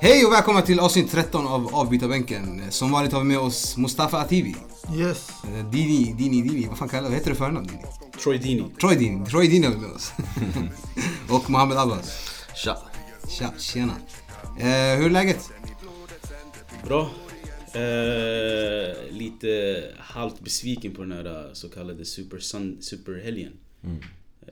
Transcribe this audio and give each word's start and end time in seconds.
Hej 0.00 0.24
och 0.26 0.32
välkomna 0.32 0.62
till 0.62 0.80
avsnitt 0.80 1.10
13 1.10 1.46
av 1.46 1.74
Avbytarbänken. 1.74 2.62
Som 2.70 2.90
vanligt 2.92 3.12
har 3.12 3.20
vi 3.20 3.26
med 3.26 3.38
oss 3.38 3.76
Mustafa 3.76 4.18
Ativi. 4.18 4.56
Yes. 4.96 5.28
Eh, 5.44 5.70
Dini, 5.70 6.14
Dini, 6.18 6.42
Dini, 6.42 6.66
vad 6.66 6.78
fan 6.78 6.88
kallar 6.88 7.02
du 7.02 7.08
Vad 7.08 7.18
heter 7.18 7.30
du 7.30 7.36
förnamn 7.36 7.66
Dini? 7.66 7.82
Troy 8.22 8.38
Dini. 8.38 8.64
Troy 8.80 8.96
Dini, 8.96 9.26
Troy 9.26 9.48
Dini 9.48 9.66
har 9.66 9.72
vi 9.74 9.80
med 9.80 9.90
oss. 9.90 10.12
och 11.30 11.50
Mohammed 11.50 11.78
Abbas. 11.78 12.10
Tja. 12.64 12.76
Tja, 13.28 13.52
tjena. 13.58 13.96
Eh, 14.58 14.98
hur 14.98 15.06
är 15.06 15.10
läget? 15.10 15.50
Bra. 16.86 17.10
Eh, 17.72 19.12
lite 19.12 19.84
halvt 19.98 20.40
besviken 20.40 20.94
på 20.94 21.02
den 21.02 21.12
här 21.12 21.46
eh, 21.46 21.52
så 21.52 21.68
kallade 21.68 22.04
super 22.04 22.38
sun, 22.38 22.78
superhelgen. 22.80 23.52
Eh, 23.82 24.48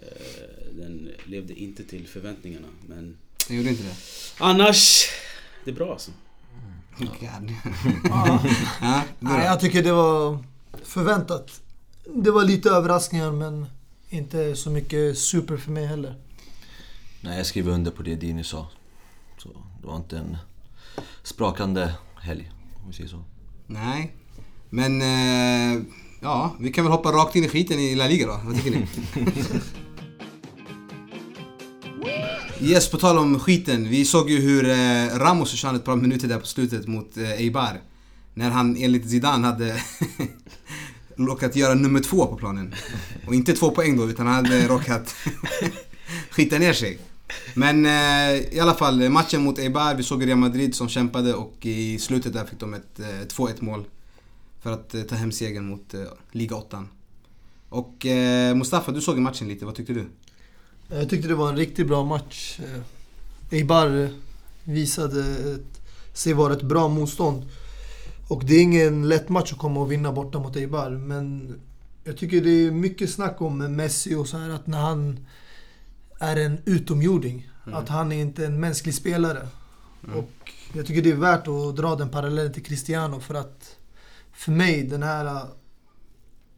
den 0.73 1.10
levde 1.24 1.55
inte 1.55 1.85
till 1.85 2.07
förväntningarna 2.09 2.69
men 2.87 3.16
Jag 3.49 3.57
gjorde 3.57 3.71
inte 3.71 3.83
det. 3.83 3.95
annars, 4.38 5.07
det 5.66 5.73
är 5.73 5.75
bra 5.75 5.93
alltså. 5.93 6.11
God. 6.98 7.09
Ja. 8.05 8.41
ja, 8.80 9.02
du 9.20 9.27
Nej, 9.27 9.45
jag 9.45 9.61
tycker 9.61 9.83
det 9.83 9.93
var 9.93 10.38
förväntat. 10.83 11.61
Det 12.15 12.30
var 12.30 12.45
lite 12.45 12.70
överraskningar 12.70 13.30
men 13.30 13.66
inte 14.09 14.57
så 14.57 14.71
mycket 14.71 15.19
super 15.19 15.57
för 15.57 15.71
mig 15.71 15.87
heller. 15.87 16.15
Nej, 17.21 17.37
jag 17.37 17.47
skriver 17.47 17.73
under 17.73 17.91
på 17.91 18.02
det 18.02 18.15
Dini 18.15 18.45
sa. 18.45 18.66
Så 19.38 19.48
det 19.80 19.87
var 19.87 19.97
inte 19.97 20.19
en 20.19 20.37
sprakande 21.23 21.95
helg, 22.16 22.52
om 22.83 22.88
vi 22.88 22.96
säger 22.96 23.10
så. 23.10 23.24
Nej. 23.66 24.16
Men, 24.71 25.02
eh, 25.02 25.83
ja, 26.21 26.57
vi 26.60 26.73
kan 26.73 26.85
väl 26.85 26.93
hoppa 26.93 27.12
rakt 27.12 27.37
in 27.37 27.45
i 27.45 27.48
skiten 27.48 27.79
i 27.79 27.95
La 27.95 28.07
Liga 28.07 28.27
då. 28.27 28.41
Vad 28.45 28.57
tycker 28.57 28.71
ni? 28.71 28.87
Yes, 32.60 32.90
på 32.90 32.96
tal 32.99 33.18
om 33.18 33.38
skiten. 33.38 33.88
Vi 33.88 34.04
såg 34.04 34.30
ju 34.30 34.40
hur 34.40 34.68
eh, 34.68 35.18
Ramos 35.18 35.51
försvann 35.51 35.76
ett 35.76 35.85
par 35.85 35.96
minuter 35.96 36.29
där 36.29 36.38
på 36.38 36.46
slutet 36.46 36.87
mot 36.87 37.16
eh, 37.16 37.30
Eibar. 37.30 37.80
När 38.35 38.51
han 38.51 38.76
enligt 38.76 39.10
Zidane 39.10 39.46
hade 39.46 39.82
råkat 41.16 41.57
göra 41.57 41.74
nummer 41.74 42.01
två 42.01 42.26
på 42.26 42.37
planen. 42.37 42.74
Och 43.26 43.35
inte 43.35 43.52
två 43.52 43.71
poäng 43.71 43.96
då, 43.96 44.10
utan 44.10 44.26
han 44.26 44.35
hade 44.35 44.68
råkat 44.68 45.15
skita 46.30 46.59
ner 46.59 46.73
sig. 46.73 46.98
Men 47.54 47.87
eh, 47.87 48.54
i 48.54 48.60
alla 48.60 48.74
fall, 48.74 49.10
matchen 49.10 49.43
mot 49.43 49.59
Eibar, 49.59 49.95
vi 49.95 50.02
såg 50.02 50.26
Real 50.26 50.38
Madrid 50.38 50.74
som 50.74 50.88
kämpade 50.88 51.35
och 51.35 51.66
i 51.66 51.98
slutet 51.98 52.32
där 52.32 52.45
fick 52.45 52.60
de 52.60 52.74
ett 52.74 53.01
eh, 53.01 53.04
2-1 53.04 53.65
mål. 53.65 53.85
För 54.63 54.73
att 54.73 54.95
eh, 54.95 55.02
ta 55.02 55.15
hem 55.15 55.32
segern 55.32 55.66
mot 55.66 55.95
eh, 55.95 56.01
Liga 56.32 56.57
8. 56.57 56.85
Och 57.68 58.07
eh, 58.07 58.54
Mustafa, 58.54 58.93
du 58.93 59.01
såg 59.01 59.18
matchen 59.18 59.48
lite, 59.48 59.65
vad 59.65 59.74
tyckte 59.74 59.93
du? 59.93 60.07
Jag 60.88 61.10
tyckte 61.10 61.29
det 61.29 61.34
var 61.34 61.48
en 61.48 61.56
riktigt 61.56 61.87
bra 61.87 62.04
match. 62.04 62.60
Eh, 62.60 63.59
Eibar 63.59 64.10
visade 64.65 65.20
ett, 65.20 65.81
sig 66.12 66.32
vara 66.32 66.53
ett 66.53 66.62
bra 66.62 66.88
motstånd. 66.88 67.42
Och 68.28 68.44
det 68.44 68.54
är 68.54 68.62
ingen 68.62 69.09
lätt 69.09 69.28
match 69.28 69.53
att 69.53 69.59
komma 69.59 69.81
och 69.81 69.92
vinna 69.92 70.12
borta 70.12 70.38
mot 70.38 70.56
Eibar. 70.56 70.91
Men 70.91 71.54
jag 72.04 72.16
tycker 72.16 72.41
det 72.41 72.66
är 72.66 72.70
mycket 72.70 73.10
snack 73.10 73.41
om 73.41 73.59
Messi 73.59 74.14
och 74.14 74.28
så 74.28 74.38
här 74.38 74.50
att 74.50 74.66
när 74.66 74.78
han 74.78 75.26
är 76.19 76.37
en 76.37 76.59
utomjording. 76.64 77.50
Att 77.72 77.88
han 77.88 78.12
är 78.12 78.20
inte 78.20 78.47
en 78.47 78.60
mänsklig 78.60 78.94
spelare. 78.94 79.48
Och 80.14 80.53
jag 80.72 80.87
tycker 80.87 81.03
det 81.03 81.10
är 81.10 81.16
värt 81.16 81.48
att 81.48 81.76
dra 81.76 81.97
den 81.97 82.09
parallellen 82.09 82.53
till 82.53 82.64
Cristiano 82.64 83.20
för 83.20 83.34
att 83.34 83.76
för 84.32 84.53
mig, 84.53 84.82
den 84.82 85.03
här 85.03 85.42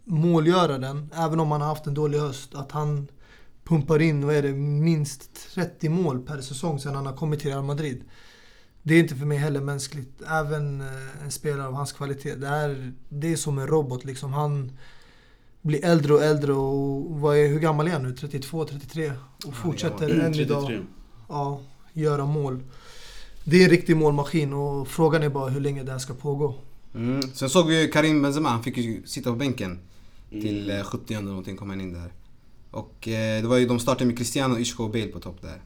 målgöraren, 0.05 1.11
även 1.15 1.41
om 1.41 1.51
han 1.51 1.61
har 1.61 1.69
haft 1.69 1.87
en 1.87 1.95
dålig 1.95 2.19
höst, 2.19 2.55
att 2.55 2.73
han 2.73 3.09
pumpar 3.69 4.03
in, 4.03 4.27
vad 4.27 4.35
är 4.35 4.43
det, 4.43 4.53
minst 4.53 5.55
30 5.55 5.89
mål 5.89 6.23
per 6.23 6.41
säsong 6.41 6.79
sedan 6.81 6.95
han 6.95 7.07
har 7.07 7.17
kommit 7.17 7.41
till 7.41 7.51
Real 7.51 7.65
Madrid. 7.65 8.05
Det 8.83 8.95
är 8.95 8.99
inte 8.99 9.15
för 9.15 9.27
mig 9.27 9.39
heller 9.39 9.61
mänskligt. 9.61 10.23
Även 10.29 10.81
eh, 10.81 11.25
en 11.25 11.31
spelare 11.31 11.67
av 11.67 11.75
hans 11.75 11.93
kvalitet. 11.93 12.35
Det 12.35 12.47
är, 12.47 12.93
det 13.09 13.33
är 13.33 13.37
som 13.37 13.59
en 13.59 13.67
robot 13.67 14.05
liksom. 14.05 14.33
Han 14.33 14.73
blir 15.63 15.85
äldre 15.85 16.15
och 16.15 16.23
äldre 16.23 16.53
och 16.53 17.21
vad 17.21 17.37
är, 17.37 17.49
hur 17.49 17.59
gammal 17.59 17.89
är 17.89 17.93
han 17.93 18.03
nu? 18.03 18.13
32, 18.13 18.65
33? 18.65 19.13
Och 19.47 19.55
fortsätter 19.55 20.21
än 20.21 20.35
idag 20.35 20.67
33. 20.67 20.85
ja, 21.29 21.61
göra 21.93 22.27
mål. 22.27 22.63
Det 23.45 23.57
är 23.57 23.65
en 23.65 23.71
riktig 23.71 23.97
målmaskin 23.97 24.53
och 24.53 24.89
frågan 24.89 25.23
är 25.23 25.29
bara 25.29 25.51
hur 25.51 25.61
länge 25.61 25.83
det 25.83 25.93
här 25.93 25.99
ska 25.99 26.15
pågå. 26.15 26.55
Mm. 26.95 27.23
Sen 27.23 27.51
såg 27.51 27.67
vi 27.67 27.83
ju 27.83 27.89
Karim 27.89 28.23
Benzema, 28.23 28.49
han 28.49 28.63
fick 28.63 28.77
ju 28.77 29.07
sitta 29.07 29.31
på 29.31 29.37
bänken. 29.37 29.79
Till 30.31 30.71
eh, 30.71 30.83
70 30.83 31.15
eller 31.15 31.29
någonting 31.29 31.57
kom 31.57 31.71
han 31.71 31.81
in 31.81 31.93
där. 31.93 32.13
Och 32.71 33.09
eh, 33.09 33.43
det 33.43 33.49
var 33.49 33.57
ju, 33.57 33.67
de 33.67 33.81
startade 33.81 34.07
med 34.07 34.19
Cristiano, 34.19 34.59
Isco 34.59 34.85
och 34.85 34.91
Bale 34.91 35.07
på 35.07 35.21
topp 35.21 35.43
där. 35.43 35.61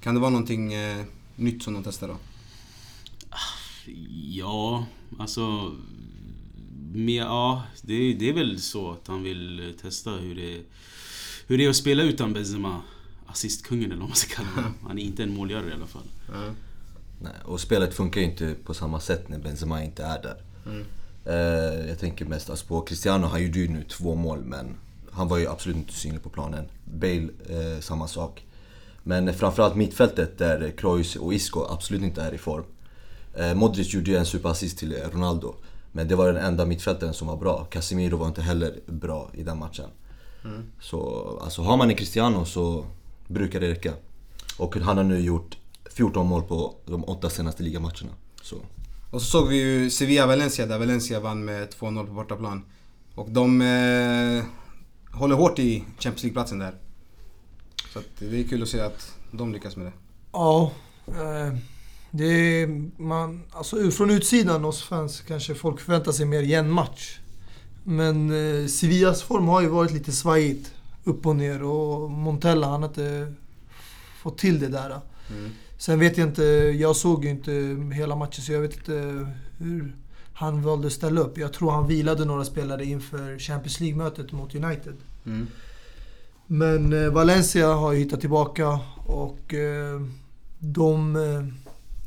Kan 0.00 0.14
det 0.14 0.20
vara 0.20 0.30
någonting 0.30 0.72
eh, 0.72 1.04
nytt 1.36 1.62
som 1.62 1.74
de 1.74 1.82
testar 1.82 2.08
då? 2.08 2.16
Ja, 4.12 4.86
alltså... 5.18 5.72
Men, 6.92 7.14
ja, 7.14 7.62
det, 7.82 8.14
det 8.14 8.28
är 8.28 8.32
väl 8.32 8.60
så 8.60 8.92
att 8.92 9.06
han 9.06 9.22
vill 9.22 9.68
eh, 9.68 9.74
testa 9.82 10.10
hur 10.10 10.34
det, 10.34 10.62
hur 11.46 11.58
det 11.58 11.64
är 11.64 11.70
att 11.70 11.76
spela 11.76 12.02
utan 12.02 12.32
Benzema. 12.32 12.82
Assistkungen 13.26 13.84
eller 13.84 14.00
vad 14.00 14.08
man 14.08 14.16
ska 14.16 14.34
kalla 14.34 14.48
honom. 14.48 14.74
Han 14.86 14.98
är 14.98 15.02
inte 15.02 15.22
en 15.22 15.34
målgörare 15.34 15.70
i 15.70 15.72
alla 15.72 15.86
fall. 15.86 16.02
Nej, 17.22 17.32
och 17.44 17.60
spelet 17.60 17.94
funkar 17.94 18.20
ju 18.20 18.26
inte 18.26 18.54
på 18.64 18.74
samma 18.74 19.00
sätt 19.00 19.28
när 19.28 19.38
Benzema 19.38 19.84
inte 19.84 20.04
är 20.04 20.22
där. 20.22 20.36
Eh, 21.24 21.88
jag 21.88 21.98
tänker 21.98 22.24
mest 22.24 22.50
alltså 22.50 22.66
på 22.66 22.80
Cristiano, 22.80 23.26
han 23.26 23.42
gjorde 23.42 23.58
ju 23.58 23.68
nu 23.68 23.84
två 23.84 24.14
mål 24.14 24.44
men 24.44 24.76
han 25.12 25.28
var 25.28 25.38
ju 25.38 25.48
absolut 25.48 25.76
inte 25.76 25.92
synlig 25.92 26.22
på 26.22 26.28
planen. 26.28 26.64
Bale, 26.84 27.28
eh, 27.48 27.80
samma 27.80 28.08
sak. 28.08 28.44
Men 29.02 29.34
framförallt 29.34 29.76
mittfältet 29.76 30.38
där 30.38 30.72
Kroos 30.76 31.16
och 31.16 31.34
Isco 31.34 31.66
absolut 31.70 32.02
inte 32.02 32.22
är 32.22 32.34
i 32.34 32.38
form. 32.38 32.64
Eh, 33.34 33.54
Modric 33.54 33.94
gjorde 33.94 34.10
ju 34.10 34.16
en 34.16 34.26
superassist 34.26 34.78
till 34.78 34.96
Ronaldo. 35.12 35.54
Men 35.92 36.08
det 36.08 36.14
var 36.14 36.26
den 36.32 36.44
enda 36.44 36.66
mittfältaren 36.66 37.14
som 37.14 37.28
var 37.28 37.36
bra. 37.36 37.64
Casemiro 37.70 38.16
var 38.16 38.26
inte 38.26 38.42
heller 38.42 38.80
bra 38.86 39.30
i 39.34 39.42
den 39.42 39.58
matchen. 39.58 39.90
Så 40.80 41.40
alltså 41.42 41.62
har 41.62 41.76
man 41.76 41.90
en 41.90 41.96
Cristiano 41.96 42.44
så 42.44 42.84
brukar 43.26 43.60
det 43.60 43.70
räcka. 43.70 43.92
Och 44.58 44.76
han 44.76 44.96
har 44.96 45.04
nu 45.04 45.20
gjort 45.20 45.56
14 45.90 46.26
mål 46.26 46.42
på 46.42 46.74
de 46.86 47.04
åtta 47.04 47.30
senaste 47.30 47.62
ligamatcherna. 47.62 48.12
Så 48.42 48.56
Och 49.10 49.22
så 49.22 49.26
såg 49.26 49.48
vi 49.48 49.56
ju 49.56 49.90
Sevilla-Valencia 49.90 50.66
där 50.66 50.78
Valencia 50.78 51.20
vann 51.20 51.44
med 51.44 51.68
2-0 51.68 52.06
på 52.06 52.12
bortaplan. 52.12 52.64
Och 53.14 53.30
de 53.30 53.60
eh, 53.60 54.44
håller 55.12 55.36
hårt 55.36 55.58
i 55.58 55.84
Champions 55.98 56.22
League-platsen 56.22 56.58
där. 56.58 56.74
Så 57.92 58.00
det 58.18 58.40
är 58.40 58.44
kul 58.44 58.62
att 58.62 58.68
se 58.68 58.80
att 58.80 59.14
de 59.30 59.52
lyckas 59.52 59.76
med 59.76 59.86
det. 59.86 59.92
Ja, 60.32 60.72
eh, 61.06 61.58
det 62.10 62.24
är, 62.24 62.66
man, 63.02 63.42
alltså 63.50 63.90
från 63.90 64.10
utsidan 64.10 64.64
oss 64.64 64.82
fans 64.82 65.20
kanske 65.20 65.54
folk 65.54 65.80
förväntar 65.80 66.12
sig 66.12 66.26
mer 66.26 66.42
jämnmatch. 66.42 67.18
Men 67.84 68.30
eh, 68.30 68.66
Sevillas 68.66 69.22
form 69.22 69.48
har 69.48 69.60
ju 69.60 69.68
varit 69.68 69.92
lite 69.92 70.12
svajigt. 70.12 70.72
Upp 71.04 71.26
och 71.26 71.36
ner 71.36 71.62
och 71.62 72.10
Montella 72.10 72.68
han 72.68 72.82
har 72.82 72.88
inte 72.88 73.34
fått 74.22 74.38
till 74.38 74.60
det 74.60 74.68
där. 74.68 75.00
Sen 75.78 75.98
vet 75.98 76.18
jag 76.18 76.28
inte, 76.28 76.42
jag 76.78 76.96
såg 76.96 77.24
ju 77.24 77.30
inte 77.30 77.52
hela 77.94 78.16
matchen 78.16 78.42
så 78.42 78.52
jag 78.52 78.60
vet 78.60 78.76
inte 78.76 79.26
hur 79.58 79.96
han 80.40 80.62
valde 80.62 80.86
att 80.86 80.92
ställa 80.92 81.20
upp. 81.20 81.38
Jag 81.38 81.52
tror 81.52 81.70
han 81.70 81.86
vilade 81.86 82.24
några 82.24 82.44
spelare 82.44 82.84
inför 82.84 83.38
Champions 83.38 83.80
League-mötet 83.80 84.32
mot 84.32 84.54
United. 84.54 84.94
Mm. 85.26 85.46
Men 86.46 86.92
eh, 86.92 87.12
Valencia 87.12 87.74
har 87.74 87.92
ju 87.92 87.98
hittat 87.98 88.20
tillbaka 88.20 88.80
och 89.06 89.54
eh, 89.54 90.00
de 90.58 91.16
eh, 91.16 91.46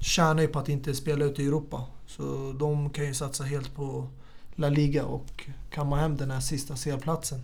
tjänar 0.04 0.42
ju 0.42 0.48
på 0.48 0.60
att 0.60 0.70
inte 0.70 0.94
spela 0.94 1.26
ute 1.26 1.44
i 1.44 1.46
Europa. 1.46 1.86
Så 2.08 2.56
de 2.60 2.90
kan 2.90 3.06
ju 3.06 3.14
satsa 3.14 3.44
helt 3.44 3.76
på 3.76 4.08
La 4.56 4.70
Liga 4.70 5.06
och 5.06 5.46
kamma 5.70 5.96
hem 5.96 6.18
den 6.18 6.32
här 6.32 6.40
sista 6.40 6.76
C-platsen. 6.76 7.40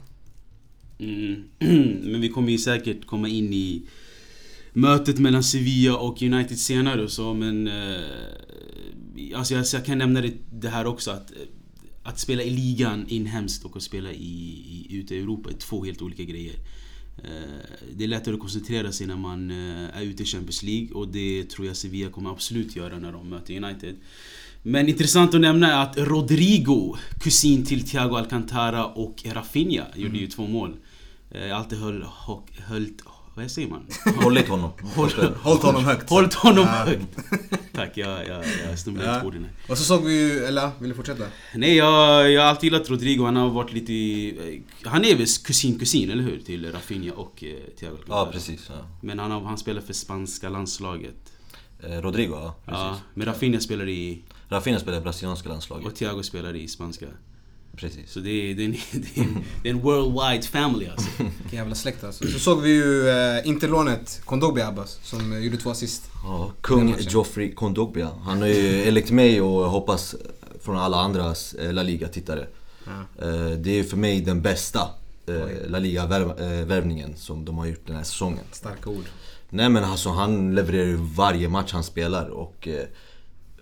Mm. 0.99 1.43
Men 2.11 2.21
vi 2.21 2.29
kommer 2.29 2.51
ju 2.51 2.57
säkert 2.57 3.05
komma 3.05 3.27
in 3.27 3.53
i 3.53 3.81
mötet 4.73 5.19
mellan 5.19 5.43
Sevilla 5.43 5.97
och 5.97 6.21
United 6.21 6.59
senare 6.59 7.03
och 7.03 7.11
så 7.11 7.33
men... 7.33 7.67
Eh, 7.67 7.99
alltså 9.35 9.53
jag, 9.53 9.65
jag 9.73 9.85
kan 9.85 9.97
nämna 9.97 10.21
det, 10.21 10.33
det 10.51 10.69
här 10.69 10.85
också 10.87 11.11
att... 11.11 11.31
eh, 11.31 11.37
Att 12.03 12.19
spela 12.19 12.43
i 12.43 12.49
ligan 12.49 13.05
inhemskt 13.07 13.65
och 13.65 13.75
att 13.77 13.83
spela 13.83 14.11
i, 14.11 14.35
i, 14.75 14.87
ute 14.99 15.15
i 15.15 15.19
Europa 15.19 15.49
är 15.49 15.53
två 15.57 15.83
helt 15.85 16.01
olika 16.01 16.23
grejer. 16.23 16.55
Eh, 17.23 17.59
Det 17.97 18.03
är 18.03 18.07
lättare 18.07 18.33
att 18.33 18.39
koncentrera 18.41 18.91
sig 18.91 19.07
när 19.07 19.17
man 19.17 19.51
eh, 19.51 19.97
är 19.97 20.03
ute 20.03 20.23
i 20.23 20.25
Champions 20.25 20.63
League 20.63 20.89
och 20.93 21.07
det 21.07 21.49
tror 21.49 21.67
jag 21.67 21.75
Sevilla 21.75 22.09
kommer 22.11 22.31
absolut 22.31 22.75
göra 22.75 22.99
när 22.99 23.11
de 23.11 23.29
möter 23.29 23.63
United. 23.63 23.95
Men 24.63 24.87
intressant 24.89 25.33
att 25.35 25.41
nämna 25.41 25.67
är 25.73 25.81
att 25.83 25.97
Rodrigo, 25.97 26.95
kusin 27.19 27.65
till 27.65 27.81
Thiago 27.89 28.15
Alcantara 28.17 28.85
och 28.85 29.23
Rafinha, 29.25 29.85
gjorde 29.95 30.17
ju 30.17 30.27
två 30.27 30.47
mål. 30.47 30.75
Jag 31.31 31.41
har 31.41 31.49
alltid 31.63 31.79
höll, 31.79 32.03
ho- 32.03 32.61
höllt, 32.67 33.01
vad 33.43 33.51
säger 33.51 33.67
man? 33.67 33.87
hållit 34.23 34.47
honom. 34.47 34.71
Håll, 34.95 35.09
Hållt 35.41 35.63
honom 35.63 35.85
högt. 35.85 36.09
hållit 36.09 36.33
honom 36.33 36.65
Ja. 36.65 36.71
högt. 36.85 37.05
Tack, 37.73 37.91
jag, 37.97 38.27
jag, 38.27 38.27
jag 38.27 38.77
Ja. 39.05 39.13
ja. 39.15 39.19
på 39.23 39.31
här. 39.31 39.49
Och 39.69 39.77
så 39.77 39.83
såg 39.83 40.03
vi 40.05 40.13
ju, 40.19 40.45
eller 40.45 40.69
vill 40.79 40.89
du 40.89 40.95
fortsätta? 40.95 41.23
Nej, 41.55 41.75
jag, 41.75 42.31
jag 42.31 42.41
har 42.41 42.49
alltid 42.49 42.63
gillat 42.73 42.89
Rodrigo. 42.89 43.23
Han 43.25 43.35
har 43.35 43.49
varit 43.49 43.73
lite... 43.73 43.93
i- 43.93 44.63
Han 44.83 45.05
är 45.05 45.15
väl 45.15 45.25
kusin-kusin, 45.45 46.11
eller 46.11 46.23
hur? 46.23 46.39
Till 46.39 46.71
Rafinha 46.71 47.13
och 47.13 47.43
eh, 47.43 47.75
Thiago. 47.79 47.97
Ja, 48.07 48.29
precis. 48.33 48.65
Ja. 48.69 48.75
Men 49.01 49.19
han, 49.19 49.31
han 49.45 49.57
spelar 49.57 49.81
för 49.81 49.93
spanska 49.93 50.49
landslaget. 50.49 51.15
Eh, 51.83 52.01
Rodrigo, 52.01 52.31
ja. 52.35 52.55
Precis. 52.65 52.79
Ja, 52.81 52.99
men 53.13 53.25
Rafinha 53.27 53.59
spelar 53.59 53.87
i... 53.89 54.21
Rafinha 54.49 54.79
spelar 54.79 54.97
i 54.97 55.01
brasilianska 55.01 55.49
landslaget. 55.49 55.87
Och 55.87 55.95
Thiago 55.95 56.23
spelar 56.23 56.55
i 56.55 56.67
spanska. 56.67 57.05
Precis. 57.79 58.11
Så 58.11 58.19
det 58.19 58.29
är, 58.29 58.55
det 58.55 58.63
är, 58.63 58.65
en, 58.65 58.71
det 58.91 59.17
är, 59.17 59.23
en, 59.23 59.43
det 59.63 59.69
är 59.69 59.73
en 59.73 59.79
worldwide 59.81 60.47
family 60.47 60.87
alltså. 60.87 61.09
Vilken 61.17 61.59
jävla 61.59 61.75
släkt 61.75 62.03
alltså. 62.03 62.27
Så 62.27 62.39
såg 62.39 62.61
vi 62.61 62.69
ju 62.69 63.09
eh, 63.09 63.47
Interlånet 63.47 64.21
Kondogbia 64.25 64.67
Abbas 64.67 64.99
som 65.03 65.33
eh, 65.33 65.39
gjorde 65.39 65.57
två 65.57 65.69
assist. 65.69 66.03
Ja, 66.23 66.51
kung. 66.61 66.95
Joffrey 66.99 67.53
Kondogbia. 67.53 68.09
Han 68.23 68.43
är 68.43 68.47
ju 68.47 68.83
enligt 68.87 69.11
mig 69.11 69.41
och 69.41 69.63
jag 69.63 69.69
hoppas 69.69 70.15
från 70.61 70.77
alla 70.77 70.97
andras 70.97 71.53
eh, 71.53 71.73
La 71.73 71.83
Liga-tittare. 71.83 72.47
Ja. 72.85 73.25
Eh, 73.27 73.51
Det 73.57 73.79
är 73.79 73.83
för 73.83 73.97
mig 73.97 74.21
den 74.21 74.41
bästa 74.41 74.79
eh, 75.27 75.69
La 75.69 75.79
Liga-värvningen 75.79 77.15
som 77.17 77.45
de 77.45 77.57
har 77.57 77.65
gjort 77.65 77.87
den 77.87 77.95
här 77.95 78.03
säsongen. 78.03 78.43
Starka 78.51 78.89
ord. 78.89 79.05
Nej 79.49 79.69
men 79.69 79.83
alltså 79.83 80.09
han 80.09 80.55
levererar 80.55 80.85
ju 80.85 80.95
varje 80.95 81.49
match 81.49 81.73
han 81.73 81.83
spelar 81.83 82.29
och 82.29 82.67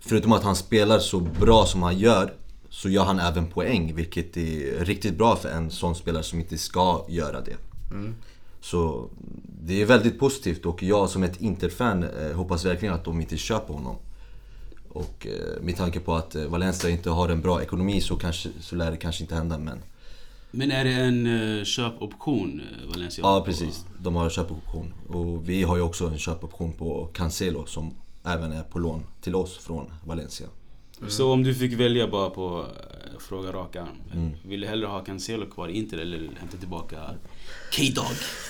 förutom 0.01 0.31
att 0.31 0.43
han 0.43 0.55
spelar 0.55 0.99
så 0.99 1.19
bra 1.19 1.65
som 1.65 1.83
han 1.83 1.97
gör 1.97 2.33
så 2.77 2.89
gör 2.89 3.03
han 3.03 3.19
även 3.19 3.47
poäng 3.47 3.95
vilket 3.95 4.37
är 4.37 4.85
riktigt 4.85 5.17
bra 5.17 5.35
för 5.35 5.49
en 5.49 5.71
sån 5.71 5.95
spelare 5.95 6.23
som 6.23 6.39
inte 6.39 6.57
ska 6.57 7.05
göra 7.09 7.41
det. 7.41 7.55
Så 8.61 9.09
det 9.65 9.81
är 9.81 9.85
väldigt 9.85 10.19
positivt 10.19 10.65
och 10.65 10.83
jag 10.83 11.09
som 11.09 11.23
ett 11.23 11.41
Inter-fan 11.41 12.03
eh, 12.03 12.31
hoppas 12.31 12.65
verkligen 12.65 12.93
att 12.93 13.03
de 13.03 13.21
inte 13.21 13.37
köper 13.37 13.73
honom. 13.73 13.95
Och 14.89 15.27
eh, 15.27 15.61
med 15.61 15.77
tanke 15.77 15.99
på 15.99 16.15
att 16.15 16.35
eh, 16.35 16.45
Valencia 16.45 16.89
inte 16.89 17.09
har 17.09 17.29
en 17.29 17.41
bra 17.41 17.61
ekonomi 17.61 18.01
så, 18.01 18.15
kanske, 18.15 18.49
så 18.59 18.75
lär 18.75 18.91
det 18.91 18.97
kanske 18.97 19.23
inte 19.23 19.35
hända 19.35 19.57
men... 19.57 19.79
Men 20.51 20.71
är 20.71 20.83
det 20.83 20.93
en 20.93 21.65
köpoption, 21.65 22.61
Valencia? 22.91 23.21
Ja 23.21 23.43
precis, 23.45 23.85
de 23.99 24.15
har 24.15 24.29
köpoption. 24.29 24.93
Och 25.09 25.49
vi 25.49 25.63
har 25.63 25.75
ju 25.75 25.81
också 25.81 26.07
en 26.07 26.17
köpoption 26.17 26.73
på 26.73 27.09
Cancelo 27.13 27.65
som 27.65 27.93
även 28.23 28.51
är 28.51 28.63
på 28.63 28.79
lån 28.79 29.03
till 29.21 29.35
oss 29.35 29.57
från 29.57 29.91
Valencia. 30.05 30.47
Så 31.07 31.33
om 31.33 31.43
du 31.43 31.53
fick 31.53 31.73
välja 31.73 32.07
bara 32.07 32.29
på 32.29 32.59
uh, 32.59 33.19
fråga 33.19 33.51
raka. 33.51 33.87
Mm. 34.13 34.31
Vill 34.45 34.61
du 34.61 34.67
hellre 34.67 34.87
ha 34.87 35.03
Cancelo 35.03 35.45
kvar 35.45 35.67
i 35.67 35.77
Inter 35.77 35.97
eller 35.97 36.17
hämta 36.17 36.57
tillbaka 36.57 36.97
K-Dog? 37.75 38.05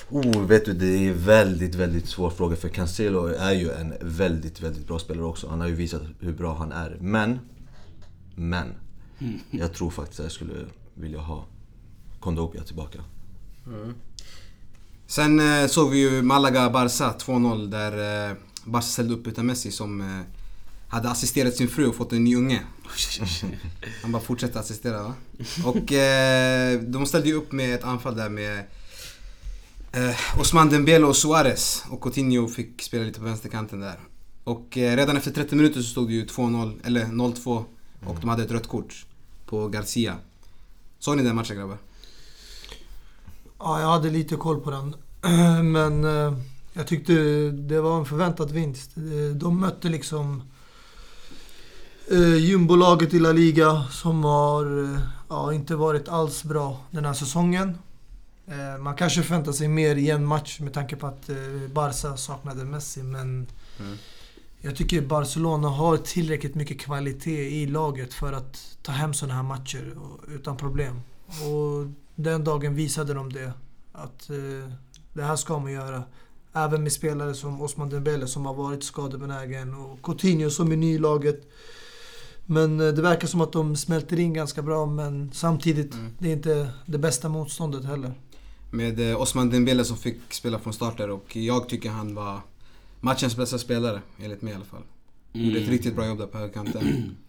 Oh, 0.10 0.42
vet 0.46 0.66
du, 0.66 0.74
det 0.74 1.08
är 1.08 1.14
väldigt, 1.14 1.76
väldigt 1.76 2.08
svår 2.08 2.30
fråga 2.30 2.56
för 2.56 2.70
Cancelo 2.70 3.26
är 3.26 3.54
ju 3.54 3.72
en 3.72 3.94
väldigt, 4.02 4.62
väldigt 4.62 4.88
bra 4.88 5.00
spelare 5.00 5.26
också. 5.26 5.48
Han 5.50 5.62
har 5.62 5.68
ju 5.68 5.76
visat 5.76 6.02
hur 6.20 6.34
bra 6.34 6.56
han 6.56 6.72
är. 6.72 6.98
Men, 7.02 7.40
men. 8.36 8.74
Jag 9.52 9.74
tror 9.74 9.90
faktiskt 9.90 10.20
att 10.20 10.24
jag 10.24 10.32
skulle 10.32 10.66
vilja 10.94 11.20
ha 11.20 11.46
Kondogbia 12.20 12.64
tillbaka. 12.64 13.00
Sen 15.08 15.40
eh, 15.40 15.68
såg 15.68 15.90
vi 15.90 15.98
ju 15.98 16.22
Malaga-Barca 16.22 17.14
2-0 17.20 17.68
där 17.68 18.30
eh, 18.30 18.36
Barca 18.66 18.86
ställde 18.86 19.14
upp 19.14 19.28
utan 19.28 19.46
Messi 19.46 19.72
som 19.72 20.02
eh, 20.02 20.22
hade 20.90 21.10
assisterat 21.10 21.56
sin 21.56 21.68
fru 21.68 21.88
och 21.88 21.96
fått 21.96 22.14
en 22.14 22.24
ny 22.24 22.36
unge. 22.36 22.62
Han 24.02 24.12
bara 24.12 24.22
fortsätter 24.22 24.60
assistera 24.60 25.04
va? 25.04 25.14
Och 25.64 25.94
eh, 25.94 26.80
de 26.80 27.06
ställde 27.06 27.28
ju 27.28 27.34
upp 27.34 27.52
med 27.52 27.76
ett 27.76 27.84
anfall 27.84 28.16
där 28.16 28.30
med 28.30 28.64
eh, 29.92 30.40
Osman 30.40 30.70
Dembele 30.70 31.06
och 31.06 31.16
Suarez. 31.16 31.84
Och 31.90 32.02
Coutinho 32.02 32.48
fick 32.48 32.82
spela 32.82 33.04
lite 33.04 33.20
på 33.20 33.26
vänsterkanten 33.26 33.80
där. 33.80 34.00
Och 34.44 34.78
eh, 34.78 34.96
redan 34.96 35.18
efter 35.18 35.32
30 35.32 35.56
minuter 35.56 35.82
så 35.82 35.90
stod 35.90 36.08
det 36.08 36.14
ju 36.14 36.26
2-0, 36.26 36.80
eller 36.84 37.06
0-2. 37.06 37.64
Och 38.06 38.18
de 38.20 38.30
hade 38.30 38.44
ett 38.44 38.52
rött 38.52 38.68
kort 38.68 39.06
på 39.46 39.68
Garcia. 39.68 40.16
Såg 41.00 41.18
ni 41.18 41.24
den 41.24 41.36
matchen 41.36 41.58
grabbar? 41.58 41.78
Ja, 43.60 43.82
jag 43.82 43.88
hade 43.88 44.10
lite 44.10 44.36
koll 44.36 44.62
på 44.62 44.72
den. 44.72 44.96
Men 45.72 46.06
eh, 46.06 46.38
jag 46.74 46.88
tyckte 46.88 47.14
det 47.52 47.82
var 47.82 48.00
en 48.00 48.06
förväntad 48.06 48.52
vinst. 48.52 48.92
De 49.36 49.60
mötte 49.60 49.90
liksom 49.90 50.44
eh, 52.12 52.36
jumbolaget 52.36 53.14
i 53.14 53.20
La 53.20 53.32
Liga 53.32 53.84
som 53.92 54.24
har 54.24 54.84
eh, 54.94 55.00
ja, 55.30 55.54
inte 55.54 55.76
varit 55.76 56.08
alls 56.10 56.44
bra 56.44 56.78
den 56.92 57.06
här 57.06 57.14
säsongen. 57.14 57.78
Eh, 58.48 58.82
Man 58.82 58.96
kanske 58.96 59.24
förväntar 59.24 59.52
sig 59.52 59.68
mer 59.68 59.96
i 59.96 60.10
en 60.10 60.26
match 60.26 60.60
med 60.60 60.74
tanke 60.74 60.96
på 60.96 61.08
att 61.08 61.30
eh, 61.30 61.36
Barca 61.74 62.18
saknade 62.18 62.66
Messi. 62.66 63.04
Men 63.04 63.48
Mm. 63.80 63.98
jag 64.62 64.76
tycker 64.76 65.02
Barcelona 65.02 65.68
har 65.70 65.98
tillräckligt 65.98 66.56
mycket 66.56 66.80
kvalitet 66.80 67.62
i 67.62 67.66
laget 67.68 68.14
för 68.14 68.34
att 68.34 68.78
ta 68.82 68.92
hem 68.92 69.14
sådana 69.14 69.34
här 69.36 69.44
matcher 69.44 69.94
utan 70.28 70.58
problem. 70.58 71.02
Och 71.28 71.88
den 72.16 72.44
dagen 72.44 72.76
visade 72.76 73.14
de 73.14 73.34
det. 73.34 73.52
Att 73.94 74.30
det 75.14 75.24
här 75.24 75.36
ska 75.36 75.60
man 75.60 75.72
göra. 75.72 76.04
Även 76.54 76.84
med 76.84 76.92
spelare 76.92 77.34
som 77.34 77.62
Osman 77.62 77.90
Dembele 77.90 78.28
som 78.28 78.46
har 78.46 78.54
varit 78.54 78.84
skadebenägen 78.84 79.74
och 79.74 80.02
Coutinho 80.04 80.50
som 80.50 80.72
är 80.72 80.76
ny 80.78 80.96
i 80.96 80.98
laget. 81.00 81.42
Men 82.50 82.80
eh, 82.80 82.88
det 82.88 83.02
verkar 83.02 83.28
som 83.28 83.42
att 83.42 83.52
de 83.52 83.76
smälter 83.76 84.20
in 84.20 84.34
ganska 84.34 84.62
bra 84.62 84.86
men 84.86 85.32
samtidigt, 85.34 85.94
Mm. 85.94 86.12
det 86.20 86.28
är 86.30 86.34
inte 86.34 86.70
det 86.86 86.98
bästa 86.98 87.30
motståndet 87.30 87.86
heller. 87.86 88.12
Med 88.72 89.00
eh, 89.12 89.22
Osman 89.22 89.50
Dembele 89.50 89.84
som 89.86 89.98
fick 89.98 90.34
spela 90.34 90.60
från 90.60 90.74
start 90.74 90.98
där 90.98 91.10
och 91.10 91.36
jag 91.36 91.70
tycker 91.70 91.90
han 91.90 92.16
var 92.16 92.40
matchens 93.02 93.36
bästa 93.38 93.58
spelare, 93.58 94.02
enligt 94.20 94.42
mig 94.42 94.54
i 94.54 94.56
alla 94.56 94.66
fall. 94.66 94.82
Gjorde 95.34 95.58
ett 95.58 95.64
Mm. 95.64 95.72
riktigt 95.72 95.96
bra 95.96 96.08
jobb 96.08 96.18
där 96.18 96.28
på 96.28 96.38
högerkanten. 96.38 97.16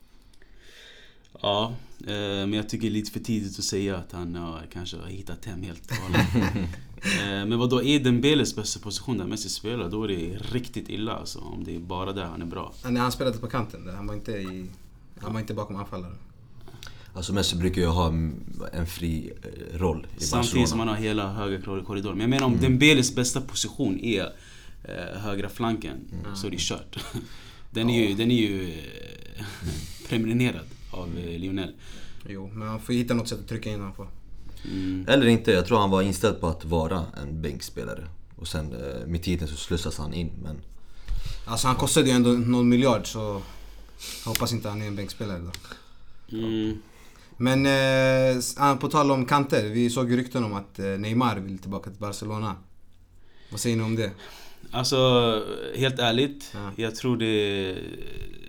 Ja, 1.43 1.73
eh, 2.01 2.07
men 2.17 2.53
jag 2.53 2.69
tycker 2.69 2.83
det 2.83 2.89
är 2.93 2.95
lite 2.95 3.11
för 3.11 3.21
tidigt 3.21 3.59
att 3.59 3.65
säga 3.65 3.97
att 3.97 4.13
han 4.13 4.57
kanske 4.73 4.97
har 4.97 5.07
hittat 5.07 5.45
hem 5.45 5.63
helt 5.63 5.91
och 5.91 5.97
hållet. 5.97 6.27
Men 7.49 7.59
vad 7.59 7.71
då 7.71 7.83
är 7.83 8.01
Dembeles 8.01 8.57
bästa 8.57 8.81
position 8.81 9.19
där 9.19 9.25
Messi 9.27 9.49
spelar, 9.49 9.91
då 9.91 10.05
är 10.05 10.09
det 10.09 10.39
riktigt 10.53 10.89
illa 10.89 11.13
alltså. 11.13 11.39
Om 11.39 11.65
det 11.65 11.75
är 11.77 11.79
bara 11.81 12.13
där 12.13 12.25
han 12.25 12.43
är 12.43 12.47
bra. 12.47 12.73
Nej, 12.85 12.97
han 13.03 13.13
spelade 13.13 13.39
på 13.39 13.47
kanten 13.47 13.85
där. 13.85 13.93
Han 13.93 14.07
var 14.07 14.15
inte, 14.15 14.33
i, 14.33 14.67
han 15.23 15.33
var 15.33 15.41
inte 15.41 15.55
bakom 15.55 15.77
anfallare. 15.77 16.13
Alltså 17.15 17.33
Messi 17.33 17.57
brukar 17.57 17.81
ju 17.83 17.87
ha 17.87 18.07
en 18.73 18.87
fri 18.87 19.33
eh, 19.43 19.79
roll 19.79 20.07
i 20.19 20.21
Samtidigt 20.25 20.69
som 20.69 20.79
Barcelona. 20.79 20.79
han 20.79 20.89
har 20.89 20.97
hela 20.97 21.33
högra 21.33 21.61
kor- 21.63 21.83
korridoren. 21.83 22.19
Men 22.19 22.23
jag 22.23 22.31
menar 22.31 22.47
om 22.47 22.59
Dembeles 22.61 23.15
bästa 23.15 23.41
position 23.41 24.01
är 24.01 24.33
eh, 24.85 25.21
högra 25.21 25.49
flanken, 25.49 25.97
så 26.35 26.47
är 26.47 26.51
det 26.51 26.57
kört. 26.61 26.99
Den 27.71 27.91
är 27.91 28.09
ju, 28.09 28.15
den 28.15 28.31
är 28.31 28.35
ju 28.35 28.71
eh, 29.37 29.45
prenumererad 30.09 30.65
av 30.91 31.09
eh, 31.19 31.39
Lionel. 31.39 31.73
Jo, 32.29 32.51
men 32.55 32.69
han 32.69 32.81
får 32.81 32.93
hitta 32.93 33.15
något 33.15 33.29
sätt 33.29 33.39
att 33.41 33.49
trycka 33.49 33.71
in 33.71 33.79
honom 33.81 33.95
på. 33.95 34.07
Mm. 34.65 35.05
Eller 35.09 35.27
inte, 35.27 35.53
jag 35.53 35.67
tror 35.67 35.79
han 35.79 35.91
var 35.91 36.03
inställd 36.03 36.41
på 36.41 36.47
att 36.47 36.65
vara 36.65 37.05
en 37.23 37.43
bänkspelare. 37.43 38.07
Och 38.37 38.49
sen 38.49 38.73
eh, 38.73 39.07
med 39.07 39.23
tiden 39.23 39.49
så 39.49 39.57
slussas 39.57 39.99
han 39.99 40.15
in. 40.15 40.31
Men 40.43 40.57
Alltså 41.47 41.67
han 41.67 41.77
kostade 41.77 42.07
ju 42.07 42.13
ändå 42.13 42.31
någon 42.31 42.69
miljard 42.69 43.07
så 43.13 43.43
jag 44.25 44.31
hoppas 44.31 44.53
inte 44.53 44.69
han 44.69 44.83
är 44.83 44.87
en 44.87 44.97
bänkspelare 44.97 45.39
då. 45.39 45.51
Mm. 46.37 46.83
Men 47.37 47.67
eh, 47.67 48.43
ah, 48.57 48.77
på 48.77 48.89
tal 48.89 49.11
om 49.11 49.27
kanter, 49.27 49.69
vi 49.69 49.91
såg 49.91 50.11
ju 50.11 50.17
rykten 50.17 50.45
om 50.45 50.55
att 50.55 50.79
eh, 50.79 50.87
Neymar 50.87 51.37
vill 51.37 51.59
tillbaka 51.59 51.91
till 51.91 52.01
Barcelona. 52.01 52.57
Vad 53.51 53.61
säger 53.61 53.77
ni 53.77 53.83
om 53.83 53.97
det? 53.97 54.11
Alltså, 54.71 54.99
helt 55.77 55.99
ärligt. 55.99 56.51
Ja. 56.55 56.71
Jag 56.77 56.95
tror 56.95 57.17
det 57.17 57.27
är 57.27 57.79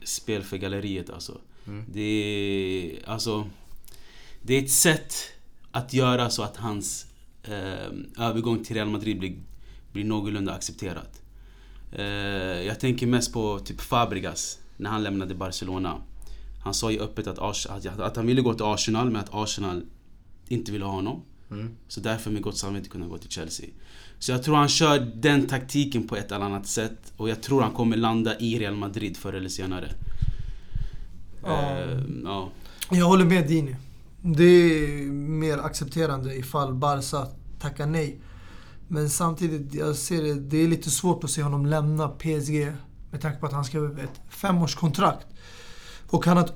spel 0.03 0.44
för 0.44 0.58
galleriet 0.58 1.10
alltså. 1.10 1.38
Mm. 1.68 1.86
Det 1.94 2.01
är, 2.01 3.10
alltså... 3.10 3.50
Det 4.41 4.53
är 4.53 4.63
ett 4.63 4.72
sätt 4.72 5.13
att 5.72 5.94
göra 5.94 6.29
så 6.29 6.44
att 6.44 6.58
hans 6.58 7.06
eh, 7.44 8.25
övergång 8.25 8.63
till 8.63 8.75
Real 8.75 8.89
Madrid 8.89 9.20
blir, 9.20 9.36
blir 9.91 10.03
någorlunda 10.03 10.53
accepterat. 10.53 11.22
Eh, 11.91 12.06
jag 12.68 12.79
tänker 12.79 13.08
mest 13.08 13.34
på 13.34 13.60
typ 13.60 13.82
Fabregas, 13.82 14.59
när 14.79 14.89
han 14.89 15.03
lämnade 15.03 15.36
Barcelona. 15.36 15.98
Han 16.63 16.74
sa 16.74 16.91
ju 16.91 17.00
öppet 17.00 17.27
att, 17.27 17.38
Ars- 17.38 17.67
att, 17.69 18.00
att 18.00 18.15
han 18.15 18.27
ville 18.27 18.41
gå 18.41 18.53
till 18.53 18.65
Arsenal, 18.65 19.12
men 19.12 19.21
att 19.21 19.33
Arsenal 19.33 19.81
inte 20.48 20.71
ville 20.71 20.86
ha 20.86 20.91
honom. 20.91 21.21
Mm. 21.51 21.69
Så 21.88 22.00
därför 22.00 22.31
med 22.31 22.41
gott 22.41 22.57
samvete 22.57 22.89
kunna 22.89 23.07
gå 23.07 23.17
till 23.17 23.29
Chelsea. 23.29 23.65
Så 24.19 24.31
jag 24.31 24.43
tror 24.43 24.55
han 24.55 24.69
kör 24.69 25.12
den 25.15 25.48
taktiken 25.48 26.07
på 26.07 26.15
ett 26.15 26.31
eller 26.31 26.45
annat 26.45 26.67
sätt. 26.67 27.13
Och 27.17 27.29
jag 27.29 27.41
tror 27.41 27.62
han 27.62 27.71
kommer 27.71 27.98
landa 27.98 28.39
i 28.39 28.59
Real 28.59 28.75
Madrid 28.75 29.17
förr 29.17 29.33
eller 29.33 29.50
senare. 29.50 29.91
Ja. 31.43 31.79
Eh, 31.79 32.00
ja. 32.24 32.50
Jag 32.91 33.05
håller 33.05 33.25
med 33.25 33.48
Dini. 33.48 33.75
Det 34.21 34.43
är 34.43 35.12
mer 35.12 35.57
accepterande 35.57 36.36
ifall 36.36 36.74
Barca 36.74 37.27
tackar 37.59 37.86
nej. 37.86 38.19
Men 38.88 39.09
samtidigt, 39.09 39.74
jag 39.74 39.95
ser 39.95 40.24
det, 40.24 40.33
det 40.33 40.57
är 40.57 40.67
lite 40.67 40.89
svårt 40.89 41.24
att 41.24 41.29
se 41.29 41.43
honom 41.43 41.65
lämna 41.65 42.07
PSG 42.07 42.74
med 43.12 43.22
tanke 43.22 43.39
på 43.39 43.46
att 43.46 43.54
han 43.54 43.66
skrev 43.66 44.00
ett 44.00 44.22
femårskontrakt. 44.30 45.28
Och 46.10 46.25
han 46.25 46.38
har 46.38 46.44
ett 46.46 46.54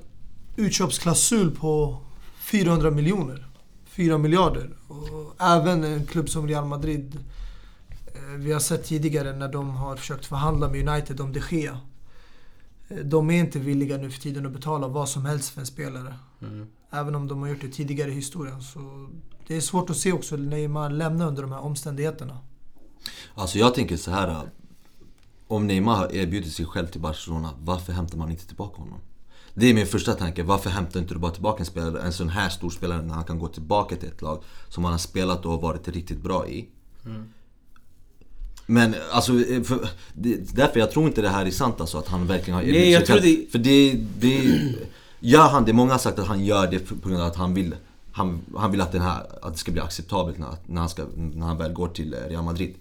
utköpsklausul 0.56 1.50
på 1.56 2.00
400 2.38 2.90
miljoner. 2.90 3.46
4 3.84 4.18
miljarder. 4.18 4.70
Och 4.88 5.42
även 5.42 5.84
en 5.84 6.06
klubb 6.06 6.28
som 6.28 6.48
Real 6.48 6.64
Madrid. 6.66 7.18
eh, 8.14 8.20
Vi 8.38 8.52
har 8.52 8.60
sett 8.60 8.84
tidigare 8.84 9.32
när 9.36 9.48
de 9.48 9.70
har 9.70 9.96
försökt 9.96 10.26
förhandla 10.26 10.68
med 10.68 10.88
United 10.88 11.20
om 11.20 11.32
de 11.32 11.40
Gea. 11.50 11.80
Eh, 12.88 12.96
De 12.96 13.30
är 13.30 13.34
inte 13.40 13.58
villiga 13.58 13.96
nu 13.96 14.10
för 14.10 14.20
tiden 14.20 14.46
att 14.46 14.52
betala 14.52 14.88
vad 14.88 15.08
som 15.08 15.24
helst 15.24 15.50
för 15.50 15.60
en 15.60 15.66
spelare. 15.66 16.14
Mm. 16.42 16.66
Även 16.90 17.14
om 17.14 17.28
de 17.28 17.40
har 17.42 17.48
gjort 17.48 17.60
det 17.60 17.68
tidigare 17.68 18.10
i 18.10 18.14
historien. 18.14 18.62
Så 18.62 19.08
det 19.46 19.56
är 19.56 19.60
svårt 19.60 19.90
att 19.90 19.96
se 19.96 20.12
också 20.12 20.36
Neymar 20.36 20.90
lämna 20.90 21.26
under 21.26 21.42
de 21.42 21.52
här 21.52 21.60
omständigheterna. 21.60 22.38
Alltså 23.34 23.58
jag 23.58 23.74
tänker 23.74 23.96
så 23.96 24.10
här. 24.10 24.42
Om 25.48 25.66
Neymar 25.66 25.94
har 25.96 26.14
erbjudit 26.14 26.52
sig 26.52 26.66
själv 26.66 26.86
till 26.86 27.00
Barcelona, 27.00 27.50
varför 27.60 27.92
hämtar 27.92 28.18
man 28.18 28.30
inte 28.30 28.46
tillbaka 28.46 28.76
honom? 28.80 28.98
Det 29.54 29.66
är 29.70 29.74
min 29.74 29.86
första 29.86 30.14
tanke. 30.14 30.42
Varför 30.42 30.70
hämtar 30.70 31.00
inte 31.00 31.14
du 31.14 31.20
bara 31.20 31.32
tillbaka 31.32 31.58
en 31.60 31.66
spelare, 31.66 32.02
en 32.02 32.12
sån 32.12 32.28
här 32.28 32.48
stor 32.48 32.70
spelare 32.70 33.02
när 33.02 33.14
han 33.14 33.24
kan 33.24 33.38
gå 33.38 33.48
tillbaka 33.48 33.96
till 33.96 34.08
ett 34.08 34.22
lag 34.22 34.42
som 34.68 34.84
han 34.84 34.92
har 34.92 34.98
spelat 34.98 35.46
och 35.46 35.60
varit 35.62 35.88
riktigt 35.88 36.18
bra 36.22 36.48
i? 36.48 36.68
Men 38.66 38.94
alltså, 39.12 39.32
för, 39.64 39.88
det, 40.14 40.54
därför 40.56 40.80
jag 40.80 40.90
tror 40.90 41.06
inte 41.06 41.22
det 41.22 41.28
här 41.28 41.46
är 41.46 41.50
sant 41.50 41.80
alltså 41.80 41.98
att 41.98 42.08
han 42.08 42.26
verkligen 42.26 42.54
har 42.54 42.62
erbjudit 42.62 42.80
Nej, 42.82 42.90
jag 42.92 43.00
sig 43.00 43.06
tror 43.06 43.16
själv. 43.22 43.36
det- 43.44 43.50
För 43.52 43.58
det, 43.58 43.92
det, 44.18 44.60
gör 45.20 45.48
han 45.48 45.64
det, 45.64 45.72
många 45.72 45.92
har 45.92 45.98
sagt 45.98 46.18
att 46.18 46.26
han 46.26 46.44
gör 46.44 46.70
det 46.70 46.78
på 46.78 47.08
grund 47.08 47.20
av 47.22 47.26
att 47.26 47.36
han 47.36 47.54
vill 47.54 47.74
han, 48.12 48.40
han 48.56 48.70
vill 48.70 48.80
att, 48.80 48.92
den 48.92 49.02
här, 49.02 49.26
att 49.42 49.52
det 49.52 49.58
ska 49.58 49.72
bli 49.72 49.80
acceptabelt 49.80 50.38
när, 50.38 50.48
när, 50.66 50.80
han 50.80 50.88
ska, 50.90 51.04
när 51.16 51.46
han 51.46 51.56
väl 51.58 51.72
går 51.72 51.88
till 51.88 52.14
Real 52.14 52.44
Madrid. 52.44 52.74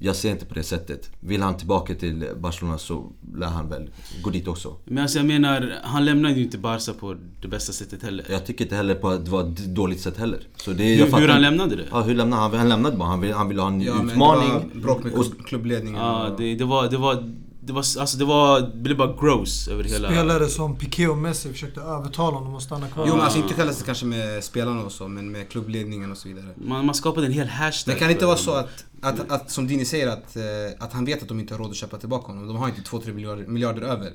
Jag 0.00 0.16
ser 0.16 0.30
inte 0.30 0.44
på 0.46 0.54
det 0.54 0.62
sättet. 0.62 1.10
Vill 1.20 1.42
han 1.42 1.56
tillbaka 1.56 1.94
till 1.94 2.24
Barcelona 2.40 2.78
så 2.78 3.12
lär 3.36 3.46
han 3.46 3.68
väl 3.68 3.90
gå 4.22 4.30
dit 4.30 4.48
också. 4.48 4.76
Men 4.84 4.98
alltså 5.02 5.18
jag 5.18 5.26
menar, 5.26 5.72
han 5.82 6.04
lämnade 6.04 6.34
ju 6.34 6.42
inte 6.42 6.58
Barca 6.58 6.92
på 6.92 7.16
det 7.42 7.48
bästa 7.48 7.72
sättet 7.72 8.02
heller. 8.02 8.26
Jag 8.30 8.46
tycker 8.46 8.64
inte 8.64 8.76
heller 8.76 8.94
på 8.94 9.08
att 9.08 9.24
det 9.24 9.30
var 9.30 9.40
ett 9.44 9.56
dåligt 9.74 10.00
sätt 10.00 10.16
heller. 10.16 10.40
Så 10.56 10.70
det, 10.70 10.84
Hur, 10.84 11.18
hur 11.20 11.28
han 11.28 11.42
lämnade 11.42 11.76
det? 11.76 11.84
Ja, 11.90 12.00
hur 12.02 12.14
lämnade 12.14 12.42
han? 12.42 12.54
Han 12.54 12.68
lämnade 12.68 12.96
bara. 12.96 13.08
Han 13.08 13.20
ville, 13.20 13.34
han 13.34 13.48
ville 13.48 13.60
ha 13.62 13.68
en 13.68 13.80
Ja, 13.80 13.94
men 13.94 14.10
utmaning. 14.10 14.48
det 14.74 14.78
var 14.78 14.82
bråk 14.82 15.04
med 15.04 15.46
klubbledningen. 15.46 16.00
Ja, 16.00 16.34
det, 16.38 16.54
det 16.54 16.64
var... 16.64 16.90
Det 16.90 16.96
var 16.96 17.32
det 17.68 17.74
var, 17.74 17.80
alltså 18.00 18.18
det 18.18 18.24
var, 18.24 18.60
det 18.60 18.76
blev 18.76 18.96
bara 18.96 19.12
gross 19.20 19.68
över 19.68 19.84
hela... 19.84 20.08
Spelare 20.08 20.46
som 20.48 20.76
Piqué 20.76 21.08
och 21.08 21.18
Messi 21.18 21.52
försökte 21.52 21.80
övertala 21.80 22.36
honom 22.36 22.54
att 22.54 22.62
stanna 22.62 22.88
kvar. 22.88 23.04
Jo 23.08 23.14
men 23.14 23.24
alltså 23.24 23.38
inte 23.38 23.54
själva 23.54 23.72
kanske 23.84 24.06
med 24.06 24.44
spelarna 24.44 24.82
och 24.84 24.92
så, 24.92 25.08
men 25.08 25.32
med 25.32 25.48
klubbledningen 25.50 26.10
och 26.12 26.18
så 26.18 26.28
vidare. 26.28 26.44
Man, 26.56 26.86
man 26.86 26.94
skapade 26.94 27.26
en 27.26 27.32
hel 27.32 27.48
hashtag 27.48 27.94
Det 27.94 27.98
kan 27.98 28.10
inte 28.10 28.26
vara 28.26 28.36
så 28.36 28.52
att, 28.54 28.84
att, 29.02 29.30
att 29.30 29.50
som 29.50 29.66
Dini 29.66 29.84
säger 29.84 30.06
att, 30.08 30.36
eh, 30.36 30.42
att 30.78 30.92
han 30.92 31.04
vet 31.04 31.22
att 31.22 31.28
de 31.28 31.40
inte 31.40 31.54
har 31.54 31.58
råd 31.58 31.70
att 31.70 31.76
köpa 31.76 31.96
tillbaka 31.98 32.26
honom. 32.26 32.46
De 32.46 32.56
har 32.56 32.68
inte 32.68 32.80
2-3 32.80 33.12
miljarder, 33.12 33.46
miljarder 33.46 33.82
över. 33.82 34.12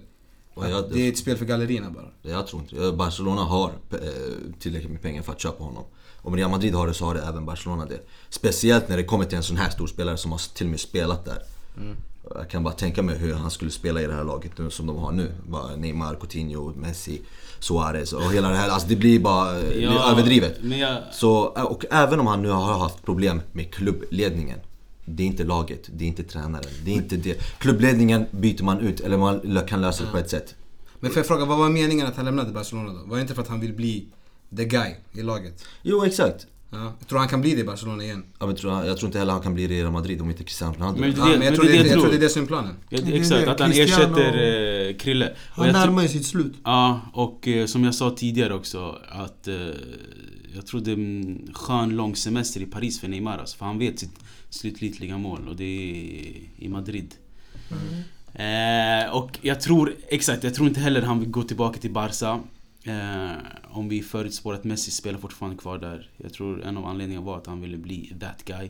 Jag- 0.56 0.92
det 0.92 1.00
är 1.00 1.10
ett 1.10 1.18
spel 1.18 1.38
för 1.38 1.46
gallerierna 1.46 1.90
bara. 1.90 2.32
Jag 2.34 2.48
tror 2.48 2.62
inte. 2.62 2.92
Barcelona 2.92 3.42
har 3.42 3.70
eh, 3.92 3.98
tillräckligt 4.60 4.92
med 4.92 5.02
pengar 5.02 5.22
för 5.22 5.32
att 5.32 5.40
köpa 5.42 5.64
honom. 5.64 5.84
Om 6.22 6.36
Real 6.36 6.52
Madrid 6.52 6.76
har 6.76 6.88
det 6.88 6.94
så 6.94 7.06
har 7.06 7.16
det 7.16 7.22
även 7.22 7.46
Barcelona 7.46 7.86
det. 7.86 8.00
Speciellt 8.30 8.90
när 8.90 8.98
det 8.98 9.04
kommer 9.04 9.26
till 9.26 9.38
en 9.38 9.44
sån 9.44 9.58
här 9.58 9.70
stor 9.70 9.88
spelare 9.88 10.18
som 10.18 10.32
har 10.32 10.56
till 10.56 10.66
och 10.66 10.72
med 10.72 10.80
spelat 10.80 11.26
där. 11.26 11.38
Jag 12.36 12.50
kan 12.50 12.64
bara 12.64 12.74
tänka 12.74 13.02
mig 13.04 13.18
hur 13.18 13.34
han 13.34 13.52
skulle 13.52 13.72
spela 13.72 14.02
i 14.02 14.08
det 14.08 14.14
här 14.14 14.24
laget 14.24 14.58
nu, 14.58 14.70
som 14.70 14.88
de 14.88 14.98
har 14.98 15.12
nu. 15.12 15.32
Bara 15.48 15.76
Neymar, 15.76 16.16
Coutinho, 16.16 16.74
Messi, 16.76 17.22
Suarez 17.60 18.14
och 18.14 18.34
hela 18.34 18.50
det 18.50 18.56
här. 18.56 18.70
Alltså 18.70 18.88
det 18.88 18.96
blir 18.96 19.20
bara 19.20 19.60
eh, 19.60 19.84
Ja, 19.84 20.12
överdrivet. 20.12 20.58
Men 20.62 20.80
jag, 20.80 20.98
Så, 21.12 21.38
och 21.46 21.86
även 21.92 22.20
om 22.20 22.28
han 22.28 22.42
nu 22.42 22.50
har 22.50 22.80
haft 22.80 23.06
problem 23.06 23.42
med 23.52 23.74
klubbledningen. 23.74 24.60
Det 25.06 25.24
är 25.24 25.28
inte 25.28 25.44
laget, 25.44 25.90
det 25.94 26.04
är 26.04 26.08
inte 26.08 26.24
tränaren, 26.24 26.64
det 26.86 26.92
är 26.92 26.96
inte 26.96 27.16
det. 27.18 27.42
Klubbledningen 27.60 28.26
byter 28.32 28.64
man 28.64 28.80
ut, 28.80 29.00
eller 29.00 29.18
man 29.18 29.62
kan 29.68 29.82
lösa 29.82 30.04
det 30.04 30.12
på 30.12 30.18
ett 30.18 30.30
sätt. 30.30 30.56
Men 31.00 31.12
får 31.12 31.20
jag 31.20 31.28
fråga, 31.28 31.46
vad 31.46 31.58
var 31.58 31.70
meningen 31.70 32.08
att 32.08 32.16
han 32.16 32.26
lämnade 32.26 32.52
Barcelona 32.52 32.94
då? 32.94 33.10
Var 33.10 33.16
det 33.16 33.22
inte 33.22 33.36
för 33.36 33.42
att 33.42 33.48
han 33.48 33.60
vill 33.60 33.74
bli 33.74 34.06
the 34.58 34.66
guy 34.66 34.96
i 35.14 35.22
laget? 35.22 35.66
Jo, 35.82 36.06
exakt. 36.06 36.48
Ja. 36.74 36.94
Jag 37.00 37.08
tror 37.08 37.20
han 37.20 37.28
kan 37.28 37.42
bli 37.42 37.56
det 37.56 37.62
i 37.62 37.64
Barcelona 37.64 38.04
igen. 38.04 38.24
Ja, 38.40 38.46
men 38.46 38.56
tror 38.56 38.74
jag, 38.74 38.88
jag 38.88 38.98
tror 38.98 39.08
inte 39.08 39.20
heller 39.20 39.34
han 39.34 39.42
kan 39.42 39.54
bli 39.54 39.68
det 39.68 39.74
i 39.76 39.82
Real 39.82 39.92
Madrid 39.92 40.22
om 40.22 40.30
inte 40.30 40.44
Cristiano 40.44 40.74
Ronaldo. 40.78 41.00
Men- 41.02 41.10
Ja, 41.18 41.24
men 41.26 41.32
jag, 41.32 41.40
men 41.40 41.54
tror 41.56 41.66
det 41.66 41.72
det, 41.72 41.78
är 41.78 41.84
det 41.84 41.90
jag 41.90 41.96
jag 41.98 42.02
tror 42.02 42.12
det 42.12 42.18
är 42.18 42.20
det 42.22 42.30
som 42.30 42.44
är 42.44 42.48
planen. 42.48 42.76
ja, 42.90 43.00
Det 43.06 43.14
exakt, 43.18 43.46
det. 43.46 43.52
att 43.52 43.60
han 43.60 43.72
Cristiano- 43.72 44.20
ersätter 44.20 44.88
eh, 44.90 44.96
Krille. 44.98 45.30
Och 45.56 45.64
Han 45.66 45.74
närmar 45.74 46.02
ju 46.02 46.08
sitt 46.08 46.26
slut. 46.26 46.54
Ja, 46.64 47.02
och 47.14 47.48
eh, 47.48 47.66
som 47.66 47.84
jag 47.84 47.96
sa 47.96 48.10
tidigare 48.12 48.54
också 48.54 48.98
att 49.10 49.48
eh, 49.48 49.56
jag 50.56 50.66
tror 50.68 50.82
det 50.82 50.92
är 50.92 50.96
en 50.96 51.50
skön 51.54 51.90
lång 51.96 52.16
semester 52.16 52.62
i 52.62 52.66
Paris 52.66 53.00
för 53.00 53.08
Neymar 53.08 53.38
alltså, 53.38 53.58
För 53.58 53.66
han 53.66 53.80
vet 53.80 54.00
sitt 54.00 54.20
slutgiltiga 54.50 55.18
mål 55.18 55.48
och 55.50 55.56
det 55.56 55.64
är 55.64 56.64
i 56.66 56.70
Madrid. 56.70 57.12
Eh, 58.34 59.16
och 59.16 59.38
jag 59.42 59.62
tror, 59.62 59.96
exakt, 60.08 60.44
jag 60.44 60.54
tror 60.56 60.68
inte 60.68 60.80
heller 60.80 61.02
han 61.02 61.20
vill 61.20 61.30
gå 61.30 61.44
tillbaka 61.44 61.80
till 61.80 61.92
Barca. 61.92 62.40
Eh, 62.84 63.38
om 63.64 63.90
vi 63.90 64.02
förutspår 64.02 64.54
att 64.54 64.64
Messi 64.64 64.92
spelar 64.92 65.20
fortfarande 65.20 65.58
kvar 65.58 65.78
där. 65.78 66.10
Jag 66.18 66.34
tror 66.34 66.64
en 66.64 66.78
av 66.78 66.86
anledningarna 66.86 67.26
var 67.26 67.38
att 67.38 67.48
han 67.48 67.62
ville 67.62 67.78
bli 67.78 68.16
that 68.20 68.46
guy. 68.46 68.70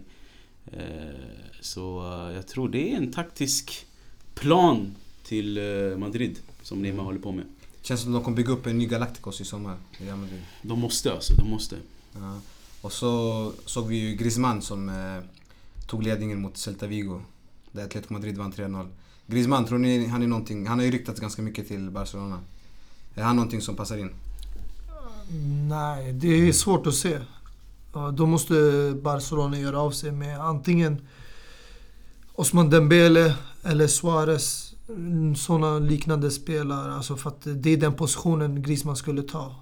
Eh, 0.66 1.16
så 1.62 2.00
eh, 2.00 2.36
jag 2.36 2.48
tror 2.48 2.70
det 2.70 2.94
är 2.94 2.98
en 2.98 3.12
taktisk 3.12 3.86
plan 4.34 4.96
till 5.24 5.58
eh, 5.58 5.98
Madrid 5.98 6.40
som 6.62 6.82
Neymar 6.82 7.04
håller 7.04 7.20
på 7.20 7.32
med. 7.32 7.46
Känns 7.82 8.02
som 8.02 8.12
de 8.12 8.24
kommer 8.24 8.38
bygga 8.38 8.52
upp 8.52 8.66
en 8.66 8.78
ny 8.78 8.86
Galacticos 8.86 9.42
i 9.42 9.46
sommar 9.46 9.78
Madrid. 10.00 10.42
De 10.62 10.80
måste 10.80 11.14
alltså, 11.14 11.34
de 11.36 11.50
måste. 11.50 11.78
Ja. 12.14 12.40
Och 12.82 12.92
så 12.92 13.54
såg 13.66 13.88
vi 13.88 13.96
ju 13.96 14.16
Griezmann 14.16 14.62
som 14.62 14.90
eh, 14.90 15.24
tog 15.88 16.04
ledningen 16.04 16.42
mot 16.42 16.58
Celta 16.58 16.88
Vigo. 16.88 17.22
Där 17.72 17.84
Atletico 17.84 18.14
Madrid 18.14 18.38
vann 18.38 18.52
3-0. 18.52 18.88
Griezmann, 19.28 19.66
tror 19.66 19.78
ni 19.80 20.08
han 20.08 20.24
är 20.24 20.28
någonting, 20.28 20.68
han 20.68 20.80
har 20.80 20.86
ju 20.86 20.92
ryktats 20.92 21.20
ganska 21.20 21.42
mycket 21.42 21.68
till 21.68 21.90
Barcelona. 21.90 22.40
Är 23.16 23.24
han 23.24 23.36
någonting 23.36 23.62
som 23.62 23.76
passar 23.76 23.98
in? 23.98 24.10
Nej, 25.70 26.14
det 26.14 26.28
är 26.28 26.52
svårt 26.52 26.88
att 26.88 26.94
se. 26.96 27.20
Då 28.14 28.26
måste 28.26 28.54
Barcelona 29.02 29.60
göra 29.60 29.80
av 29.80 29.92
sig 29.92 30.12
med 30.12 30.40
antingen 30.40 31.08
Osman 32.36 32.70
Dembele 32.70 33.36
eller 33.64 33.88
Suarez. 33.88 34.74
Sådana 35.36 35.80
liknande 35.80 36.32
spelare. 36.32 36.94
Alltså 36.94 37.16
för 37.16 37.30
att 37.30 37.42
det 37.44 37.70
är 37.70 37.78
den 37.78 37.94
positionen 37.94 38.62
Griezmann 38.62 38.96
skulle 38.96 39.22
ta. 39.22 39.56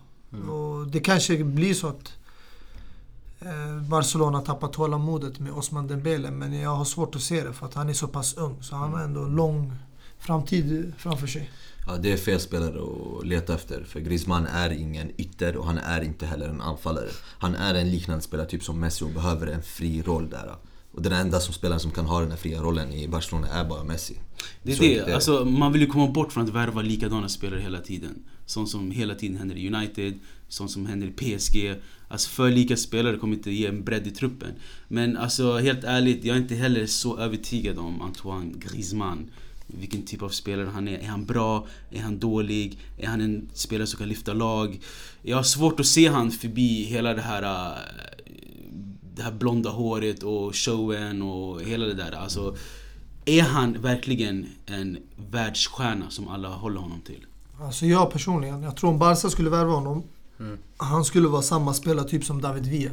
Och 0.50 0.88
det 0.88 1.00
kanske 1.00 1.43
blir 1.43 1.74
så 1.74 1.88
att 1.88 2.13
eh, 3.39 3.81
Barcelona 3.89 4.41
tappar 4.41 4.67
tålamodet 4.67 5.39
med 5.39 5.53
Osman 5.53 5.88
Dembele. 5.88 6.31
Men 6.31 6.53
jag 6.53 6.75
har 6.75 6.86
svårt 6.86 7.15
att 7.15 7.22
se 7.22 7.43
det 7.43 7.53
för 7.53 7.65
att 7.65 7.74
han 7.74 7.89
är 7.89 7.93
så 7.93 8.08
pass 8.08 8.38
ung. 8.38 8.63
Så 8.63 8.75
han 8.75 8.93
har 8.93 9.00
ändå 9.03 9.25
lång 9.25 9.74
framtid 10.20 10.93
framför 10.98 11.27
sig. 11.27 11.51
Ja, 11.88 11.98
det 11.98 12.12
är 12.12 12.18
fel 12.18 12.40
spelare 12.40 12.80
att 13.20 13.28
leta 13.28 13.54
efter. 13.56 13.84
För 13.84 14.00
Griezmann 14.00 14.46
är 14.48 14.70
ingen 14.70 15.12
ytter 15.22 15.58
och 15.58 15.66
han 15.66 15.78
är 15.78 16.02
inte 16.02 16.26
heller 16.26 16.50
en 16.50 16.62
anfallare. 16.62 17.10
Han 17.40 17.56
är 17.56 17.74
en 17.76 17.92
liknande 17.92 18.22
spelartyp 18.24 18.64
som 18.64 18.80
Messi 18.80 19.06
och 19.06 19.10
behöver 19.12 19.48
en 19.48 19.64
fri 19.64 20.02
roll 20.02 20.30
där. 20.30 20.56
Och 20.94 21.02
den 21.02 21.14
enda 21.14 21.40
som 21.40 21.54
spelaren 21.54 21.80
som 21.80 21.92
kan 21.92 22.06
ha 22.06 22.20
den 22.20 22.30
här 22.30 22.38
fria 22.38 22.62
rollen 22.62 22.94
i 22.94 23.08
Barcelona 23.08 23.48
är 23.48 23.66
bara 23.66 23.84
Messi. 23.84 24.16
Det 24.64 24.72
är 24.72 24.76
Så 24.76 24.84
det. 24.84 24.90
enkelt 25.00 25.16
Alltså, 25.16 25.46
man 25.46 25.72
vill 25.72 25.82
ju 25.82 25.88
komma 25.88 26.08
bort 26.08 26.34
från 26.34 26.44
att 26.44 26.50
värva 26.50 26.82
likadana 26.82 27.30
spelare 27.30 27.60
hela 27.60 27.80
tiden. 27.80 28.24
Sånt 28.46 28.70
som 28.70 28.92
hela 28.92 29.16
tiden 29.16 29.38
händer 29.38 29.56
i 29.56 29.68
United, 29.76 30.20
sånt 30.48 30.72
som 30.72 30.86
händer 30.86 31.08
i 31.08 31.12
PSG. 31.38 31.76
Alltså 32.08 32.30
för 32.30 32.50
lika 32.50 32.78
spelare 32.78 33.18
kommer 33.18 33.36
inte 33.36 33.52
ge 33.52 33.66
en 33.68 33.84
bredd 33.84 34.08
i 34.08 34.12
truppen. 34.12 34.52
Men 34.88 35.18
alltså 35.18 35.58
helt 35.58 35.84
ärligt, 35.84 36.24
jag 36.26 36.38
är 36.38 36.42
inte 36.42 36.56
heller 36.56 36.86
så 36.86 37.18
övertygad 37.18 37.78
om 37.78 38.02
Antoine 38.02 38.60
Griezmann. 38.60 39.30
Vilken 39.80 40.06
typ 40.06 40.22
av 40.22 40.30
spelare 40.30 40.70
han 40.74 40.88
är. 40.88 40.98
Är 40.98 41.08
han 41.08 41.25
bra? 41.25 41.68
Är 41.92 42.01
han 42.01 42.20
dålig? 42.20 42.80
Är 42.98 43.08
han 43.08 43.22
en 43.22 43.50
spelare 43.54 43.88
som 43.88 43.98
kan 43.98 44.08
lyfta 44.08 44.34
lag? 44.34 44.80
Jag 45.22 45.36
har 45.38 45.44
svårt 45.44 45.80
att 45.80 45.86
se 45.86 46.08
han 46.08 46.32
förbi 46.32 46.84
hela 46.84 47.13
det 47.13 47.22
här 47.22 47.44
äh, 47.44 47.78
det 49.16 49.24
här 49.24 49.32
blonda 49.32 49.70
håret 49.70 50.24
och 50.24 50.56
showen 50.56 51.22
och 51.22 51.62
hela 51.62 51.86
det 51.86 51.94
där. 51.94 52.12
Alltså, 52.12 52.56
är 53.25 53.42
han 53.42 53.82
verkligen 53.82 54.46
en 54.66 54.98
världsstjärna 55.32 56.10
som 56.10 56.28
alla 56.28 56.50
håller 56.50 56.80
honom 56.80 57.01
till? 57.01 57.25
Alltså 57.62 57.86
jag 57.86 58.12
personligen, 58.12 58.63
jag 58.63 58.78
tror 58.78 58.90
om 58.90 59.00
Barca 59.00 59.30
skulle 59.30 59.50
värva 59.50 59.74
honom, 59.74 60.04
Mm. 60.40 60.58
han 60.78 61.06
skulle 61.06 61.28
vara 61.28 61.42
samma 61.42 61.74
spelartyp 61.74 62.24
som 62.24 62.42
David 62.42 62.66
Villa. 62.66 62.92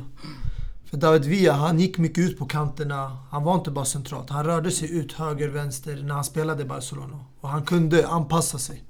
För 0.91 0.97
David 0.97 1.25
Villa, 1.25 1.53
han 1.53 1.81
gick 1.81 1.99
mycket 1.99 2.19
ut 2.31 2.39
på 2.39 2.47
kanterna. 2.47 3.17
Han 3.31 3.45
var 3.45 3.55
inte 3.55 3.71
bara 3.71 3.85
centralt. 3.85 4.31
Han 4.31 4.45
rörde 4.47 4.71
sig 4.71 4.97
ut 4.97 5.13
höger, 5.13 5.49
vänster 5.49 5.97
när 6.03 6.15
han 6.15 6.25
spelade 6.25 6.63
i 6.63 6.67
Barcelona. 6.67 7.19
Och 7.41 7.49
han 7.49 7.63
kunde 7.63 8.07
anpassa 8.09 8.59
sig. 8.59 8.83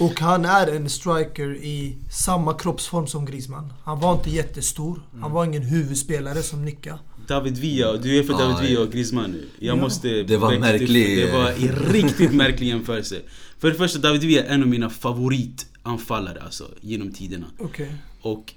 Och 0.00 0.20
han 0.20 0.44
är 0.44 0.66
en 0.66 0.88
striker 0.90 1.54
i 1.56 1.96
samma 2.10 2.54
kroppsform 2.54 3.06
som 3.06 3.24
Griezmann. 3.24 3.72
Han 3.84 4.00
var 4.00 4.12
inte 4.14 4.30
jättestor. 4.30 5.02
Han 5.20 5.32
var 5.32 5.44
ingen 5.44 5.62
huvudspelare 5.62 6.42
som 6.42 6.64
nickade. 6.64 6.98
David 7.28 7.58
Villa, 7.58 7.92
du 7.96 8.18
är 8.18 8.22
för 8.22 8.32
David 8.32 8.68
Villa 8.68 8.80
och 8.80 8.92
Griezmann 8.92 9.30
nu. 9.30 9.48
Jag 9.58 9.76
Ja. 9.76 9.80
måste... 9.82 10.08
Det 10.22 10.36
var 10.36 10.52
märklig- 10.58 11.16
Det 11.26 11.32
var 11.32 11.50
en 11.50 11.92
riktigt 11.92 12.34
märklig 12.34 12.68
jämförelse. 12.68 13.16
För 13.58 13.68
det 13.68 13.74
första, 13.74 13.98
David 13.98 14.20
Villa 14.24 14.42
är 14.42 14.48
en 14.54 14.62
av 14.62 14.68
mina 14.68 14.90
favoritanfallare 14.90 16.40
alltså, 16.44 16.64
genom 16.80 17.12
tiderna. 17.12 17.46
Okej. 17.58 17.94
Och 18.22 18.54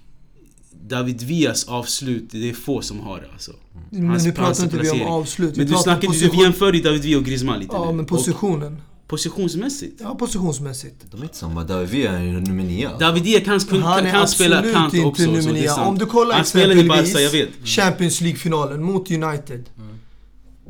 David 0.87 1.21
Villas 1.21 1.63
avslut, 1.67 2.25
det 2.31 2.49
är 2.49 2.53
få 2.53 2.81
som 2.81 2.99
har 2.99 3.17
det 3.19 3.27
alltså. 3.33 3.51
Men 3.89 4.09
Hans- 4.09 4.23
nu 4.25 4.31
pratar 4.31 4.63
inte 4.63 4.77
vi 4.77 4.89
om 4.89 5.01
avslut. 5.01 5.55
Men 5.55 5.67
du 5.67 5.73
snackar, 5.75 6.09
du 6.37 6.43
jämför 6.43 6.73
ju 6.73 6.81
David 6.81 7.01
Villa 7.01 7.17
och 7.17 7.25
Griezmann 7.25 7.59
lite 7.59 7.75
Ja, 7.75 7.85
nu. 7.85 7.91
men 7.91 7.99
Och 7.99 8.07
positionen. 8.07 8.81
positionsmässigt. 9.07 9.99
Ja, 10.03 10.15
positionsmässigt. 10.15 10.95
De 11.11 11.19
är 11.19 11.23
inte 11.23 11.37
samma. 11.37 11.63
David 11.63 11.89
Villa 11.89 12.11
är 12.11 12.23
ju 12.23 12.31
nummer 12.41 12.63
nio. 12.63 12.89
David 12.99 13.23
Villa 13.23 13.39
kan, 13.39 13.59
kan, 13.59 13.81
Han 13.81 14.05
är 14.05 14.11
kan 14.11 14.27
spela 14.27 14.61
kant 14.73 14.93
inte 14.93 15.07
också. 15.07 15.23
nummer 15.23 15.53
nio. 15.53 15.71
Om 15.71 15.97
du 15.97 16.05
kollar 16.05 16.43
Han 16.55 16.71
i 16.79 16.87
Barca, 16.87 17.19
jag 17.21 17.31
vet. 17.31 17.49
Champions 17.63 18.21
League-finalen 18.21 18.83
mot 18.83 19.11
United. 19.11 19.63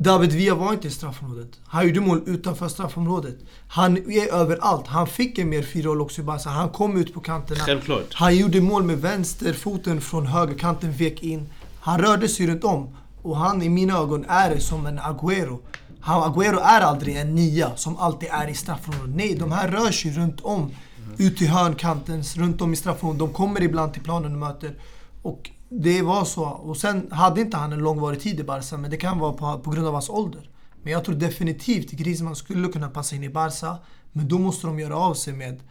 David 0.02 0.32
Villa 0.32 0.54
var 0.54 0.72
inte 0.72 0.88
i 0.88 0.90
straffområdet. 0.90 1.60
Han 1.66 1.86
gjorde 1.86 2.00
mål 2.00 2.22
utanför 2.26 2.68
straffområdet. 2.68 3.38
Han 3.68 3.96
är 3.96 4.34
överallt. 4.34 4.86
Han 4.86 5.06
fick 5.06 5.38
en 5.38 5.48
mer 5.48 5.62
fri 5.62 5.82
roll 5.82 6.00
också 6.00 6.22
i. 6.22 6.24
Han 6.44 6.68
kom 6.68 6.96
ut 6.96 7.14
på 7.14 7.20
kanterna. 7.20 7.64
Självklart. 7.64 8.14
Han 8.14 8.36
gjorde 8.36 8.60
mål 8.60 8.82
med 8.82 9.00
vänsterfoten 9.00 10.00
från 10.00 10.26
högerkanten, 10.26 10.92
vek 10.92 11.22
in. 11.22 11.48
Han 11.80 12.00
rörde 12.00 12.28
sig 12.28 12.46
runt 12.46 12.64
om. 12.64 12.96
Och 13.22 13.36
han 13.36 13.62
i 13.62 13.68
mina 13.68 13.98
ögon 13.98 14.24
är 14.28 14.58
som 14.58 14.86
en 14.86 14.98
Agüero. 14.98 15.58
Han, 16.00 16.32
Agüero 16.32 16.60
är 16.60 16.80
aldrig 16.80 17.16
en 17.16 17.34
nia 17.34 17.76
som 17.76 17.96
alltid 17.96 18.28
är 18.32 18.48
i 18.48 18.54
straffområdet. 18.54 19.16
Nej, 19.16 19.34
de 19.34 19.52
här 19.52 19.68
rör 19.68 19.90
sig 19.90 20.10
runt 20.10 20.40
om. 20.40 20.70
Ut 21.18 21.38
till 21.38 21.48
hörnkanten, 21.48 22.22
runt 22.22 22.60
om 22.60 22.72
i 22.72 22.76
straffområdet. 22.76 23.18
De 23.18 23.32
kommer 23.32 23.62
ibland 23.62 23.92
till 23.92 24.02
planen 24.02 24.32
och 24.32 24.38
möter. 24.38 24.74
Och 25.22 25.50
det 25.72 26.02
var 26.02 26.24
så. 26.24 26.44
Och 26.44 26.76
sen 26.76 27.08
hade 27.12 27.40
inte 27.40 27.56
han 27.56 27.72
en 27.72 27.78
långvarig 27.78 28.20
tid 28.20 28.40
i 28.40 28.44
Barca, 28.44 28.76
men 28.76 28.90
det 28.90 28.96
kan 28.96 29.18
vara 29.18 29.32
på, 29.32 29.58
på 29.58 29.70
grund 29.70 29.86
av 29.86 29.92
hans 29.92 30.08
ålder. 30.08 30.50
Men 30.82 30.92
jag 30.92 31.04
tror 31.04 31.14
definitivt 31.14 31.90
Griezmann 31.90 32.36
skulle 32.36 32.68
kunna 32.68 32.88
passa 32.88 33.16
in 33.16 33.24
i 33.24 33.28
Barca. 33.28 33.78
Men 34.12 34.28
då 34.28 34.38
måste 34.38 34.66
de 34.66 34.78
göra 34.78 34.96
av 34.96 35.14
sig 35.14 35.32
med 35.32 35.62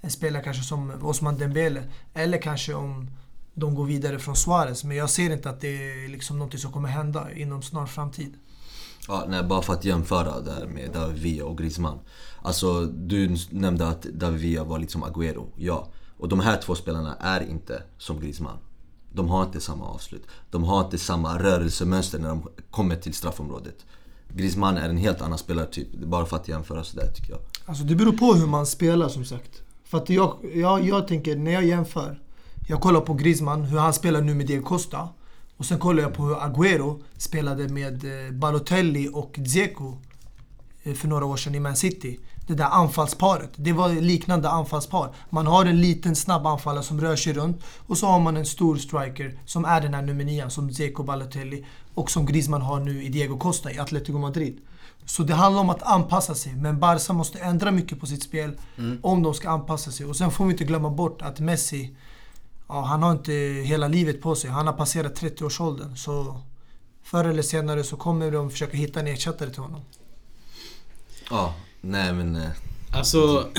en 0.00 0.10
spelare 0.10 0.42
kanske 0.42 0.62
som 0.62 0.92
Osman 1.02 1.38
Dembele. 1.38 1.82
Eller 2.14 2.42
kanske 2.42 2.74
om 2.74 3.10
de 3.54 3.74
går 3.74 3.84
vidare 3.84 4.18
från 4.18 4.36
Suarez. 4.36 4.84
Men 4.84 4.96
jag 4.96 5.10
ser 5.10 5.30
inte 5.30 5.50
att 5.50 5.60
det 5.60 5.68
är 5.68 6.08
liksom 6.08 6.38
något 6.38 6.60
som 6.60 6.72
kommer 6.72 6.88
hända 6.88 7.32
inom 7.32 7.62
snar 7.62 7.86
framtid. 7.86 8.34
Ja, 9.08 9.24
nej, 9.28 9.42
bara 9.42 9.62
för 9.62 9.72
att 9.72 9.84
jämföra 9.84 10.40
där 10.40 10.66
med 10.66 10.90
David 10.92 11.18
Villa 11.18 11.44
och 11.44 11.58
Griezmann. 11.58 11.98
Alltså, 12.42 12.84
du 12.84 13.36
nämnde 13.50 13.88
att 13.88 14.02
David 14.02 14.40
Villa 14.40 14.64
var 14.64 14.78
lite 14.78 14.92
som 14.92 15.04
Agüero. 15.04 15.46
Ja. 15.56 15.88
Och 16.18 16.28
de 16.28 16.40
här 16.40 16.60
två 16.62 16.74
spelarna 16.74 17.16
är 17.20 17.50
inte 17.50 17.82
som 17.98 18.20
Griezmann. 18.20 18.58
De 19.16 19.28
har 19.28 19.44
inte 19.44 19.60
samma 19.60 19.84
avslut. 19.84 20.26
De 20.50 20.64
har 20.64 20.84
inte 20.84 20.98
samma 20.98 21.38
rörelsemönster 21.38 22.18
när 22.18 22.28
de 22.28 22.48
kommer 22.70 22.96
till 22.96 23.14
straffområdet. 23.14 23.86
Griezmann 24.28 24.76
är 24.76 24.88
en 24.88 24.96
helt 24.96 25.20
annan 25.20 25.38
spelartyp. 25.38 25.92
Bara 25.92 26.26
för 26.26 26.36
att 26.36 26.48
jämföra 26.48 26.84
sådär 26.84 27.12
tycker 27.14 27.30
jag. 27.30 27.40
Alltså 27.64 27.84
det 27.84 27.94
beror 27.94 28.12
på 28.12 28.34
hur 28.34 28.46
man 28.46 28.66
spelar 28.66 29.08
som 29.08 29.24
sagt. 29.24 29.62
För 29.84 29.98
att 29.98 30.10
jag, 30.10 30.36
jag, 30.54 30.84
jag 30.84 31.08
tänker, 31.08 31.36
när 31.36 31.52
jag 31.52 31.64
jämför. 31.64 32.20
Jag 32.68 32.80
kollar 32.80 33.00
på 33.00 33.14
Griezmann, 33.14 33.64
hur 33.64 33.78
han 33.78 33.92
spelar 33.92 34.20
nu 34.20 34.34
med 34.34 34.46
Diego 34.46 34.62
Costa. 34.62 35.08
Och 35.56 35.66
sen 35.66 35.78
kollar 35.78 36.02
jag 36.02 36.14
på 36.14 36.22
hur 36.22 36.34
Agüero 36.34 37.02
spelade 37.16 37.68
med 37.68 38.04
eh, 38.04 38.32
Balotelli 38.32 39.10
och 39.12 39.34
Dzeko 39.38 39.98
eh, 40.82 40.94
för 40.94 41.08
några 41.08 41.24
år 41.24 41.36
sedan 41.36 41.54
i 41.54 41.60
Man 41.60 41.76
City. 41.76 42.18
Det 42.46 42.54
där 42.54 42.64
anfallsparet. 42.64 43.50
Det 43.56 43.72
var 43.72 43.88
liknande 43.88 44.48
anfallspar. 44.50 45.14
Man 45.30 45.46
har 45.46 45.64
en 45.64 45.80
liten 45.80 46.16
snabb 46.16 46.46
anfallare 46.46 46.84
som 46.84 47.00
rör 47.00 47.16
sig 47.16 47.32
runt 47.32 47.60
och 47.86 47.98
så 47.98 48.06
har 48.06 48.20
man 48.20 48.36
en 48.36 48.46
stor 48.46 48.76
striker 48.76 49.38
som 49.44 49.64
är 49.64 49.80
den 49.80 49.94
här 49.94 50.02
nummer 50.02 50.24
nian 50.24 50.50
som 50.50 50.68
Dzeko 50.68 51.02
Balotelli 51.02 51.64
och 51.94 52.10
som 52.10 52.26
Griezmann 52.26 52.62
har 52.62 52.80
nu 52.80 53.02
i 53.04 53.08
Diego 53.08 53.38
Costa 53.38 53.72
i 53.72 53.78
Atletico 53.78 54.18
Madrid. 54.18 54.58
Så 55.04 55.22
det 55.22 55.34
handlar 55.34 55.60
om 55.62 55.70
att 55.70 55.82
anpassa 55.82 56.34
sig. 56.34 56.54
Men 56.54 56.80
Barca 56.80 57.12
måste 57.12 57.38
ändra 57.38 57.70
mycket 57.70 58.00
på 58.00 58.06
sitt 58.06 58.22
spel 58.22 58.58
Mm. 58.78 58.98
om 59.02 59.22
de 59.22 59.34
ska 59.34 59.50
anpassa 59.50 59.90
sig. 59.90 60.06
Och 60.06 60.16
sen 60.16 60.30
får 60.30 60.44
vi 60.44 60.52
inte 60.52 60.64
glömma 60.64 60.90
bort 60.90 61.22
att 61.22 61.40
Messi, 61.40 61.96
ja, 62.68 62.80
han 62.80 63.02
har 63.02 63.12
inte 63.12 63.32
hela 63.64 63.88
livet 63.88 64.22
på 64.22 64.34
sig. 64.34 64.50
Han 64.50 64.66
har 64.66 64.74
passerat 64.74 65.20
30-årsåldern. 65.20 65.96
Så 65.96 66.40
förr 67.02 67.24
eller 67.24 67.42
senare 67.42 67.84
så 67.84 67.96
kommer 67.96 68.30
de 68.30 68.50
försöka 68.50 68.76
hitta 68.76 69.00
en 69.00 69.06
ersättare 69.06 69.50
till 69.50 69.62
honom. 69.62 69.80
Ja, 71.30 71.54
nej 71.86 72.12
men... 72.12 72.36
eh, 72.36 72.48
Alltså, 72.92 73.50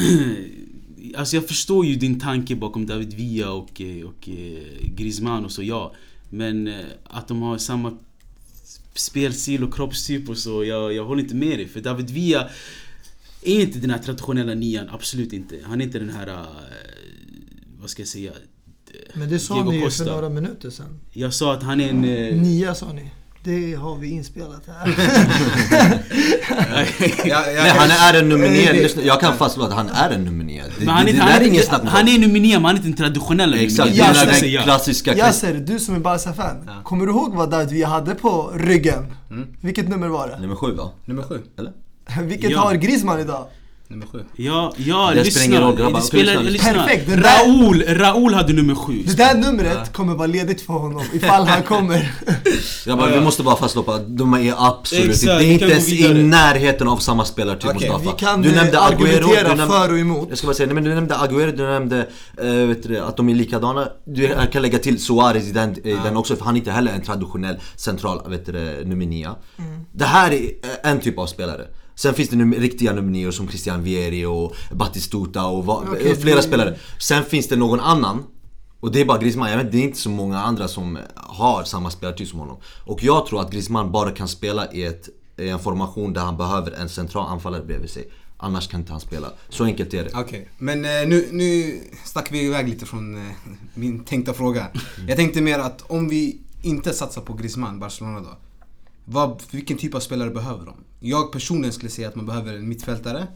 alltså 1.16 1.36
jag 1.36 1.48
förstår 1.48 1.86
ju 1.86 1.96
din 1.96 2.20
tanke 2.20 2.56
bakom 2.56 2.86
David 2.86 3.14
Villa 3.14 3.52
och, 3.52 3.82
eh, 3.82 4.06
och 4.06 4.30
eh, 4.30 4.64
Griezmann 4.96 5.46
och 5.46 5.52
så, 5.52 5.64
ja. 5.64 5.94
Men 6.30 6.74
att 7.04 7.28
de 7.28 7.42
har 7.42 7.58
samma 7.58 7.98
spelstil 8.94 9.64
och 9.64 9.74
kroppstyp 9.74 10.30
och 10.30 10.38
så, 10.38 10.64
jag, 10.64 10.94
jag 10.94 11.06
håller 11.06 11.22
inte 11.22 11.36
med 11.36 11.60
dig. 11.60 11.68
För 11.68 11.82
David 11.82 12.10
Villa 12.10 12.50
är 13.42 13.62
inte 13.62 13.80
den 13.80 13.90
här 13.90 13.98
traditionella 13.98 14.54
nian, 14.54 14.90
absolut 14.90 15.34
inte. 15.34 15.60
Han 15.64 15.82
är 15.82 15.86
inte 15.86 16.00
den 16.00 16.10
här, 16.10 16.46
vad 17.80 17.90
ska 17.90 18.02
jag 18.02 18.08
säga, 18.10 18.32
Men 19.14 19.30
det 19.30 19.40
sa 19.40 19.54
Diego 19.54 19.72
ni 19.72 19.78
ju 19.84 19.90
för 19.90 20.06
några 20.06 20.30
minuter 20.30 20.70
sedan. 20.70 21.00
Jag 21.12 21.34
sa 21.34 21.54
att 21.54 21.64
han 21.64 21.82
är 21.82 21.90
en... 21.90 22.02
Nia 22.42 22.76
sa 22.76 22.94
ni. 22.94 23.12
Det 23.44 23.74
har 23.76 23.96
vi 23.96 24.08
inspelat 24.10 24.62
här. 24.68 24.88
Ja, 27.26 27.44
ja, 27.52 27.64
Nej, 27.64 27.70
han 27.70 28.16
är 28.16 28.20
en 28.20 28.30
nio. 28.30 28.74
Lyssna, 28.74 29.02
Jag 29.02 29.20
kan 29.20 29.38
fastslå 29.38 29.64
att 29.64 29.74
han 29.74 29.90
är 29.90 30.10
en. 30.10 30.26
Det, 30.26 30.32
Men 30.32 30.88
han 30.88 31.06
det, 31.06 31.12
är, 31.12 31.16
det 31.16 31.22
han, 31.22 31.32
är 31.32 31.42
ingen 31.42 31.54
inte, 31.56 31.66
snack 31.68 31.82
han 31.86 32.08
är 32.08 32.18
nio, 32.28 32.54
men 32.60 32.66
han 32.66 32.76
är 32.76 32.76
inte 32.76 32.88
den 32.88 32.98
traditionella 32.98 33.52
nummer 33.52 33.64
Exakt, 33.66 33.90
det 33.92 33.96
Ja, 33.98 34.06
är 34.06 34.54
den 34.54 34.64
klassiska... 34.64 35.16
Yasser, 35.16 35.54
du 35.54 35.80
som 35.80 35.96
är 35.96 36.00
Barca-fan. 36.00 36.70
Kommer 36.84 37.06
du 37.06 37.12
ihåg 37.12 37.36
vad 37.36 37.50
David 37.50 37.70
Villa 37.70 37.88
hade 37.88 38.16
på 38.16 38.52
ryggen? 38.56 39.14
Mm. 39.32 39.48
Vilket 39.62 39.90
nummer 39.90 40.08
var 40.08 40.28
det? 40.28 40.40
Nummer 40.40 40.56
sju 40.56 40.72
va? 40.72 40.90
Nummer 41.06 41.24
sju. 41.24 41.42
Eller? 41.60 41.72
Vilket 42.22 42.52
Ja. 42.52 42.60
har 42.60 42.74
Griezmann 42.76 43.20
idag? 43.20 43.46
Nummer 43.90 44.06
sju. 44.06 44.24
Ja, 44.36 44.74
ja, 44.78 45.10
Det 45.10 45.24
lyssna. 45.24 45.32
spelar 45.32 45.46
ingen 45.46 45.62
roll, 45.62 45.76
grabbar. 45.78 46.00
Det 46.00 46.06
spelar, 46.06 46.44
Lyssna. 46.44 46.74
Perfekt, 46.74 47.08
där- 47.08 47.18
Raoul, 47.18 47.84
Raoul 47.88 48.34
hade 48.34 48.54
nummer 48.54 48.76
sju. 48.76 49.04
Det 49.06 49.18
där 49.18 49.36
numret 49.36 49.94
kommer 49.94 50.16
vara 50.16 50.28
ledigt 50.28 50.62
för 50.62 50.74
honom 50.74 51.04
ifall 51.14 51.48
han 51.48 51.64
kommer. 51.64 52.12
Grabbar, 52.86 53.08
vi 53.08 53.20
måste 53.22 53.44
bara 53.44 53.56
fastslå 53.56 53.92
att 53.92 54.18
de 54.18 54.34
är 54.34 54.54
absolut 54.58 55.10
Exakt, 55.10 55.40
det 55.40 55.46
är 55.46 55.52
inte 55.54 55.66
ens 55.66 55.90
i 55.90 56.14
närheten 56.14 56.88
av 56.88 56.98
samma 56.98 57.26
spelartyp 57.26 57.70
Okej, 57.76 57.90
Mustafa. 57.90 58.12
Vi 58.12 58.20
kan 58.20 58.42
du 58.42 58.50
eh, 58.50 58.56
nämnde 58.56 58.78
Agüero, 58.78 58.84
argumentera 58.94 59.50
du 59.50 59.56
nämnde, 59.56 59.68
för 59.68 59.92
och 59.92 60.00
emot. 60.00 60.30
Jag 60.30 60.38
ska 60.38 60.48
bara 60.48 60.54
säga, 60.54 60.68
nej, 60.68 60.74
men 60.76 60.84
du 60.84 60.94
nämnde 60.94 61.16
Agüero, 61.16 61.52
du 61.52 61.64
nämnde 61.64 62.08
äh, 62.42 62.46
vet 62.68 62.84
du, 62.84 63.00
att 63.00 63.18
de 63.18 63.30
är 63.30 63.36
likadana. 63.36 63.88
Du 64.06 64.24
jag 64.24 64.52
kan 64.52 64.62
lägga 64.62 64.80
till 64.80 65.04
Suarez 65.04 65.48
i 65.48 65.52
den, 65.52 65.88
i 65.88 65.98
den 66.04 66.18
också, 66.18 66.36
för 66.36 66.46
han 66.46 66.56
är 66.56 66.60
inte 66.60 66.72
heller 66.72 66.92
en 66.94 67.02
traditionell 67.02 67.56
central 67.76 68.22
vet 68.30 68.46
du, 68.46 68.52
det, 68.52 68.86
nummer 68.86 69.06
nia. 69.06 69.36
Mm. 69.58 69.86
Det 69.92 70.06
här 70.06 70.32
är 70.34 70.52
en 70.84 71.00
typ 71.00 71.20
av 71.20 71.26
spelare. 71.28 71.66
Sen 71.98 72.14
finns 72.14 72.30
det 72.30 72.36
num- 72.36 72.60
riktiga 72.60 72.94
nummer 72.94 73.32
som 73.32 73.48
Christian 73.48 73.84
Vieri 73.84 74.26
och 74.26 74.56
Batistuta 74.72 75.46
och 75.46 75.70
Okej, 75.70 76.16
flera 76.16 76.42
spelare. 76.42 76.78
Sen 77.00 77.24
finns 77.24 77.48
det 77.48 77.56
någon 77.56 77.80
annan 77.80 78.24
och 78.80 78.92
det 78.92 79.02
är 79.02 79.06
bara 79.06 79.18
Griezmann, 79.18 79.52
jag 79.52 79.58
vet, 79.58 79.72
det 79.72 79.78
är 79.78 79.84
inte 79.84 79.98
så 79.98 80.10
många 80.10 80.40
andra 80.40 80.68
som 80.68 80.98
har 81.16 81.64
samma 81.64 81.90
spelartyp 81.90 82.28
som 82.28 82.40
honom. 82.40 82.58
Och 82.86 83.04
jag 83.04 83.26
tror 83.26 83.42
att 83.42 83.52
Griezmann 83.52 83.92
bara 83.92 84.12
kan 84.12 84.28
spela 84.28 84.72
i, 84.72 84.84
ett, 84.84 85.10
i 85.38 85.50
en 85.50 85.60
formation 85.60 86.14
där 86.14 86.22
han 86.22 86.38
behöver 86.38 86.72
en 86.72 86.90
central 86.90 87.28
anfallare 87.32 87.64
bredvid 87.66 87.90
sig. 87.90 88.12
Annars 88.38 88.68
kan 88.68 88.80
inte 88.80 88.92
han 88.92 89.02
spela. 89.02 89.32
Så 89.50 89.64
enkelt 89.64 89.94
är 89.94 90.04
det. 90.04 90.12
Okej, 90.14 90.50
men 90.58 90.86
eh, 90.86 90.92
nu, 91.08 91.28
nu 91.32 91.80
stack 92.06 92.32
vi 92.32 92.46
iväg 92.46 92.70
lite 92.70 92.86
från 92.86 93.16
eh, 93.16 93.32
min 93.74 94.04
tänkta 94.04 94.34
fråga. 94.34 94.68
Jag 95.08 95.18
tänkte 95.18 95.42
mer 95.42 95.60
att 95.60 95.82
om 95.82 96.10
vi 96.10 96.42
inte 96.62 96.94
satsar 96.94 97.22
på 97.22 97.34
Griezmann, 97.34 97.80
Barcelona 97.80 98.20
då. 98.20 98.38
Vad, 99.10 99.42
vilken 99.52 99.78
typ 99.78 99.96
av 99.96 100.00
spelare 100.00 100.30
behöver 100.30 100.66
de? 100.66 100.74
Jag 101.00 101.32
personligen 101.32 101.74
skulle 101.74 101.92
säga 101.92 102.08
att 102.08 102.16
man 102.16 102.26
behöver 102.26 102.54
en 102.54 102.70
mittfältare 102.70 103.28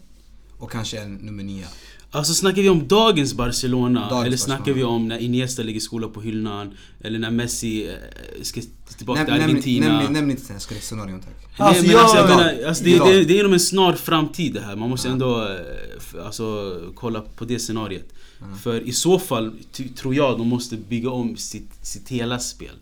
och 0.57 0.71
kanske 0.71 0.99
en 0.99 1.13
nummer 1.15 1.43
nio. 1.43 1.65
Alltså 2.11 2.33
snackar 2.33 2.61
vi 2.61 2.69
om 2.69 2.87
dagens 2.87 3.33
Barcelona? 3.33 4.09
Dagens 4.09 4.25
eller 4.27 4.37
snackar 4.37 4.57
Barcelona. 4.59 4.77
vi 4.77 4.83
om 4.83 5.07
när 5.07 5.17
Iniesta 5.17 5.63
ligger 5.63 5.79
skola 5.79 6.07
på 6.07 6.21
hyllan? 6.21 6.73
Eller 7.01 7.19
när 7.19 7.31
Messi 7.31 7.87
eh, 7.89 7.93
ska 8.41 8.61
tillbaka 8.97 9.21
Näm- 9.21 9.25
till 9.25 9.33
nämn, 9.33 9.43
Argentina? 9.43 9.97
nämn, 9.99 10.13
nämn 10.13 10.31
inte 10.31 10.43
sådana 10.43 10.59
skräckscenarion 10.59 11.19
tack. 11.19 11.29
Nej, 11.59 11.67
Alltså, 11.67 11.85
men 11.87 11.95
alltså, 11.95 12.17
jag 12.17 12.29
menar, 12.29 12.63
alltså, 12.67 12.83
det, 12.83 12.97
det, 12.99 13.23
det 13.23 13.33
är 13.33 13.39
inom 13.39 13.53
en 13.53 13.59
snar 13.59 13.93
framtid 13.93 14.53
det 14.53 14.61
här. 14.61 14.75
Man 14.75 14.89
måste 14.89 15.09
ändå 15.09 15.41
eh, 15.47 16.25
alltså, 16.25 16.79
kolla 16.95 17.21
på 17.21 17.45
det 17.45 17.59
scenariet. 17.59 18.13
För 18.63 18.81
i 18.87 18.91
så 18.91 19.19
fall 19.19 19.53
tror 19.95 20.15
jag 20.15 20.37
de 20.37 20.47
måste 20.47 20.77
bygga 20.77 21.09
om 21.09 21.37
sitt, 21.37 21.71
sitt 21.81 22.09
hela 22.09 22.39
spel. 22.39 22.75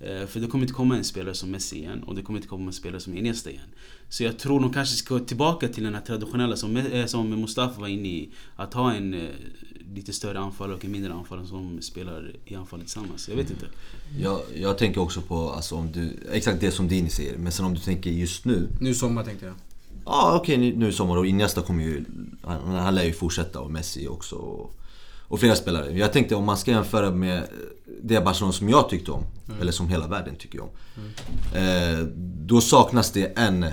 Eh, 0.00 0.26
för 0.26 0.40
det 0.40 0.46
kommer 0.46 0.64
inte 0.64 0.74
komma 0.74 0.96
en 0.96 1.04
spelare 1.04 1.34
som 1.34 1.50
Messi 1.50 1.76
igen 1.76 2.02
och 2.02 2.14
det 2.14 2.22
kommer 2.22 2.38
inte 2.38 2.48
komma 2.48 2.66
en 2.66 2.72
spelare 2.72 3.00
som 3.00 3.16
Iniesta 3.16 3.50
igen. 3.50 3.62
Så 4.08 4.24
jag 4.24 4.38
tror 4.38 4.60
de 4.60 4.72
kanske 4.72 4.96
ska 4.96 5.18
tillbaka 5.18 5.68
till 5.68 5.84
den 5.84 5.94
här 5.94 6.00
traditionella 6.00 6.56
som, 6.56 6.76
eh, 6.76 7.06
som 7.06 7.28
Mustafa 7.30 7.80
var 7.80 7.88
inne 7.88 8.08
i. 8.08 8.30
Att 8.56 8.74
ha 8.74 8.92
en 8.94 9.14
eh, 9.14 9.20
lite 9.94 10.12
större 10.12 10.38
anfallare 10.38 10.76
och 10.76 10.84
en 10.84 10.90
mindre 10.92 11.12
anfallare 11.12 11.46
som 11.46 11.82
spelar 11.82 12.32
i 12.44 12.54
anfallet 12.54 12.86
tillsammans. 12.86 13.28
Jag 13.28 13.36
vet 13.36 13.50
inte. 13.50 13.66
Jag, 14.20 14.40
jag 14.56 14.78
tänker 14.78 15.00
också 15.00 15.20
på, 15.20 15.50
alltså, 15.50 15.74
om 15.74 15.92
du, 15.92 16.16
exakt 16.32 16.60
det 16.60 16.70
som 16.70 16.88
Dini 16.88 17.10
säger. 17.10 17.38
Men 17.38 17.52
sen 17.52 17.64
om 17.66 17.74
du 17.74 17.80
tänker 17.80 18.10
just 18.10 18.44
nu. 18.44 18.68
Nu 18.80 18.94
sommar 18.94 19.24
tänkte 19.24 19.46
jag. 19.46 19.54
Ja 20.04 20.38
okej 20.42 20.56
nu- 20.56 20.76
nu 20.76 20.88
i 20.88 20.92
sommar 20.92 21.16
och 21.16 21.26
Iniesta 21.26 21.62
kommer 21.62 21.82
ju, 21.84 22.04
han, 22.42 22.74
han 22.74 22.94
lär 22.94 23.04
ju 23.04 23.12
fortsätta 23.12 23.60
och 23.60 23.70
Messi 23.70 24.08
också. 24.08 24.36
Och, 24.36 24.74
och 25.28 25.40
flera 25.40 25.54
spelare. 25.56 25.98
Jag 25.98 26.12
tänkte 26.12 26.34
om 26.34 26.44
man 26.44 26.56
ska 26.56 26.70
jämföra 26.70 27.10
med 27.10 27.48
det 28.02 28.24
Barcelona 28.24 28.52
som 28.52 28.68
jag 28.68 28.88
tyckte 28.88 29.10
om. 29.10 29.24
Eller 29.60 29.72
som 29.72 29.88
hela 29.88 30.06
världen 30.06 30.36
tycker 30.36 30.60
om. 30.60 30.68
Eh, 31.54 31.98
då 32.24 32.60
saknas 32.60 33.10
det 33.10 33.38
en 33.38 33.66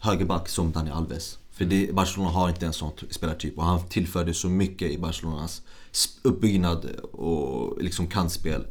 högerback 0.00 0.48
som 0.48 0.72
Dani 0.72 0.90
Alves. 0.90 1.38
För 1.50 1.64
det, 1.64 1.94
Barcelona 1.94 2.30
har 2.30 2.48
inte 2.48 2.66
en 2.66 2.72
sån 2.72 2.92
spelartyp 3.10 3.58
och 3.58 3.64
han 3.64 3.88
tillförde 3.88 4.34
så 4.34 4.48
mycket 4.48 4.90
i 4.90 4.98
Barcelonas 4.98 5.62
uppbyggnad 6.22 6.84
och 7.12 7.82
liksom 7.82 8.06
kantspel. 8.06 8.66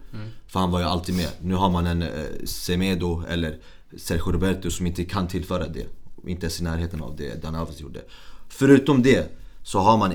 För 0.48 0.60
han 0.60 0.72
var 0.72 0.80
ju 0.80 0.86
alltid 0.86 1.16
med. 1.16 1.30
Nu 1.42 1.56
har 1.56 1.70
man 1.70 1.88
en 1.88 2.02
eh, 2.02 2.10
Semedo 2.46 3.24
eller 3.30 3.60
Sergio 3.98 4.32
Roberto 4.32 4.72
som 4.72 4.88
inte 4.88 5.06
kan 5.06 5.28
tillföra 5.28 5.68
det. 5.68 5.86
Inte 6.28 6.46
ens 6.46 6.60
i 6.60 6.64
närheten 6.64 7.02
av 7.02 7.16
det 7.16 7.42
Dani 7.42 7.58
Alves 7.58 7.82
gjorde. 7.82 8.02
Förutom 8.50 9.04
det 9.04 9.32
så 9.64 9.80
har 9.80 9.98
man 9.98 10.14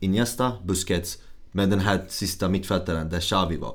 Iniesta, 0.00 0.52
Busquets, 0.64 1.18
men 1.56 1.70
den 1.70 1.80
här 1.80 2.04
sista 2.08 2.48
mittfältaren 2.48 3.08
där 3.10 3.20
Xavi 3.20 3.56
var. 3.56 3.74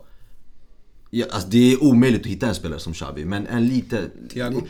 Ja, 1.10 1.26
alltså 1.32 1.48
det 1.50 1.74
är 1.74 1.84
omöjligt 1.84 2.22
att 2.22 2.28
hitta 2.28 2.48
en 2.48 2.56
spelare 2.56 2.80
som 2.80 2.94
Xavi, 2.94 3.26
men 3.26 3.48
en 3.48 3.68
lite... 3.68 4.10
Thiago? 4.34 4.62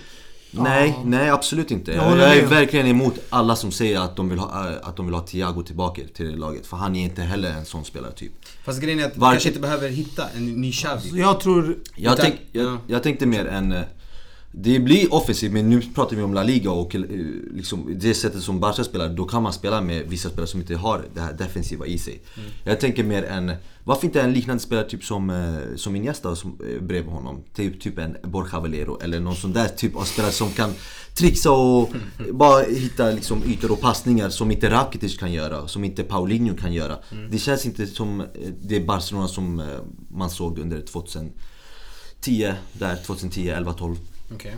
Nej, 0.52 0.96
nej 1.06 1.30
absolut 1.30 1.72
inte. 1.72 1.92
Jag 1.92 2.18
Jag, 2.18 2.38
är 2.38 2.46
verkligen 2.46 2.88
emot 2.88 3.14
alla 3.30 3.56
som 3.56 3.72
säger 3.72 4.00
att 4.00 4.16
de 4.16 4.30
vill 4.30 4.40
ha, 4.40 4.70
att 4.84 4.96
de 4.98 5.06
vill 5.06 5.16
ha 5.16 5.22
Thiago 5.22 5.64
tillbaka 5.64 6.02
till 6.14 6.26
det 6.32 6.36
laget. 6.36 6.68
För 6.68 6.78
han 6.78 6.96
är 6.96 7.04
inte 7.04 7.22
heller 7.22 7.52
en 7.52 7.66
sån 7.66 7.86
spelartyp. 7.86 8.32
Fast 8.66 8.82
grejen 8.82 9.00
är 9.00 9.06
att 9.06 9.16
vi 9.16 9.20
Varför- 9.20 9.34
kanske 9.34 9.50
inte 9.50 9.62
behöver 9.62 9.90
hitta 9.90 10.30
en 10.30 10.62
ny 10.62 10.72
Xavi. 10.72 11.20
Jag 11.20 11.40
tror... 11.40 11.78
Jag, 11.96 12.14
Utan- 12.14 12.26
tänk, 12.26 12.36
jag, 12.52 12.66
ja. 12.66 12.78
jag 12.88 13.04
tänkte 13.04 13.26
mer 13.26 13.46
en... 13.46 13.76
Det 14.52 14.80
blir 14.80 15.14
offensivt, 15.14 15.52
men 15.52 15.70
nu 15.70 15.82
pratar 15.82 16.16
vi 16.16 16.22
om 16.22 16.34
La 16.34 16.44
Liga 16.44 16.72
och 16.72 16.96
eh, 16.96 17.02
liksom, 17.54 17.94
det 18.00 18.14
sättet 18.14 18.44
som 18.44 18.60
Barca 18.60 18.84
spelar, 18.84 19.10
då 19.10 19.26
kan 19.26 19.44
man 19.44 19.54
spela 19.54 19.82
med 19.82 20.08
vissa 20.08 20.30
spelare 20.30 20.48
som 20.48 20.60
inte 20.60 20.76
har 20.76 21.06
det 21.14 21.22
här 21.22 21.34
defensiva 21.34 21.86
i 21.86 21.98
sig. 21.98 22.22
Mm. 22.38 22.50
Jag 22.64 22.80
tänker 22.80 23.04
mer 23.04 23.24
en, 23.24 23.52
varför 23.84 24.06
inte 24.06 24.22
en 24.22 24.34
liknande 24.34 24.64
spelare 24.64 24.90
typ 24.90 25.04
som, 25.04 25.30
eh, 25.30 25.76
som 25.76 25.96
Iniesta 25.96 26.36
som, 26.36 26.50
eh, 26.52 26.82
bredvid 26.82 27.14
honom? 27.14 27.44
Typ, 27.56 27.82
typ 27.82 27.98
en 27.98 28.18
Borja 28.24 28.60
Valero 28.60 29.00
eller 29.02 29.20
någon 29.20 29.36
sån 29.36 29.54
där 29.54 29.68
typ 29.68 29.96
av 29.96 30.04
spelare 30.04 30.32
som 30.32 30.52
kan 30.52 30.74
trixa 31.14 31.52
och 31.52 31.90
bara 32.32 32.64
hitta 32.64 33.12
liksom 33.12 33.44
ytor 33.44 33.72
och 33.72 33.82
passningar 33.82 34.30
som 34.30 34.52
inte 34.52 34.70
Rakitic 34.70 35.18
kan 35.18 35.32
göra, 35.32 35.68
som 35.68 35.84
inte 35.84 36.04
Paulinho 36.04 36.56
kan 36.56 36.74
göra. 36.74 36.98
Mm. 37.12 37.32
Det 37.32 37.38
känns 37.38 37.66
inte 37.66 37.88
som 37.88 38.26
det 38.62 38.80
Barcelona 38.80 39.28
som 39.28 39.64
man 40.12 40.30
såg 40.30 40.60
under 40.60 40.82
2010, 40.82 42.54
där 42.74 42.96
2010, 43.06 43.50
11, 43.50 43.74
12. 43.74 43.96
Okej. 44.34 44.56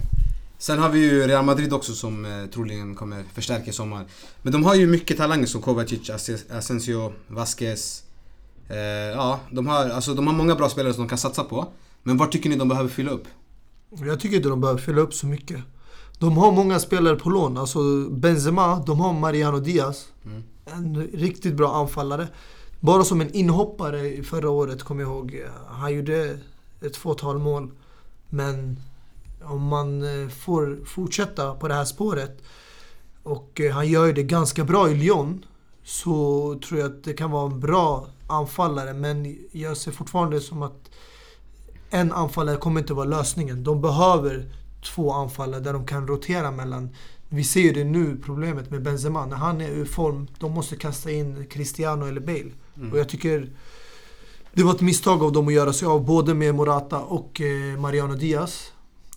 Sen 0.58 0.80
har 0.80 0.90
vi 0.90 1.00
ju 1.00 1.28
Real 1.28 1.46
Madrid 1.46 1.74
också 1.74 1.94
som 1.94 2.26
eh, 2.26 2.46
troligen 2.46 2.96
kommer 2.96 3.24
förstärka 3.34 3.70
i 3.70 3.74
sommar. 3.74 4.06
Men 4.42 4.54
de 4.54 4.64
har 4.64 4.76
ju 4.76 4.88
mycket 4.88 5.18
talanger 5.18 5.46
som 5.46 5.62
Kovacic, 5.62 6.10
Asensio, 6.50 7.14
Vasquez. 7.28 8.04
Eh, 8.70 8.78
ja, 9.16 9.40
de 9.52 9.68
har, 9.68 9.90
alltså, 9.90 10.14
de 10.14 10.28
har 10.28 10.34
många 10.34 10.56
bra 10.56 10.70
spelare 10.70 10.94
som 10.94 11.04
de 11.04 11.10
kan 11.10 11.18
satsa 11.18 11.44
på. 11.44 11.68
Men 12.04 12.18
vad 12.18 12.32
tycker 12.32 12.50
ni 12.50 12.56
de 12.56 12.68
behöver 12.68 12.90
fylla 12.90 13.12
upp? 13.12 13.28
Jag 13.90 14.20
tycker 14.20 14.38
inte 14.38 14.50
de 14.50 14.62
behöver 14.62 14.82
fylla 14.82 15.02
upp 15.02 15.14
så 15.14 15.26
mycket. 15.26 15.60
De 16.20 16.38
har 16.38 16.52
många 16.52 16.80
spelare 16.80 17.16
på 17.16 17.30
lån. 17.30 17.58
Alltså 17.58 18.10
Benzema, 18.10 18.84
de 18.86 19.00
har 19.00 19.14
Mariano 19.14 19.60
Diaz. 19.60 20.08
Mm. 20.26 20.44
En 20.66 21.08
riktigt 21.08 21.54
bra 21.54 21.76
anfallare. 21.76 22.28
Bara 22.80 23.04
som 23.04 23.22
en 23.22 23.34
inhoppare 23.34 24.24
förra 24.24 24.50
året, 24.50 24.84
kommer 24.84 25.02
jag 25.02 25.12
ihåg. 25.12 25.46
Han 25.68 25.94
gjorde 25.94 26.40
ett 26.82 26.98
fåtal 26.98 27.40
mål. 27.40 27.72
Men 28.30 28.80
om 29.44 29.68
man 29.68 30.02
eh, 30.24 30.30
får 30.30 30.86
fortsätta 30.86 31.56
på 31.56 31.68
det 31.68 31.74
här 31.74 31.86
spåret 31.86 32.44
och 33.24 33.62
eh, 33.62 33.74
han 33.74 33.88
gör 33.88 34.06
ju 34.06 34.14
det 34.14 34.24
ganska 34.24 34.64
bra 34.64 34.90
i 34.90 34.96
Lyon 34.96 35.46
så 35.84 36.60
tror 36.68 36.80
jag 36.80 36.92
att 36.92 37.04
det 37.04 37.14
kan 37.14 37.32
vara 37.32 37.52
en 37.52 37.60
bra 37.60 38.08
anfallare 38.28 38.94
men 38.94 39.38
jag 39.52 39.78
ser 39.78 39.92
fortfarande 39.92 40.42
som 40.42 40.62
att 40.62 40.92
en 41.90 42.12
anfallare 42.12 42.58
kommer 42.58 42.80
inte 42.82 42.94
vara 42.94 43.06
lösningen. 43.06 43.64
De 43.64 43.82
behöver 43.82 44.46
två 44.96 45.12
anfallare 45.12 45.62
där 45.62 45.74
de 45.74 45.86
kan 45.86 46.08
rotera 46.08 46.52
mellan. 46.52 46.90
Vi 47.30 47.44
ser 47.44 47.62
ju 47.62 47.72
det 47.72 47.84
nu, 47.84 48.18
problemet 48.26 48.72
med 48.72 48.84
Benzema. 48.84 49.26
När 49.26 49.36
han 49.36 49.62
är 49.62 49.70
ur 49.70 49.86
form, 49.86 50.28
de 50.40 50.52
måste 50.52 50.76
kasta 50.76 51.12
in 51.12 51.48
Cristiano 51.50 52.06
eller 52.06 52.22
Bale. 52.22 52.52
Och 52.92 53.00
jag 53.00 53.10
tycker 53.10 53.50
det 54.54 54.64
var 54.64 54.72
ett 54.72 54.82
misstag 54.82 55.24
av 55.24 55.32
dem 55.32 55.48
att 55.48 55.54
göra 55.54 55.74
sig 55.74 55.88
av 55.88 56.06
både 56.06 56.34
med 56.34 56.56
Morata 56.56 57.00
och 57.00 57.42
eh, 57.42 57.80
Mariano 57.80 58.16
Diaz. 58.16 58.72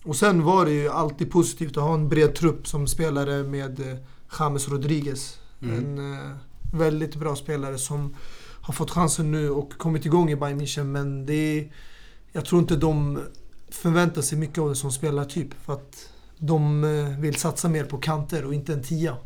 Och 0.05 0.17
sen 0.17 0.43
var 0.43 0.64
det 0.64 0.73
ju 0.73 0.88
alltid 0.88 1.31
positivt 1.31 1.77
att 1.77 1.83
ha 1.83 1.95
en 1.95 2.09
bred 2.09 2.35
trupp 2.35 2.69
som 2.69 2.87
spelare 2.87 3.43
med 3.43 3.81
eh, 3.81 3.97
James 4.38 4.69
Rodriguez. 4.69 5.38
Mm. 5.62 5.79
En 5.79 6.12
eh, 6.12 6.31
väldigt 6.73 7.17
bra 7.17 7.37
spelare 7.37 7.79
som 7.79 8.14
har 8.61 8.75
fått 8.75 8.90
chansen 8.90 9.31
nu 9.31 9.51
och 9.51 9.73
kommit 9.79 10.07
igång 10.07 10.31
i 10.31 10.37
Bayern 10.37 10.61
München. 10.61 10.85
Men 10.85 11.27
det 11.27 11.35
är, 11.35 11.73
jag 12.33 12.45
tror 12.45 12.61
inte 12.61 12.77
de 12.77 13.21
förväntar 13.69 14.23
sig 14.23 14.38
mycket 14.38 14.59
av 14.59 14.69
det 14.69 14.75
som 14.75 14.93
spelartyp. 14.93 15.49
För 15.64 15.73
att 15.73 16.09
de 16.38 16.85
eh, 16.85 17.21
vill 17.21 17.35
satsa 17.35 17.69
mer 17.69 17.85
på 17.85 17.99
kanter 17.99 18.45
och 18.45 18.55
inte 18.55 18.73
en 18.73 18.83
tia. 18.83 19.17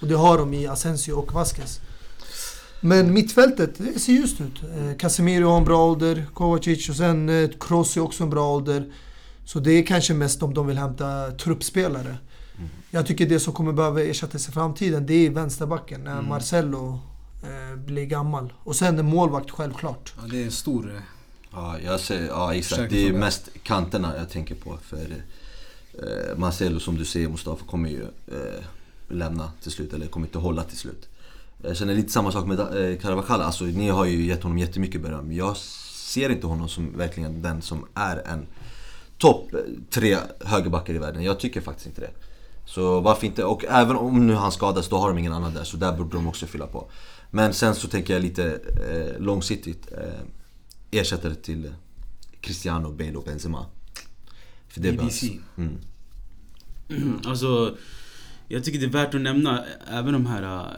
Och 0.00 0.08
det 0.08 0.14
har 0.14 0.38
de 0.38 0.54
i 0.54 0.66
Asensio 0.66 1.12
och 1.12 1.32
Vasquez. 1.32 1.80
Men 2.80 3.12
mittfältet, 3.14 3.78
det 3.78 3.98
ser 3.98 4.12
ljust 4.12 4.40
ut. 4.40 4.60
Casemiro 4.98 5.48
har 5.48 5.58
en 5.58 5.64
bra 5.64 5.84
ålder, 5.84 6.26
Kovacic 6.34 6.88
och 6.88 6.96
sen 6.96 7.52
Kroos 7.60 7.96
är 7.96 8.00
också 8.00 8.22
en 8.24 8.30
bra 8.30 8.54
ålder. 8.54 8.92
Så 9.48 9.60
det 9.60 9.70
är 9.72 9.86
kanske 9.86 10.14
mest 10.14 10.42
om 10.42 10.54
de 10.54 10.66
vill 10.66 10.78
hämta 10.78 11.30
truppspelare. 11.30 12.18
Jag 12.90 13.06
tycker 13.06 13.26
det 13.28 13.40
som 13.40 13.52
kommer 13.52 13.72
behöva 13.72 14.02
ersättas 14.02 14.48
i 14.48 14.52
framtiden, 14.52 15.06
det 15.06 15.26
är 15.26 15.30
vänsterbacken. 15.30 16.00
När 16.04 16.12
Mm. 16.12 16.28
Marcelo 16.28 17.00
eh, 17.42 17.76
blir 17.76 18.04
gammal. 18.04 18.52
Och 18.64 18.76
sen 18.76 18.98
en 18.98 19.06
målvakt 19.06 19.50
självklart. 19.50 20.12
Ja, 20.16 20.28
det 20.30 20.40
är 20.40 20.44
en 20.44 20.50
stor... 20.50 20.94
eh, 20.96 21.00
Ja, 21.52 21.78
jag 21.84 22.00
ser, 22.00 22.26
ja 22.26 22.54
exakt. 22.54 22.90
Det 22.90 23.08
är 23.08 23.12
mest 23.12 23.48
kanterna 23.62 24.16
jag 24.16 24.30
tänker 24.30 24.54
på. 24.54 24.78
För 24.82 25.06
eh, 25.92 26.36
Marcelo 26.38 26.80
som 26.80 26.96
du 26.96 27.04
säger, 27.04 27.28
Mustafa, 27.28 27.64
kommer 27.66 27.88
ju 27.90 28.02
eh, 28.02 28.64
lämna 29.08 29.52
till 29.62 29.72
slut. 29.72 29.92
Eller 29.92 30.06
kommer 30.06 30.26
inte 30.26 30.38
hålla 30.38 30.62
till 30.64 30.78
slut. 30.78 31.08
Jag 31.62 31.76
känner 31.76 31.94
lite 31.94 32.12
samma 32.12 32.32
sak 32.32 32.46
med 32.46 32.60
eh, 32.60 32.98
Carvajal. 32.98 33.40
Alltså, 33.42 33.64
ni 33.64 33.88
har 33.88 34.04
ju 34.04 34.24
gett 34.26 34.42
honom 34.42 34.58
jättemycket 34.58 35.00
beröm. 35.00 35.32
Jag 35.32 35.56
ser 35.56 36.30
inte 36.30 36.46
honom 36.46 36.68
som 36.68 36.98
verkligen 36.98 37.42
den 37.42 37.62
som 37.62 37.86
är 37.94 38.16
en 38.26 38.46
topp 39.18 39.50
tre 39.90 40.16
högerbackar 40.40 40.94
i 40.94 40.98
världen. 40.98 41.22
Jag 41.22 41.40
tycker 41.40 41.60
faktiskt 41.60 41.86
inte 41.86 42.00
det. 42.00 42.10
Så 42.64 43.00
varför 43.00 43.26
inte? 43.26 43.44
Och 43.44 43.64
även 43.64 43.96
om 43.96 44.26
nu 44.26 44.34
han 44.34 44.52
skadas, 44.52 44.88
då 44.88 44.96
har 44.96 45.08
de 45.08 45.18
ingen 45.18 45.32
annan 45.32 45.54
där. 45.54 45.64
Så 45.64 45.76
där 45.76 45.92
borde 45.92 46.16
de 46.16 46.26
också 46.26 46.46
fylla 46.46 46.66
på. 46.66 46.90
Men 47.30 47.54
sen 47.54 47.74
så 47.74 47.88
tänker 47.88 48.12
jag 48.14 48.22
lite 48.22 48.60
eh, 48.90 49.20
långsiktigt. 49.20 49.92
Eh, 49.92 50.20
ersättare 50.90 51.34
till 51.34 51.74
Cristiano, 52.40 52.92
Bale 52.92 53.16
och 53.16 53.24
Benzema. 53.24 53.66
För 54.68 54.80
det 54.80 54.92
BBC. 54.92 55.38
Mm. 55.56 55.78
Alltså, 57.24 57.76
jag 58.48 58.64
tycker 58.64 58.78
det 58.78 58.86
är 58.86 58.90
värt 58.90 59.14
att 59.14 59.20
nämna 59.20 59.64
även 59.90 60.12
de 60.12 60.26
här 60.26 60.42
eh, 60.42 60.72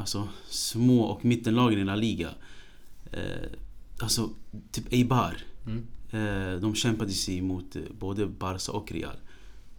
alltså, 0.00 0.28
små 0.48 1.02
och 1.02 1.24
mittenlagen 1.24 1.78
i 1.78 1.84
La 1.84 1.94
Liga. 1.94 2.30
Eh, 3.12 3.20
alltså, 3.98 4.30
typ 4.72 4.92
Eibar. 4.92 5.36
Mm. 5.66 5.86
Eh, 6.10 6.60
de 6.60 6.74
kämpade 6.74 7.12
sig 7.12 7.40
mot 7.40 7.76
eh, 7.76 7.82
både 7.98 8.26
Barca 8.26 8.72
och 8.72 8.92
Real. 8.92 9.16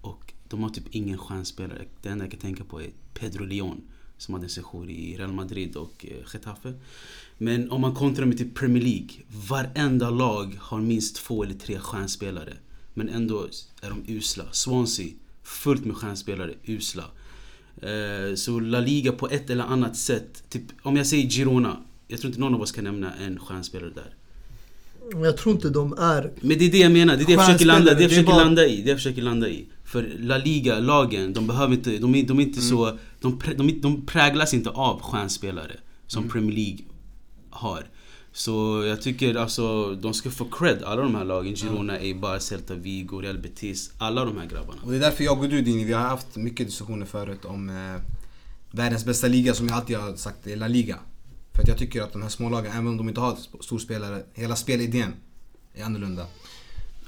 Och 0.02 0.34
de 0.48 0.64
har 0.64 0.70
typ 0.70 0.86
ingen 0.92 1.18
stjärnspelare. 1.18 1.86
Det 2.02 2.10
enda 2.10 2.26
jag 2.26 2.32
kan 2.32 2.40
tänka 2.40 2.64
på 2.64 2.82
är 2.82 2.90
Pedro 3.14 3.46
Leon. 3.46 3.82
Som 4.18 4.34
hade 4.34 4.46
en 4.46 4.50
session 4.50 4.90
i 4.90 5.18
Real 5.18 5.34
Madrid 5.34 5.76
och 5.76 6.06
eh, 6.10 6.34
Getafe. 6.34 6.74
Men 7.38 7.72
om 7.72 7.82
man 7.82 7.96
kontrar 7.96 8.26
med 8.26 8.38
typ 8.38 8.56
Premier 8.56 8.84
League. 8.84 9.10
Varenda 9.50 10.10
lag 10.10 10.58
har 10.60 10.82
minst 10.82 11.16
två 11.16 11.44
eller 11.44 11.54
tre 11.54 11.80
stjärnspelare. 11.80 12.54
Men 12.94 13.10
ändå 13.10 13.48
är 13.82 13.90
de 13.90 14.04
usla. 14.08 14.44
Swansea, 14.52 15.08
fullt 15.44 15.86
med 15.86 15.96
stjärnspelare, 15.96 16.54
usla. 16.66 17.04
Eh, 17.82 18.36
så 18.36 18.60
La 18.60 18.80
Liga 18.80 19.12
på 19.12 19.30
ett 19.30 19.50
eller 19.50 19.64
annat 19.64 19.98
sätt. 19.98 20.44
Typ, 20.50 20.64
om 20.82 20.98
jag 20.98 21.08
säger 21.08 21.30
Girona. 21.30 21.78
Jag 22.08 22.20
tror 22.20 22.30
inte 22.30 22.40
någon 22.40 22.56
av 22.56 22.62
oss 22.62 22.72
kan 22.72 22.84
nämna 22.84 23.14
en 23.14 23.40
stjärnspelare 23.40 23.90
där. 23.90 24.16
Jag 25.24 25.38
tror 25.38 25.56
inte 25.56 25.70
de 25.70 25.94
är... 25.94 26.32
Men 26.42 26.58
det 26.58 26.66
är 26.66 26.72
det 26.72 26.78
jag 26.78 26.92
menar, 26.92 27.16
det 27.18 27.24
är 27.24 27.26
det 27.26 27.32
jag 27.34 27.46
försöker 27.46 27.66
landa, 27.66 27.94
det 27.94 28.02
jag 28.02 28.10
försöker 28.10 28.28
bara- 28.32 28.44
landa 28.44 28.66
i. 28.68 28.82
Det 28.82 28.90
jag 28.90 28.98
försöker 28.98 29.22
landa 29.22 29.50
i. 29.50 29.66
För 29.86 30.16
La 30.20 30.38
Liga-lagen, 30.38 31.34
de 31.34 31.48
behöver 31.48 31.74
inte, 31.74 31.98
de 31.98 32.16
är, 32.16 32.24
de 32.24 32.40
är 32.40 32.44
inte 32.44 32.62
så, 32.62 32.98
de, 33.22 33.40
prä, 33.40 33.54
de, 33.54 33.82
de 33.82 34.06
präglas 34.06 34.54
inte 34.54 34.70
av 34.70 35.02
stjärnspelare 35.02 35.72
som 36.08 36.30
Premier 36.30 36.56
League 36.56 36.80
har. 37.50 37.86
Så 38.32 38.84
jag 38.88 39.02
tycker 39.02 39.36
alltså, 39.36 39.96
de 39.96 40.14
ska 40.14 40.30
få 40.30 40.46
cred, 40.46 40.84
alla 40.84 41.02
de 41.02 41.16
här 41.16 41.26
lagen. 41.26 41.56
Girona, 41.56 42.00
Eibar, 42.00 42.40
Celta 42.40 42.74
Vigo, 42.76 43.22
Real 43.22 43.38
Betis. 43.38 43.92
Alla 43.98 44.26
de 44.26 44.38
här 44.38 44.46
grabbarna. 44.46 44.82
Och 44.84 44.92
det 44.92 44.98
är 44.98 45.02
därför 45.02 45.24
jag 45.24 45.40
och 45.44 45.50
du 45.50 45.62
Dini, 45.62 45.84
vi 45.84 45.94
har 45.94 46.02
haft 46.02 46.36
mycket 46.36 46.68
diskussioner 46.68 47.06
förut 47.06 47.46
om 47.46 47.70
eh, 47.70 48.02
världens 48.72 49.06
bästa 49.06 49.28
liga 49.28 49.54
som 49.54 49.68
jag 49.68 49.78
alltid 49.78 49.98
har 49.98 50.16
sagt 50.16 50.48
är 50.48 50.56
La 50.56 50.68
Liga. 50.68 51.00
För 51.58 51.62
att 51.64 51.68
jag 51.68 51.78
tycker 51.78 52.02
att 52.02 52.14
de 52.14 52.22
här 52.22 52.30
smålagen, 52.30 52.72
även 52.72 52.88
om 52.88 52.98
de 52.98 53.10
inte 53.10 53.22
har 53.22 53.32
sp- 53.36 53.62
storspelare, 53.62 54.24
hela 54.34 54.56
spelidén 54.56 55.14
är 55.74 55.84
annorlunda. 55.84 56.26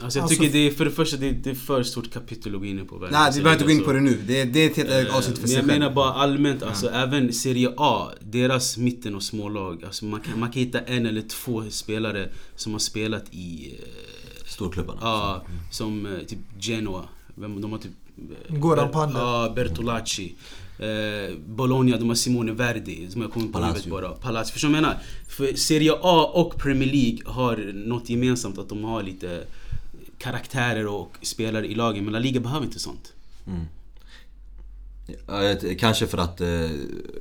Alltså 0.02 0.20
jag 0.20 0.24
Alltså- 0.24 0.40
tycker 0.42 0.54
det 0.54 0.68
är, 0.68 0.72
för 0.72 0.86
det 0.86 0.92
första, 0.92 1.18
det 1.18 1.30
är, 1.30 1.34
det 1.34 1.50
är 1.50 1.56
för 1.56 1.84
stort 1.84 2.12
kapitel 2.14 2.54
att 2.56 2.60
gå 2.62 2.66
in 2.66 2.88
på. 2.88 3.08
Nej, 3.12 3.32
vi 3.36 3.42
behöver 3.42 3.52
inte 3.52 3.66
gå 3.66 3.72
in 3.80 3.84
på 3.84 3.94
det 3.94 4.00
nu. 4.02 4.22
Det 4.28 4.42
är, 4.42 4.46
det 4.46 4.60
är 4.60 4.70
ett 4.70 4.78
helt 4.78 4.90
Eh, 5.10 5.16
avsnitt 5.18 5.36
för 5.38 5.42
Men 5.42 5.48
sig 5.50 5.58
jag 5.58 5.66
menar 5.68 5.92
bara 5.94 6.14
allmänt, 6.14 6.64
alltså 6.64 6.90
även 6.90 7.34
Serie 7.34 7.74
A, 7.78 8.10
deras 8.22 8.78
mitten 8.78 9.16
och 9.16 9.24
smålag. 9.24 9.84
Alltså 9.84 10.06
man, 10.06 10.20
kan, 10.22 10.40
man 10.40 10.52
kan 10.52 10.60
hitta 10.60 10.80
en 10.80 11.06
eller 11.06 11.22
två 11.22 11.64
spelare 11.70 12.30
som 12.56 12.72
har 12.72 12.80
spelat 12.80 13.24
i... 13.32 13.74
eh, 13.80 14.46
Storklubbarna. 14.46 15.00
Ja, 15.04 15.44
som 15.72 16.06
eh, 16.06 16.20
typ 16.28 16.40
Genoa. 16.60 17.04
De 17.36 17.72
har 17.72 17.78
typ... 17.80 17.92
Goran 18.50 18.92
Pandev. 18.92 19.18
Ja, 19.22 19.52
Bertolacci. 19.56 20.36
Eh, 20.80 21.36
Bologna, 21.48 21.98
de 21.98 22.08
har 22.08 22.16
Simone 22.16 22.52
Verdi. 22.52 23.08
Som 23.12 23.22
jag 23.22 23.32
kommer 23.32 23.46
på 23.48 23.54
Palacio. 23.54 23.84
huvudet 23.84 23.92
bara. 23.92 24.12
Palazzo. 24.12 24.54
Förstår 24.54 24.68
du 24.68 24.74
vad 24.74 24.78
jag 24.78 24.88
menar? 24.90 25.02
För 25.28 25.54
Serie 25.54 25.92
A 26.02 26.32
och 26.34 26.58
Premier 26.58 26.90
League 26.94 27.20
har 27.26 27.72
något 27.74 28.10
gemensamt. 28.10 28.58
Att 28.58 28.70
de 28.70 28.84
har 28.84 29.04
lite 29.04 29.44
karaktärer 30.18 30.88
och 30.88 31.18
spelare 31.22 31.68
i 31.68 31.76
lagen. 31.76 32.04
Men 32.04 32.14
La 32.14 32.20
Liga 32.20 32.40
behöver 32.40 32.66
inte 32.66 32.80
sånt. 32.80 33.14
Mm. 33.48 33.66
Ja, 35.28 35.44
jag- 35.44 35.80
Kanske 35.80 36.08
för 36.08 36.18
att, 36.18 36.42
eh, 36.42 36.48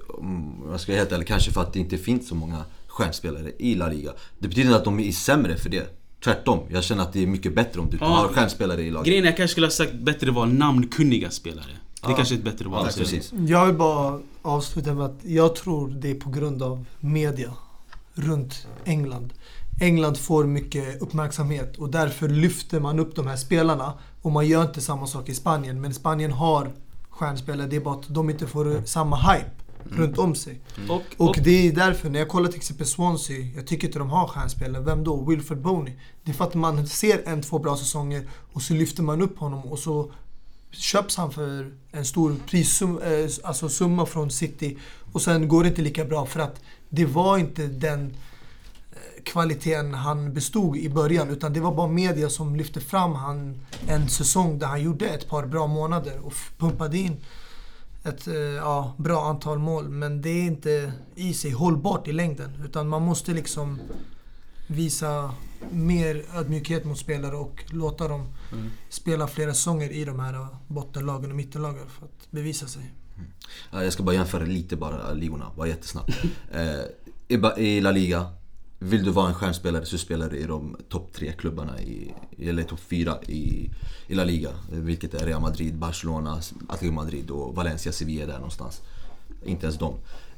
om 0.09 0.55
jag 0.71 0.81
ska 0.81 0.93
vara 0.93 0.99
helt 1.01 1.13
ärlig, 1.13 1.27
kanske 1.27 1.51
för 1.53 1.61
att 1.61 1.73
det 1.73 1.79
inte 1.79 1.99
finns 1.99 2.29
så 2.29 2.35
många 2.35 2.65
stjärnspelare 2.87 3.53
i 3.59 3.75
La 3.75 3.89
Liga. 3.89 4.13
Det 4.39 4.49
betyder 4.49 4.67
inte 4.69 4.79
att 4.79 4.85
de 4.85 5.01
är 5.01 5.13
sämre 5.13 5.57
för 5.57 5.71
det. 5.71 5.95
Tvärtom, 6.25 6.61
jag 6.71 6.85
känner 6.85 7.03
att 7.03 7.13
det 7.13 7.23
är 7.23 7.27
mycket 7.27 7.55
bättre 7.55 7.81
om 7.81 7.91
du 7.91 7.97
Ja. 8.01 8.07
har 8.07 8.29
stjärnspelare 8.29 8.83
i 8.83 8.91
laget. 8.91 9.07
Grejen 9.07 9.25
är 9.25 9.29
jag 9.29 9.37
kanske 9.37 9.53
skulle 9.53 9.67
ha 9.67 9.71
sagt 9.73 9.93
bättre 9.95 10.31
val 10.31 10.49
namnkunniga 10.53 11.31
spelare. 11.31 11.71
Det 12.03 12.13
är 12.13 12.17
kanske 12.17 12.35
är 12.35 12.39
ett 12.39 12.45
bättre 12.45 12.69
val. 12.69 12.87
Ja, 12.87 12.93
precis. 12.97 13.33
Jag 13.47 13.67
vill 13.67 13.75
bara 13.75 14.21
avsluta 14.43 14.95
med 14.95 15.05
att 15.07 15.19
jag 15.23 15.57
tror 15.57 15.89
det 15.89 16.11
är 16.11 16.15
på 16.15 16.31
grund 16.31 16.63
av 16.63 16.85
media 17.01 17.53
runt 18.15 18.67
England. 18.85 19.33
England 19.81 20.19
får 20.19 20.45
mycket 20.45 21.03
uppmärksamhet 21.03 21.77
och 21.77 21.91
därför 21.91 22.29
lyfter 22.29 22.81
man 22.81 22.99
upp 22.99 23.17
de 23.17 23.27
här 23.27 23.37
spelarna. 23.37 23.93
Och 24.23 24.33
man 24.33 24.47
gör 24.47 24.63
inte 24.63 24.81
samma 24.81 25.07
sak 25.07 25.29
i 25.29 25.35
Spanien. 25.35 25.81
Men 25.81 25.95
Spanien 25.95 26.33
har 26.33 26.73
stjärnspelare, 27.11 27.67
det 27.67 27.77
är 27.77 27.81
bara 27.81 27.95
att 27.95 28.09
de 28.09 28.31
inte 28.31 28.47
får 28.47 28.87
samma 28.87 29.17
hype 29.17 29.51
runt 29.91 30.19
om 30.19 30.35
sig. 30.35 30.61
Och, 30.89 31.03
Och 31.17 31.39
det 31.43 31.69
är 31.69 31.73
därför, 31.73 32.11
när 32.11 32.19
jag 32.19 32.29
kollar 32.29 32.49
till 32.49 32.57
exempel 32.57 32.87
Swansea, 32.87 33.47
jag 33.57 33.67
tycker 33.67 33.87
inte 33.87 33.99
de 33.99 34.11
har 34.11 34.29
stjärnspelare. 34.29 34.83
Vem 34.83 35.05
då? 35.05 35.25
Wilfred 35.25 35.61
Boney. 35.61 35.95
Det 36.25 36.31
är 36.31 36.35
för 36.35 36.45
att 36.45 36.55
man 36.55 36.87
ser 36.87 37.29
en, 37.29 37.43
två 37.43 37.59
bra 37.59 37.77
säsonger 37.77 38.29
och 38.53 38.63
så 38.63 38.75
lyfter 38.75 39.03
man 39.03 39.23
upp 39.23 39.39
honom 39.39 39.65
och 39.65 39.79
så 39.79 40.11
köps 40.71 41.17
han 41.17 41.33
för 41.33 41.73
en 41.91 42.05
stor 42.05 42.37
prissumma 42.47 43.01
eh, 43.01 43.29
alltså 43.43 43.69
summa 43.69 44.07
från 44.07 44.31
City. 44.31 44.79
Och 45.13 45.23
sen 45.23 45.49
går 45.49 45.63
det 45.63 45.69
inte 45.69 45.83
lika 45.83 46.05
bra 46.05 46.27
för 46.27 46.41
att 46.41 46.61
det 46.89 47.05
var 47.05 47.39
inte 47.39 47.67
den 47.67 48.17
eh, 48.93 49.23
kvaliteten 49.23 49.95
han 49.95 50.35
bestod 50.35 50.77
i 50.77 50.89
början. 50.89 51.31
Utan 51.31 51.53
det 51.53 51.61
var 51.61 51.75
bara 51.75 51.89
media 51.89 52.31
som 52.31 52.57
lyfte 52.57 52.81
fram 52.81 53.15
han 53.15 53.61
en 53.89 54.09
säsong 54.09 54.59
där 54.59 54.67
han 54.67 54.83
gjorde 54.83 55.09
ett 55.09 55.29
par 55.29 55.47
bra 55.47 55.67
månader 55.67 56.19
och 56.23 56.35
pumpade 56.59 56.99
in 56.99 57.17
ett 58.05 58.27
eh, 58.27 58.35
ja, 58.35 58.95
bra 58.97 59.25
antal 59.25 59.59
mål. 59.59 59.89
Men 59.89 60.23
det 60.23 60.31
är 60.31 60.43
inte 60.43 60.93
i 61.15 61.35
sig 61.35 61.51
hållbart 61.51 62.09
i 62.09 62.13
längden. 62.13 62.63
Utan 62.65 62.89
man 62.89 63.03
måste 63.03 63.33
liksom 63.33 63.79
visa 64.69 65.35
mer 65.71 66.25
ödmjukhet 66.35 66.85
mot 66.85 66.99
spelare 66.99 67.37
och 67.37 67.65
låta 67.71 68.09
dem 68.09 68.27
spela 68.89 69.27
flera 69.27 69.55
säsonger 69.55 69.91
i 69.91 70.05
de 70.05 70.21
här 70.21 70.35
eh, 70.35 70.47
bottenlagen 70.67 71.31
och 71.31 71.37
mittenlagen 71.37 71.87
för 71.89 72.05
att 72.07 72.31
bevisa 72.31 72.67
sig. 72.67 72.83
Ja, 73.73 73.85
Jag 73.85 73.93
ska 73.93 74.03
bara 74.03 74.15
jämföra 74.15 74.45
lite 74.45 74.77
bara 74.77 75.13
ligorna, 75.13 75.51
bara 75.57 75.69
jättesnabbt. 75.69 76.11
Eh, 76.53 76.81
i 77.59 77.81
La 77.81 77.91
Liga, 77.91 78.27
vill 78.79 79.05
du 79.05 79.11
vara 79.11 79.29
en 79.29 79.35
stjärnspelare 79.35 79.85
så 79.87 79.99
spelar 79.99 80.31
du 80.31 80.37
i 80.37 80.45
de 80.47 80.77
topp 80.89 81.13
tre 81.13 81.33
klubbarna, 81.33 81.81
i, 81.81 82.15
eller 82.39 82.63
topp 82.63 82.81
fyra 82.81 83.23
i, 83.23 83.71
i 84.07 84.15
La 84.15 84.25
Liga. 84.25 84.49
eh, 84.73 84.79
Vilket 84.79 85.15
är 85.15 85.27
Real 85.27 85.41
Madrid, 85.41 85.75
Barcelona, 85.79 86.41
Atletico 86.69 86.93
Madrid 86.93 87.31
och 87.31 87.55
Valencia, 87.55 87.93
Sevilla 87.93 88.27
där 88.27 88.35
någonstans. 88.35 88.81
Inte 89.45 89.67
ens 89.67 89.79
dem. 89.79 89.95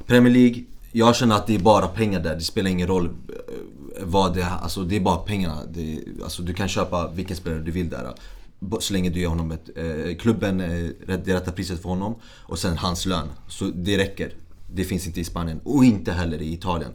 Premier 0.07 0.33
League, 0.33 0.65
jag 0.93 1.17
känner 1.17 1.37
att 1.37 1.47
det 1.47 1.55
är 1.55 1.59
bara 1.59 1.89
pengar 1.89 2.21
där. 2.21 2.35
Det 2.35 2.41
spelar 2.41 2.71
ingen 2.71 2.89
roll 2.89 3.07
eh, 3.07 3.13
vad 4.03 4.35
det 4.35 4.43
är. 4.43 4.59
Alltså 4.63 4.83
det 4.83 4.97
är 4.97 5.01
bara 5.01 5.17
pengarna. 5.17 5.59
Det, 5.69 5.99
alltså 6.25 6.43
du 6.43 6.55
kan 6.55 6.69
köpa 6.69 7.11
vilken 7.11 7.37
spelare 7.37 7.61
du 7.61 7.71
vill 7.71 7.89
där. 7.89 8.05
Eh, 8.05 8.79
så 8.79 8.93
länge 8.93 9.11
du 9.11 9.21
ger 9.21 9.29
honom 9.29 9.51
ett, 9.51 9.71
eh, 9.77 10.17
klubben, 10.17 10.61
eh, 10.61 10.91
det 11.07 11.35
rätta 11.35 11.53
priset 11.53 11.83
för 11.83 11.89
honom 11.89 12.15
och 12.25 12.59
sen 12.59 12.79
hans 12.79 13.07
lön. 13.07 13.29
Så 13.49 13.65
det 13.65 13.99
räcker. 13.99 14.33
Det 14.73 14.85
finns 14.85 15.07
inte 15.07 15.21
i 15.21 15.25
Spanien 15.25 15.61
och 15.65 15.85
inte 15.85 16.13
heller 16.13 16.43
i 16.43 16.53
Italien. 16.53 16.91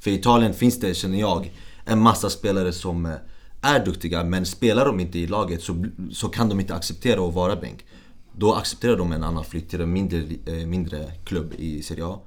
För 0.00 0.10
i 0.10 0.14
Italien 0.14 0.54
finns 0.54 0.80
det, 0.80 0.94
känner 0.94 1.20
jag, 1.20 1.52
en 1.84 2.00
massa 2.00 2.30
spelare 2.30 2.72
som 2.72 3.06
eh, 3.06 3.12
är 3.60 3.84
duktiga 3.84 4.24
men 4.24 4.46
spelar 4.46 4.86
de 4.86 5.00
inte 5.00 5.18
i 5.18 5.26
laget 5.26 5.62
så, 5.62 5.84
så 6.12 6.28
kan 6.28 6.48
de 6.48 6.60
inte 6.60 6.74
acceptera 6.74 7.28
att 7.28 7.34
vara 7.34 7.56
bänk. 7.56 7.84
Då 8.36 8.54
accepterar 8.54 8.96
de 8.96 9.12
en 9.12 9.24
annan 9.24 9.44
flytt 9.44 9.70
till 9.70 9.80
en 9.80 9.92
mindre, 9.92 10.18
eh, 10.46 10.66
mindre 10.66 11.12
klubb 11.24 11.54
i 11.58 11.82
Serie 11.82 12.04
A. 12.04 12.20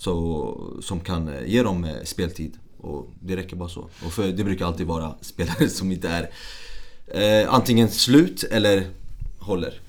Så, 0.00 0.78
som 0.82 1.00
kan 1.00 1.28
eh, 1.28 1.46
ge 1.46 1.62
dem 1.62 1.84
eh, 1.84 2.02
speltid. 2.04 2.58
Och 2.76 3.12
det 3.20 3.36
räcker 3.36 3.56
bara 3.56 3.68
så. 3.68 3.88
Och 4.04 4.12
för 4.12 4.32
det 4.32 4.44
brukar 4.44 4.66
alltid 4.66 4.86
vara 4.86 5.14
spelare 5.20 5.68
som 5.68 5.92
inte 5.92 6.08
är 6.08 6.30
eh, 7.06 7.54
antingen 7.54 7.90
slut 7.90 8.44
eller 8.44 8.90
håller. 9.38 9.80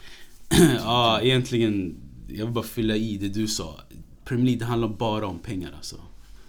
ja, 0.77 1.21
egentligen, 1.21 1.95
jag 2.27 2.45
vill 2.45 2.53
bara 2.53 2.63
fylla 2.63 2.95
i 2.95 3.17
det 3.17 3.29
du 3.29 3.47
sa. 3.47 3.79
Premier 4.25 4.45
League 4.45 4.59
det 4.59 4.65
handlar 4.65 4.87
bara 4.87 5.27
om 5.27 5.39
pengar 5.39 5.73
alltså. 5.75 5.95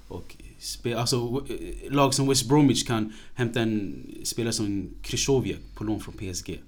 Och 0.09 0.37
spe, 0.59 0.99
alltså, 0.99 1.45
eh, 1.49 1.93
lag 1.93 2.15
som 2.15 2.29
West 2.29 2.49
Bromwich 2.49 2.87
kan 2.87 3.13
hämta 3.35 3.61
en 3.61 4.07
spelare 4.23 4.53
som 4.53 4.89
Krychowiak 5.03 5.61
på 5.75 5.85
lån 5.85 6.01
från 6.01 6.15
PSG. 6.15 6.61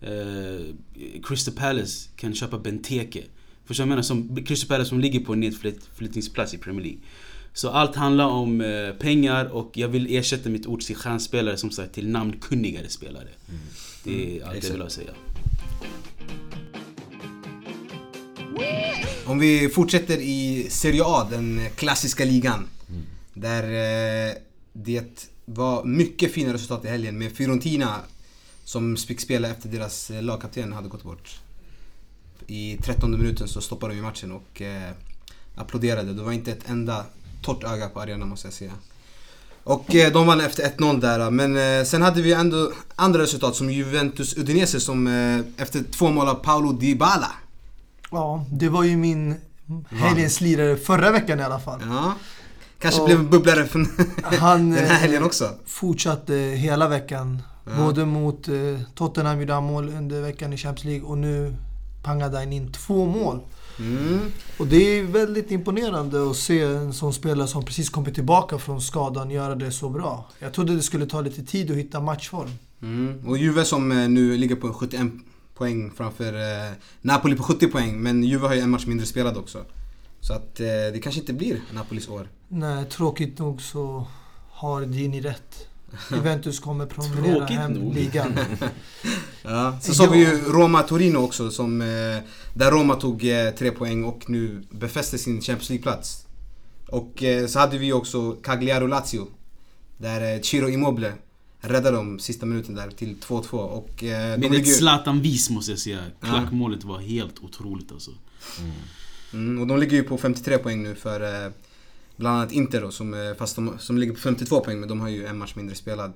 Eh, 0.00 0.74
Crystal 1.22 1.54
Palace 1.54 2.08
kan 2.16 2.34
köpa 2.34 2.58
Benteke. 2.58 3.24
Förstår 3.68 3.84
du 3.84 3.88
vad 3.88 3.98
jag 3.98 4.12
menar? 4.12 4.34
Som, 4.36 4.44
Crystal 4.44 4.68
Palace 4.68 4.88
som 4.88 5.00
ligger 5.00 5.20
på 5.20 5.32
en 5.32 5.40
nedflyttningsplats 5.40 6.54
i 6.54 6.58
Premier 6.58 6.84
League. 6.84 7.00
Så 7.52 7.70
allt 7.70 7.96
handlar 7.96 8.26
om 8.26 8.60
eh, 8.60 8.92
pengar 8.98 9.44
och 9.44 9.70
jag 9.74 9.88
vill 9.88 10.16
ersätta 10.16 10.48
mitt 10.48 10.66
ord 10.66 10.80
till 10.80 10.96
stjärnspelare 10.96 11.56
som 11.56 11.70
sagt 11.70 11.94
till 11.94 12.08
namnkunnigare 12.08 12.88
spelare. 12.88 13.28
Det 14.04 14.40
är 14.40 14.44
allt 14.44 14.64
jag 14.64 14.70
vill 14.70 14.80
ha 14.80 14.86
att 14.86 14.92
säga. 14.92 15.10
Om 19.24 19.38
vi 19.38 19.68
fortsätter 19.68 20.16
i 20.16 20.66
Serie 20.70 21.02
A, 21.04 21.26
den 21.30 21.60
klassiska 21.76 22.24
ligan. 22.24 22.68
Där 23.34 23.62
eh, 23.62 24.34
det 24.72 25.30
var 25.44 25.84
mycket 25.84 26.32
fina 26.32 26.52
resultat 26.52 26.84
i 26.84 26.88
helgen 26.88 27.18
med 27.18 27.32
Fiorentina 27.32 28.00
som 28.64 28.96
fick 28.96 29.20
spela 29.20 29.48
efter 29.48 29.68
deras 29.68 30.10
eh, 30.10 30.22
lagkapten 30.22 30.72
hade 30.72 30.88
gått 30.88 31.02
bort. 31.02 31.40
I 32.50 32.78
13 32.82 33.10
minuten 33.10 33.48
så 33.48 33.60
stoppade 33.60 33.92
de 33.92 33.96
ju 33.96 34.02
matchen 34.02 34.32
och 34.32 34.62
eh, 34.62 34.90
applåderade. 35.56 36.12
Det 36.14 36.22
var 36.22 36.32
inte 36.32 36.52
ett 36.52 36.68
enda 36.68 37.04
torrt 37.42 37.64
öga 37.64 37.88
på 37.88 38.00
arenan 38.00 38.28
måste 38.28 38.46
jag 38.46 38.54
säga. 38.54 38.72
Och 39.64 39.94
eh, 39.94 40.12
de 40.12 40.26
vann 40.26 40.40
efter 40.40 40.62
1-0 40.68 41.00
där. 41.00 41.30
Men 41.30 41.78
eh, 41.80 41.84
sen 41.84 42.02
hade 42.02 42.22
vi 42.22 42.32
ändå 42.32 42.72
andra 42.96 43.20
resultat 43.22 43.56
som 43.56 43.70
Juventus 43.70 44.36
Udinese 44.36 44.80
som 44.80 45.06
eh, 45.06 45.62
efter 45.62 45.82
två 45.92 46.10
mål 46.10 46.28
av 46.28 46.34
Paolo 46.34 46.72
Dybala. 46.72 47.32
Ja, 48.10 48.44
det 48.52 48.68
var 48.68 48.82
ju 48.84 48.96
min 48.96 49.34
helgens 49.90 50.40
lirare 50.40 50.76
förra 50.76 51.10
veckan 51.10 51.40
i 51.40 51.42
alla 51.42 51.60
fall. 51.60 51.80
Ja. 51.88 52.14
Kanske 52.78 53.00
Och- 53.00 53.06
blev 53.06 53.30
bubblare 53.30 53.66
från 53.66 53.86
Han 54.22 54.70
den 54.70 54.78
här 54.78 54.94
eh, 54.94 55.00
helgen 55.00 55.22
också. 55.22 55.50
fortsatte 55.66 56.34
hela 56.34 56.88
veckan. 56.88 57.42
Ja. 57.64 57.70
Både 57.84 58.04
mot 58.06 58.48
eh, 58.48 58.54
Tottenham 58.94 59.40
gjorde 59.40 59.52
han 59.52 59.64
mål 59.64 59.88
under 59.88 60.20
veckan 60.22 60.52
i 60.52 60.56
Champions 60.56 60.84
League 60.84 61.08
och 61.08 61.18
nu 61.18 61.54
pangade 62.02 62.38
han 62.38 62.52
in 62.52 62.72
två 62.72 63.06
mål. 63.06 63.40
Mm. 63.78 64.20
Och 64.58 64.66
det 64.66 64.76
är 64.76 65.02
väldigt 65.02 65.50
imponerande 65.50 66.30
att 66.30 66.36
se 66.36 66.62
en 66.62 66.92
sån 66.92 67.12
spelare 67.12 67.48
som 67.48 67.64
precis 67.64 67.90
kommit 67.90 68.14
tillbaka 68.14 68.58
från 68.58 68.80
skadan 68.80 69.30
göra 69.30 69.54
det 69.54 69.72
så 69.72 69.88
bra. 69.88 70.30
Jag 70.38 70.52
trodde 70.52 70.76
det 70.76 70.82
skulle 70.82 71.06
ta 71.06 71.20
lite 71.20 71.42
tid 71.42 71.70
att 71.70 71.76
hitta 71.76 72.00
matchform. 72.00 72.50
Mm. 72.82 73.28
Och 73.28 73.38
Juve 73.38 73.64
som 73.64 73.92
eh, 73.92 74.08
nu 74.08 74.36
ligger 74.36 74.56
på 74.56 74.72
71 74.72 75.06
poäng 75.54 75.90
framför 75.96 76.32
eh, 76.32 76.72
Napoli 77.00 77.36
på 77.36 77.42
70 77.42 77.66
poäng. 77.66 78.02
Men 78.02 78.24
Juve 78.24 78.46
har 78.46 78.54
ju 78.54 78.60
en 78.60 78.70
match 78.70 78.86
mindre 78.86 79.06
spelad 79.06 79.36
också. 79.36 79.64
Så 80.20 80.32
att 80.32 80.60
eh, 80.60 80.66
det 80.66 81.00
kanske 81.02 81.20
inte 81.20 81.32
blir 81.32 81.60
Napolis 81.74 82.08
år. 82.08 82.28
Nej, 82.48 82.84
tråkigt 82.84 83.38
nog 83.38 83.62
så 83.62 84.06
har 84.50 84.86
Dini 84.86 85.20
rätt. 85.20 85.67
Juventus 86.10 86.60
kommer 86.60 86.86
promenera 86.86 87.36
Tråkigt 87.36 87.56
hem 87.56 87.72
nog. 87.72 87.94
ligan. 87.94 88.38
Ja. 89.42 89.78
Så 89.82 89.94
såg 89.94 90.10
vi 90.10 90.18
ju 90.18 90.40
Roma-Torino 90.40 91.16
också 91.16 91.50
som 91.50 91.80
eh, 91.80 91.86
där 92.54 92.70
Roma 92.70 92.94
tog 92.94 93.24
eh, 93.24 93.50
tre 93.50 93.70
poäng 93.70 94.04
och 94.04 94.30
nu 94.30 94.62
befäste 94.70 95.18
sin 95.18 95.40
Champions 95.40 95.70
League-plats. 95.70 96.26
Och 96.88 97.22
eh, 97.22 97.46
så 97.46 97.58
hade 97.58 97.78
vi 97.78 97.92
också 97.92 98.32
Cagliari-Lazio. 98.42 99.26
Där 99.98 100.42
Ciro 100.42 100.68
Immobile 100.68 101.12
räddade 101.60 101.96
dem 101.96 102.18
sista 102.18 102.46
minuten 102.46 102.74
där 102.74 102.90
till 102.90 103.16
2-2 103.16 103.52
och 103.56 104.04
eh, 104.04 104.38
Med 104.38 104.40
ligger 104.40 104.58
ett 104.58 104.76
Zlatan-vis 104.76 105.50
måste 105.50 105.72
jag 105.72 105.78
säga. 105.78 106.00
Ja. 106.20 106.26
Klackmålet 106.26 106.84
var 106.84 106.98
helt 106.98 107.38
otroligt 107.38 107.92
alltså. 107.92 108.10
Mm, 109.32 109.60
och 109.60 109.66
de 109.66 109.78
ligger 109.78 109.96
ju 109.96 110.02
på 110.02 110.18
53 110.18 110.58
poäng 110.58 110.82
nu 110.82 110.94
för 110.94 111.44
eh, 111.44 111.52
bland 112.18 112.36
annat 112.36 112.52
Inter 112.52 112.80
då, 112.80 112.90
som, 112.90 113.14
eh, 113.14 113.34
fast 113.38 113.56
de, 113.56 113.78
som 113.78 113.98
ligger 113.98 114.12
på 114.12 114.20
52 114.20 114.60
poäng 114.60 114.80
men 114.80 114.88
de 114.88 115.00
har 115.00 115.08
ju 115.08 115.26
en 115.26 115.38
match 115.38 115.54
mindre 115.54 115.74
spelad. 115.74 116.12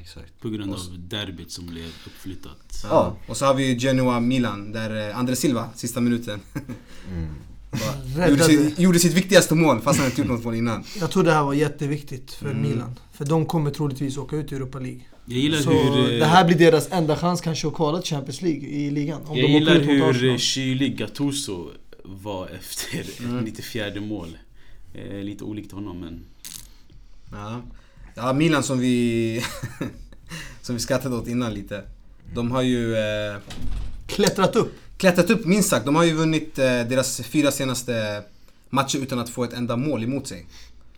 Exakt. 0.00 0.40
På 0.40 0.48
grund 0.48 0.72
av 0.74 0.78
derbyt 0.98 1.50
som 1.50 1.66
blev 1.66 1.84
uppflyttat. 2.06 2.84
Ja. 2.84 3.16
Och 3.28 3.36
så 3.36 3.44
har 3.46 3.54
vi 3.54 3.66
ju 3.72 3.78
Genoa-Milan 3.78 4.72
där 4.72 5.08
eh, 5.10 5.18
André 5.18 5.36
Silva, 5.36 5.68
sista 5.74 6.00
minuten, 6.00 6.40
Mm. 7.12 7.26
bara, 8.16 8.28
gjorde, 8.28 8.44
sitt, 8.44 8.78
gjorde 8.78 8.98
sitt 8.98 9.12
viktigaste 9.12 9.54
mål 9.54 9.80
fast 9.80 9.98
han 9.98 10.06
inte 10.08 10.20
gjort 10.20 10.30
något 10.30 10.44
mål 10.44 10.54
innan. 10.54 10.84
Jag 11.00 11.10
tror 11.10 11.24
det 11.24 11.32
här 11.32 11.42
var 11.42 11.54
jätteviktigt 11.54 12.32
för 12.32 12.46
Mm. 12.50 12.62
Milan. 12.62 12.94
För 13.12 13.24
de 13.24 13.46
kommer 13.46 13.70
troligtvis 13.70 14.16
åka 14.18 14.36
ut 14.36 14.52
i 14.52 14.54
Europa 14.54 14.78
League. 14.78 15.00
Jag 15.24 15.38
gillar 15.38 15.58
Så 15.58 15.70
hur... 15.70 16.12
eh, 16.14 16.18
det 16.18 16.24
här 16.26 16.44
blir 16.46 16.58
deras 16.58 16.88
enda 16.92 17.16
chans 17.16 17.40
kanske 17.40 17.68
att 17.68 17.74
kvala 17.74 18.02
Champions 18.02 18.42
League 18.42 18.68
i 18.68 18.90
ligan. 18.90 19.22
Om 19.26 19.38
jag 19.38 19.48
de 19.48 19.52
gillar 19.52 19.80
hur 19.80 20.38
kylig 20.38 20.98
Gattuso 20.98 21.68
var 22.04 22.48
efter 22.48 23.24
Mm. 23.24 23.44
94 23.44 24.00
mål. 24.00 24.38
Eh, 24.94 25.24
lite 25.24 25.44
olikt 25.44 25.72
honom 25.72 26.00
men... 26.00 26.24
Ja, 27.32 27.62
ja 28.14 28.32
Milan 28.32 28.62
som 28.62 28.78
vi, 28.78 29.42
som 30.62 30.74
vi 30.74 30.80
skrattade 30.80 31.16
åt 31.16 31.28
innan 31.28 31.54
lite. 31.54 31.84
De 32.34 32.50
har 32.50 32.62
ju 32.62 32.96
eh, 32.96 33.36
Klättrat 34.06 34.56
upp. 34.56 34.72
klättrat 34.96 35.30
upp 35.30 35.44
minst 35.46 35.68
sagt. 35.68 35.86
De 35.86 35.94
har 35.96 36.04
ju 36.04 36.12
vunnit 36.14 36.58
eh, 36.58 36.64
deras 36.64 37.20
fyra 37.20 37.50
senaste 37.52 38.22
matcher 38.70 38.98
utan 38.98 39.18
att 39.18 39.30
få 39.30 39.44
ett 39.44 39.52
enda 39.52 39.76
mål 39.76 40.02
emot 40.04 40.26
sig. 40.26 40.46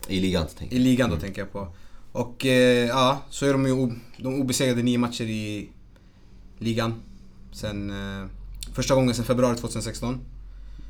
I 0.08 0.20
ligan 0.20 0.46
tänker 0.58 0.76
I 0.76 0.78
jag. 0.78 0.84
ligan 0.84 1.10
då 1.10 1.16
tänker 1.16 1.40
jag 1.40 1.52
på. 1.52 1.68
Och 2.12 2.46
eh, 2.46 2.86
ja, 2.88 3.22
så 3.30 3.46
är 3.46 3.52
de 3.52 3.66
ju 3.66 3.92
de 4.16 4.40
obesegrade 4.40 4.82
nio 4.82 4.98
matcher 4.98 5.24
i 5.24 5.68
ligan. 6.58 6.94
Sen 7.52 7.90
eh, 7.90 8.26
första 8.72 8.94
gången 8.94 9.14
sen 9.14 9.24
februari 9.24 9.56
2016. 9.56 10.20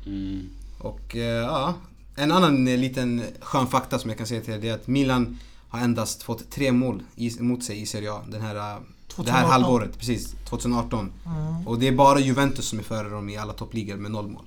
Mm, 0.05 0.49
Och 0.77 1.15
eh, 1.15 1.21
ja, 1.41 1.73
en 2.15 2.31
annan 2.31 2.67
eh, 2.67 2.77
liten 2.77 3.21
skön 3.39 3.67
fakta 3.67 3.99
som 3.99 4.09
jag 4.09 4.17
kan 4.17 4.27
säga 4.27 4.41
till 4.41 4.53
er 4.53 4.59
det 4.59 4.69
är 4.69 4.73
att 4.73 4.87
Milan 4.87 5.37
har 5.69 5.79
endast 5.79 6.23
fått 6.23 6.51
tre 6.51 6.71
mål 6.71 7.03
mot 7.39 7.63
sig 7.63 7.81
i 7.81 7.85
Serie 7.85 8.11
A 8.11 8.21
den 8.31 8.41
här, 8.41 8.55
eh, 8.55 8.61
det 8.61 8.61
här 8.61 8.79
2018. 9.07 9.51
halvåret. 9.51 9.99
Precis, 9.99 10.35
2018. 10.49 11.11
Mm. 11.25 11.67
Och 11.67 11.79
det 11.79 11.87
är 11.87 11.91
bara 11.91 12.19
Juventus 12.19 12.65
som 12.65 12.79
är 12.79 12.83
före 12.83 13.09
dem 13.09 13.29
i 13.29 13.37
alla 13.37 13.53
toppligor 13.53 13.95
med 13.95 14.11
noll 14.11 14.27
mål. 14.27 14.45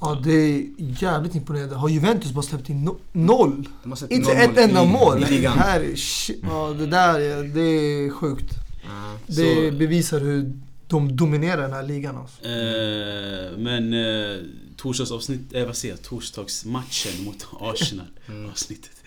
Ja, 0.00 0.20
det 0.24 0.32
är 0.32 0.64
jävligt 0.78 1.34
imponerande. 1.34 1.74
Har 1.74 1.88
Juventus 1.88 2.32
bara 2.32 2.42
släppt 2.42 2.68
in 2.68 2.84
no 2.84 2.96
noll? 3.12 3.68
Släppt 3.96 4.12
Inte 4.12 4.28
noll 4.34 4.42
ett 4.42 4.50
mål 4.56 4.64
enda 4.64 4.84
mål. 4.84 5.24
I 5.24 5.30
ligan. 5.30 5.58
Här 5.58 5.80
är. 5.80 5.94
Ja, 6.42 6.74
det 6.78 6.86
där 6.86 7.20
är, 7.20 7.42
det 7.42 7.60
är 7.60 8.10
sjukt. 8.10 8.54
Ja. 8.84 9.18
Det 9.26 9.70
Så- 9.70 9.76
bevisar 9.78 10.20
hur 10.20 10.52
de 10.88 11.16
dominerar 11.16 11.62
den 11.62 11.72
här 11.72 11.82
ligan 11.82 12.16
alltså. 12.16 12.44
Eh, 12.44 13.58
men 13.58 13.92
eh, 13.92 14.42
torsdagsavsnitt, 14.78 15.54
eh, 15.54 15.66
vad 15.66 15.76
säger 15.76 15.94
jag? 15.94 16.02
Torsdagsmatchen 16.02 17.24
mot 17.24 17.46
Arsenal. 17.60 18.06
Mm. 18.28 18.50
Avsnittet. 18.50 18.90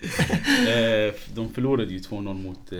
eh, 0.68 1.14
de 1.34 1.48
förlorade 1.54 1.92
ju 1.92 1.98
2-0 1.98 2.34
mot 2.34 2.72
eh, 2.72 2.78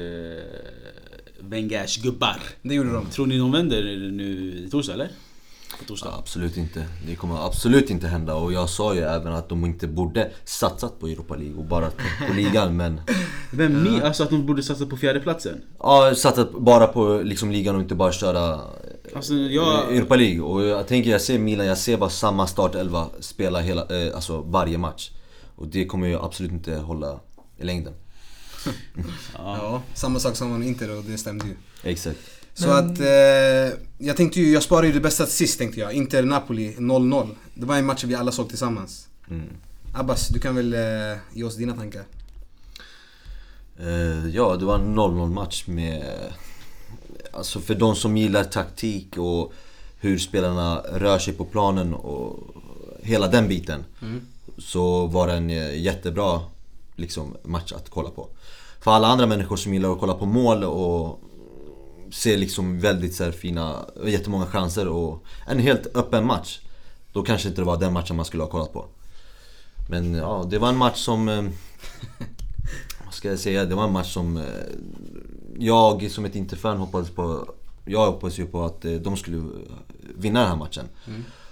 Wengers 1.40 2.02
gubbar. 2.02 2.36
Det 2.62 2.74
gjorde 2.74 2.92
de. 2.92 3.06
Tror 3.06 3.26
ni 3.26 3.38
de 3.38 3.52
vänder 3.52 3.82
nu 4.12 4.54
i 4.66 4.70
torsdag 4.70 4.94
eller? 4.94 5.10
Ja, 5.88 6.14
absolut 6.18 6.56
inte. 6.56 6.84
Det 7.06 7.14
kommer 7.14 7.46
absolut 7.46 7.90
inte 7.90 8.06
hända 8.06 8.34
och 8.34 8.52
jag 8.52 8.68
sa 8.68 8.94
ju 8.94 9.00
även 9.00 9.32
att 9.32 9.48
de 9.48 9.64
inte 9.64 9.86
borde 9.86 10.30
satsat 10.44 11.00
på 11.00 11.08
Europa 11.08 11.36
League 11.36 11.56
och 11.56 11.64
bara 11.64 11.90
på 12.28 12.32
ligan 12.34 12.76
men... 12.76 13.00
Vem 13.50 13.84
ni? 13.84 14.00
Alltså 14.00 14.22
att 14.22 14.30
de 14.30 14.46
borde 14.46 14.62
satsa 14.62 14.86
på 14.86 14.96
fjärdeplatsen? 14.96 15.62
Ja, 15.78 16.14
satsat 16.16 16.52
bara 16.52 16.86
på 16.86 17.20
liksom 17.24 17.50
ligan 17.50 17.74
och 17.74 17.82
inte 17.82 17.94
bara 17.94 18.12
köra 18.12 18.60
Alltså 19.14 19.34
jag... 19.34 19.90
eh, 19.90 19.96
Europa 19.96 20.16
League. 20.16 20.40
Och 20.40 20.62
jag 20.62 20.86
tänker, 20.86 21.10
jag 21.10 21.20
ser 21.20 21.38
Milan, 21.38 21.66
jag 21.66 21.78
ser 21.78 21.96
bara 21.96 22.10
samma 22.10 22.46
startelva 22.46 23.08
spela 23.20 23.60
hela, 23.60 24.06
eh, 24.06 24.14
alltså 24.14 24.40
varje 24.40 24.78
match. 24.78 25.10
Och 25.56 25.68
det 25.68 25.86
kommer 25.86 26.06
ju 26.06 26.18
absolut 26.18 26.52
inte 26.52 26.74
hålla 26.74 27.20
i 27.58 27.64
längden. 27.64 27.92
Ja. 28.64 28.72
Ja, 29.36 29.82
samma 29.94 30.18
sak 30.18 30.36
som 30.36 30.50
man 30.50 30.62
Inter 30.62 30.98
och 30.98 31.04
det 31.04 31.18
stämde 31.18 31.46
ju. 31.46 31.54
Exakt. 31.82 32.18
Så 32.54 32.70
att, 32.70 33.00
eh, 33.00 33.78
jag 33.98 34.16
tänkte 34.16 34.40
ju, 34.40 34.52
jag 34.52 34.62
sparade 34.62 34.86
ju 34.86 34.92
det 34.92 35.00
bästa 35.00 35.24
till 35.24 35.34
sist 35.34 35.58
tänkte 35.58 35.80
jag. 35.80 35.92
Inter-Napoli 35.92 36.76
0-0. 36.78 37.28
Det 37.54 37.66
var 37.66 37.76
en 37.76 37.86
match 37.86 38.04
vi 38.04 38.14
alla 38.14 38.32
såg 38.32 38.48
tillsammans. 38.48 39.08
Mm. 39.30 39.46
Abbas, 39.94 40.28
du 40.28 40.38
kan 40.40 40.54
väl 40.56 40.74
eh, 40.74 41.18
ge 41.32 41.44
oss 41.44 41.56
dina 41.56 41.76
tankar? 41.76 42.04
Eh, 43.78 44.28
ja, 44.28 44.56
det 44.56 44.64
var 44.64 44.74
en 44.74 44.98
0-0 44.98 45.30
match 45.30 45.64
med... 45.66 46.04
Alltså 47.32 47.60
för 47.60 47.74
de 47.74 47.96
som 47.96 48.16
gillar 48.16 48.44
taktik 48.44 49.18
och 49.18 49.52
hur 50.00 50.18
spelarna 50.18 50.78
rör 50.78 51.18
sig 51.18 51.34
på 51.34 51.44
planen 51.44 51.94
och 51.94 52.38
hela 53.02 53.28
den 53.28 53.48
biten. 53.48 53.84
Så 54.58 55.06
var 55.06 55.26
det 55.26 55.32
en 55.32 55.50
eh, 55.50 55.80
jättebra 55.80 56.40
liksom, 56.96 57.36
match 57.42 57.72
att 57.72 57.90
kolla 57.90 58.10
på. 58.10 58.28
För 58.80 58.90
alla 58.90 59.08
andra 59.08 59.26
människor 59.26 59.56
som 59.56 59.74
gillar 59.74 59.92
att 59.92 60.00
kolla 60.00 60.14
på 60.14 60.26
mål 60.26 60.64
och 60.64 61.20
ser 62.12 62.36
liksom 62.36 62.80
väldigt 62.80 63.14
så 63.14 63.24
här, 63.24 63.32
fina, 63.32 63.86
jättemånga 64.06 64.46
chanser 64.46 64.88
och 64.88 65.24
en 65.46 65.58
helt 65.58 65.96
öppen 65.96 66.26
match. 66.26 66.60
Då 67.12 67.22
kanske 67.22 67.48
inte 67.48 67.60
det 67.60 67.64
var 67.64 67.80
den 67.80 67.92
matchen 67.92 68.16
man 68.16 68.24
skulle 68.24 68.42
ha 68.42 68.50
kollat 68.50 68.72
på. 68.72 68.86
Men 69.88 70.14
ja, 70.14 70.46
det 70.50 70.58
var 70.58 70.68
en 70.68 70.76
match 70.76 70.98
som... 70.98 71.28
eh, 71.28 71.42
vad 73.04 73.14
ska 73.14 73.28
jag 73.28 73.38
säga? 73.38 73.64
Det 73.64 73.74
var 73.74 73.84
en 73.84 73.92
match 73.92 74.12
som 74.12 74.36
eh, 74.36 74.44
jag 75.58 76.10
som 76.10 76.24
ett 76.24 76.36
Inter-fan 76.36 76.76
hoppades 76.76 77.10
på. 77.10 77.54
Jag 77.84 78.06
hoppades 78.06 78.38
ju 78.38 78.46
på 78.46 78.64
att 78.64 78.84
eh, 78.84 78.92
de 78.92 79.16
skulle 79.16 79.36
eh, 79.36 79.42
vinna 80.16 80.40
den 80.40 80.48
här 80.48 80.56
matchen. 80.56 80.88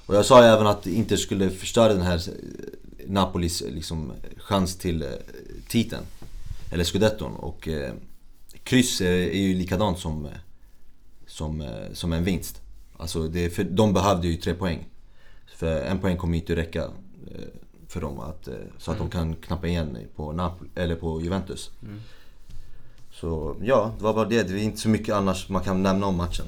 Och 0.07 0.15
jag 0.15 0.25
sa 0.25 0.43
ju 0.43 0.47
även 0.47 0.67
att 0.67 0.87
Inter 0.87 1.17
skulle 1.17 1.51
förstöra 1.51 1.95
den 1.95 2.03
här 2.03 2.17
eh, 2.17 3.11
Napolis 3.11 3.63
liksom, 3.69 4.13
chans 4.37 4.77
till 4.77 5.07
titeln. 5.69 6.03
Eller 6.73 6.85
scudetton. 6.85 7.35
Och 7.35 7.69
eh, 7.69 7.93
kryss 8.65 9.01
är, 9.01 9.39
ju 9.39 9.55
likadant 9.55 9.99
som, 9.99 10.29
som, 11.27 11.69
som 11.93 12.13
en 12.13 12.25
vinst. 12.25 12.61
Alltså 12.97 13.29
det, 13.29 13.51
för 13.51 13.65
de 13.65 13.93
behövde 13.93 14.29
ju 14.29 14.37
tre 14.37 14.55
poäng. 14.55 14.89
För 15.57 15.81
en 15.81 15.99
poäng 15.99 16.17
kommer 16.17 16.35
ju 16.35 16.41
inte 16.41 16.57
räcka 16.57 16.91
för 17.89 18.01
dem 18.01 18.21
att, 18.21 18.49
så 18.79 18.93
att 18.93 18.99
de 18.99 19.11
kan 19.11 19.37
knappa 19.37 19.67
igen 19.67 19.99
på, 20.17 20.33
Napoli, 20.33 20.71
eller 20.75 20.95
på 20.95 21.23
Juventus. 21.23 21.71
Så 23.21 23.57
ja, 23.63 23.95
det 23.99 24.05
var 24.05 24.15
bara 24.15 24.29
det. 24.29 24.43
Det 24.43 24.61
är 24.61 24.63
inte 24.63 24.81
så 24.81 24.89
mycket 24.89 25.15
annars 25.15 25.49
man 25.49 25.63
kan 25.63 25.83
nämna 25.83 26.07
om 26.07 26.17
matchen. 26.17 26.47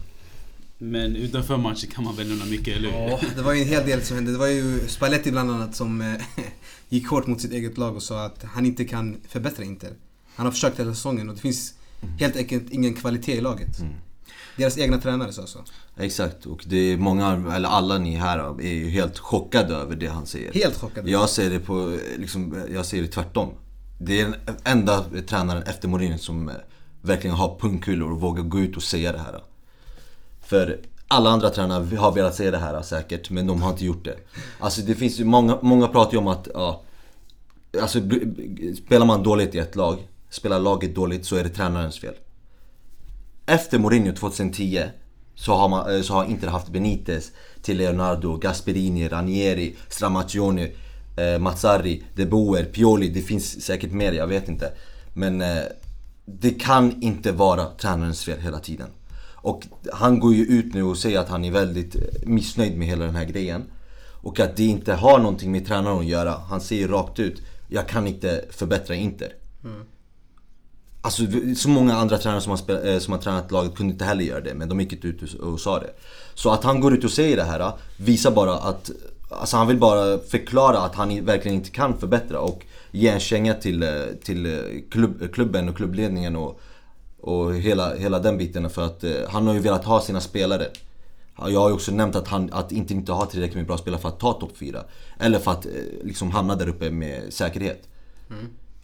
Men 0.79 1.17
utanför 1.17 1.57
matchen 1.57 1.91
kan 1.91 2.05
man 2.05 2.17
väl 2.17 2.29
nämna 2.29 2.45
mycket, 2.45 2.77
eller 2.77 2.91
hur? 2.91 2.99
Ja, 2.99 3.21
det 3.37 3.43
var 3.43 3.53
ju 3.53 3.63
en 3.63 3.69
hel 3.69 3.87
del 3.87 4.03
som 4.03 4.17
hände. 4.17 4.33
Det 4.33 4.39
var 4.39 4.47
ju 4.47 4.89
Spalletti 4.89 5.31
bland 5.31 5.51
annat 5.51 5.77
som 5.77 6.01
eh, 6.01 6.15
gick 6.89 7.09
hårt 7.09 7.27
mot 7.27 7.41
sitt 7.41 7.53
eget 7.53 7.79
lag 7.79 7.97
och 7.97 8.03
sa 8.03 8.25
att 8.25 8.45
han 8.45 8.67
inte 8.67 8.85
kan 8.85 9.17
förbättra 9.29 9.65
Inter. 9.65 9.93
Han 10.35 10.47
har 10.47 10.53
försökt 10.53 10.81
hela 10.81 10.95
säsongen 10.95 11.29
och 11.29 11.35
det 11.35 11.41
finns 11.41 11.75
helt 12.19 12.37
enkelt 12.37 12.71
ingen 12.71 12.95
kvalitet 12.95 13.33
i 13.33 13.41
laget. 13.41 13.77
Deras 14.57 14.79
egna 14.79 14.99
tränare 14.99 15.33
sa 15.33 15.47
så. 15.47 15.59
Exakt, 15.97 16.47
och 16.47 16.65
det 16.67 16.77
är 16.77 16.97
många, 16.97 17.55
eller 17.55 17.69
alla 17.69 17.99
ni 17.99 18.17
här 18.17 18.61
är 18.61 18.75
ju 18.75 18.89
helt 18.89 19.19
chockade 19.19 19.75
över 19.75 19.97
det 19.97 20.07
han 20.07 20.27
säger. 20.27 20.53
Helt 20.53 20.77
chockade. 20.77 21.11
Jag 21.11 21.29
ser 21.29 21.51
det 21.51 21.59
på, 21.59 21.99
liksom, 22.17 22.57
jag 22.75 22.87
ser 22.87 23.03
det 23.03 23.09
tvärtom. 23.09 23.55
Det 24.05 24.21
är 24.21 24.25
den 24.25 24.57
enda 24.65 25.05
tränaren 25.29 25.63
efter 25.63 25.89
Mourinho 25.89 26.19
som 26.19 26.49
eh, 26.49 26.55
verkligen 27.03 27.37
har 27.37 27.59
pungkulor 27.59 28.13
och 28.13 28.21
vågar 28.21 28.43
gå 28.43 28.61
ut 28.61 28.77
och 28.77 28.83
säga 28.83 29.13
det 29.13 29.19
här. 29.19 29.41
För 30.41 30.81
alla 31.09 31.31
andra 31.31 31.51
tränare 31.51 31.97
har 31.97 32.13
velat 32.13 32.35
säga 32.35 32.51
det 32.51 32.59
här 32.59 32.83
säkert, 32.83 33.31
men 33.31 33.47
de 33.47 33.63
har 33.63 33.71
inte 33.71 33.85
gjort 33.85 34.05
det. 34.05 34.17
Alltså 34.59 34.81
det 34.81 34.95
finns 34.95 35.21
ju 35.21 35.25
många, 35.25 35.59
många 35.63 35.89
pratar 35.89 36.13
ju 36.13 36.19
om 36.19 36.27
att, 36.27 36.49
ja, 36.55 36.83
alltså 37.81 37.99
spelar 38.87 39.07
man 39.07 39.23
dåligt 39.23 39.55
i 39.55 39.59
ett 39.59 39.77
lag, 39.77 40.09
spelar 40.31 40.59
laget 40.59 40.95
dåligt 40.95 41.27
så 41.27 41.37
är 41.37 41.43
det 41.43 41.49
tränarens 41.49 42.01
fel. 42.01 42.15
Efter 43.47 43.79
Mourinho 43.79 44.15
2010 44.15 44.83
så 45.35 45.55
har, 45.55 45.69
man, 45.69 45.95
eh, 45.95 46.03
så 46.03 46.15
har 46.15 46.25
Inter 46.25 46.49
haft 46.49 46.69
Benitez 46.69 47.33
till 47.63 47.77
Leonardo, 47.79 48.37
Gasperini, 48.37 49.09
Ranieri, 49.09 49.77
Stramaccioni, 49.89 50.73
eh, 51.17 51.39
Mazzarri, 51.39 52.05
De 52.15 52.27
Boer, 52.27 52.65
Pioli. 52.65 53.09
Det 53.09 53.21
finns 53.21 53.63
säkert 53.65 53.93
mer, 53.93 54.13
jag 54.13 54.27
vet 54.27 54.49
inte. 54.49 54.73
Men 55.13 55.41
eh, 55.41 55.63
det 56.25 56.51
kan 56.51 57.03
inte 57.03 57.33
vara 57.33 57.65
tränarens 57.65 58.25
fel 58.25 58.41
hela 58.41 58.59
tiden. 58.59 58.89
Och 59.35 59.67
han 59.93 60.21
går 60.21 60.35
ju 60.35 60.45
ut 60.45 60.75
nu 60.75 60.83
och 60.83 60.99
säger 60.99 61.19
att 61.19 61.29
han 61.29 61.45
är 61.45 61.51
väldigt 61.51 61.95
eh, 61.95 62.03
missnöjd 62.23 62.79
med 62.79 62.89
hela 62.89 63.05
den 63.05 63.17
här 63.17 63.25
grejen. 63.25 63.65
Och 64.23 64.41
att 64.41 64.57
det 64.57 64.65
inte 64.65 64.95
har 64.95 65.19
någonting 65.19 65.53
med 65.53 65.67
tränaren 65.67 65.99
att 65.99 66.07
göra. 66.07 66.33
Han 66.33 66.61
säger 66.61 66.89
rakt 66.89 67.19
ut, 67.19 67.43
jag 67.69 67.89
kan 67.89 68.07
inte 68.07 68.45
förbättra 68.51 68.95
Inter. 68.95 69.33
Alltså 71.05 71.23
så 71.57 71.69
många 71.69 71.95
andra 71.95 72.19
tränare 72.19 72.41
som 72.41 72.51
har, 72.51 72.57
spel, 72.57 72.89
eh, 72.89 72.99
som 72.99 73.13
har 73.13 73.21
tränat 73.21 73.51
laget 73.51 73.75
kunde 73.75 73.93
inte 73.93 74.05
heller 74.05 74.25
göra 74.25 74.41
det, 74.41 74.55
men 74.55 74.69
de 74.69 74.81
gick 74.81 74.93
inte 74.93 75.07
ut 75.07 75.35
och, 75.35 75.53
och 75.53 75.61
sa 75.61 75.81
det. 75.81 75.91
Så 76.35 76.51
att 76.51 76.65
han 76.65 76.81
går 76.81 76.95
ut 76.95 77.05
och 77.05 77.11
säger 77.11 77.37
det 77.37 77.45
här 77.45 77.73
visar 77.97 78.31
bara 78.31 78.55
att 78.55 78.91
Alltså 79.33 79.57
han 79.57 79.67
vill 79.67 79.79
bara 79.79 80.19
förklara 80.19 80.79
att 80.79 80.95
han 80.95 81.25
verkligen 81.25 81.57
inte 81.57 81.71
kan 81.71 81.99
förbättra 81.99 82.41
och 82.41 82.65
ge 82.91 83.09
en 83.09 83.21
känga 83.21 83.55
till, 83.55 83.83
eh, 83.83 83.91
till 84.25 84.47
eh, 84.47 84.61
klubb, 84.91 85.33
klubben 85.33 85.69
och 85.69 85.77
klubbledningen 85.77 86.37
och, 86.37 86.61
och 87.21 87.55
hela, 87.55 87.95
hela 87.95 88.19
den 88.19 88.39
biten 88.39 88.71
för 88.71 88.83
att 88.83 89.05
eh, 89.05 89.13
han 89.29 89.47
har 89.47 89.55
ju 89.55 89.61
velat 89.61 89.85
ha 89.85 90.01
sina 90.01 90.21
spelare. 90.21 90.67
Jag 91.49 91.61
har 91.61 91.69
ju 91.69 91.75
också 91.75 91.93
nämnt 91.93 92.17
att 92.17 92.29
han 92.29 92.53
att 92.53 92.73
inte, 92.73 92.95
inte 92.95 93.13
har 93.13 93.27
tillräckligt 93.27 93.57
med 93.57 93.67
bra 93.67 93.79
spelare 93.79 94.01
för 94.01 94.09
att 94.09 94.21
ta 94.21 94.33
topp 94.33 94.53
4. 94.57 94.85
Eller 95.19 95.39
för 95.39 95.51
att 95.51 95.67
liksom 96.03 96.31
hamna 96.31 96.57
där 96.57 96.69
uppe 96.69 96.91
med 96.91 97.33
säkerhet. 97.33 97.89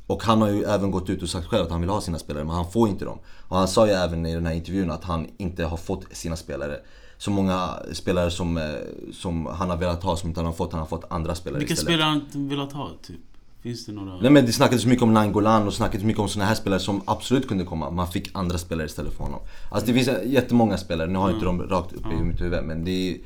Och 0.07 0.23
han 0.23 0.43
har 0.43 0.49
ju 0.49 0.65
även 0.65 0.91
gått 0.91 1.11
ut 1.11 1.23
och 1.23 1.29
sagt 1.29 1.47
själv 1.47 1.65
att 1.65 1.71
han 1.71 1.81
vill 1.81 1.91
ha 1.91 2.01
sina 2.01 2.19
spelare, 2.19 2.45
men 2.45 2.55
han 2.55 2.71
får 2.71 2.89
inte 2.89 3.05
dem. 3.05 3.19
Och 3.49 3.57
han 3.57 3.69
sa 3.69 3.87
ju 3.87 3.93
även 3.93 4.27
i 4.27 4.35
den 4.35 4.47
här 4.47 4.55
intervjun 4.55 4.91
att 4.91 5.05
han 5.05 5.27
inte 5.37 5.65
har 5.65 5.77
fått 5.77 6.05
sina 6.13 6.37
spelare. 6.37 6.81
Så 7.19 7.31
många 7.31 7.83
spelare 7.93 8.31
som, 8.31 8.57
eh, 8.57 8.65
som 9.13 9.47
han 9.47 9.71
har 9.71 9.77
velat 9.77 10.03
ha 10.03 10.17
som 10.17 10.29
inte 10.29 10.41
han 10.41 10.47
har 10.47 10.53
fått, 10.53 10.73
han 10.73 10.81
har 10.81 10.87
fått 10.87 11.05
andra 11.11 11.35
spelare 11.35 11.59
Vilka 11.59 11.73
istället. 11.75 11.89
spelare 11.89 12.05
har 12.05 12.21
han 12.33 12.49
velat 12.49 12.73
ha, 12.73 12.91
typ? 13.03 13.21
Finns 13.63 13.87
det 13.87 13.93
några? 13.93 14.21
Nej 14.21 14.31
men 14.31 14.47
det 14.47 14.53
snackades 14.53 14.87
mycket 14.87 15.03
om 15.03 15.15
Nangolan 15.15 15.67
och 15.67 15.75
snackades 15.75 16.05
mycket 16.05 16.21
om 16.21 16.29
såna 16.29 16.45
här 16.45 16.55
spelare 16.55 16.81
som 16.81 17.03
absolut 17.05 17.49
kunde 17.49 17.65
komma. 17.65 17.91
Man 17.91 18.09
fick 18.09 18.31
andra 18.35 18.59
spelare 18.59 18.87
istället 18.87 19.13
för 19.13 19.25
honom. 19.25 19.41
Alltså 19.71 19.87
det 19.87 19.95
finns 19.95 20.19
jättemånga 20.25 20.79
spelare, 20.79 21.09
nu 21.09 21.19
har 21.19 21.29
jag 21.29 21.37
inte 21.37 21.47
dem 21.47 21.63
rakt 21.63 21.93
upp 21.93 22.07
i 22.13 22.23
mitt 22.23 22.41
huvud 22.41 22.65
men 22.65 22.85
det 22.85 22.91
är, 22.91 23.19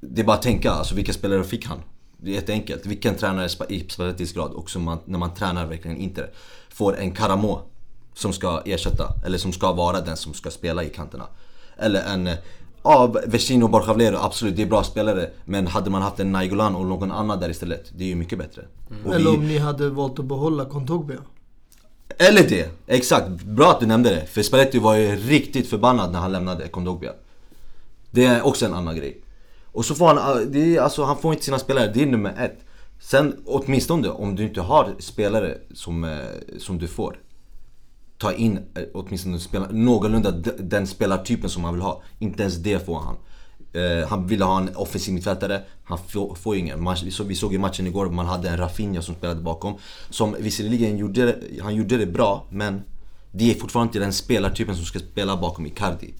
det 0.00 0.20
är 0.20 0.24
bara 0.24 0.36
att 0.36 0.42
tänka, 0.42 0.70
alltså 0.70 0.94
vilka 0.94 1.12
spelare 1.12 1.44
fick 1.44 1.66
han? 1.66 1.78
Det 2.16 2.30
är 2.30 2.34
jätteenkelt. 2.34 2.86
Vilken 2.86 3.14
tränare 3.14 3.48
i 3.68 3.74
i 3.74 3.88
Spallettis 3.88 4.32
grad, 4.32 4.52
också 4.54 4.78
man, 4.78 4.98
när 5.04 5.18
man 5.18 5.34
tränar 5.34 5.66
verkligen 5.66 5.96
inte 5.96 6.30
får 6.68 6.98
en 6.98 7.14
Karamo 7.14 7.60
som 8.14 8.32
ska 8.32 8.62
ersätta, 8.64 9.14
eller 9.26 9.38
som 9.38 9.52
ska 9.52 9.72
vara 9.72 10.00
den 10.00 10.16
som 10.16 10.34
ska 10.34 10.50
spela 10.50 10.84
i 10.84 10.88
kanterna. 10.88 11.26
Eller 11.76 12.02
en, 12.02 12.28
ja 12.82 13.14
Vecino 13.26 13.64
och 13.64 13.70
Borjavlero, 13.70 14.16
absolut 14.16 14.56
det 14.56 14.62
är 14.62 14.66
bra 14.66 14.82
spelare. 14.84 15.30
Men 15.44 15.66
hade 15.66 15.90
man 15.90 16.02
haft 16.02 16.20
en 16.20 16.32
Nainggolan 16.32 16.76
och 16.76 16.86
någon 16.86 17.12
annan 17.12 17.40
där 17.40 17.48
istället, 17.50 17.84
det 17.96 18.04
är 18.04 18.08
ju 18.08 18.14
mycket 18.14 18.38
bättre. 18.38 18.62
Och 19.06 19.14
Eller 19.14 19.30
vi- 19.30 19.36
om 19.36 19.46
ni 19.48 19.58
hade 19.58 19.90
valt 19.90 20.18
att 20.18 20.24
behålla 20.24 20.64
Kontogbia. 20.64 21.18
eller 22.18 22.48
det, 22.48 22.70
exakt. 22.86 23.28
Bra 23.28 23.70
att 23.70 23.80
du 23.80 23.86
nämnde 23.86 24.10
det. 24.10 24.26
För 24.26 24.42
Spalletti 24.42 24.78
var 24.78 24.94
ju 24.96 25.16
riktigt 25.16 25.70
förbannad 25.70 26.12
när 26.12 26.18
han 26.18 26.32
lämnade 26.32 26.68
Kondogbia. 26.68 27.12
Det 28.10 28.24
är 28.24 28.46
också 28.46 28.66
en 28.66 28.74
annan 28.74 28.96
grej. 28.96 29.20
Och 29.72 29.84
så 29.84 29.94
får 29.94 30.06
han, 30.06 30.52
det 30.52 30.76
är, 30.76 30.80
alltså, 30.80 31.04
han 31.04 31.16
får 31.16 31.32
inte 31.32 31.44
sina 31.44 31.58
spelare, 31.58 31.90
det 31.94 32.02
är 32.02 32.06
nummer 32.06 32.34
ett. 32.44 32.58
Sen 33.00 33.36
åtminstone 33.46 34.08
om 34.08 34.36
du 34.36 34.42
inte 34.42 34.60
har 34.60 34.94
spelare 34.98 35.58
som, 35.74 36.04
eh, 36.04 36.10
som 36.58 36.78
du 36.78 36.88
får. 36.88 37.16
Ta 38.20 38.32
in 38.32 38.58
eh, 38.74 38.82
åtminstone 38.94 39.38
spela, 39.38 39.68
någorlunda 39.70 40.30
den 40.58 40.86
spelartypen 40.86 41.50
som 41.50 41.64
han 41.64 41.74
vill 41.74 41.82
ha. 41.82 42.02
Inte 42.18 42.42
ens 42.42 42.56
det 42.56 42.86
får 42.86 43.00
han. 43.00 43.16
Eh, 43.72 44.08
han 44.08 44.26
ville 44.26 44.44
ha 44.44 44.60
en 44.60 44.76
offensiv 44.76 45.14
mittfältare, 45.14 45.62
han 45.84 45.98
får, 46.08 46.34
får 46.34 46.56
ingen. 46.56 46.82
Man, 46.82 46.96
vi, 47.04 47.10
såg, 47.10 47.26
vi 47.26 47.34
såg 47.34 47.54
i 47.54 47.58
matchen 47.58 47.86
igår, 47.86 48.10
man 48.10 48.26
hade 48.26 48.48
en 48.48 48.56
Rafinha 48.56 49.02
som 49.02 49.14
spelade 49.14 49.40
bakom. 49.40 49.74
Som 50.10 50.36
visserligen 50.40 50.98
gjorde 50.98 51.36
han 51.62 51.74
gjorde 51.74 51.96
det 51.96 52.06
bra, 52.06 52.46
men 52.50 52.82
det 53.32 53.50
är 53.50 53.54
fortfarande 53.54 53.88
inte 53.88 53.98
den 53.98 54.12
spelartypen 54.12 54.76
som 54.76 54.84
ska 54.84 54.98
spela 54.98 55.36
bakom 55.36 55.66
Icardi. 55.66 56.14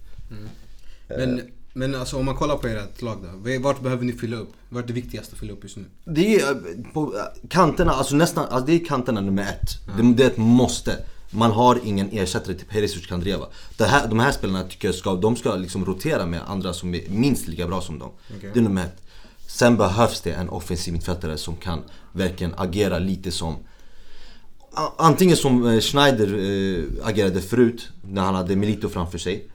Men, 1.09 1.41
men 1.73 1.95
alltså 1.95 2.17
om 2.17 2.25
man 2.25 2.37
kollar 2.37 2.57
på 2.57 2.67
ert 2.67 3.03
lag 3.03 3.19
då. 3.23 3.59
Vart 3.61 3.81
behöver 3.81 4.05
ni 4.05 4.13
fylla 4.13 4.37
upp? 4.37 4.53
Vart 4.69 4.85
är 4.85 4.89
det 4.89 4.93
viktigaste 4.93 5.33
att 5.33 5.41
fylla 5.41 5.53
upp 5.53 5.63
just 5.63 5.77
nu? 5.77 5.85
Det 6.05 6.41
är 6.41 6.51
eh, 6.51 6.93
på 6.93 7.17
eh, 7.17 7.49
kanterna, 7.49 7.93
alltså 7.93 8.17
nästan, 8.17 8.45
alltså 8.45 8.67
det 8.67 8.73
är 8.73 8.85
kanterna 8.85 9.21
nummer 9.21 9.43
ett. 9.43 9.97
Det, 9.97 10.15
det 10.15 10.25
är 10.25 10.27
ett 10.27 10.37
måste. 10.37 10.97
Man 11.31 11.51
har 11.51 11.81
ingen 11.85 12.09
ersättare 12.13 12.55
till 12.55 12.67
Perisic 12.67 13.07
Kandreva. 13.07 13.47
Det 13.77 13.85
här, 13.85 14.09
de 14.09 14.21
här 14.21 14.33
spelarna 14.33 14.63
tycker 14.63 14.89
jag 14.89 14.95
ska, 14.95 15.15
de 15.15 15.37
ska 15.37 15.55
liksom 15.55 15.85
rotera 15.85 16.27
med 16.27 16.41
andra 16.47 16.73
som 16.73 16.95
är 16.95 17.03
minst 17.09 17.49
lika 17.49 17.67
bra 17.67 17.81
som 17.81 17.99
dem. 17.99 18.11
Okej. 18.37 18.51
Det 18.55 18.61
är 18.61 18.63
nummer 18.63 18.85
ett. 18.85 19.03
Sen 19.47 19.77
behövs 19.77 20.21
det 20.21 20.33
en 20.33 20.49
offensiv 20.49 20.95
mittfältare 20.95 21.37
som 21.37 21.57
kan 21.57 21.83
verkligen 22.13 22.55
agera 22.57 22.99
lite 22.99 23.31
som 23.31 23.57
Antingen 24.97 25.37
som 25.37 25.67
eh, 25.67 25.81
Schneider 25.81 26.35
eh, 26.35 27.07
agerade 27.09 27.41
förut, 27.41 27.89
när 28.03 28.23
han 28.23 28.35
hade 28.35 28.57
Milito 28.57 28.89
framför 28.89 29.19
sig. 29.19 29.51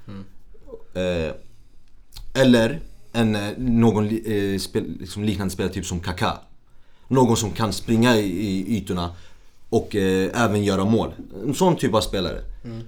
Eh, 0.93 1.33
eller 2.33 2.79
en, 3.11 3.31
någon 3.57 4.09
spel, 4.59 4.97
liksom 4.99 5.23
liknande 5.23 5.53
spelartyp 5.53 5.85
som 5.85 5.99
Kaká. 5.99 6.37
Någon 7.07 7.37
som 7.37 7.51
kan 7.51 7.73
springa 7.73 8.17
i, 8.17 8.27
i 8.27 8.77
ytorna 8.77 9.15
och 9.75 9.95
eh, 9.95 10.43
även 10.43 10.63
göra 10.63 10.85
mål. 10.85 11.11
En 11.43 11.53
sån 11.53 11.75
typ 11.75 11.93
av 11.93 12.01
spelare. 12.01 12.41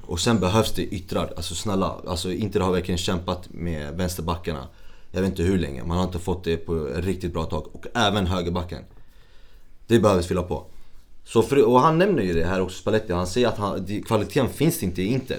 Och 0.05 0.19
sen 0.19 0.39
behövs 0.39 0.73
det 0.73 0.81
yttrar. 0.83 1.33
Alltså 1.37 1.55
snälla, 1.55 1.95
alltså 2.07 2.31
Inter 2.31 2.59
har 2.59 2.71
verkligen 2.71 2.97
kämpat 2.97 3.47
med 3.51 3.93
vänsterbackarna. 3.93 4.67
Jag 5.11 5.21
vet 5.21 5.29
inte 5.29 5.43
hur 5.43 5.57
länge, 5.59 5.83
man 5.83 5.97
har 5.97 6.05
inte 6.05 6.19
fått 6.19 6.43
det 6.43 6.57
på 6.57 6.73
riktigt 6.95 7.33
bra 7.33 7.43
tag. 7.43 7.67
Och 7.71 7.85
även 7.93 8.27
högerbacken. 8.27 8.83
Det 9.87 9.99
behöver 9.99 10.21
fylla 10.21 10.43
på. 10.43 10.65
Så 11.25 11.41
för, 11.41 11.65
och 11.65 11.79
han 11.79 11.97
nämner 11.97 12.23
ju 12.23 12.33
det 12.33 12.45
här 12.45 12.61
också, 12.61 12.79
Spalletti. 12.81 13.13
Han 13.13 13.27
säger 13.27 13.47
att 13.47 13.57
han, 13.57 14.01
kvaliteten 14.05 14.49
finns 14.49 14.83
inte 14.83 15.01
i 15.01 15.05
Inter. 15.05 15.37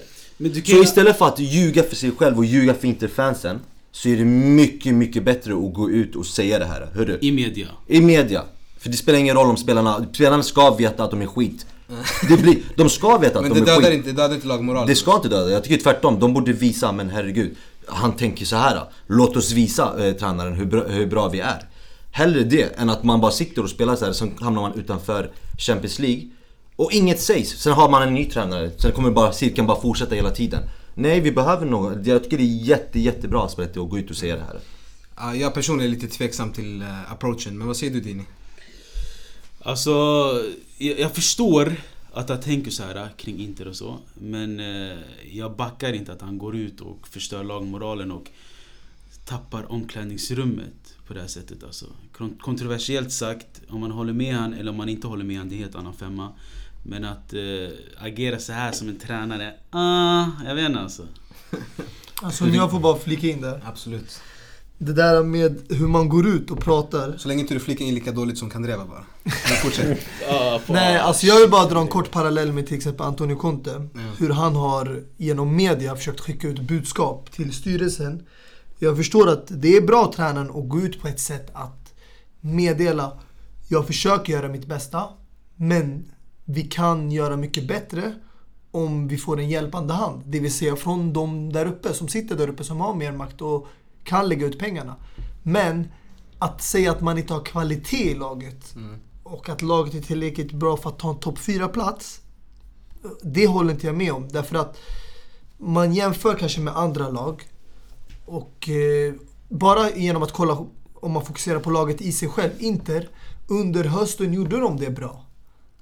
Så 0.65 0.83
istället 0.83 1.19
för 1.19 1.27
att 1.27 1.39
ljuga 1.39 1.83
för 1.83 1.97
sig 1.97 2.11
själv 2.11 2.39
och 2.39 2.45
ljuga 2.45 2.75
för 2.75 2.89
Inter-fansen 2.89 3.61
Så 3.93 4.09
är 4.09 4.17
det 4.17 4.25
mycket, 4.25 4.95
mycket 4.95 5.25
bättre 5.25 5.53
att 5.53 5.75
gå 5.75 5.91
ut 5.91 6.17
och 6.17 6.27
säga 6.27 6.59
det 6.59 6.65
här. 6.65 6.89
Hörru? 6.95 7.19
I 7.21 7.33
media. 7.33 7.69
I 7.87 8.01
media. 8.01 8.45
För 8.79 8.89
det 8.89 8.97
spelar 8.97 9.19
ingen 9.19 9.37
roll 9.37 9.47
om 9.51 9.57
spelarna, 9.57 10.07
spelarna 10.13 10.43
ska 10.43 10.75
veta 10.75 11.05
att 11.05 11.11
de 11.11 11.23
är 11.23 11.27
skit. 11.27 11.67
Det 12.29 12.37
blir, 12.37 12.59
de 12.77 12.91
ska 12.91 13.19
veta 13.19 13.39
att 13.39 13.45
Men 13.49 13.65
de 13.65 13.71
är 13.71 13.77
skit. 13.77 13.93
inte, 13.93 14.09
det 14.09 14.17
dödar 14.17 14.35
inte 14.35 14.47
lagmoralen. 14.47 14.89
Det 14.89 14.95
ska 14.95 15.15
inte 15.17 15.29
döda, 15.29 15.51
jag 15.51 15.65
tycker 15.65 15.83
tvärtom. 15.83 16.21
De 16.21 16.35
borde 16.35 16.53
visa, 16.53 16.93
men 16.93 17.11
herregud. 17.11 17.57
Han 17.87 18.13
tänker 18.13 18.45
så 18.45 18.57
här. 18.57 18.83
låt 19.07 19.37
oss 19.37 19.53
visa 19.53 20.07
eh, 20.07 20.13
tränaren 20.15 20.53
hur 20.53 20.67
bra, 20.67 20.85
hur 20.87 21.07
bra 21.07 21.29
vi 21.29 21.41
är. 21.41 21.69
Hellre 22.11 22.45
det 22.45 22.79
än 22.79 22.91
att 22.91 23.05
man 23.05 23.21
bara 23.21 23.33
sitter 23.33 23.63
och 23.63 23.71
spelar 23.71 23.97
så 23.97 24.05
här, 24.05 24.13
sen 24.13 24.35
hamnar 24.41 24.63
man 24.63 24.75
utanför 24.75 25.31
Champions 25.59 25.99
League. 25.99 26.23
Och 26.77 26.93
inget 26.93 27.21
sägs, 27.21 27.51
sen 27.51 27.73
har 27.73 27.89
man 27.89 28.03
en 28.03 28.15
ny 28.15 28.25
tränare. 28.25 28.71
Sen 28.77 28.93
kommer 28.93 29.11
bara, 29.11 29.33
cirkeln 29.33 29.67
bara 29.67 29.81
fortsätta 29.81 30.15
hela 30.15 30.31
tiden. 30.31 30.63
Nej, 30.95 31.21
vi 31.21 31.33
behöver 31.33 31.67
någon. 31.67 32.05
Jag 32.05 32.25
tycker 32.25 32.37
det 32.39 32.43
är 32.43 32.65
jätte, 32.65 33.01
jättebra 33.01 33.49
Spalletti 33.49 33.79
att 33.79 33.91
gå 33.91 33.99
ut 33.99 34.11
och 34.11 34.17
säga 34.17 34.37
det 34.37 34.43
här. 34.43 34.61
Ja, 35.17 35.35
jag 35.35 35.55
personligen 35.55 35.93
är 35.93 35.95
lite 35.97 36.17
tveksam 36.17 36.53
till 36.53 36.83
eh, 36.83 37.13
approachen, 37.13 37.59
men 37.59 37.67
vad 37.67 37.77
säger 37.77 37.93
du 37.93 38.01
Dini? 38.01 38.23
Alltså, 39.63 39.91
jag, 40.79 41.01
jag 41.01 41.15
förstår 41.15 41.77
att 42.13 42.29
han 42.29 42.41
tänker 42.41 42.71
så 42.71 42.83
här 42.83 43.09
kring 43.17 43.39
Inter 43.41 43.69
och 43.69 43.77
så. 43.77 43.99
Men 44.15 44.61
eh, 44.61 44.99
jag 45.33 45.57
backar 45.57 45.93
inte 45.93 46.13
att 46.13 46.21
han 46.21 46.39
går 46.39 46.57
ut 46.57 46.81
och 46.81 47.09
förstör 47.09 47.45
lagmoralen 47.45 48.13
och 48.13 48.31
tappar 49.25 49.73
omklädningsrummet 49.73 50.95
på 51.07 51.15
det 51.15 51.21
här 51.21 51.29
sättet 51.29 51.65
alltså. 51.65 51.87
Kon- 52.13 52.39
Kontroversiellt 52.41 53.13
sagt, 53.13 53.61
om 53.69 53.81
man 53.81 53.91
håller 53.91 54.13
med 54.13 54.35
han 54.35 54.55
eller 54.55 54.71
om 54.71 54.77
man 54.77 54.89
inte 54.89 55.07
håller 55.07 55.25
med 55.25 55.39
han, 55.39 55.49
det 55.49 55.55
är 55.55 55.59
helt 55.59 55.75
annan 55.75 55.95
femma. 55.95 56.33
Men 56.83 57.05
att 57.05 57.33
eh, 57.35 57.69
agera 57.99 58.39
så 58.39 58.53
här 58.53 58.73
som 58.73 58.89
en 58.89 58.99
tränare, 58.99 59.55
ah, 59.71 60.27
jag 60.47 60.55
vet 60.55 60.69
inte 60.69 60.81
alltså. 60.81 61.03
Alltså 62.23 62.45
om 62.45 62.55
jag 62.55 62.71
får 62.71 62.81
bara 62.81 62.99
flika 62.99 63.27
in 63.27 63.41
där. 63.41 63.61
Absolut. 63.67 64.21
Det 64.79 64.93
där 64.93 65.23
med 65.23 65.63
hur 65.69 65.87
man 65.87 66.09
går 66.09 66.27
ut 66.27 66.51
och 66.51 66.61
pratar. 66.61 67.17
Så 67.19 67.29
länge 67.29 67.41
inte 67.41 67.55
du 67.55 67.61
flikar 67.61 67.85
in 67.85 67.95
lika 67.95 68.13
dåligt 68.13 68.39
som 68.39 68.51
Kandreva 68.51 68.85
bara. 68.85 69.05
Men 69.23 69.57
fortsätt. 69.63 69.99
Ah. 70.31 70.61
Nej, 70.67 70.99
alltså 70.99 71.27
jag 71.27 71.41
vill 71.41 71.51
bara 71.51 71.69
dra 71.69 71.81
en 71.81 71.89
kort 71.89 72.11
parallell 72.11 72.53
med 72.53 72.67
till 72.67 72.77
exempel 72.77 73.07
Antonio 73.07 73.37
Conte. 73.37 73.89
Ja. 73.95 74.01
Hur 74.19 74.31
han 74.31 74.57
har 74.57 75.03
genom 75.17 75.57
media 75.57 75.97
försökt 75.97 76.21
skicka 76.21 76.49
ut 76.49 76.61
budskap 76.61 77.31
till 77.33 77.53
styrelsen. 77.53 78.27
Jag 78.79 78.97
förstår 78.97 79.29
att 79.29 79.45
det 79.49 79.77
är 79.77 79.81
bra 79.81 80.13
tränaren 80.17 80.51
att 80.51 80.69
gå 80.69 80.81
ut 80.81 81.01
på 81.01 81.09
ett 81.09 81.21
sätt 81.21 81.51
att 81.53 81.95
meddela 82.41 83.13
jag 83.69 83.87
försöker 83.87 84.33
göra 84.33 84.49
mitt 84.49 84.67
bästa 84.67 85.05
men 85.57 86.13
vi 86.45 86.63
kan 86.63 87.13
göra 87.13 87.37
mycket 87.37 87.69
bättre 87.69 88.15
om 88.71 89.09
vi 89.09 89.17
får 89.17 89.39
en 89.41 89.49
hjälpande 89.49 89.95
hand. 89.95 90.23
Det 90.27 90.41
vill 90.41 90.53
säga 90.53 90.77
från 90.77 91.13
de 91.13 91.53
där 91.53 91.67
uppe 91.67 91.95
som 91.95 92.09
sitter 92.09 92.37
där 92.37 92.49
uppe 92.49 92.65
som 92.65 92.81
har 92.81 92.95
mer 92.95 93.13
makt 93.13 93.43
och 93.43 93.67
kan 94.05 94.29
lägga 94.29 94.47
ut 94.47 94.59
pengarna. 94.59 94.97
Men 95.43 95.89
att 96.39 96.63
säga 96.63 96.91
att 96.91 97.01
man 97.01 97.19
inte 97.19 97.35
har 97.35 97.45
kvalitet 97.45 98.11
i 98.11 98.15
laget 98.15 98.75
och 99.23 99.49
att 99.49 99.63
laget 99.63 99.95
är 99.95 100.01
tillräckligt 100.01 100.53
bra 100.53 100.77
för 100.77 100.91
att 100.91 100.99
ta 100.99 101.11
en 101.11 101.19
topp 101.19 101.39
4-plats. 101.39 102.21
Det 103.23 103.47
håller 103.47 103.73
inte 103.73 103.87
jag 103.87 103.97
med 103.97 104.13
om. 104.13 104.29
Därför 104.29 104.57
att 104.57 104.79
man 105.59 105.95
jämför 105.95 106.35
kanske 106.35 106.61
med 106.61 106.77
andra 106.77 107.09
lag. 107.09 107.43
Och 108.25 108.69
eh, 108.69 109.15
bara 109.49 109.91
genom 109.91 110.23
att 110.23 110.33
kolla 110.33 110.67
om 110.95 111.13
man 111.13 111.25
fokuserar 111.25 111.61
på 111.61 111.71
laget 111.71 112.01
i 112.01 112.13
sig 112.13 112.29
själv. 112.29 112.51
Inter, 112.59 113.09
under 113.49 113.85
hösten 113.85 114.33
gjorde 114.35 114.61
de 114.61 114.77
det 114.77 114.91
bra. 114.91 115.25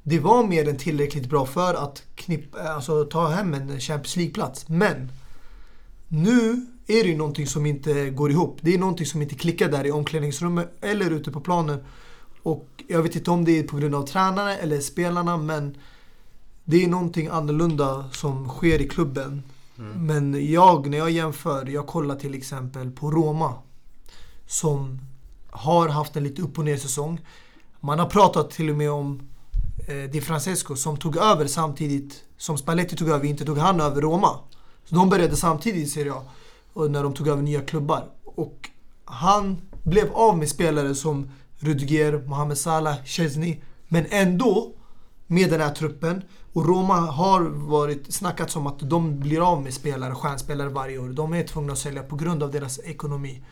Det 0.03 0.21
var 0.21 0.47
mer 0.47 0.69
än 0.69 0.77
tillräckligt 0.77 1.29
bra 1.29 1.47
för 1.47 1.75
att 1.75 2.03
knipp, 2.15 2.55
alltså, 2.55 3.05
ta 3.05 3.29
hem 3.29 3.55
en 3.55 3.81
Champions 3.81 4.17
League-plats. 4.17 4.69
Men 4.69 5.13
nu 6.09 6.67
är 6.87 7.03
det 7.03 7.09
ju 7.09 7.17
någonting 7.17 7.47
som 7.47 7.67
inte 7.67 8.11
går 8.11 8.31
ihop. 8.31 8.59
Det 8.61 8.75
är 8.75 8.79
någonting 8.79 9.07
som 9.07 9.23
inte 9.23 9.35
klickar 9.35 9.69
där 9.69 9.87
i 9.87 9.91
omklädningsrummet 9.91 10.73
eller 10.81 11.11
ute 11.11 11.31
på 11.31 11.41
planen. 11.41 11.85
Och 12.43 12.69
jag 12.87 13.03
vet 13.03 13.17
inte 13.17 13.31
om 13.31 13.45
det 13.45 13.59
är 13.59 13.63
på 13.63 13.77
grund 13.77 13.95
av 13.95 14.07
tränarna 14.07 14.57
eller 14.57 14.81
spelarna 14.81 15.37
men 15.37 15.77
det 16.65 16.85
är 16.85 16.89
någonting 16.89 17.27
annorlunda 17.27 18.11
som 18.13 18.49
sker 18.49 18.81
i 18.81 18.89
klubben. 18.89 19.43
Men 19.95 20.53
jag, 20.53 20.87
när 20.91 20.99
jag 20.99 21.11
jämför, 21.11 21.67
jag 21.67 21.87
kollar 21.87 22.17
till 22.17 22.35
exempel 22.35 22.91
på 22.91 23.11
Roma. 23.11 23.55
Som 24.47 25.01
har 25.51 25.89
haft 25.89 26.17
en 26.17 26.25
lite 26.25 26.43
upp 26.43 26.59
och 26.59 26.65
ner 26.65 26.77
säsong. 26.77 27.21
Man 27.81 27.99
har 27.99 28.07
pratat 28.07 28.51
till 28.51 28.71
och 28.71 28.77
med 28.77 28.91
om 28.91 29.29
eh, 29.89 30.11
Di 30.11 30.21
Francesco 30.21 30.77
som 30.77 30.97
tog 30.97 31.17
över 31.17 31.47
samtidigt 31.47 32.25
som 32.37 32.59
Spalletti 32.59 32.97
tog 32.97 33.09
över, 33.09 33.25
inte 33.25 33.45
tog 33.45 33.59
han 33.59 33.81
över 33.81 34.03
Roma. 34.03 34.39
Så 34.85 34.95
de 34.95 35.09
började 35.09 35.37
samtidigt 35.37 36.13
A. 36.13 36.15
Och 36.15 36.25
när 36.77 37.03
de 37.03 37.15
tog 37.15 37.29
över 37.29 37.43
nya 37.43 37.61
klubbar. 37.61 38.09
Och 38.25 38.71
han 39.05 39.61
blev 39.83 40.13
av 40.13 40.39
med 40.39 40.49
spelare 40.49 40.95
som 40.95 41.31
Rudiger, 41.59 42.23
Mohamed 42.27 42.59
Salah, 42.59 43.05
Chesney. 43.05 43.57
Men 43.89 44.07
ändå, 44.11 44.73
med 45.27 45.51
den 45.51 45.61
här 45.61 45.75
truppen. 45.75 46.23
Och 46.53 46.67
Roma 46.67 46.95
har 46.95 47.41
varit 47.69 48.15
snackats 48.15 48.57
om 48.57 48.67
att 48.67 48.79
de 48.79 49.21
blir 49.21 49.53
av 49.53 49.63
med 49.63 49.75
spelare, 49.75 50.15
stjärnspelare 50.15 50.69
varje 50.69 50.99
år. 50.99 51.09
De 51.09 51.33
är 51.35 51.43
tvungna 51.43 51.73
att 51.73 51.79
sälja 51.79 52.03
på 52.03 52.17
grund 52.17 52.43
av 52.43 52.51
deras 52.51 52.79
ekonomi. 52.79 53.43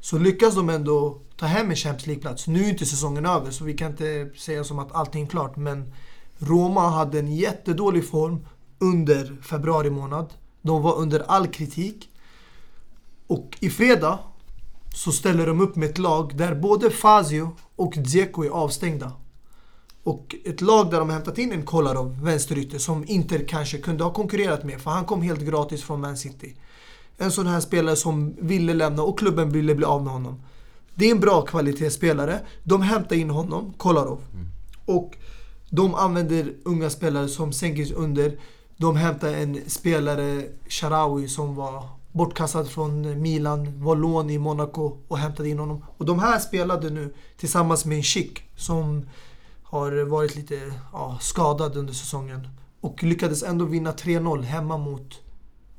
Så 0.00 0.18
lyckas 0.18 0.54
de 0.54 0.70
ändå 0.70 1.18
ta 1.36 1.46
hem 1.46 1.70
en 1.70 1.76
Champions 1.76 2.06
League-plats. 2.06 2.46
Nu 2.46 2.64
är 2.64 2.68
inte 2.68 2.86
säsongen 2.86 3.26
över 3.26 3.50
så 3.50 3.64
vi 3.64 3.74
kan 3.74 3.90
inte 3.90 4.30
säga 4.38 4.64
som 4.64 4.78
att 4.78 4.92
allting 4.92 5.22
är 5.22 5.26
klart. 5.26 5.56
Men 5.56 5.92
Roma 6.38 6.88
hade 6.88 7.18
en 7.18 7.36
jättedålig 7.36 8.08
form 8.08 8.46
under 8.78 9.36
februari 9.42 9.90
månad. 9.90 10.34
De 10.62 10.82
var 10.82 10.96
under 10.96 11.20
all 11.20 11.46
kritik. 11.46 12.08
Och 13.32 13.56
i 13.60 13.70
fredag 13.70 14.18
så 14.94 15.12
ställer 15.12 15.46
de 15.46 15.60
upp 15.60 15.76
med 15.76 15.90
ett 15.90 15.98
lag 15.98 16.36
där 16.36 16.54
både 16.54 16.90
Fazio 16.90 17.50
och 17.76 17.94
Dzeko 17.96 18.44
är 18.44 18.50
avstängda. 18.50 19.12
Och 20.02 20.36
ett 20.44 20.60
lag 20.60 20.90
där 20.90 20.98
de 20.98 21.10
hämtat 21.10 21.38
in 21.38 21.52
en 21.52 21.62
Kolarov, 21.62 22.22
vänsterytter, 22.22 22.78
som 22.78 23.04
Inter 23.08 23.44
kanske 23.48 23.78
kunde 23.78 24.04
ha 24.04 24.12
konkurrerat 24.12 24.64
med 24.64 24.80
för 24.80 24.90
han 24.90 25.04
kom 25.04 25.22
helt 25.22 25.40
gratis 25.40 25.82
från 25.82 26.00
Man 26.00 26.16
City. 26.16 26.56
En 27.18 27.30
sån 27.30 27.46
här 27.46 27.60
spelare 27.60 27.96
som 27.96 28.36
ville 28.40 28.74
lämna 28.74 29.02
och 29.02 29.18
klubben 29.18 29.50
ville 29.50 29.74
bli 29.74 29.84
av 29.84 30.02
med 30.04 30.12
honom. 30.12 30.42
Det 30.94 31.06
är 31.06 31.10
en 31.10 31.20
bra 31.20 31.42
kvalitetsspelare. 31.42 32.40
De 32.62 32.82
hämtar 32.82 33.16
in 33.16 33.30
honom, 33.30 33.72
Kolarov. 33.76 34.20
Och 34.84 35.16
de 35.70 35.94
använder 35.94 36.54
unga 36.64 36.90
spelare 36.90 37.28
som 37.28 37.52
Senkic 37.52 37.92
under. 37.92 38.38
De 38.76 38.96
hämtar 38.96 39.28
en 39.28 39.60
spelare, 39.66 40.42
Sharawi, 40.68 41.28
som 41.28 41.54
var 41.54 42.01
bortkastad 42.12 42.64
från 42.64 43.22
Milan, 43.22 43.82
var 43.84 43.96
lån 43.96 44.30
i 44.30 44.38
Monaco 44.38 44.96
och 45.08 45.18
hämtade 45.18 45.48
in 45.48 45.58
honom. 45.58 45.84
Och 45.96 46.06
de 46.06 46.18
här 46.18 46.38
spelade 46.38 46.90
nu 46.90 47.14
tillsammans 47.36 47.84
med 47.84 47.96
en 47.96 48.02
Schick 48.02 48.42
som 48.56 49.06
har 49.62 50.04
varit 50.04 50.36
lite 50.36 50.72
ja, 50.92 51.18
skadad 51.20 51.76
under 51.76 51.92
säsongen. 51.92 52.48
och 52.80 53.02
lyckades 53.02 53.42
ändå 53.42 53.64
vinna 53.64 53.92
3-0 53.92 54.42
hemma 54.42 54.78
mot 54.78 55.20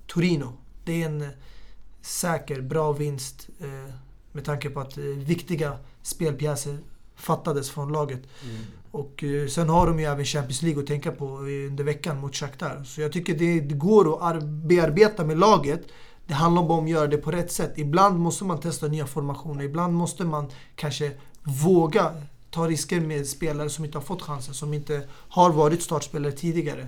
Torino. 0.07 0.53
Det 0.85 1.01
är 1.01 1.05
en 1.05 1.21
eh, 1.21 1.27
säker, 2.01 2.61
bra 2.61 2.91
vinst 2.91 3.49
eh, 3.59 3.93
med 4.31 4.45
tanke 4.45 4.69
på 4.69 4.79
att 4.79 4.97
eh, 4.97 5.03
viktiga 5.03 5.77
spelpjäser 6.01 6.77
fattades 7.15 7.69
från 7.69 7.91
laget. 7.91 8.21
Och 8.91 9.23
eh, 9.23 9.47
sen 9.47 9.69
har 9.69 9.87
de 9.87 9.99
ju 9.99 10.05
även 10.05 10.25
Champions 10.25 10.61
League 10.61 10.81
att 10.81 10.87
tänka 10.87 11.11
på 11.11 11.25
eh, 11.25 11.67
under 11.69 11.83
veckan 11.83 12.19
mot 12.21 12.35
Shakhtar. 12.35 12.83
Så 12.83 13.01
jag 13.01 13.11
tycker 13.11 13.37
det, 13.37 13.59
det 13.59 13.75
går 13.75 14.13
att 14.15 14.21
ar- 14.35 14.65
bearbeta 14.67 15.25
med 15.25 15.37
laget. 15.39 15.81
Det 16.27 16.33
handlar 16.33 16.63
bara 16.63 16.77
om 16.77 16.83
att 16.83 16.89
göra 16.89 17.07
det 17.07 17.17
på 17.17 17.31
rätt 17.31 17.51
sätt. 17.51 17.73
Ibland 17.75 18.19
måste 18.19 18.43
man 18.43 18.59
testa 18.59 18.87
nya 18.87 19.07
formationer. 19.07 19.63
Ibland 19.63 19.93
måste 19.93 20.25
man 20.25 20.51
kanske 20.75 21.11
våga 21.43 22.11
ta 22.51 22.67
risker 22.67 22.99
med 22.99 23.27
spelare 23.27 23.69
som 23.69 23.85
inte 23.85 23.97
har 23.97 24.03
fått 24.03 24.21
chansen, 24.21 24.53
som 24.53 24.73
inte 24.73 25.07
har 25.09 25.49
varit 25.51 25.81
startspelare 25.81 26.31
tidigare. 26.31 26.87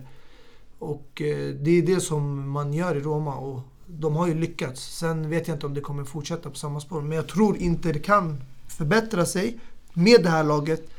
Och 0.80 1.22
eh, 1.22 1.50
det 1.50 1.72
är 1.72 1.82
det 1.82 2.00
som 2.00 2.50
man 2.50 2.74
gör 2.74 2.96
i 2.96 3.00
Roma 3.00 3.36
och 3.36 3.62
de 3.88 4.16
har 4.16 4.28
ju 4.28 4.34
lyckats. 4.34 4.98
Sen 4.98 5.30
vet 5.30 5.48
jag 5.48 5.56
inte 5.56 5.66
om 5.66 5.74
det 5.74 5.82
kommer 5.82 6.04
fortsätta 6.04 6.50
på 6.50 6.56
samma 6.56 6.80
spår. 6.80 7.02
Men 7.02 7.18
jag 7.18 7.28
tror 7.28 7.58
inte 7.58 7.92
det 7.92 8.00
kan 8.00 8.44
förbättra 8.68 9.26
sig 9.26 9.60
med 9.94 10.24
det 10.24 10.30
här 10.30 10.44
laget 10.44 10.90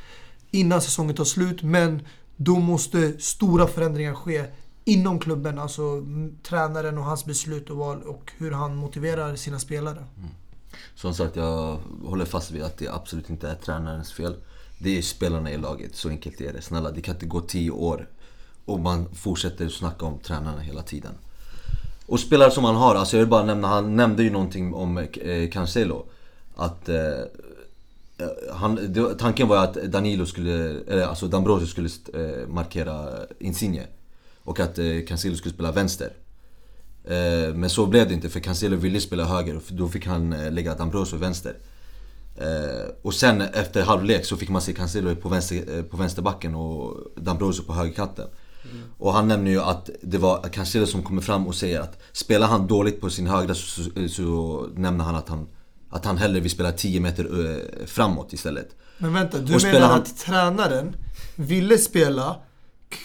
innan 0.50 0.80
säsongen 0.80 1.14
tar 1.16 1.24
slut. 1.24 1.62
Men 1.62 2.02
då 2.36 2.58
måste 2.58 3.18
stora 3.18 3.66
förändringar 3.66 4.14
ske 4.14 4.44
inom 4.86 5.18
klubben. 5.18 5.58
Alltså 5.58 6.02
tränaren 6.42 6.98
och 6.98 7.04
hans 7.04 7.24
beslut 7.24 7.70
och 7.70 7.76
val 7.76 8.02
och 8.02 8.32
hur 8.38 8.52
han 8.52 8.76
motiverar 8.76 9.36
sina 9.36 9.58
spelare. 9.58 10.04
Mm. 10.18 10.30
Som 10.94 11.14
sagt, 11.14 11.36
jag 11.36 11.78
håller 12.04 12.24
fast 12.24 12.50
vid 12.50 12.62
att 12.62 12.78
det 12.78 12.88
absolut 12.88 13.30
inte 13.30 13.48
är 13.48 13.54
tränarens 13.54 14.12
fel. 14.12 14.36
Det 14.78 14.98
är 14.98 15.02
spelarna 15.02 15.50
i 15.50 15.58
laget, 15.58 15.96
så 15.96 16.08
enkelt 16.08 16.40
är 16.40 16.52
det. 16.52 16.62
Snälla, 16.62 16.90
det 16.90 17.00
kan 17.00 17.14
inte 17.14 17.26
gå 17.26 17.40
tio 17.40 17.70
år 17.70 18.08
och 18.64 18.80
man 18.80 19.14
fortsätter 19.14 19.68
snacka 19.68 20.06
om 20.06 20.18
tränarna 20.18 20.60
hela 20.60 20.82
tiden. 20.82 21.12
Och 22.06 22.20
spelare 22.20 22.50
som 22.50 22.64
han 22.64 22.76
har, 22.76 22.94
alltså 22.94 23.16
jag 23.16 23.20
vill 23.20 23.30
bara 23.30 23.44
nämna, 23.44 23.68
han 23.68 23.96
nämnde 23.96 24.22
ju 24.22 24.30
någonting 24.30 24.74
om 24.74 24.98
eh, 24.98 25.50
Cancelo. 25.50 26.06
Att 26.56 26.88
eh, 26.88 26.96
eh, 26.96 28.54
han, 28.54 28.92
det, 28.92 29.14
tanken 29.14 29.48
var 29.48 29.56
ju 29.56 29.62
att 29.62 29.74
Danilo 29.74 30.26
skulle, 30.26 30.80
eller 30.80 31.06
alltså 31.06 31.26
D'Ambrosio 31.26 31.66
skulle 31.66 31.88
eh, 32.14 32.48
markera 32.48 33.08
Insigne. 33.38 33.86
Och 34.46 34.60
att 34.60 34.78
eh, 34.78 34.84
Cancelo 35.08 35.36
skulle 35.36 35.54
spela 35.54 35.72
vänster. 35.72 36.12
Eh, 37.04 37.54
men 37.54 37.70
så 37.70 37.86
blev 37.86 38.08
det 38.08 38.14
inte 38.14 38.28
för 38.28 38.40
Cancelo 38.40 38.76
ville 38.76 39.00
spela 39.00 39.24
höger 39.24 39.56
och 39.56 39.62
då 39.68 39.88
fick 39.88 40.06
han 40.06 40.32
eh, 40.32 40.52
lägga 40.52 40.74
D'Ambrosio 40.74 41.16
vänster. 41.16 41.56
Och 43.02 43.14
sen 43.14 43.40
efter 43.40 43.82
halvlek 43.82 44.24
så 44.24 44.36
fick 44.36 44.48
man 44.48 44.62
se 44.62 44.72
Cancelo 44.72 45.16
på, 45.16 45.28
vänster, 45.28 45.82
på 45.82 45.96
vänsterbacken 45.96 46.54
och 46.54 46.96
D'Ambrosio 47.16 47.66
på 47.66 47.72
högerkanten. 47.72 48.28
Och 48.98 49.12
han 49.12 49.28
nämner 49.28 49.50
ju 49.50 49.60
att 49.60 49.90
det 50.02 50.18
var 50.18 50.42
Cancelo 50.52 50.86
som 50.86 51.02
kommer 51.02 51.22
fram 51.22 51.46
och 51.46 51.54
säger 51.54 51.80
att 51.80 51.98
spelar 52.12 52.46
han 52.46 52.66
dåligt 52.66 53.00
på 53.00 53.10
sin 53.10 53.26
högra 53.26 53.54
så, 53.54 53.82
så, 53.82 54.08
så 54.08 54.66
nämner 54.74 55.04
han 55.04 55.14
att 55.14 55.28
han, 55.28 55.48
att 55.90 56.04
han 56.04 56.16
hellre 56.18 56.40
vill 56.40 56.50
spela 56.50 56.72
10 56.72 57.00
meter 57.00 57.86
framåt 57.86 58.32
istället. 58.32 58.68
Men 58.98 59.12
vänta, 59.12 59.38
du 59.38 59.54
Och 59.54 59.62
menar 59.62 59.80
han- 59.88 59.98
att 60.02 60.18
tränaren 60.18 60.96
ville 61.36 61.78
spela 61.78 62.36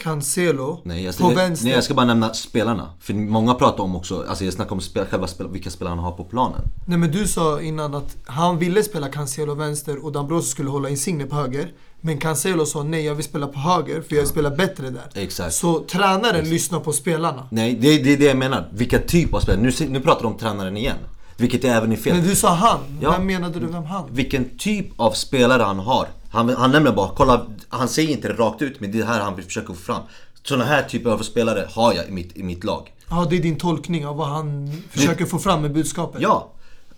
Cancelo 0.04 0.82
Nej 0.84 1.04
jag, 1.04 1.18
på 1.18 1.32
jag, 1.32 1.36
vänster? 1.36 1.66
nej, 1.66 1.74
jag 1.74 1.84
ska 1.84 1.94
bara 1.94 2.06
nämna 2.06 2.34
spelarna. 2.34 2.90
För 3.00 3.14
många 3.14 3.54
pratar 3.54 3.84
om 3.84 3.96
också, 3.96 4.26
alltså 4.30 4.44
jag 4.46 4.54
snackar 4.54 4.72
om 4.72 4.82
spel, 4.82 5.06
själva 5.06 5.28
spel, 5.28 5.48
vilka 5.52 5.70
spelare 5.70 5.96
han 5.96 6.04
har 6.04 6.12
på 6.12 6.24
planen. 6.24 6.62
Nej 6.88 6.98
men 6.98 7.12
du 7.12 7.28
sa 7.28 7.62
innan 7.62 7.96
att 7.96 8.18
han 8.26 8.58
ville 8.58 8.84
spela 8.84 9.10
Cancelo 9.10 9.56
vänster 9.56 10.06
och 10.06 10.12
D'Ambrosio 10.12 10.42
skulle 10.42 10.70
hålla 10.70 10.90
Insigne 10.90 11.26
på 11.26 11.36
höger. 11.36 11.72
Men 12.04 12.18
Cancelo 12.18 12.66
sa 12.66 12.84
nej, 12.84 13.06
jag 13.06 13.16
vill 13.16 13.26
spela 13.26 13.48
på 13.48 13.60
höger 13.60 14.02
för 14.02 14.16
jag 14.16 14.28
spelar 14.28 14.56
bättre 14.56 14.90
där. 14.90 15.10
Exakt. 15.16 15.54
Så 15.54 15.80
tränaren 15.80 16.50
lyssnar 16.50 16.80
på 16.80 16.94
spelarna. 16.94 17.48
Nej, 17.52 17.78
det, 17.82 17.98
det 17.98 18.14
är 18.14 18.18
det 18.18 18.26
jag 18.26 18.38
menar. 18.38 18.70
Vilka 18.74 19.00
typ 19.00 19.34
av 19.34 19.40
spelare. 19.40 19.62
Nu, 19.62 19.72
nu 19.90 20.00
pratar 20.00 20.22
du 20.22 20.28
om 20.28 20.38
tränaren 20.38 20.78
igen. 20.78 20.98
Vilket 21.42 21.64
är 21.64 21.70
även 21.70 21.92
är 21.92 21.96
fel. 21.96 22.14
Men 22.14 22.24
du 22.28 22.36
sa 22.36 22.54
han. 22.54 22.80
Ja. 23.02 23.12
Vem 23.12 23.26
menade 23.26 23.60
du 23.60 23.68
vem 23.68 23.84
han? 23.84 24.10
Vilken 24.12 24.58
typ 24.58 25.00
av 25.00 25.12
spelare 25.12 25.64
han 25.64 25.80
har. 25.80 26.08
Han, 26.32 26.50
han 26.50 26.72
nämner 26.72 26.92
bara, 26.92 27.10
kolla, 27.16 27.46
han 27.70 27.88
säger 27.88 28.10
inte 28.10 28.28
det 28.28 28.34
rakt 28.34 28.62
ut 28.62 28.80
men 28.80 28.92
det 28.92 29.00
är 29.00 29.06
här 29.06 29.20
han 29.20 29.36
vill 29.36 29.46
försöka 29.46 29.68
få 29.68 29.74
fram. 29.74 30.02
Sådana 30.44 30.66
här 30.66 30.84
typer 30.84 31.10
av 31.10 31.18
spelare 31.18 31.68
har 31.70 31.94
jag 31.94 32.08
i 32.08 32.12
mitt, 32.12 32.38
i 32.38 32.44
mitt 32.44 32.64
lag. 32.64 32.92
Ja, 33.10 33.28
det 33.30 33.38
är 33.38 33.42
din 33.42 33.56
tolkning 33.56 34.08
av 34.08 34.18
vad 34.18 34.28
han 34.28 34.74
försöker 34.90 35.26
få 35.26 35.40
fram 35.40 35.62
med 35.62 35.74
budskapet. 35.74 36.22
Ja! 36.22 36.52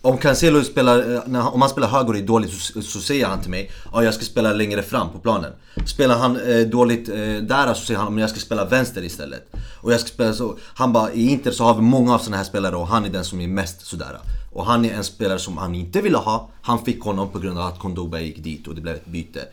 Om 0.04 0.18
Cancelo 0.18 0.62
spelar, 0.62 1.14
eh, 1.14 1.20
när, 1.26 1.54
om 1.54 1.60
han 1.60 1.70
spelar 1.70 1.88
höger 1.88 2.08
och 2.08 2.16
är 2.16 2.22
dåligt 2.22 2.52
så, 2.52 2.82
så 2.82 3.00
säger 3.00 3.26
han 3.26 3.40
till 3.40 3.50
mig 3.50 3.70
ja 3.92 4.04
jag 4.04 4.14
ska 4.14 4.24
spela 4.24 4.52
längre 4.52 4.82
fram 4.82 5.10
på 5.10 5.18
planen. 5.18 5.52
Spelar 5.86 6.18
han 6.18 6.36
eh, 6.36 6.60
dåligt 6.60 7.08
eh, 7.08 7.16
där 7.16 7.74
så 7.74 7.86
säger 7.86 8.00
han 8.00 8.14
men 8.14 8.20
jag 8.20 8.30
ska 8.30 8.40
spela 8.40 8.64
vänster 8.64 9.04
istället. 9.04 9.52
Och 9.80 9.92
jag 9.92 10.00
ska 10.00 10.08
spela 10.08 10.32
så, 10.32 10.58
han 10.74 10.92
bara 10.92 11.12
i 11.12 11.30
Inter 11.30 11.50
så 11.50 11.64
har 11.64 11.74
vi 11.74 11.80
många 11.80 12.14
av 12.14 12.18
sådana 12.18 12.36
här 12.36 12.44
spelare 12.44 12.76
och 12.76 12.86
han 12.86 13.04
är 13.04 13.08
den 13.08 13.24
som 13.24 13.40
är 13.40 13.48
mest 13.48 13.86
sådär. 13.86 14.18
Och 14.52 14.66
han 14.66 14.84
är 14.84 14.94
en 14.94 15.04
spelare 15.04 15.38
som 15.38 15.58
han 15.58 15.74
inte 15.74 16.00
ville 16.00 16.18
ha. 16.18 16.48
Han 16.62 16.84
fick 16.84 17.02
honom 17.02 17.30
på 17.30 17.38
grund 17.38 17.58
av 17.58 17.66
att 17.66 17.78
Kondoba 17.78 18.20
gick 18.20 18.38
dit 18.38 18.68
och 18.68 18.74
det 18.74 18.80
blev 18.80 18.94
ett 18.94 19.06
byte. 19.06 19.48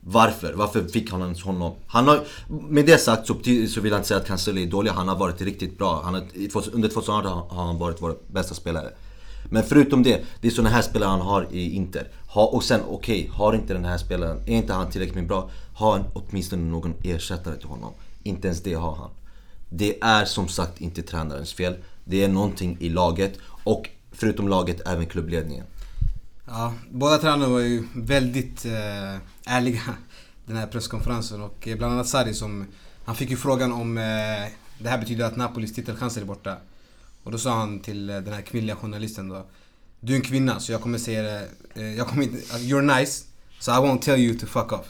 Varför? 0.00 0.52
Varför 0.52 0.84
fick 0.84 1.10
han 1.10 1.22
ens 1.22 1.42
honom? 1.42 1.74
Han 1.86 2.08
har, 2.08 2.20
med 2.68 2.86
det 2.86 2.98
sagt 2.98 3.26
så, 3.26 3.34
så 3.68 3.80
vill 3.80 3.92
jag 3.92 3.98
inte 3.98 4.08
säga 4.08 4.20
att 4.20 4.26
Cancelo 4.26 4.60
är 4.60 4.66
dålig. 4.66 4.90
Han 4.90 5.08
har 5.08 5.16
varit 5.16 5.40
riktigt 5.40 5.78
bra. 5.78 6.00
Han 6.04 6.14
har, 6.14 6.22
under 6.72 6.88
2018 6.88 7.56
har 7.56 7.64
han 7.64 7.78
varit 7.78 8.02
vår 8.02 8.16
bästa 8.32 8.54
spelare. 8.54 8.90
Men 9.50 9.62
förutom 9.62 10.02
det, 10.02 10.24
det 10.40 10.48
är 10.48 10.52
såna 10.52 10.68
här 10.68 10.82
spelare 10.82 11.10
han 11.10 11.20
har 11.20 11.46
i 11.50 11.70
Inter. 11.70 12.08
Ha, 12.28 12.46
och 12.46 12.64
sen 12.64 12.80
okej, 12.88 13.30
har 13.32 13.54
inte 13.54 13.74
den 13.74 13.84
här 13.84 13.98
spelaren, 13.98 14.40
är 14.46 14.56
inte 14.56 14.72
han 14.72 14.90
tillräckligt 14.90 15.28
bra, 15.28 15.50
ha 15.74 15.96
en, 15.96 16.04
åtminstone 16.12 16.62
någon 16.62 16.94
ersättare 17.04 17.56
till 17.56 17.68
honom. 17.68 17.92
Inte 18.22 18.48
ens 18.48 18.62
det 18.62 18.74
har 18.74 18.94
han. 18.94 19.10
Det 19.68 20.02
är 20.02 20.24
som 20.24 20.48
sagt 20.48 20.80
inte 20.80 21.02
tränarens 21.02 21.52
fel. 21.54 21.76
Det 22.04 22.24
är 22.24 22.28
någonting 22.28 22.76
i 22.80 22.88
laget 22.88 23.38
och 23.64 23.88
förutom 24.12 24.48
laget 24.48 24.88
även 24.88 25.06
klubbledningen. 25.06 25.64
Ja, 26.46 26.74
båda 26.90 27.18
tränarna 27.18 27.48
var 27.48 27.60
ju 27.60 27.84
väldigt 27.94 28.64
eh, 28.64 29.16
ärliga 29.46 29.80
den 30.46 30.56
här 30.56 30.66
presskonferensen 30.66 31.42
och 31.42 31.68
eh, 31.68 31.76
bland 31.76 31.92
annat 31.92 32.08
Sarri 32.08 32.34
som 32.34 32.66
Han 33.04 33.16
fick 33.16 33.30
ju 33.30 33.36
frågan 33.36 33.72
om 33.72 33.98
eh, 33.98 34.04
det 34.78 34.88
här 34.88 34.98
betyder 34.98 35.24
att 35.24 35.36
Napolis 35.36 35.74
titelchanser 35.74 36.20
är 36.20 36.24
borta. 36.24 36.56
Och 37.26 37.32
då 37.32 37.38
sa 37.38 37.54
han 37.58 37.80
till 37.80 38.10
eh, 38.10 38.16
den 38.16 38.34
här 38.34 38.42
kvinnliga 38.42 38.76
journalisten 38.76 39.28
då 39.28 39.46
Du 40.00 40.12
är 40.12 40.16
en 40.16 40.22
kvinna 40.22 40.60
så 40.60 40.72
jag 40.72 40.80
kommer 40.80 40.98
säga 40.98 41.22
det, 41.22 41.48
eh, 41.74 41.94
jag 41.96 42.06
kommer 42.08 42.22
inte, 42.22 42.36
alltså, 42.36 42.58
you're 42.58 42.98
nice 42.98 43.24
So 43.60 43.70
I 43.70 43.74
won't 43.74 44.00
tell 44.00 44.20
you 44.20 44.38
to 44.38 44.46
fuck 44.46 44.72
off. 44.72 44.86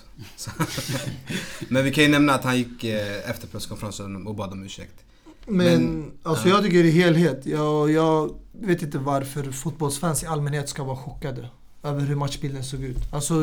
Men 1.68 1.84
vi 1.84 1.92
kan 1.92 2.04
ju 2.04 2.10
nämna 2.10 2.34
att 2.34 2.44
han 2.44 2.56
gick 2.56 2.84
eh, 2.84 3.30
efter 3.30 3.46
presskonferensen 3.48 4.26
och 4.26 4.34
bad 4.34 4.52
om 4.52 4.64
ursäkt. 4.64 5.04
Men, 5.46 5.66
Men- 5.66 6.12
alltså 6.22 6.48
jag 6.48 6.62
tycker 6.64 6.84
i 6.84 6.90
helhet, 6.90 7.46
jag, 7.46 7.90
jag 7.90 8.34
vet 8.52 8.82
inte 8.82 8.98
varför 8.98 9.52
fotbollsfans 9.52 10.22
i 10.22 10.26
allmänhet 10.26 10.68
ska 10.68 10.84
vara 10.84 10.96
chockade 10.96 11.48
över 11.82 12.00
hur 12.00 12.14
matchbilden 12.14 12.64
såg 12.64 12.82
ut. 12.82 13.12
Alltså, 13.12 13.34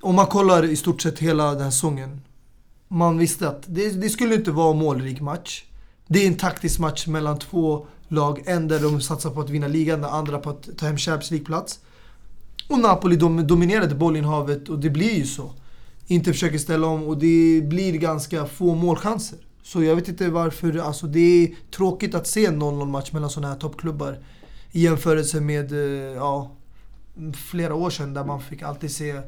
om 0.00 0.14
man 0.14 0.26
kollar 0.26 0.64
i 0.64 0.76
stort 0.76 1.02
sett 1.02 1.18
hela 1.18 1.52
den 1.52 1.62
här 1.62 1.70
säsongen. 1.70 2.20
Man 2.88 3.18
visste 3.18 3.48
att 3.48 3.62
det, 3.66 3.90
det 3.90 4.08
skulle 4.10 4.34
inte 4.34 4.50
vara 4.50 4.70
en 4.72 4.78
målrik 4.78 5.20
match. 5.20 5.64
Det 6.10 6.24
är 6.24 6.26
en 6.26 6.36
taktisk 6.36 6.78
match 6.78 7.06
mellan 7.06 7.38
två 7.38 7.86
lag. 8.08 8.42
En 8.46 8.68
där 8.68 8.80
de 8.80 9.00
satsar 9.00 9.30
på 9.30 9.40
att 9.40 9.50
vinna 9.50 9.68
ligan, 9.68 10.00
den 10.00 10.10
andra 10.10 10.38
på 10.38 10.50
att 10.50 10.68
ta 10.78 10.86
hem 10.86 10.96
Champions 10.96 11.30
League-plats. 11.30 11.80
Och 12.68 12.78
Napoli 12.78 13.16
dom, 13.16 13.46
dominerade 13.46 13.94
bollinnehavet 13.94 14.68
och 14.68 14.78
det 14.78 14.90
blir 14.90 15.14
ju 15.14 15.26
så. 15.26 15.52
Inte 16.06 16.32
försöker 16.32 16.58
ställa 16.58 16.86
om 16.86 17.02
och 17.02 17.18
det 17.18 17.62
blir 17.64 17.92
ganska 17.92 18.46
få 18.46 18.74
målchanser. 18.74 19.38
Så 19.62 19.82
jag 19.82 19.96
vet 19.96 20.08
inte 20.08 20.30
varför, 20.30 20.78
alltså 20.78 21.06
det 21.06 21.20
är 21.44 21.54
tråkigt 21.70 22.14
att 22.14 22.26
se 22.26 22.46
en 22.46 22.62
0-0 22.62 22.86
match 22.86 23.12
mellan 23.12 23.30
sådana 23.30 23.52
här 23.52 23.60
toppklubbar. 23.60 24.18
I 24.72 24.80
jämförelse 24.80 25.40
med, 25.40 25.72
eh, 25.72 26.14
ja, 26.14 26.50
flera 27.34 27.74
år 27.74 27.90
sedan 27.90 28.14
där 28.14 28.24
man 28.24 28.40
fick 28.40 28.62
alltid 28.62 28.90
se 28.90 29.10
eh, 29.10 29.22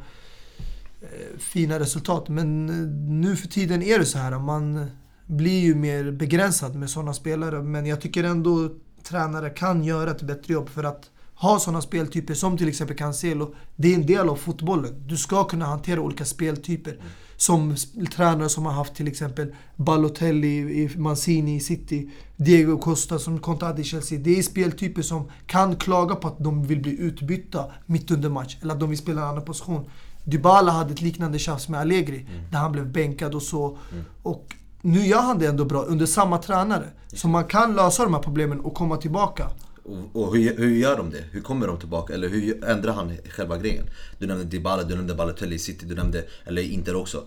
fina 1.39 1.79
resultat. 1.79 2.29
Men 2.29 2.69
eh, 2.69 2.75
nu 3.23 3.37
för 3.37 3.49
tiden 3.49 3.83
är 3.83 3.99
det 3.99 4.05
så 4.05 4.19
här. 4.19 4.39
Man 4.39 4.91
blir 5.31 5.61
ju 5.61 5.75
mer 5.75 6.11
begränsad 6.11 6.75
med 6.75 6.91
sådana 6.91 7.13
spelare. 7.15 7.63
Men 7.63 7.87
jag 7.87 8.01
tycker 8.01 8.25
ändå 8.25 8.69
tränare 9.03 9.51
kan 9.51 9.85
göra 9.85 10.11
ett 10.11 10.23
bättre 10.23 10.55
jobb 10.55 10.69
för 10.69 10.85
att 10.85 11.11
ha 11.35 11.59
sådana 11.59 11.81
speltyper 11.81 12.35
som 12.35 12.59
till 12.59 12.69
exempel 12.69 12.97
Cancelo. 12.97 13.55
Det 13.77 13.89
är 13.93 13.95
en 13.95 14.07
del 14.07 14.29
av 14.29 14.37
fotbollen. 14.37 15.03
Du 15.07 15.17
ska 15.17 15.45
kunna 15.45 15.67
hantera 15.67 16.01
olika 16.01 16.25
speltyper. 16.25 16.99
Som 17.37 17.75
sp- 17.75 18.07
tränare 18.11 18.49
som 18.49 18.67
har 18.67 18.73
haft 18.73 18.95
till 18.95 19.09
exempel 19.09 19.55
Balotelli 19.77 20.57
i 20.59 20.91
Mancini 20.97 21.57
i 21.57 21.61
City, 21.61 22.11
Diego 22.37 22.79
Costa 22.79 23.19
som 23.19 23.39
Contad 23.39 23.79
i 23.81 23.85
Chelsea. 23.85 24.19
Det 24.19 24.39
är 24.39 24.43
speltyper 24.43 25.03
som 25.03 25.31
kan 25.47 25.77
klaga 25.77 26.15
på 26.15 26.29
att 26.29 26.39
de 26.39 26.67
vill 26.67 26.81
bli 26.83 27.01
utbytta 27.01 27.65
mitt 27.87 28.11
under 28.11 28.29
match. 28.29 28.57
Eller 28.63 28.75
att 28.75 28.81
de 28.81 28.89
vill 28.89 28.99
spela 28.99 29.23
en 29.23 29.29
annan 29.29 29.45
position. 29.45 29.91
Dybala 30.25 30.73
hade 30.73 30.93
ett 30.93 31.01
liknande 31.01 31.39
tjafs 31.39 31.69
med 31.69 31.81
Allegri. 31.81 32.27
Där 32.51 32.59
han 32.59 32.73
blev 32.73 32.93
bänkad 32.93 33.35
och 33.35 33.43
så. 33.43 33.79
Och 34.23 34.55
nu 34.83 35.07
gör 35.07 35.21
han 35.21 35.39
det 35.39 35.47
ändå 35.47 35.65
bra 35.65 35.83
under 35.83 36.07
samma 36.07 36.39
tränare. 36.39 36.85
Så 37.13 37.29
man 37.29 37.45
kan 37.45 37.75
lösa 37.77 38.05
de 38.05 38.15
här 38.15 38.21
problemen 38.21 38.61
och 38.61 38.75
komma 38.75 38.97
tillbaka. 38.97 39.51
Och, 39.85 40.23
och 40.23 40.37
hur, 40.37 40.57
hur 40.57 40.77
gör 40.77 40.97
de 40.97 41.11
det? 41.11 41.25
Hur 41.31 41.41
kommer 41.41 41.67
de 41.67 41.79
tillbaka? 41.79 42.15
Eller 42.15 42.29
hur 42.29 42.65
ändrar 42.65 42.93
han 42.93 43.13
själva 43.31 43.59
grejen? 43.59 43.85
Du 44.19 44.27
nämnde 44.27 44.45
Dybala, 44.45 44.83
du 44.83 44.95
nämnde 44.95 45.15
Balotelli 45.15 45.55
i 45.55 45.59
City, 45.59 45.87
du 45.87 45.95
nämnde, 45.95 46.25
eller 46.45 46.63
Inter 46.63 46.97
också. 46.97 47.25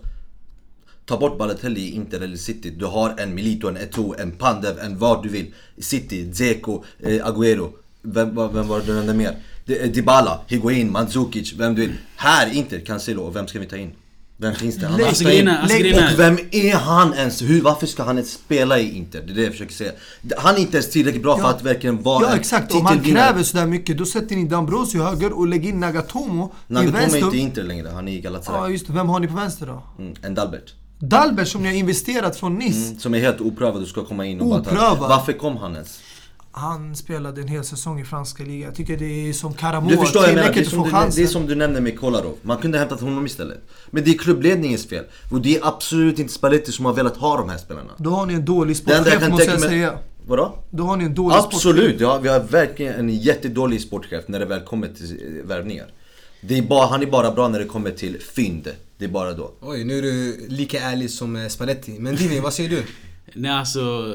Ta 1.06 1.16
bort 1.18 1.38
Balotelli 1.38 1.80
i 1.80 1.94
Inter 1.94 2.20
eller 2.20 2.36
City. 2.36 2.70
Du 2.70 2.86
har 2.86 3.14
en 3.18 3.34
Milito, 3.34 3.68
en 3.68 3.76
Eto'o, 3.76 4.14
en 4.18 4.32
Pandev, 4.32 4.78
en 4.78 4.98
vad 4.98 5.22
du 5.22 5.28
vill. 5.28 5.54
City, 5.78 6.24
Dzeko, 6.24 6.84
eh, 6.98 7.26
Agüero. 7.26 7.70
Vem, 8.02 8.34
vem 8.34 8.68
var 8.68 8.80
det 8.80 8.86
du 8.86 8.94
nämnde 8.94 9.14
mer? 9.14 9.36
Eh, 9.66 9.90
Dybala, 9.90 10.40
Higuain, 10.46 10.92
Mandzukic, 10.92 11.52
vem 11.52 11.74
du 11.74 11.80
vill. 11.80 11.92
Här, 12.16 12.52
Inter, 12.52 12.80
Cancelo. 12.80 13.22
Och 13.22 13.36
vem 13.36 13.46
ska 13.46 13.58
vi 13.58 13.66
ta 13.66 13.76
in? 13.76 13.92
Vem 14.44 14.54
finns 14.54 14.76
det? 14.76 14.88
Lägg- 14.88 15.06
Alltså 15.06 15.30
in. 15.30 15.48
alltså, 15.48 16.14
Och 16.14 16.18
vem 16.20 16.38
är 16.50 16.74
han 16.74 17.14
ens? 17.14 17.42
Hur, 17.42 17.60
varför 17.62 17.86
ska 17.86 18.02
han 18.02 18.16
ens 18.16 18.30
spela 18.32 18.78
i 18.78 18.96
Inter? 18.96 19.22
Det 19.26 19.32
är 19.32 19.34
det 19.34 19.42
jag 19.42 19.52
försöker 19.52 19.72
säga. 19.74 19.92
Han 20.38 20.54
är 20.54 20.58
inte 20.58 20.76
ens 20.76 20.90
tillräckligt 20.90 21.22
bra 21.22 21.36
för 21.36 21.44
Ja. 21.44 21.50
att 21.50 21.62
verkligen 21.62 22.02
vara 22.02 22.22
Ja 22.24 22.32
en 22.32 22.38
exakt, 22.38 22.72
om 22.74 22.82
man 22.82 22.92
titelvinnare. 22.92 23.26
kräver 23.28 23.42
sådär 23.42 23.66
mycket 23.66 23.98
då 23.98 24.04
sätter 24.06 24.36
ni 24.36 24.44
Dambrosio 24.44 25.02
höger 25.02 25.32
och 25.32 25.48
lägger 25.48 25.68
in 25.68 25.80
Nagatomo 25.80 26.52
i 26.68 26.72
Nagatomo 26.72 26.96
är 26.98 27.00
vänster. 27.00 27.18
inte 27.24 27.36
i 27.36 27.40
Inter 27.40 27.62
längre, 27.62 27.88
han 27.94 28.08
är 28.08 28.12
i 28.12 28.16
Ja 28.16 28.22
Galatasaray. 28.22 28.72
just 28.72 28.86
det, 28.86 28.92
vem 28.92 29.08
har 29.08 29.20
ni 29.20 29.26
på 29.28 29.34
vänster 29.36 29.66
då? 29.66 29.82
Mm, 29.98 30.14
en 30.22 30.34
Dalbert. 30.34 30.74
Dalbert 30.98 31.48
som 31.48 31.62
ni 31.62 31.68
har 31.68 31.74
investerat 31.74 32.36
från 32.36 32.54
Nice. 32.54 32.86
Mm, 32.88 32.98
som 32.98 33.14
är 33.14 33.18
helt 33.20 33.40
oprövad 33.40 33.82
och 33.82 33.88
ska 33.88 34.04
komma 34.04 34.26
in 34.26 34.40
och 34.40 34.46
bara 34.48 34.60
Oprövad? 34.60 34.98
ta... 34.98 35.08
Varför 35.08 35.32
kom 35.32 35.56
han 35.56 35.72
ens? 35.74 35.98
Han 36.56 36.96
spelade 36.96 37.40
en 37.40 37.48
hel 37.48 37.64
säsong 37.64 38.00
i 38.00 38.04
franska 38.04 38.44
ligan. 38.44 38.60
Jag 38.60 38.74
tycker 38.74 38.96
det 38.96 39.28
är 39.28 39.32
som 39.32 39.54
Karamoa, 39.54 39.90
Du 39.90 39.96
förstår 39.96 40.24
jag 40.24 40.34
menar, 40.34 40.52
det 40.52 40.60
är, 40.60 40.64
som 40.64 40.82
du, 40.82 41.16
det 41.16 41.22
är 41.22 41.26
som 41.26 41.46
du 41.46 41.54
nämnde 41.54 41.80
med 41.80 42.00
Kolarov. 42.00 42.36
Man 42.42 42.58
kunde 42.58 42.78
ha 42.78 42.80
hämtat 42.80 43.00
honom 43.00 43.26
istället. 43.26 43.58
Men 43.90 44.04
det 44.04 44.10
är 44.10 44.18
klubbledningens 44.18 44.86
fel. 44.86 45.04
Och 45.30 45.40
det 45.40 45.56
är 45.56 45.66
absolut 45.66 46.18
inte 46.18 46.32
Spalletti 46.32 46.72
som 46.72 46.84
har 46.84 46.92
velat 46.92 47.16
ha 47.16 47.36
de 47.36 47.48
här 47.48 47.58
spelarna. 47.58 47.90
Då 47.96 48.10
har 48.10 48.26
ni 48.26 48.34
en 48.34 48.44
dålig 48.44 48.76
sportchef 48.76 49.28
måste 49.28 49.50
jag 49.50 49.60
mig... 49.60 49.68
säga. 49.68 49.98
Vadå? 50.26 50.58
Då 50.70 50.84
har 50.84 50.96
ni 50.96 51.04
en 51.04 51.14
dålig 51.14 51.38
sportchef. 51.38 51.54
Absolut, 51.56 52.00
ja, 52.00 52.18
vi 52.18 52.28
har 52.28 52.40
verkligen 52.40 52.94
en 52.94 53.08
jättedålig 53.08 53.80
sportchef 53.80 54.24
när 54.26 54.38
det 54.38 54.46
väl 54.46 54.60
kommer 54.60 54.88
till 54.88 55.40
värvningar. 55.44 55.86
Det 56.40 56.58
är 56.58 56.62
bara, 56.62 56.86
han 56.86 57.02
är 57.02 57.06
bara 57.06 57.30
bra 57.30 57.48
när 57.48 57.58
det 57.58 57.64
kommer 57.64 57.90
till 57.90 58.20
fynd. 58.20 58.68
Det 58.98 59.04
är 59.04 59.08
bara 59.08 59.32
då. 59.32 59.52
Oj, 59.60 59.84
nu 59.84 59.98
är 59.98 60.02
du 60.02 60.46
lika 60.48 60.80
ärlig 60.80 61.10
som 61.10 61.36
eh, 61.36 61.48
Spalletti. 61.48 61.96
Men 61.98 62.16
Dini, 62.16 62.40
vad 62.40 62.52
säger 62.52 62.70
du? 62.70 62.82
Nej 63.34 63.50
alltså, 63.50 64.14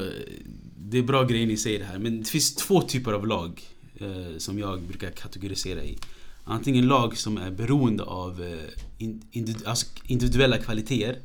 det 0.90 0.98
är 0.98 1.02
bra 1.02 1.24
grejer 1.24 1.46
ni 1.46 1.56
säger 1.56 1.78
det 1.78 1.84
här. 1.84 1.98
Men 1.98 2.20
det 2.20 2.28
finns 2.28 2.54
två 2.54 2.82
typer 2.82 3.12
av 3.12 3.26
lag 3.26 3.62
eh, 3.94 4.38
som 4.38 4.58
jag 4.58 4.82
brukar 4.82 5.10
kategorisera 5.10 5.84
i. 5.84 5.98
Antingen 6.44 6.86
lag 6.86 7.16
som 7.16 7.36
är 7.36 7.50
beroende 7.50 8.02
av 8.02 8.42
eh, 8.42 9.06
individu 9.30 9.66
alltså 9.66 9.86
individuella 10.06 10.58
kvaliteter 10.58 11.18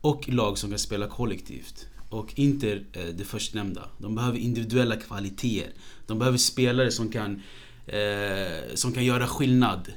och 0.00 0.28
lag 0.28 0.58
som 0.58 0.70
kan 0.70 0.78
spela 0.78 1.06
kollektivt. 1.06 1.86
Och 2.08 2.32
Inter 2.34 2.84
eh, 2.92 3.04
det 3.04 3.24
förstnämnda. 3.24 3.88
De 3.98 4.14
behöver 4.14 4.38
individuella 4.38 4.96
kvaliteter. 4.96 5.72
De 6.06 6.18
behöver 6.18 6.38
spelare 6.38 6.90
som 6.90 7.12
kan, 7.12 7.42
eh, 7.86 8.74
som 8.74 8.92
kan 8.92 9.04
göra 9.04 9.26
skillnad. 9.26 9.92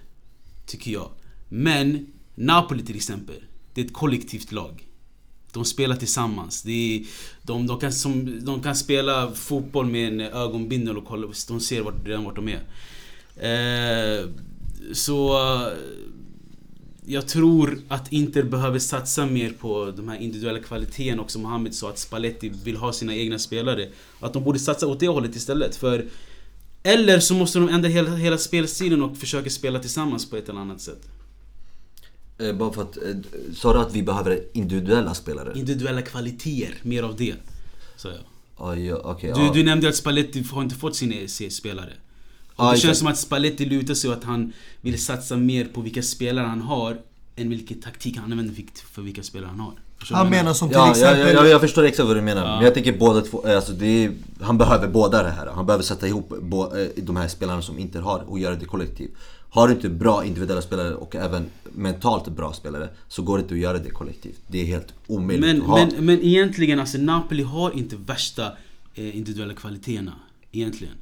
Tycker 0.65 0.91
jag. 0.91 1.09
Men 1.49 2.07
Napoli 2.35 2.85
till 2.85 2.95
exempel. 2.95 3.43
Det 3.73 3.81
är 3.81 3.85
ett 3.85 3.93
kollektivt 3.93 4.51
lag. 4.51 4.87
De 5.53 5.65
spelar 5.65 5.95
tillsammans. 5.95 6.61
De, 6.61 7.05
de, 7.41 7.67
de, 7.67 7.79
kan, 7.79 7.91
som, 7.91 8.45
de 8.45 8.63
kan 8.63 8.75
spela 8.75 9.31
fotboll 9.31 9.85
med 9.85 10.07
en 10.07 10.21
ögonbindel 10.21 10.97
och 10.97 11.05
kolla, 11.05 11.27
de 11.47 11.59
ser 11.59 11.81
vart, 11.81 12.07
redan 12.07 12.23
vart 12.23 12.35
de 12.35 12.49
är. 12.49 12.61
Eh, 13.37 14.27
så 14.93 15.33
eh, 15.33 15.73
jag 17.05 17.27
tror 17.27 17.79
att 17.87 18.13
Inter 18.13 18.43
behöver 18.43 18.79
satsa 18.79 19.25
mer 19.25 19.53
på 19.59 19.93
de 19.97 20.09
här 20.09 20.17
individuella 20.17 20.59
kvaliteterna 20.59 21.21
och 21.21 21.31
som 21.31 21.41
Mohamed 21.41 21.75
sa 21.75 21.89
att 21.89 21.99
Spalletti 21.99 22.51
vill 22.63 22.77
ha 22.77 22.93
sina 22.93 23.15
egna 23.15 23.39
spelare. 23.39 23.89
Att 24.19 24.33
de 24.33 24.43
borde 24.43 24.59
satsa 24.59 24.87
åt 24.87 24.99
det 24.99 25.07
hållet 25.07 25.35
istället. 25.35 25.75
För 25.75 26.05
eller 26.83 27.19
så 27.19 27.33
måste 27.33 27.59
de 27.59 27.69
ändra 27.69 27.89
hela, 27.89 28.15
hela 28.15 28.37
spelstilen 28.37 29.03
och 29.03 29.17
försöka 29.17 29.49
spela 29.49 29.79
tillsammans 29.79 30.29
på 30.29 30.37
ett 30.37 30.49
eller 30.49 30.59
annat 30.59 30.81
sätt. 30.81 31.01
Eh, 32.37 32.53
bara 32.53 32.73
för 32.73 32.81
att, 32.81 32.97
eh, 32.97 33.03
sa 33.55 33.73
du 33.73 33.79
att 33.79 33.93
vi 33.95 34.03
behöver 34.03 34.43
individuella 34.53 35.13
spelare? 35.13 35.51
Individuella 35.59 36.01
kvaliteter, 36.01 36.75
mer 36.81 37.03
av 37.03 37.15
det. 37.15 37.35
Så 37.95 38.07
ja. 38.07 38.13
Ja, 38.59 38.75
ja, 38.75 39.01
okej, 39.03 39.31
Du, 39.35 39.41
ja. 39.45 39.51
du 39.53 39.63
nämnde 39.63 39.89
att 39.89 39.95
Spalletti 39.95 40.43
har 40.51 40.61
inte 40.61 40.75
fått 40.75 40.95
sina 40.95 41.27
spelare. 41.49 41.93
Och 42.55 42.65
Ja, 42.65 42.71
det 42.71 42.77
känns 42.77 42.99
som 42.99 43.07
att 43.07 43.17
Spalletti 43.17 43.65
lutar 43.65 43.93
sig 43.93 44.09
åt 44.09 44.17
att 44.17 44.23
han 44.23 44.53
vill 44.81 45.01
satsa 45.03 45.35
mer 45.37 45.65
på 45.65 45.81
vilka 45.81 46.01
spelare 46.03 46.45
han 46.47 46.61
har 46.61 46.97
än 47.35 47.49
vilken 47.49 47.81
taktik 47.81 48.17
han 48.17 48.31
använder 48.31 48.53
för- 48.55 48.87
för 48.93 49.01
vilka 49.01 49.23
spelare 49.23 49.49
han 49.49 49.59
har. 49.59 49.73
Förstår 49.97 50.15
Han 50.15 50.29
menar 50.29 50.53
som 50.53 50.69
till 50.69 50.75
Ja, 50.75 50.85
ja, 50.85 50.91
exempel... 50.91 51.19
ja, 51.27 51.33
jag, 51.33 51.49
jag 51.49 51.61
förstår 51.61 51.83
exakt 51.83 52.07
vad 52.07 52.17
du 52.17 52.21
menar. 52.21 52.45
Ja. 52.45 52.55
Men 52.55 52.63
jag 52.65 52.73
tänker 52.73 52.97
båda 52.97 53.21
två, 53.21 53.47
alltså 53.47 53.71
det 53.73 53.85
är, 54.05 54.11
han 54.41 54.57
behöver 54.57 54.87
båda 54.87 55.23
det 55.23 55.29
här. 55.29 55.47
Han 55.47 55.65
behöver 55.65 55.83
sätta 55.83 56.07
ihop 56.07 56.33
bo, 56.41 56.75
eh, 56.77 56.87
de 56.95 57.15
här 57.15 57.27
spelarna 57.27 57.61
som 57.61 57.79
inte 57.79 57.99
har 57.99 58.19
och 58.27 58.39
göra 58.39 58.55
det 58.55 58.65
kollektivt. 58.65 59.11
Har 59.53 59.67
du 59.67 59.73
inte 59.73 59.89
bra 59.89 60.25
individuella 60.25 60.61
spelare 60.61 60.93
och 60.95 61.15
även 61.15 61.45
mentalt 61.75 62.27
bra 62.29 62.53
spelare 62.53 62.89
så 63.07 63.21
går 63.21 63.37
det 63.37 63.41
inte 63.41 63.53
att 63.53 63.59
göra 63.59 63.77
det 63.79 63.89
kollektivt. 63.89 64.39
Det 64.47 64.61
är 64.61 64.65
helt 64.65 64.87
omöjligt 65.07 65.45
Men, 65.45 65.61
att 65.61 65.67
ha. 65.67 65.77
men, 65.95 66.05
men 66.05 66.21
egentligen, 66.21 66.79
alltså 66.79 66.97
Napoli 66.97 67.43
har 67.43 67.71
inte 67.77 67.95
värsta 68.05 68.45
eh, 68.95 69.17
individuella 69.17 69.53
kvaliteterna. 69.53 70.13
Egentligen. 70.51 70.93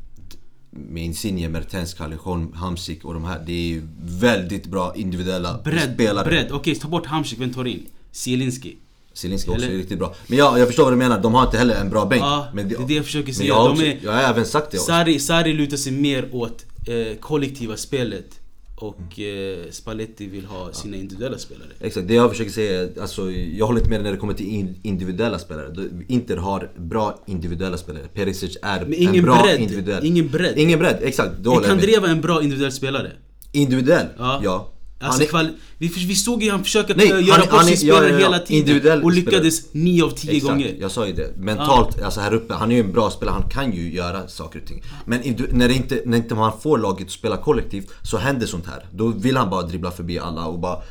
Med 0.70 1.04
Insigne, 1.04 1.50
Mertens, 1.50 1.94
Callejon, 1.94 2.54
Hamsik 2.54 3.06
och 3.06 3.14
de 3.14 3.24
här. 3.26 3.44
Det 3.46 3.52
är 3.54 3.68
ju 3.68 3.82
väldigt 4.04 4.66
bra 4.66 4.94
individuella 4.96 5.60
Bredd, 5.64 5.94
spelare. 5.94 6.26
bredd. 6.26 6.52
Okej, 6.52 6.76
ta 6.76 6.88
bort 6.88 7.06
Hamsik, 7.06 7.40
vem 7.40 7.54
tar 7.54 7.66
in? 7.66 7.86
Zielinski. 8.12 8.76
Zielinski 9.14 9.50
också 9.52 9.64
Eller- 9.66 9.74
är 9.74 9.78
riktigt 9.78 10.00
bra. 10.00 10.16
Men 10.28 10.38
ja, 10.38 10.58
jag 10.60 10.68
förstår 10.68 10.84
vad 10.84 10.94
du 10.94 10.98
menar. 10.98 11.20
De 11.22 11.34
har 11.34 11.46
inte 11.46 11.58
heller 11.58 11.76
en 11.76 11.90
bra 11.90 12.06
bänk. 12.06 12.22
Ja, 12.24 12.48
men 12.54 12.70
det 12.70 12.76
är 12.76 12.88
det 12.88 12.94
jag 12.94 13.06
försöker 13.06 13.26
men 13.28 13.36
säga. 13.36 13.48
Jag 13.48 13.56
har, 13.56 13.68
De 13.68 13.72
också, 13.74 13.86
är- 13.86 14.00
jag 14.04 14.12
har 14.12 14.20
även 14.22 14.46
sagt 14.46 14.72
det 14.72 14.78
också. 14.78 14.88
Sarri, 14.88 15.20
Sarri 15.20 15.54
lutar 15.54 15.78
sig 15.78 15.92
mer 15.92 16.30
åt 16.36 16.66
eh, 16.88 17.18
kollektiva 17.20 17.78
spelet. 17.78 18.40
Och 18.82 19.20
eh, 19.20 19.70
Spalletti 19.72 20.28
vill 20.28 20.46
ha 20.46 20.74
sina 20.74 20.98
individuella 20.98 21.38
spelare. 21.38 21.70
Exakt, 21.80 22.08
det 22.08 22.14
jag 22.14 22.30
försöker 22.30 22.52
säga 22.52 22.82
är, 22.82 23.02
alltså, 23.02 23.32
jag 23.32 23.68
håller 23.68 23.80
inte 23.80 23.90
med 23.90 24.04
när 24.04 24.12
det 24.12 24.18
kommer 24.18 24.34
till 24.34 24.48
in, 24.48 24.76
individuella 24.84 25.40
spelare. 25.40 25.90
Inter 26.08 26.38
har 26.38 26.72
bra 26.78 27.24
individuella 27.28 27.78
spelare. 27.78 28.04
Perisic 28.14 28.58
är 28.62 28.86
Men 28.86 29.16
en 29.16 29.24
bra 29.24 29.44
bredd. 29.44 29.60
individuell. 29.60 30.06
Ingen 30.06 30.28
bredd. 30.30 30.58
Ingen 30.58 30.80
bredd, 30.80 30.98
exakt. 31.02 31.32
Jag 31.44 31.56
med. 31.56 31.70
Kandreva 31.70 32.08
en 32.08 32.22
bra 32.22 32.44
individuell 32.44 32.72
spelare? 32.72 33.12
Individuell? 33.52 34.06
Ja. 34.18 34.40
Ja. 34.44 34.72
Alltså, 35.02 35.36
Han 35.36 35.46
är- 35.46 35.50
kval- 35.50 35.56
vi, 35.78 35.88
vi 35.88 36.16
såg 36.16 36.44
ju 36.44 36.52
han 36.52 36.64
försöka 36.64 36.94
Nej, 36.96 37.08
göra 37.08 37.44
han 37.50 37.60
är- 37.60 37.64
sin 37.64 37.78
spelare 37.78 38.04
ja, 38.06 38.10
ja, 38.14 38.20
ja. 38.20 38.26
hela 38.26 38.40
tiden. 38.40 39.04
Och 39.04 39.12
lyckades 39.12 39.74
9 39.74 40.04
av 40.04 40.10
10 40.10 40.32
Exakt, 40.32 40.44
gånger. 40.54 40.76
jag 40.80 40.92
sa 40.92 41.08
ju 41.08 41.14
det. 41.14 41.38
Mentalt, 41.38 42.02
alltså 42.02 42.20
här 42.20 42.34
uppe, 42.34 42.54
han 42.54 42.72
är 42.72 42.76
ju 42.76 42.82
en 42.82 42.92
bra 42.92 43.10
spelare, 43.10 43.34
han 43.42 43.50
kan 43.50 43.72
ju 43.74 43.94
göra 43.94 44.28
saker 44.28 44.60
och 44.62 44.66
ting. 44.68 44.84
Men 45.06 45.22
när, 45.52 45.68
det 45.68 45.74
inte, 45.74 46.02
när 46.06 46.18
inte 46.18 46.36
man 46.36 46.60
får 46.62 46.78
laget 46.78 47.06
att 47.08 47.12
spela 47.14 47.38
kollektivt 47.38 47.90
så 48.04 48.18
händer 48.18 48.48
sånt 48.48 48.66
här. 48.68 48.86
Då 48.92 49.08
vill 49.08 49.38
han 49.38 49.50
bara 49.50 49.62
dribbla 49.62 49.92
förbi 49.92 50.20
alla 50.20 50.46
och 50.46 50.60
bara 50.60 50.74
eh, 50.76 50.82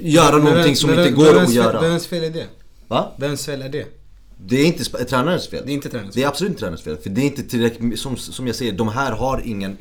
göra 0.00 0.36
Men 0.36 0.44
någonting 0.44 0.76
som 0.76 0.90
inte 0.90 1.10
går 1.10 1.38
att 1.42 1.52
göra. 1.54 1.80
Vems 1.80 2.06
fel 2.06 2.24
är 2.24 2.30
det? 2.30 2.46
Va? 2.88 3.12
Vems 3.16 3.46
fel 3.46 3.62
är 3.62 3.68
det? 3.68 3.86
Det 4.46 4.56
är 4.60 4.64
inte 4.64 4.84
tränarens 5.04 5.48
fel. 5.48 5.62
Det 5.66 5.72
är 5.72 5.74
inte 5.74 5.88
tränarens 5.88 6.14
Det 6.14 6.20
är 6.20 6.22
fel. 6.22 6.28
absolut 6.28 6.50
inte 6.50 6.60
tränarens 6.60 6.82
fel. 6.82 6.96
För 6.96 7.10
det 7.10 7.20
är 7.20 7.24
inte 7.24 7.42
tillräckligt, 7.42 7.98
som, 7.98 8.16
som 8.16 8.46
jag 8.46 8.56
säger, 8.56 8.72
de 8.72 8.88
här 8.88 9.12
har 9.12 9.42
ingen 9.44 9.76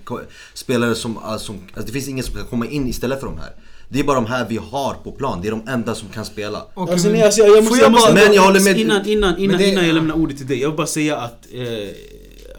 spelare 0.53 0.95
som, 0.95 1.17
alltså, 1.17 1.45
som 1.45 1.55
alltså 1.73 1.85
det 1.85 1.91
finns 1.91 2.07
ingen 2.07 2.23
som 2.25 2.35
kan 2.35 2.45
komma 2.45 2.65
in 2.67 2.87
istället 2.87 3.19
för 3.19 3.27
de 3.27 3.37
här. 3.37 3.51
Det 3.89 3.99
är 3.99 4.03
bara 4.03 4.15
de 4.15 4.25
här 4.25 4.45
vi 4.49 4.57
har 4.57 4.93
på 5.03 5.11
plan, 5.11 5.39
det 5.41 5.47
är 5.47 5.51
de 5.51 5.67
enda 5.67 5.95
som 5.95 6.07
kan 6.09 6.25
spela. 6.25 6.65
Okej, 6.73 6.93
Alltså, 6.93 7.09
men- 7.09 7.23
alltså, 7.23 7.41
jag, 7.41 7.49
jag 7.57 7.63
måste, 7.63 7.77
jag 7.77 7.85
jag 7.85 7.91
måste, 7.91 8.13
Men 8.13 8.33
jag 8.33 8.41
håller 8.41 8.59
med- 8.59 8.77
Innan, 8.79 9.07
innan, 9.07 9.37
innan, 9.37 9.57
det- 9.57 9.69
innan 9.69 9.85
jag 9.87 9.95
lämnar 9.95 10.15
ordet 10.15 10.37
till 10.37 10.47
dig. 10.47 10.61
Jag 10.61 10.69
vill 10.69 10.77
bara 10.77 10.87
säga 10.87 11.17
att 11.17 11.45
eh, 11.53 11.61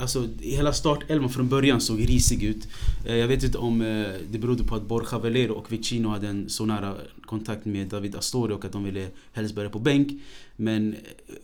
Alltså 0.00 0.28
hela 0.40 0.72
startelvan 0.72 1.30
från 1.30 1.48
början 1.48 1.80
såg 1.80 2.08
risig 2.08 2.42
ut. 2.42 2.68
Eh, 3.06 3.16
jag 3.16 3.28
vet 3.28 3.42
inte 3.42 3.58
om 3.58 3.82
eh, 3.82 4.06
det 4.30 4.38
berodde 4.38 4.64
på 4.64 4.74
att 4.74 4.82
Borja 4.82 5.18
Valero 5.18 5.52
och 5.52 5.72
Vicino 5.72 6.08
hade 6.08 6.28
en 6.28 6.48
så 6.48 6.64
nära 6.66 6.94
kontakt 7.26 7.64
med 7.64 7.88
David 7.88 8.16
Astori 8.16 8.54
och 8.54 8.64
att 8.64 8.72
de 8.72 8.84
ville 8.84 9.06
helst 9.32 9.54
börja 9.54 9.70
på 9.70 9.78
bänk. 9.78 10.22
Men 10.56 10.92
eh, 10.92 10.98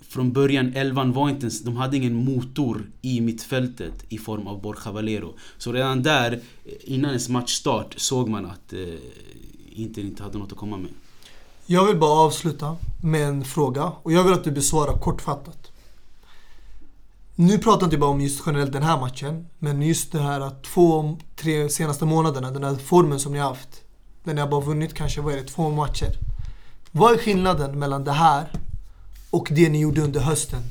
från 0.08 0.32
början, 0.32 0.72
elvan 0.76 1.12
var 1.12 1.28
inte 1.28 1.40
ens, 1.40 1.62
de 1.62 1.76
hade 1.76 1.96
ingen 1.96 2.14
motor 2.14 2.90
i 3.02 3.20
mittfältet 3.20 4.04
i 4.08 4.18
form 4.18 4.46
av 4.46 4.62
Borja 4.62 4.92
Valero. 4.92 5.34
Så 5.58 5.72
redan 5.72 6.02
där, 6.02 6.40
innan 6.80 7.10
ens 7.10 7.28
matchstart, 7.28 7.94
såg 7.96 8.28
man 8.28 8.46
att 8.46 8.72
eh, 8.72 8.80
Inter 9.76 10.02
inte 10.02 10.22
hade 10.22 10.38
något 10.38 10.52
att 10.52 10.58
komma 10.58 10.76
med. 10.76 10.90
Jag 11.66 11.86
vill 11.86 11.96
bara 11.96 12.20
avsluta 12.20 12.76
med 13.02 13.28
en 13.28 13.44
fråga 13.44 13.92
och 14.02 14.12
jag 14.12 14.24
vill 14.24 14.32
att 14.32 14.44
du 14.44 14.50
besvarar 14.50 14.98
kortfattat. 14.98 15.70
Nu 17.36 17.58
pratar 17.58 17.80
jag 17.80 17.86
inte 17.86 17.98
bara 17.98 18.10
om 18.10 18.20
just 18.20 18.42
generellt 18.46 18.72
den 18.72 18.82
här 18.82 19.00
matchen, 19.00 19.46
men 19.58 19.82
just 19.82 20.12
det 20.12 20.20
här 20.20 20.40
att 20.40 20.62
två, 20.62 21.18
tre 21.36 21.68
senaste 21.68 22.04
månaderna, 22.04 22.50
den 22.50 22.64
här 22.64 22.74
formen 22.74 23.20
som 23.20 23.32
ni 23.32 23.38
har 23.38 23.48
haft. 23.48 23.82
Där 24.24 24.34
ni 24.34 24.40
har 24.40 24.48
bara 24.48 24.60
vunnit 24.60 24.94
kanske, 24.94 25.20
vad 25.20 25.32
är 25.32 25.36
det, 25.36 25.44
två 25.44 25.70
matcher. 25.70 26.16
Vad 26.90 27.12
är 27.12 27.18
skillnaden 27.18 27.78
mellan 27.78 28.04
det 28.04 28.12
här 28.12 28.52
och 29.30 29.48
det 29.50 29.68
ni 29.68 29.80
gjorde 29.80 30.00
under 30.00 30.20
hösten? 30.20 30.62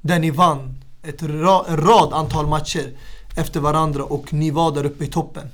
Där 0.00 0.18
ni 0.18 0.30
vann 0.30 0.84
ett 1.02 1.22
ra, 1.22 1.64
en 1.68 1.76
rad 1.76 2.12
antal 2.12 2.46
matcher 2.46 2.92
efter 3.36 3.60
varandra 3.60 4.04
och 4.04 4.32
ni 4.32 4.50
var 4.50 4.72
där 4.72 4.86
uppe 4.86 5.04
i 5.04 5.08
toppen. 5.08 5.48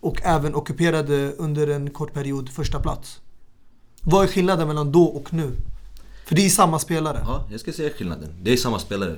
Och 0.00 0.20
även 0.22 0.54
ockuperade 0.54 1.32
under 1.32 1.66
en 1.66 1.90
kort 1.90 2.12
period 2.12 2.48
första 2.48 2.80
plats. 2.80 3.20
Vad 4.00 4.24
är 4.24 4.28
skillnaden 4.28 4.68
mellan 4.68 4.92
då 4.92 5.04
och 5.04 5.32
nu? 5.32 5.52
För 6.26 6.34
det 6.34 6.46
är 6.46 6.50
samma 6.50 6.78
spelare. 6.78 7.22
Ja, 7.26 7.48
jag 7.50 7.60
ska 7.60 7.72
säga 7.72 7.90
skillnaden. 7.90 8.30
Det 8.42 8.52
är 8.52 8.56
samma 8.56 8.78
spelare. 8.78 9.16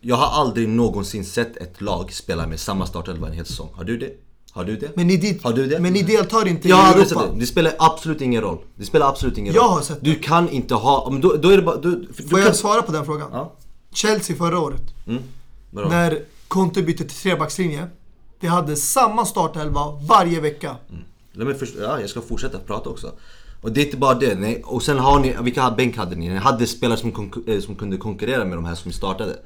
Jag 0.00 0.16
har 0.16 0.42
aldrig 0.42 0.68
någonsin 0.68 1.24
sett 1.24 1.56
ett 1.56 1.80
lag 1.80 2.12
spela 2.12 2.46
med 2.46 2.60
samma 2.60 2.86
startelva 2.86 3.26
en 3.26 3.32
hel 3.32 3.46
säsong. 3.46 3.68
Har 3.74 3.84
du 3.84 3.96
det? 3.98 4.10
Har 4.52 4.64
du 4.64 4.76
det? 4.76 4.96
Men 4.96 5.06
ni, 5.06 5.16
dit, 5.16 5.42
Har 5.44 5.52
du 5.52 5.66
det? 5.66 5.80
men 5.80 5.92
ni 5.92 6.02
deltar 6.02 6.48
inte 6.48 6.68
Jag 6.68 6.76
har 6.76 6.84
i 6.84 6.86
aldrig 6.86 7.06
Europa. 7.12 7.32
det. 7.34 7.40
Det 7.40 7.46
spelar 7.46 7.72
absolut 7.78 8.20
ingen 8.20 8.42
roll. 8.42 8.58
Det 8.76 8.84
spelar 8.84 9.08
absolut 9.08 9.38
ingen 9.38 9.54
Jag 9.54 9.62
roll. 9.64 9.70
har 9.70 9.80
sett 9.80 9.98
Du 10.00 10.14
kan 10.14 10.48
inte 10.48 10.74
ha... 10.74 11.08
Men 11.10 11.20
då, 11.20 11.36
då 11.36 11.48
är 11.48 11.56
det 11.56 11.62
bara... 11.62 11.76
Du, 11.76 11.90
du 12.16 12.22
Får 12.22 12.36
kan, 12.36 12.40
jag 12.46 12.56
svara 12.56 12.82
på 12.82 12.92
den 12.92 13.04
frågan? 13.04 13.28
Ja. 13.32 13.52
Chelsea 13.94 14.36
förra 14.36 14.58
året. 14.60 14.82
Mm. 15.06 15.22
När 15.70 16.18
Conte 16.48 16.82
bytte 16.82 17.04
till 17.04 17.16
trebackslinje. 17.16 17.86
Vi 18.40 18.48
hade 18.48 18.76
samma 18.76 19.24
startelva 19.26 19.80
varje 20.08 20.40
vecka. 20.40 20.76
Låt 21.32 21.46
mig 21.48 21.58
först, 21.58 21.74
ja, 21.80 22.00
jag 22.00 22.10
ska 22.10 22.20
fortsätta 22.20 22.58
prata 22.58 22.90
också. 22.90 23.12
Och 23.62 23.72
det 23.72 23.80
är 23.80 23.84
inte 23.84 23.96
bara 23.96 24.14
det. 24.14 24.34
Nej. 24.34 24.62
Och 24.64 24.82
sen 24.82 24.98
har 24.98 25.20
ni, 25.20 25.36
vilka 25.42 25.70
bänk 25.70 25.96
hade 25.96 26.16
ni? 26.16 26.28
Ni 26.28 26.36
hade 26.36 26.66
spelare 26.66 26.98
som, 26.98 27.32
eh, 27.46 27.60
som 27.60 27.74
kunde 27.76 27.96
konkurrera 27.96 28.44
med 28.44 28.58
de 28.58 28.64
här 28.64 28.74
som 28.74 28.92
startade. 28.92 29.36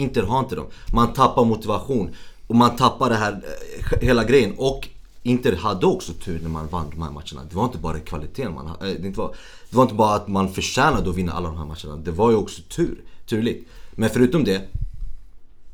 Inter 0.00 0.22
har 0.22 0.38
inte 0.38 0.54
dem. 0.54 0.66
Man 0.92 1.12
tappar 1.12 1.44
motivation. 1.44 2.10
Och 2.46 2.56
man 2.56 2.76
tappar 2.76 3.10
det 3.10 3.16
här, 3.16 3.32
eh, 3.32 3.98
hela 4.00 4.24
grejen. 4.24 4.54
Och 4.58 4.88
Inter 5.22 5.56
hade 5.56 5.86
också 5.86 6.12
tur 6.12 6.40
när 6.42 6.48
man 6.48 6.68
vann 6.68 6.90
de 6.90 7.02
här 7.02 7.10
matcherna. 7.10 7.48
Det 7.50 7.56
var 7.56 7.64
inte 7.64 7.78
bara 7.78 7.98
kvaliteten 7.98 8.54
man 8.54 8.66
hade. 8.66 8.90
Eh, 8.90 9.00
det, 9.00 9.06
inte 9.06 9.18
var, 9.18 9.34
det 9.70 9.76
var 9.76 9.82
inte 9.82 9.94
bara 9.94 10.14
att 10.14 10.28
man 10.28 10.52
förtjänade 10.52 11.10
att 11.10 11.16
vinna 11.16 11.32
alla 11.32 11.48
de 11.48 11.58
här 11.58 11.64
matcherna. 11.64 11.96
Det 11.96 12.10
var 12.10 12.30
ju 12.30 12.36
också 12.36 12.62
tur. 12.62 13.02
Turligt. 13.26 13.68
Men 13.90 14.10
förutom 14.10 14.44
det. 14.44 14.62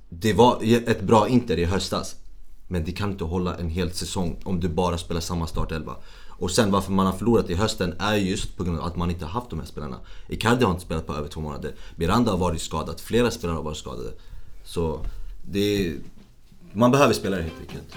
Det 0.09 0.33
var 0.33 0.59
ett 0.87 1.01
bra 1.01 1.29
Inter 1.29 1.59
i 1.59 1.64
höstas. 1.64 2.16
Men 2.68 2.85
det 2.85 2.93
kan 2.93 3.11
inte 3.11 3.24
hålla 3.24 3.57
en 3.57 3.68
hel 3.68 3.93
säsong 3.93 4.37
om 4.45 4.61
du 4.61 4.68
bara 4.68 4.99
spelar 4.99 5.20
samma 5.20 5.47
startelva. 5.47 5.97
Och 6.39 6.51
sen 6.51 6.70
varför 6.70 6.93
man 6.93 7.07
har 7.07 7.12
förlorat 7.12 7.51
i 7.51 7.55
hösten 7.55 7.95
är 7.99 8.14
just 8.16 8.57
på 8.57 8.64
grund 8.64 8.78
av 8.78 8.84
att 8.84 8.97
man 8.97 9.11
inte 9.11 9.24
har 9.24 9.32
haft 9.32 9.51
de 9.51 9.59
här 9.59 9.66
spelarna. 9.66 9.97
Icardi 10.28 10.64
har 10.64 10.70
inte 10.72 10.84
spelat 10.84 11.07
på 11.07 11.14
över 11.14 11.28
två 11.28 11.41
månader. 11.41 11.74
Miranda 11.97 12.30
har 12.30 12.39
varit 12.39 12.62
skadad. 12.62 13.01
Flera 13.01 13.30
spelare 13.30 13.57
har 13.57 13.62
varit 13.62 13.76
skadade. 13.76 14.12
Så 14.64 15.01
det 15.51 15.87
är, 15.87 15.97
Man 16.72 16.91
behöver 16.91 17.14
spelare 17.14 17.43
helt 17.43 17.61
enkelt. 17.61 17.97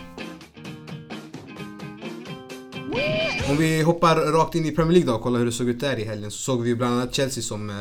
Om 3.50 3.58
vi 3.58 3.82
hoppar 3.82 4.16
rakt 4.16 4.56
in 4.56 4.66
i 4.66 4.72
Premier 4.72 4.94
League 4.94 5.12
då 5.12 5.16
och 5.16 5.22
kollar 5.22 5.40
hur 5.40 5.46
det 5.46 5.52
såg 5.52 5.70
ut 5.70 5.80
där 5.80 6.00
i 6.00 6.04
helgen 6.06 6.32
så 6.32 6.38
såg 6.38 6.62
vi 6.62 6.70
ju 6.70 6.76
bland 6.76 6.94
annat 6.94 7.16
Chelsea 7.16 7.44
som 7.44 7.70
eh, 7.70 7.76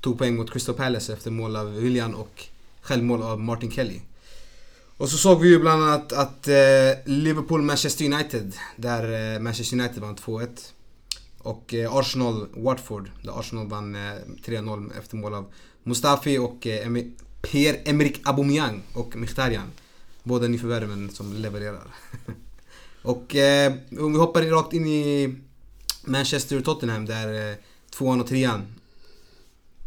tog 0.00 0.18
poäng 0.18 0.36
mot 0.36 0.50
Crystal 0.50 0.74
Palace 0.74 1.12
efter 1.12 1.30
mål 1.30 1.56
av 1.56 1.74
William 1.74 2.14
och 2.14 2.44
självmål 2.80 3.22
av 3.22 3.40
Martin 3.40 3.70
Kelly. 3.70 4.00
Och 5.00 5.10
så 5.10 5.18
såg 5.18 5.40
vi 5.40 5.48
ju 5.48 5.58
bland 5.58 5.82
annat 5.82 6.12
att 6.12 6.48
eh, 6.48 6.54
Liverpool-Manchester 7.04 8.04
United, 8.04 8.54
där 8.76 9.34
eh, 9.34 9.40
Manchester 9.40 9.76
United 9.76 9.98
vann 10.02 10.16
2-1. 10.16 10.48
Och 11.38 11.74
eh, 11.74 11.94
Arsenal-Watford, 11.94 13.10
där 13.22 13.40
Arsenal 13.40 13.68
vann 13.68 13.94
eh, 13.94 14.00
3-0 14.44 14.98
efter 14.98 15.16
mål 15.16 15.34
av 15.34 15.52
Mustafi 15.82 16.38
och 16.38 16.66
eh, 16.66 16.88
Pierre-Emerick 17.42 18.20
Aubameyang 18.24 18.82
och 18.94 19.16
Mkhitaryan. 19.16 19.70
Båda 20.22 20.48
nyförvärven 20.48 21.10
som 21.10 21.32
levererar. 21.32 21.94
och 23.02 23.36
eh, 23.36 23.72
om 23.98 24.12
vi 24.12 24.18
hoppar 24.18 24.42
rakt 24.42 24.72
in 24.72 24.86
i 24.86 25.34
Manchester-Tottenham 26.04 27.06
där 27.06 27.50
eh, 27.50 27.56
tvåan 27.90 28.20
och 28.20 28.26
trean 28.26 28.66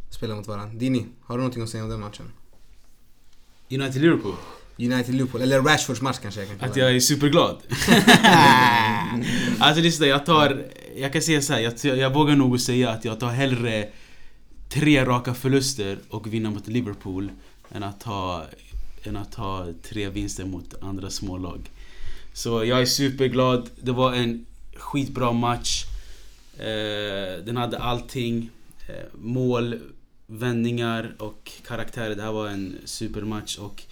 spelar 0.09 0.35
mot 0.35 0.47
varandra. 0.47 0.79
Dini, 0.79 1.05
har 1.21 1.35
du 1.35 1.41
någonting 1.41 1.63
att 1.63 1.69
säga 1.69 1.83
om 1.83 1.89
den 1.89 1.99
matchen? 1.99 2.31
United-Liverpool. 3.69 4.35
United-Liverpool, 4.77 5.41
eller 5.41 5.61
Rashfords 5.61 6.01
match 6.01 6.17
kanske 6.21 6.39
jag 6.39 6.49
kan 6.49 6.59
kalla 6.59 6.71
Att 6.71 6.77
jag 6.77 6.95
är 6.95 6.99
superglad. 6.99 7.57
alltså 9.59 9.81
lyssna, 9.81 10.05
jag 10.05 10.25
tar... 10.25 10.65
Jag 10.95 11.13
kan 11.13 11.21
säga 11.21 11.41
så 11.41 11.53
här, 11.53 11.59
jag, 11.59 11.97
jag, 11.97 12.13
vågar 12.13 12.35
nog 12.35 12.61
säga 12.61 12.89
att 12.89 13.05
jag 13.05 13.19
tar 13.19 13.29
hellre 13.29 13.89
tre 14.69 15.05
raka 15.05 15.33
förluster 15.33 15.97
och 16.09 16.33
vinna 16.33 16.49
mot 16.49 16.67
Liverpool 16.67 17.31
än 17.71 17.83
att 17.83 18.03
ha, 18.03 18.45
än 19.03 19.17
att 19.17 19.35
ha 19.35 19.67
tre 19.83 20.09
vinster 20.09 20.45
mot 20.45 20.83
andra 20.83 21.09
smålag. 21.09 21.69
Så 22.33 22.65
jag 22.65 22.81
är 22.81 22.85
superglad. 22.85 23.69
Det 23.81 23.91
var 23.91 24.13
en 24.13 24.45
skitbra 24.75 25.31
match. 25.31 25.85
Eh, 26.57 27.43
den 27.45 27.57
hade 27.57 27.79
allting. 27.79 28.49
Eh, 28.87 28.95
mål, 29.13 29.79
vändningar 30.27 31.15
och 31.19 31.51
karaktärer. 31.67 32.15
Det 32.15 32.21
här 32.21 32.31
var 32.31 32.47
en 32.47 32.77
supermatch 32.85 33.57
och 33.57 33.83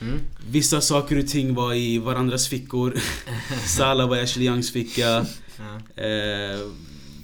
Mm. 0.00 0.20
Vissa 0.50 0.80
saker 0.80 1.18
och 1.18 1.28
ting 1.28 1.54
var 1.54 1.74
i 1.74 1.98
varandras 1.98 2.48
fickor. 2.48 2.94
Salah 3.66 4.08
var 4.08 4.16
i 4.16 4.20
Ashley 4.20 4.46
Youngs 4.46 4.72
ficka. 4.72 5.26
Ja. 5.56 6.02
Eh, 6.04 6.60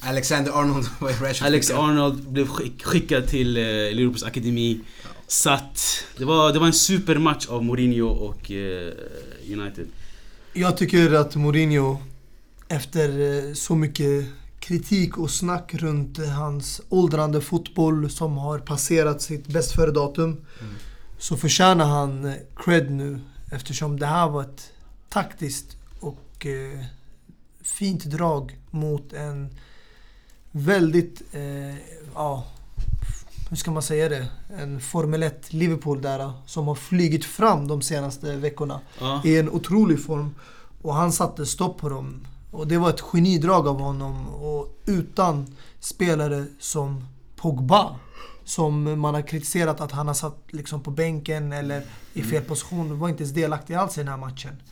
Alexander 0.01 0.53
Arnold 0.53 0.87
var 0.99 1.11
i 1.11 1.13
Rashfords 1.13 1.43
Alex 1.43 1.67
ficka. 1.67 1.81
Arnold 1.81 2.29
blev 2.29 2.49
skick, 2.49 2.85
skickad 2.85 3.29
till 3.29 3.57
eh, 3.57 3.63
Liverpools 3.63 4.23
akademi. 4.23 4.81
Så 5.27 5.51
att 5.51 6.05
det 6.19 6.25
var, 6.25 6.53
det 6.53 6.59
var 6.59 6.67
en 6.67 6.73
supermatch 6.73 7.47
av 7.47 7.65
Mourinho 7.65 8.07
och 8.07 8.51
eh, 8.51 8.93
United. 9.53 9.87
Jag 10.53 10.77
tycker 10.77 11.15
att 11.15 11.37
Mourinho, 11.37 11.99
efter 12.69 13.09
eh, 13.49 13.55
så 13.55 13.75
mycket 13.75 14.27
kritik 14.61 15.19
och 15.19 15.31
snack 15.31 15.75
runt 15.75 16.19
eh, 16.19 16.29
hans 16.29 16.81
åldrande 16.89 17.41
fotboll 17.41 18.11
som 18.11 18.37
har 18.37 18.59
passerat 18.59 19.23
sitt 19.23 19.47
bäst 19.47 19.73
före 19.73 19.91
datum 19.91 20.37
så 21.19 21.37
förtjänar 21.37 21.87
han 21.87 22.25
eh, 22.25 22.35
cred 22.57 22.91
nu 22.91 23.21
eftersom 23.53 23.99
det 24.01 24.07
här 24.07 24.29
var 24.29 24.43
ett 24.43 24.73
taktiskt 25.09 25.77
och 26.01 26.47
eh, 26.47 26.85
fint 27.63 28.05
drag 28.05 28.59
mot 28.71 29.13
en 29.13 29.51
väldigt, 30.51 31.23
eh, 31.33 31.75
ja, 32.15 32.45
hur 33.51 33.57
ska 33.57 33.71
man 33.71 33.83
säga 33.83 34.09
det? 34.09 34.27
En 34.59 34.81
Formel 34.81 35.23
1 35.23 35.53
Liverpool 35.53 36.03
där 36.03 36.19
eh, 36.21 36.33
som 36.47 36.69
har 36.69 36.75
flygit 36.75 37.25
fram 37.25 37.69
de 37.69 37.83
senaste 37.83 38.37
veckorna 38.37 38.81
Ja. 39.01 39.23
i 39.25 39.37
en 39.39 39.51
otrolig 39.51 40.05
form. 40.05 40.35
Och 40.83 40.95
han 40.95 41.13
satte 41.13 41.47
stopp 41.47 41.79
på 41.79 41.89
dem. 41.89 42.27
Och 42.51 42.67
det 42.67 42.79
var 42.79 42.91
ett 42.91 43.01
genidrag 43.01 43.69
av 43.69 43.81
honom. 43.81 44.29
Och 44.29 44.79
utan 44.87 45.57
spelare 45.81 46.47
som 46.59 47.05
Pogba, 47.37 47.97
som 48.47 49.01
man 49.01 49.15
har 49.15 49.23
kritiserat 49.23 49.81
att 49.81 49.93
han 49.93 50.07
har 50.07 50.15
satt 50.15 50.39
liksom 50.51 50.83
på 50.83 50.91
bänken 50.91 51.53
eller 51.53 51.83
i 52.15 52.23
fel 52.23 52.43
position, 52.43 52.99
var 52.99 53.09
inte 53.09 53.23
ens 53.23 53.35
delaktig 53.35 53.75
alls 53.75 53.97
i 53.99 54.01
den 54.01 54.09
här 54.09 54.17
matchen. 54.17 54.63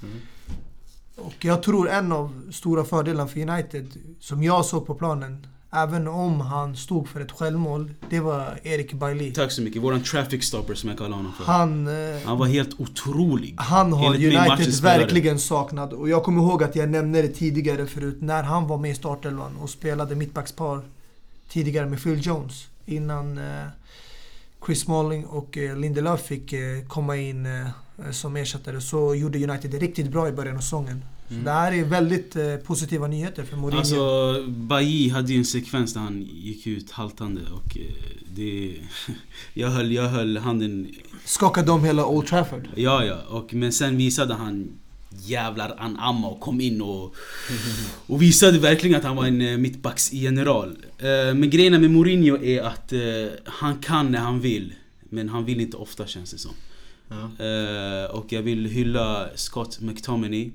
Och 1.16 1.44
jag 1.44 1.62
tror 1.62 1.88
en 1.90 2.12
av 2.12 2.50
stora 2.52 2.84
fördelarna 2.84 3.28
för 3.28 3.40
United, 3.50 3.88
som 4.20 4.42
jag 4.42 4.64
såg 4.64 4.86
på 4.86 4.94
planen, 4.94 5.46
även 5.72 6.08
om 6.08 6.40
han 6.40 6.76
stod 6.76 7.08
för 7.08 7.20
ett 7.20 7.32
självmål, 7.32 7.94
det 8.10 8.20
var 8.20 8.58
Erik 8.62 8.92
Bailly. 8.92 9.32
Tack 9.32 9.52
så 9.52 9.62
mycket. 9.62 9.82
Våran 9.82 10.02
traffic 10.02 10.44
stopper 10.44 10.74
som 10.74 10.88
jag 10.88 10.98
kallar 10.98 11.16
honom 11.16 11.32
för. 11.32 11.44
Han... 11.44 11.86
eh, 11.86 12.20
Han 12.24 12.38
var 12.38 12.46
helt 12.46 12.80
otrolig. 12.80 13.54
Han 13.58 13.92
har 13.92 14.14
United 14.14 14.82
verkligen 14.82 15.38
saknat. 15.38 15.92
Och 15.92 16.08
jag 16.08 16.22
kommer 16.24 16.42
ihåg 16.42 16.62
att 16.62 16.76
jag 16.76 16.88
nämnde 16.90 17.22
det 17.22 17.28
tidigare 17.28 17.86
förut 17.86 18.18
när 18.20 18.42
han 18.42 18.66
var 18.66 18.78
med 18.78 18.90
i 18.90 18.94
startelvan 18.94 19.56
och 19.56 19.70
spelade 19.70 20.14
mittbackspar 20.14 20.82
tidigare 21.48 21.86
med 21.86 22.02
Phil 22.02 22.26
Jones. 22.26 22.66
Innan 22.86 23.38
eh, 23.38 23.66
Chris 24.66 24.80
Smalling 24.80 25.24
och 25.24 25.58
eh, 25.58 25.78
Lindelöf 25.78 26.22
fick 26.22 26.52
eh, 26.52 26.84
komma 26.88 27.16
in 27.16 27.48
som 28.10 28.36
ersättare 28.36 28.80
så 28.80 29.14
gjorde 29.14 29.44
United 29.44 29.70
det 29.70 29.78
riktigt 29.78 30.10
bra 30.10 30.28
i 30.28 30.32
början 30.32 30.56
av 30.56 30.60
säsongen. 30.60 31.04
Så 31.28 31.34
det 31.34 31.50
här 31.50 31.72
är 31.72 31.84
väldigt 31.84 32.36
positiva 32.64 33.06
nyheter 33.06 33.44
för 33.44 33.56
Mourinho. 33.56 33.78
Alltså, 33.78 34.44
Bailly 34.48 35.10
hade 35.10 35.32
ju 35.32 35.38
en 35.38 35.44
sekvens 35.44 35.94
där 35.94 36.00
han 36.00 36.22
gick 36.22 36.66
ut 36.66 36.90
haltande 36.90 37.40
och 37.52 37.76
det... 38.34 38.76
Jag 39.54 39.68
höll, 39.68 39.92
jag 39.92 40.08
höll 40.08 40.36
handen... 40.36 40.94
Skakade 41.24 41.70
om 41.72 41.84
hela 41.84 42.06
Old 42.06 42.26
Trafford. 42.26 42.68
Ja, 42.74 43.04
ja. 43.04 43.18
Och, 43.28 43.54
men 43.54 43.72
sen 43.72 43.96
visade 43.96 44.34
han 44.34 44.68
jävlar 45.18 45.76
anamma 45.78 46.28
och 46.28 46.40
kom 46.40 46.60
in 46.60 46.82
och, 46.82 47.14
och 48.06 48.22
visade 48.22 48.58
verkligen 48.58 48.96
att 48.96 49.04
han 49.04 49.16
var 49.16 49.26
en 49.26 49.40
eh, 49.40 49.58
mittbacksgeneral. 49.58 50.76
Eh, 50.98 51.34
Men 51.34 51.50
grejen 51.50 51.80
med 51.80 51.90
Mourinho 51.90 52.42
är 52.42 52.62
att 52.62 52.92
eh, 52.92 53.00
han 53.44 53.78
kan 53.78 54.12
när 54.12 54.18
han 54.18 54.40
vill. 54.40 54.72
Men 55.00 55.28
han 55.28 55.44
vill 55.44 55.60
inte 55.60 55.76
ofta 55.76 56.06
känns 56.06 56.30
det 56.30 56.38
som. 56.38 56.52
Ja. 57.08 58.08
Och 58.10 58.32
jag 58.32 58.42
vill 58.42 58.66
hylla 58.66 59.28
Scott 59.34 59.80
McTominay 59.80 60.50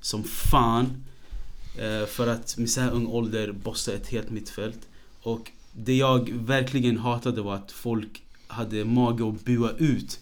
som 0.00 0.24
fan. 0.24 1.04
för 2.08 2.26
att 2.26 2.58
med 2.58 2.70
så 2.70 2.80
här 2.80 2.90
ung 2.90 3.06
ålder 3.06 3.52
bossa 3.52 3.92
ett 3.92 4.08
helt 4.08 4.30
mittfält. 4.30 4.78
Och 5.22 5.50
det 5.72 5.96
jag 5.96 6.30
verkligen 6.32 6.98
hatade 6.98 7.42
var 7.42 7.54
att 7.54 7.72
folk 7.72 8.22
hade 8.46 8.84
mage 8.84 9.28
att 9.28 9.44
bua 9.44 9.70
ut 9.78 10.18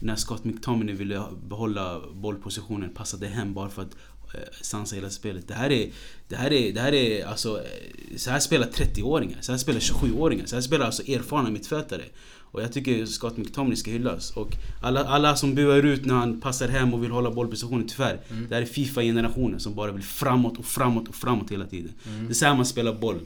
när 0.00 0.16
Scott 0.16 0.44
McTominay 0.44 0.94
ville 0.94 1.22
behålla 1.48 2.00
bollpositionen, 2.14 2.90
passade 2.94 3.26
hem 3.26 3.54
bara 3.54 3.68
för 3.68 3.82
att 3.82 3.96
eh, 4.34 4.40
sansa 4.62 4.96
hela 4.96 5.10
spelet. 5.10 5.48
Det 5.48 5.54
här 5.54 5.70
är, 5.70 5.90
det 6.28 6.36
här 6.36 6.52
är, 6.52 6.72
det 6.72 6.80
här 6.80 6.94
är 6.94 7.26
alltså, 7.26 7.58
eh, 7.58 8.16
så 8.16 8.30
här 8.30 8.40
spelar 8.40 8.66
30-åringar, 8.66 9.38
så 9.40 9.52
här 9.52 9.58
spelar 9.58 9.80
27-åringar, 9.80 10.46
så 10.46 10.56
här 10.56 10.62
spelar 10.62 10.86
alltså 10.86 11.02
erfarna 11.02 11.50
mittfältare. 11.50 12.02
Och 12.50 12.62
jag 12.62 12.72
tycker 12.72 13.06
Scott 13.06 13.36
McTominay 13.36 13.76
ska 13.76 13.90
hyllas. 13.90 14.30
Och 14.30 14.56
alla, 14.82 15.04
alla 15.04 15.36
som 15.36 15.54
buar 15.54 15.82
ut 15.82 16.04
när 16.04 16.14
han 16.14 16.40
passar 16.40 16.68
hem 16.68 16.94
och 16.94 17.02
vill 17.04 17.10
hålla 17.10 17.30
bollpositionen, 17.30 17.86
tyvärr. 17.88 18.20
Det 18.48 18.54
här 18.54 18.62
är 18.62 18.66
Fifa-generationen 18.66 19.60
som 19.60 19.74
bara 19.74 19.92
vill 19.92 20.02
framåt 20.02 20.58
och 20.58 20.64
framåt 20.64 21.08
och 21.08 21.14
framåt 21.14 21.50
hela 21.52 21.66
tiden. 21.66 21.92
Det 22.26 22.32
är 22.32 22.34
så 22.34 22.44
här 22.44 22.54
man 22.54 22.66
spelar 22.66 22.94
boll. 22.94 23.20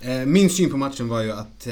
Eh, 0.00 0.26
Min 0.26 0.50
syn 0.50 0.70
på 0.70 0.76
matchen 0.76 1.08
var 1.08 1.22
ju 1.22 1.32
att 1.32 1.66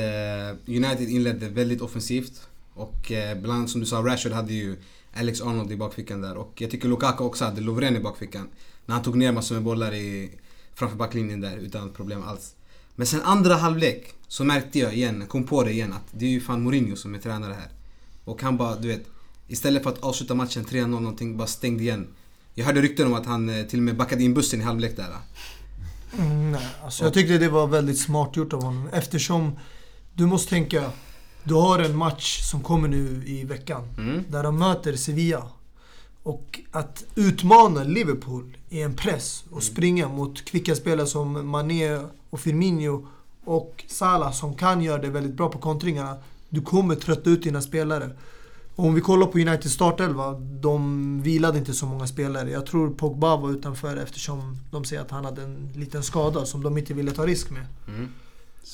United 0.67 1.09
inledde 1.09 1.49
väldigt 1.49 1.81
offensivt. 1.81 2.49
Och 2.75 3.13
eh, 3.13 3.39
bland 3.39 3.59
annat 3.59 3.71
som 3.71 3.81
du 3.81 3.87
sa, 3.87 3.97
Rashford 3.97 4.33
hade 4.33 4.53
ju 4.53 4.77
Alex 5.15 5.41
Arnold 5.41 5.73
i 5.73 5.77
bakfickan 5.77 6.21
där. 6.21 6.37
Och 6.37 6.53
jag 6.59 6.71
tycker 6.71 6.89
Lukaku 6.89 7.25
också 7.25 7.45
hade 7.45 7.61
Lovren 7.61 7.97
i 7.97 8.01
bakfickan. 8.01 8.49
När 8.87 8.95
han 8.95 9.05
tog 9.05 9.17
ner 9.17 9.33
massor 9.33 9.55
med 9.55 9.65
bollar 9.65 9.95
i, 9.95 10.31
framför 10.75 10.97
backlinjen 10.97 11.41
där 11.41 11.57
utan 11.57 11.93
problem 11.93 12.23
alls. 12.23 12.55
Men 12.95 13.07
sen 13.07 13.23
andra 13.23 13.55
halvlek 13.55 14.15
så 14.29 14.45
märkte 14.45 14.79
jag 14.79 14.95
igen, 14.95 15.27
kom 15.29 15.45
på 15.45 15.63
det 15.63 15.73
igen 15.73 15.93
att 15.93 16.07
det 16.11 16.25
är 16.25 16.31
ju 16.31 16.41
fan 16.41 16.63
Mourinho 16.63 16.97
som 16.97 17.15
är 17.15 17.19
tränare 17.19 17.55
här. 17.55 17.69
Och 18.25 18.43
han 18.43 18.57
bara, 18.57 18.77
du 18.77 18.89
vet, 18.89 19.05
istället 19.49 19.83
för 19.83 19.91
att 19.91 20.03
avsluta 20.03 20.35
matchen 20.35 20.65
3-0 20.65 20.87
någonting, 20.87 21.37
bara 21.37 21.47
stängde 21.47 21.83
igen. 21.83 22.07
Jag 22.55 22.65
hörde 22.65 22.81
rykten 22.81 23.07
om 23.07 23.15
att 23.15 23.27
han 23.27 23.49
eh, 23.49 23.67
till 23.67 23.79
och 23.79 23.83
med 23.83 23.97
backade 23.97 24.23
in 24.23 24.35
bussen 24.35 24.61
i 24.61 24.65
halvlek 24.65 24.97
där. 24.97 25.09
Mm, 26.19 26.53
nej, 26.53 26.67
alltså 26.85 27.05
jag 27.05 27.15
tyckte 27.15 27.39
det 27.39 27.49
var 27.49 27.67
väldigt 27.67 27.99
smart 27.99 28.37
gjort 28.37 28.53
av 28.53 28.63
honom 28.63 28.89
eftersom 28.93 29.59
du 30.15 30.27
måste 30.27 30.51
tänka, 30.51 30.91
du 31.45 31.55
har 31.55 31.79
en 31.79 31.97
match 31.97 32.41
som 32.51 32.61
kommer 32.61 32.89
nu 32.89 33.23
i 33.27 33.45
veckan 33.45 33.83
Mm. 33.99 34.25
där 34.29 34.43
de 34.43 34.59
möter 34.59 34.97
Sevilla. 34.97 35.43
Och 36.23 36.61
att 36.71 37.05
utmana 37.15 37.85
Liverpool 37.85 38.57
i 38.69 38.83
en 38.83 38.95
press 38.97 39.45
och 39.51 39.63
springa 39.63 40.09
mot 40.09 40.45
kvicka 40.45 40.75
spelare 40.75 41.07
som 41.07 41.49
Mané 41.51 42.01
och 42.31 42.41
Firmino 42.41 43.09
och 43.45 43.85
Salah 43.89 44.33
som 44.33 44.55
kan 44.55 44.83
göra 44.83 45.03
det 45.03 45.09
väldigt 45.11 45.35
bra 45.35 45.49
på 45.49 45.59
kontringarna. 45.59 46.17
Du 46.49 46.61
kommer 46.61 46.95
trötta 46.95 47.31
ut 47.31 47.43
dina 47.43 47.63
spelare. 47.63 48.11
Och 48.77 48.85
om 48.85 48.95
vi 48.95 49.01
kollar 49.01 49.27
på 49.27 49.39
United 49.39 49.71
startelva, 49.71 50.33
de 50.41 51.23
vilade 51.23 51.59
inte 51.59 51.73
så 51.73 51.87
många 51.87 52.07
spelare. 52.07 52.51
Jag 52.51 52.67
tror 52.67 52.91
Pogba 52.91 53.37
var 53.37 53.51
utanför 53.51 53.97
eftersom 53.97 54.59
de 54.71 54.85
säger 54.85 55.03
att 55.03 55.11
han 55.11 55.25
hade 55.25 55.43
en 55.43 55.73
liten 55.75 56.03
skada 56.03 56.47
som 56.47 56.63
de 56.63 56.79
inte 56.79 56.95
ville 56.95 57.11
ta 57.11 57.27
risk 57.27 57.51
med. 57.51 57.67
Mm. 57.89 58.09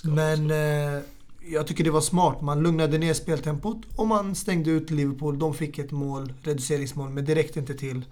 Men 0.02 0.50
eh, 0.50 1.02
jag 1.50 1.66
tycker 1.66 1.84
det 1.84 1.90
var 1.90 2.00
smart. 2.00 2.40
Man 2.40 2.62
lugnade 2.62 2.98
ner 2.98 3.14
speltempot 3.14 3.76
och 3.96 4.06
man 4.06 4.34
stängde 4.34 4.70
ut 4.70 4.90
Liverpool. 4.90 5.38
De 5.38 5.54
fick 5.54 5.78
ett 5.78 5.90
mål, 5.90 6.32
reduceringsmål, 6.42 7.10
men 7.10 7.24
det 7.24 7.34
räckte 7.34 7.58
inte 7.58 7.74
till. 7.74 8.04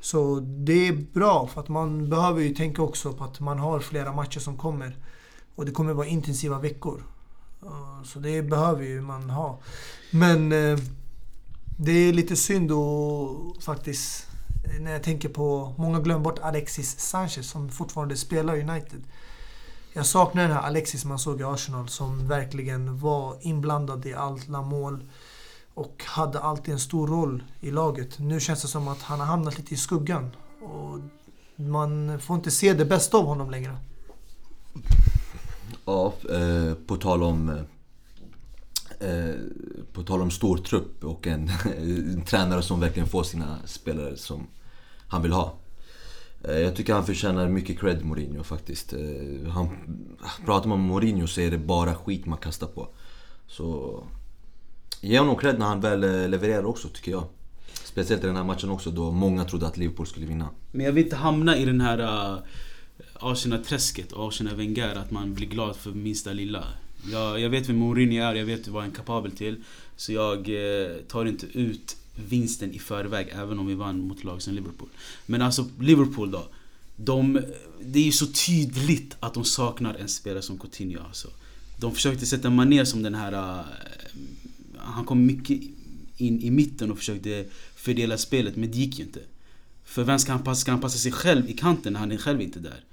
Så 0.00 0.40
det 0.40 0.88
är 0.88 0.92
bra 0.92 1.46
för 1.46 1.60
att 1.60 1.68
man 1.68 2.10
behöver 2.10 2.40
ju 2.40 2.54
tänka 2.54 2.82
också 2.82 3.12
på 3.12 3.24
att 3.24 3.40
man 3.40 3.58
har 3.58 3.80
flera 3.80 4.12
matcher 4.12 4.40
som 4.40 4.56
kommer. 4.56 4.96
Och 5.54 5.66
det 5.66 5.72
kommer 5.72 5.92
vara 5.92 6.06
intensiva 6.06 6.58
veckor. 6.58 7.02
Så 8.04 8.18
det 8.18 8.42
behöver 8.42 8.84
ju 8.84 9.00
man 9.00 9.30
ha. 9.30 9.58
Men 10.10 10.52
eh, 10.52 10.78
det 11.78 11.92
är 11.92 12.12
lite 12.12 12.36
synd 12.36 12.72
och 12.72 13.62
faktiskt 13.62 14.26
eh, 14.64 14.80
när 14.80 14.92
jag 14.92 15.02
tänker 15.02 15.28
på, 15.28 15.74
många 15.78 16.00
glömmer 16.00 16.24
bort 16.24 16.38
Alexis 16.38 16.98
Sanchez 16.98 17.50
som 17.50 17.68
fortfarande 17.68 18.16
spelar 18.16 18.56
i 18.56 18.62
United. 18.62 19.02
Jag 19.92 20.06
saknar 20.06 20.42
den 20.42 20.52
här 20.52 20.62
Alexis 20.62 21.04
man 21.04 21.18
såg 21.18 21.40
i 21.40 21.44
Arsenal 21.44 21.88
som 21.88 22.28
verkligen 22.28 22.98
var 22.98 23.36
inblandad 23.40 24.06
i 24.06 24.14
alla 24.14 24.62
mål 24.62 25.04
och 25.74 26.04
hade 26.06 26.40
alltid 26.40 26.74
en 26.74 26.80
stor 26.80 27.06
roll 27.06 27.42
i 27.60 27.70
laget. 27.70 28.18
Nu 28.18 28.40
känns 28.40 28.62
det 28.62 28.68
som 28.68 28.88
att 28.88 29.02
han 29.02 29.20
har 29.20 29.26
hamnat 29.26 29.58
lite 29.58 29.74
i 29.74 29.76
skuggan 29.76 30.30
och 30.62 30.98
man 31.56 32.20
får 32.20 32.36
inte 32.36 32.50
se 32.50 32.74
det 32.74 32.84
bästa 32.84 33.16
av 33.18 33.24
honom 33.24 33.50
längre. 33.50 33.76
Ja, 35.84 36.12
eh, 36.30 36.74
på 36.86 36.96
tal 36.96 37.22
om... 37.22 37.48
Eh, 39.00 39.34
på 39.92 40.02
tal 40.02 40.22
om 40.22 40.30
stor 40.30 40.56
trupp 40.56 41.04
och 41.04 41.26
en, 41.26 41.50
en 41.78 42.24
tränare 42.24 42.62
som 42.62 42.80
verkligen 42.80 43.08
får 43.08 43.22
sina 43.22 43.58
spelare 43.64 44.16
som 44.16 44.46
han 45.08 45.22
vill 45.22 45.32
ha. 45.32 45.54
Eh, 46.44 46.58
jag 46.58 46.76
tycker 46.76 46.94
han 46.94 47.06
förtjänar 47.06 47.48
mycket 47.48 47.80
cred 47.80 48.04
Mourinho 48.04 48.42
faktiskt. 48.42 48.92
Eh, 48.92 49.50
han, 49.50 49.68
pratar 50.44 50.68
man 50.68 50.78
med 50.78 50.88
Mourinho 50.88 51.26
så 51.26 51.40
är 51.40 51.50
det 51.50 51.58
bara 51.58 51.94
skit 51.94 52.26
man 52.26 52.38
kastar 52.38 52.66
på. 52.66 52.88
Så 53.46 54.04
ge 55.00 55.18
honom 55.18 55.36
cred 55.36 55.58
när 55.58 55.66
han 55.66 55.80
väl 55.80 56.04
eh, 56.04 56.28
levererar 56.28 56.64
också 56.64 56.88
tycker 56.88 57.10
jag. 57.10 57.24
Speciellt 57.84 58.24
i 58.24 58.26
den 58.26 58.36
här 58.36 58.44
matchen 58.44 58.70
också 58.70 58.90
då 58.90 59.10
många 59.10 59.44
trodde 59.44 59.66
att 59.66 59.76
Liverpool 59.76 60.06
skulle 60.06 60.26
vinna. 60.26 60.48
Men 60.72 60.86
jag 60.86 60.92
vill 60.92 61.04
inte 61.04 61.16
hamna 61.16 61.56
i 61.56 61.64
den 61.64 61.80
här 61.80 62.00
uh, 62.00 62.38
Arsenal-träsket, 63.14 64.12
Arsenal-Wenger, 64.12 64.96
att 64.96 65.10
man 65.10 65.34
blir 65.34 65.46
glad 65.46 65.76
för 65.76 65.90
minsta 65.90 66.32
lilla. 66.32 66.64
Jag, 67.12 67.40
jag 67.40 67.50
vet 67.50 67.68
vem 67.68 67.76
Mourinho 67.76 68.22
är, 68.22 68.34
jag 68.34 68.44
vet 68.44 68.68
vad 68.68 68.82
han 68.82 68.90
är 68.90 68.96
kapabel 68.96 69.32
till. 69.32 69.64
Så 69.96 70.12
jag 70.12 70.38
eh, 70.38 70.96
tar 71.08 71.24
inte 71.24 71.46
ut 71.46 71.96
vinsten 72.28 72.72
i 72.72 72.78
förväg, 72.78 73.28
även 73.32 73.58
om 73.58 73.66
vi 73.66 73.74
vann 73.74 74.00
mot 74.00 74.24
lag 74.24 74.42
som 74.42 74.54
Liverpool. 74.54 74.88
Men 75.26 75.42
alltså, 75.42 75.68
Liverpool 75.80 76.30
då. 76.30 76.48
De, 76.96 77.40
det 77.84 77.98
är 77.98 78.04
ju 78.04 78.12
så 78.12 78.26
tydligt 78.26 79.16
att 79.20 79.34
de 79.34 79.44
saknar 79.44 79.94
en 79.94 80.08
spelare 80.08 80.42
som 80.42 80.58
Coutinho 80.58 81.02
alltså. 81.06 81.28
De 81.76 81.94
försökte 81.94 82.26
sätta 82.26 82.50
Mané 82.50 82.86
som 82.86 83.02
den 83.02 83.14
här... 83.14 83.32
Uh, 83.32 83.64
han 84.76 85.04
kom 85.04 85.26
mycket 85.26 85.60
in 86.16 86.40
i 86.42 86.50
mitten 86.50 86.90
och 86.90 86.98
försökte 86.98 87.44
fördela 87.74 88.18
spelet, 88.18 88.56
men 88.56 88.70
det 88.70 88.78
gick 88.78 88.98
ju 88.98 89.04
inte. 89.04 89.20
För 89.84 90.04
vem 90.04 90.18
ska 90.18 90.32
han 90.32 90.42
passa? 90.42 90.60
Ska 90.60 90.70
han 90.70 90.80
passa 90.80 90.98
sig 90.98 91.12
själv 91.12 91.50
i 91.50 91.52
kanten 91.52 91.92
när 91.92 92.00
han 92.00 92.12
är 92.12 92.16
själv 92.16 92.40
inte 92.40 92.58
där? 92.58 92.84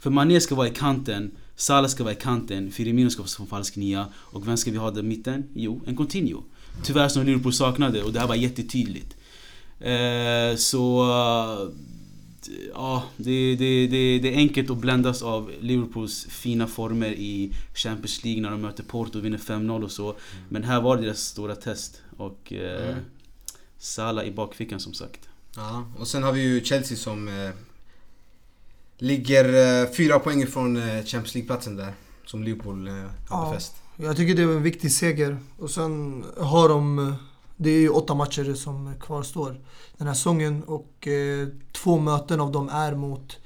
För 0.00 0.10
Mané 0.10 0.40
ska 0.40 0.54
vara 0.54 0.68
i 0.68 0.74
kanten, 0.74 1.30
Salah 1.56 1.88
ska 1.88 2.04
vara 2.04 2.14
i 2.14 2.16
kanten, 2.16 2.70
Firmino 2.70 3.10
ska 3.10 3.22
vara 3.22 3.28
som 3.28 3.46
falsk 3.46 3.76
nia. 3.76 4.08
Och 4.14 4.48
vem 4.48 4.56
ska 4.56 4.70
vi 4.70 4.76
ha 4.76 4.90
där 4.90 5.00
i 5.00 5.02
mitten? 5.02 5.44
Jo, 5.54 5.80
en 5.86 5.96
Coutinho. 5.96 6.42
Tyvärr 6.82 7.08
som 7.08 7.24
Liverpool 7.26 7.52
saknade 7.52 8.02
och 8.02 8.12
det 8.12 8.20
här 8.20 8.26
var 8.26 8.34
jättetydligt. 8.34 9.16
Eh, 9.80 10.56
så... 10.56 11.02
eh, 11.10 11.68
Ja, 12.74 13.02
det, 13.16 13.56
det, 13.56 13.86
det, 13.86 14.18
det 14.18 14.34
är 14.34 14.36
enkelt 14.36 14.70
att 14.70 14.78
bländas 14.78 15.22
av 15.22 15.50
Liverpools 15.60 16.26
fina 16.30 16.66
former 16.66 17.08
i 17.10 17.52
Champions 17.74 18.24
League 18.24 18.42
när 18.42 18.50
de 18.50 18.60
möter 18.60 18.82
Porto 18.82 19.18
och 19.18 19.24
vinner 19.24 19.38
5-0 19.38 19.84
och 19.84 19.90
så. 19.90 20.16
Men 20.48 20.64
här 20.64 20.80
var 20.80 20.96
det 20.96 21.02
deras 21.02 21.20
stora 21.20 21.54
test. 21.56 22.02
Och 22.16 22.52
eh, 22.52 22.88
Mm. 22.88 23.04
Salah 23.78 24.24
i 24.24 24.30
bakfickan 24.30 24.80
som 24.80 24.92
sagt. 24.94 25.28
Ja, 25.56 25.86
och 25.98 26.08
sen 26.08 26.22
har 26.22 26.32
vi 26.32 26.42
ju 26.42 26.64
Chelsea 26.64 26.96
som 26.98 27.28
eh, 27.28 27.50
ligger 28.98 29.44
eh, 29.84 29.90
fyra 29.92 30.18
poäng 30.18 30.42
ifrån 30.42 30.76
eh, 30.76 31.04
Champions 31.04 31.34
League-platsen 31.34 31.76
där. 31.76 31.92
Som 32.26 32.42
Liverpool 32.44 32.88
eh, 32.88 32.94
har 32.94 33.10
Ja. 33.30 33.50
befäst. 33.50 33.74
Jag 33.96 34.16
tycker 34.16 34.34
det 34.34 34.46
var 34.46 34.54
en 34.54 34.62
viktig 34.62 34.92
seger. 34.92 35.38
Och 35.58 35.70
sen 35.70 36.24
har 36.38 36.68
de... 36.68 37.14
Det 37.56 37.70
är 37.70 37.78
ju 37.80 37.88
åtta 37.88 38.14
matcher 38.14 38.54
som 38.54 38.94
kvarstår 39.00 39.60
den 39.98 40.06
här 40.06 40.14
säsongen 40.14 40.62
och 40.62 41.08
eh, 41.08 41.48
två 41.72 41.98
möten 41.98 42.40
av 42.40 42.52
dem 42.52 42.68
är 42.68 42.94
mot 42.94 43.36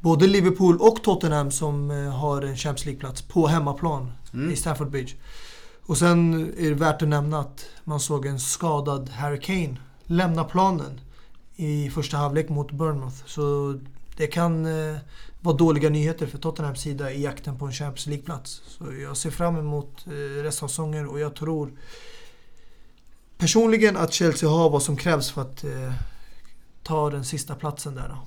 både 0.00 0.26
Liverpool 0.26 0.76
och 0.80 1.02
Tottenham 1.02 1.50
som 1.50 1.90
eh, 1.90 1.96
har 1.96 2.42
en 2.42 2.56
Champions 2.56 2.84
League-plats 2.86 3.22
på 3.22 3.46
hemmaplan 3.46 4.12
Mm. 4.34 4.50
i 4.50 4.56
Stamford 4.56 4.90
Bridge. 4.90 5.14
Och 5.86 5.98
sen 5.98 6.34
är 6.58 6.68
det 6.68 6.74
värt 6.74 7.02
att 7.02 7.08
nämna 7.08 7.38
att 7.40 7.66
man 7.84 8.00
såg 8.00 8.26
en 8.26 8.40
skadad 8.40 9.08
Harry 9.08 9.40
Kane 9.40 9.76
lämna 10.04 10.44
planen 10.44 11.00
i 11.56 11.90
första 11.90 12.16
halvlek 12.16 12.48
mot 12.48 12.72
Bournemouth. 12.72 13.16
Så 13.26 13.78
det 14.16 14.26
kan 14.26 14.66
eh, 14.66 14.96
vara 15.44 15.56
dåliga 15.56 15.90
nyheter 15.90 16.26
för 16.26 16.38
Tottenhams 16.38 16.80
sida 16.80 17.12
i 17.12 17.22
jakten 17.22 17.58
på 17.58 17.66
en 17.66 17.72
Champions 17.72 18.06
League-plats. 18.06 18.62
Så 18.66 18.84
jag 19.02 19.16
ser 19.16 19.30
fram 19.30 19.56
emot 19.56 20.06
eh, 20.06 20.42
resten 20.42 20.64
av 20.64 20.68
säsongen 20.68 21.08
och 21.08 21.20
jag 21.20 21.36
tror 21.36 21.72
personligen 23.38 23.96
att 23.96 24.12
Chelsea 24.12 24.48
har 24.48 24.70
vad 24.70 24.82
som 24.82 24.96
krävs 24.96 25.30
för 25.30 25.42
att 25.42 25.64
eh, 25.64 25.92
ta 26.82 27.10
den 27.10 27.24
sista 27.24 27.54
platsen 27.54 27.94
där. 27.94 28.08
Då. 28.08 28.26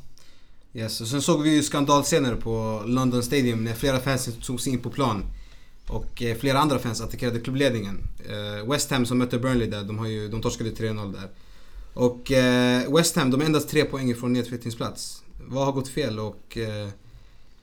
Yes, 0.79 1.01
och 1.01 1.07
sen 1.07 1.21
såg 1.21 1.41
vi 1.41 1.55
ju 1.55 1.63
skandalscener 1.63 2.35
på 2.35 2.83
London 2.85 3.23
Stadium 3.23 3.63
när 3.63 3.73
flera 3.73 3.99
fans 3.99 4.29
tog 4.45 4.61
sig 4.61 4.73
in 4.73 4.79
på 4.79 4.89
plan. 4.89 5.25
Och 5.87 6.23
eh, 6.23 6.37
flera 6.37 6.59
andra 6.59 6.79
fans 6.79 7.01
attackerade 7.01 7.39
klubbledningen. 7.39 8.07
Eh, 8.29 8.71
West 8.71 8.91
Ham 8.91 9.05
som 9.05 9.17
mötte 9.17 9.39
Burnley 9.39 9.67
där, 9.67 9.83
de, 9.83 9.99
har 9.99 10.07
ju, 10.07 10.27
de 10.27 10.41
torskade 10.41 10.69
3-0 10.69 11.13
där. 11.13 11.29
Och 11.93 12.31
eh, 12.31 12.93
West 12.95 13.15
Ham, 13.15 13.31
de 13.31 13.41
är 13.41 13.45
endast 13.45 13.69
tre 13.69 13.85
poäng 13.85 14.09
ifrån 14.09 14.33
nedflyttningsplats. 14.33 15.23
Vad 15.47 15.65
har 15.65 15.71
gått 15.71 15.87
fel 15.87 16.19
och 16.19 16.57
eh, 16.57 16.89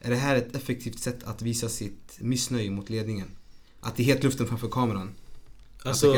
är 0.04 0.10
det 0.10 0.16
här 0.16 0.36
ett 0.36 0.56
effektivt 0.56 0.98
sätt 0.98 1.24
att 1.24 1.42
visa 1.42 1.68
sitt 1.68 2.16
missnöje 2.18 2.70
mot 2.70 2.90
ledningen? 2.90 3.28
Att 3.80 3.96
det 3.96 4.02
är 4.02 4.04
helt 4.04 4.22
luften 4.24 4.46
framför 4.46 4.68
kameran. 4.68 5.14
Alltså... 5.82 6.12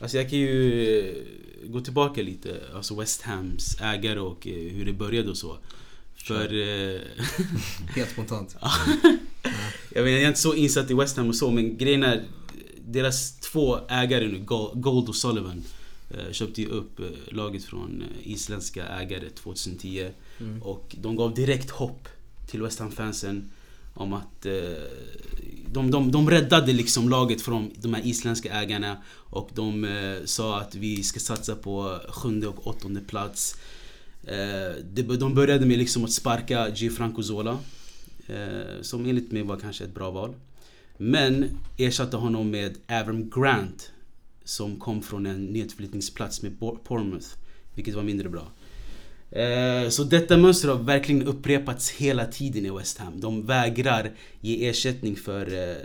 Alltså 0.00 0.16
jag 0.16 0.30
kan 0.30 0.38
ju 0.38 1.24
gå 1.66 1.80
tillbaka 1.80 2.22
lite. 2.22 2.60
Alltså 2.74 2.94
West 2.94 3.22
Hams 3.22 3.80
ägare 3.80 4.20
och 4.20 4.46
eh, 4.46 4.54
hur 4.54 4.84
det 4.84 4.92
började 4.92 5.30
och 5.30 5.36
så. 5.36 5.58
För... 6.16 6.54
eh, 6.54 7.00
Helt 7.96 8.10
spontant. 8.10 8.56
jag, 9.90 10.02
vet, 10.02 10.12
jag 10.12 10.22
är 10.22 10.28
inte 10.28 10.40
så 10.40 10.54
insatt 10.54 10.90
i 10.90 10.94
West 10.94 11.16
Ham 11.16 11.28
och 11.28 11.36
så 11.36 11.50
men 11.50 11.76
grejen 11.76 12.02
är 12.02 12.24
Deras 12.86 13.40
två 13.40 13.78
ägare 13.88 14.26
nu, 14.28 14.38
Go- 14.38 14.72
Gold 14.74 15.08
och 15.08 15.16
Sullivan 15.16 15.64
eh, 16.10 16.32
Köpte 16.32 16.62
ju 16.62 16.68
upp 16.68 17.00
laget 17.28 17.64
från 17.64 18.04
isländska 18.22 18.86
ägare 18.86 19.30
2010 19.30 20.10
Mm. 20.40 20.62
Och 20.62 20.96
de 21.00 21.16
gav 21.16 21.34
direkt 21.34 21.70
hopp 21.70 22.08
till 22.46 22.62
West 22.62 22.78
Ham-fansen 22.78 23.50
om 23.94 24.12
att 24.12 24.46
eh, 24.46 24.52
de, 25.72 25.90
de, 25.90 26.12
de 26.12 26.30
räddade 26.30 26.72
liksom 26.72 27.08
laget 27.08 27.42
från 27.42 27.70
de 27.76 27.94
här 27.94 28.06
isländska 28.06 28.52
ägarna 28.52 28.96
och 29.10 29.50
de 29.54 29.84
eh, 29.84 30.24
sa 30.24 30.60
att 30.60 30.74
vi 30.74 31.02
ska 31.02 31.20
satsa 31.20 31.56
på 31.56 31.98
sjunde 32.08 32.48
och 32.48 32.66
åttonde 32.66 33.00
plats. 33.00 33.56
Eh, 34.24 34.84
de 34.94 35.34
började 35.34 35.66
med 35.66 35.78
liksom 35.78 36.04
att 36.04 36.12
sparka 36.12 36.68
Gianfranco 36.68 37.22
Zola 37.22 37.58
eh, 38.26 38.82
som 38.82 39.06
enligt 39.06 39.32
mig 39.32 39.42
var 39.42 39.56
kanske 39.56 39.84
ett 39.84 39.94
bra 39.94 40.10
val. 40.10 40.34
Men 40.96 41.58
ersatte 41.76 42.16
honom 42.16 42.50
med 42.50 42.76
Avram 42.88 43.30
Grant 43.30 43.92
som 44.44 44.76
kom 44.76 45.02
från 45.02 45.26
en 45.26 45.44
nedflyttningsplats 45.44 46.42
med 46.42 46.52
Bournemouth. 46.88 47.28
Vilket 47.74 47.94
var 47.94 48.02
mindre 48.02 48.28
bra. 48.28 48.48
Eh, 49.30 49.88
Så 49.90 50.04
detta 50.04 50.36
mönster 50.36 50.68
har 50.68 50.76
verkligen 50.76 51.22
upprepats 51.26 51.90
hela 51.90 52.26
tiden 52.26 52.66
i 52.66 52.70
West 52.70 52.98
Ham. 52.98 53.20
De 53.20 53.46
vägrar 53.46 54.10
ge 54.40 54.68
ersättning 54.68 55.16
för 55.16 55.68
eh, 55.70 55.76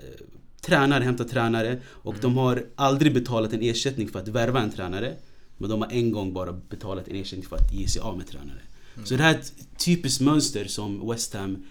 tränare, 0.62 1.04
hämta 1.04 1.24
tränare. 1.24 1.80
Och 1.86 2.16
de 2.22 2.38
har 2.38 2.66
aldrig 2.76 3.14
betalat 3.14 3.54
en 3.54 3.62
ersättning 3.62 4.08
för 4.10 4.20
att 4.20 4.28
värva 4.28 4.62
en 4.62 4.72
tränare. 4.72 5.16
Men 5.58 5.70
de 5.70 5.82
har 5.82 5.92
en 5.92 6.12
gång 6.12 6.34
bara 6.34 6.54
betalat 6.54 7.08
en 7.08 7.16
ersättning 7.16 7.46
för 7.48 7.56
att 7.56 7.74
ge 7.74 7.88
sig 7.88 8.02
av 8.02 8.18
med 8.18 8.28
tränare. 8.28 8.60
Så 9.04 9.16
det 9.16 9.24
här 9.24 9.34
är 9.34 9.40
ett 9.40 9.54
typiskt 9.86 10.22
mönster 10.22 10.66
som 10.66 11.10
West 11.10 11.34
Ham 11.34 11.64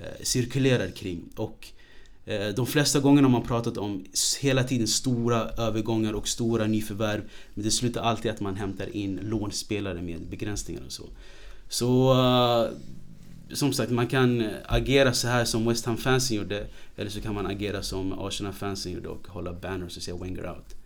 eh, 0.00 0.06
cirkulerar 0.22 0.90
kring. 0.90 1.22
Och 1.36 1.68
Eh, 2.26 2.48
de 2.48 2.66
flesta 2.66 3.00
gångerna 3.00 3.28
har 3.28 3.32
man 3.32 3.42
pratat 3.42 3.78
om 3.78 4.04
hela 4.40 4.64
tiden 4.64 4.86
stora 4.86 5.48
övergångar 5.48 6.12
och 6.12 6.28
stora 6.28 6.66
nyförvärv. 6.66 7.22
Men 7.54 7.64
det 7.64 7.70
slutar 7.70 8.02
alltid 8.02 8.30
att 8.30 8.40
man 8.40 8.56
hämtar 8.56 8.96
in 8.96 9.20
lånspelare 9.22 10.02
med 10.02 10.26
begränsningar 10.30 10.82
och 10.86 10.92
så. 10.92 11.04
Så 11.68 12.12
eh, 12.12 12.70
som 13.54 13.72
sagt, 13.72 13.90
man 13.92 14.06
kan 14.06 14.48
agera 14.66 15.12
så 15.12 15.28
här 15.28 15.44
som 15.44 15.68
West 15.68 15.86
Ham-fansen 15.86 16.36
gjorde. 16.36 16.66
Eller 16.96 17.10
så 17.10 17.20
kan 17.20 17.34
man 17.34 17.46
agera 17.46 17.82
som 17.82 18.12
Arsenal-fansen 18.12 18.92
gjorde 18.92 19.08
och 19.08 19.28
hålla 19.28 19.52
banners 19.52 19.96
och 19.96 20.02
säga 20.02 20.16
Wenger 20.16 20.50
out. 20.50 20.76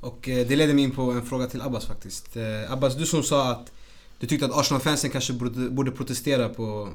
Och 0.00 0.28
eh, 0.28 0.46
det 0.46 0.56
leder 0.56 0.74
mig 0.74 0.84
in 0.84 0.90
på 0.90 1.02
en 1.02 1.26
fråga 1.26 1.46
till 1.46 1.60
Abbas 1.60 1.86
faktiskt. 1.86 2.36
Abbas, 2.68 2.96
du 2.96 3.06
som 3.06 3.22
sa 3.22 3.50
att 3.50 3.72
du 4.18 4.26
tyckte 4.26 4.46
att 4.46 4.58
Arsenal-fansen 4.58 5.10
kanske 5.10 5.32
borde, 5.32 5.70
borde 5.70 5.90
protestera 5.90 6.48
på, 6.48 6.88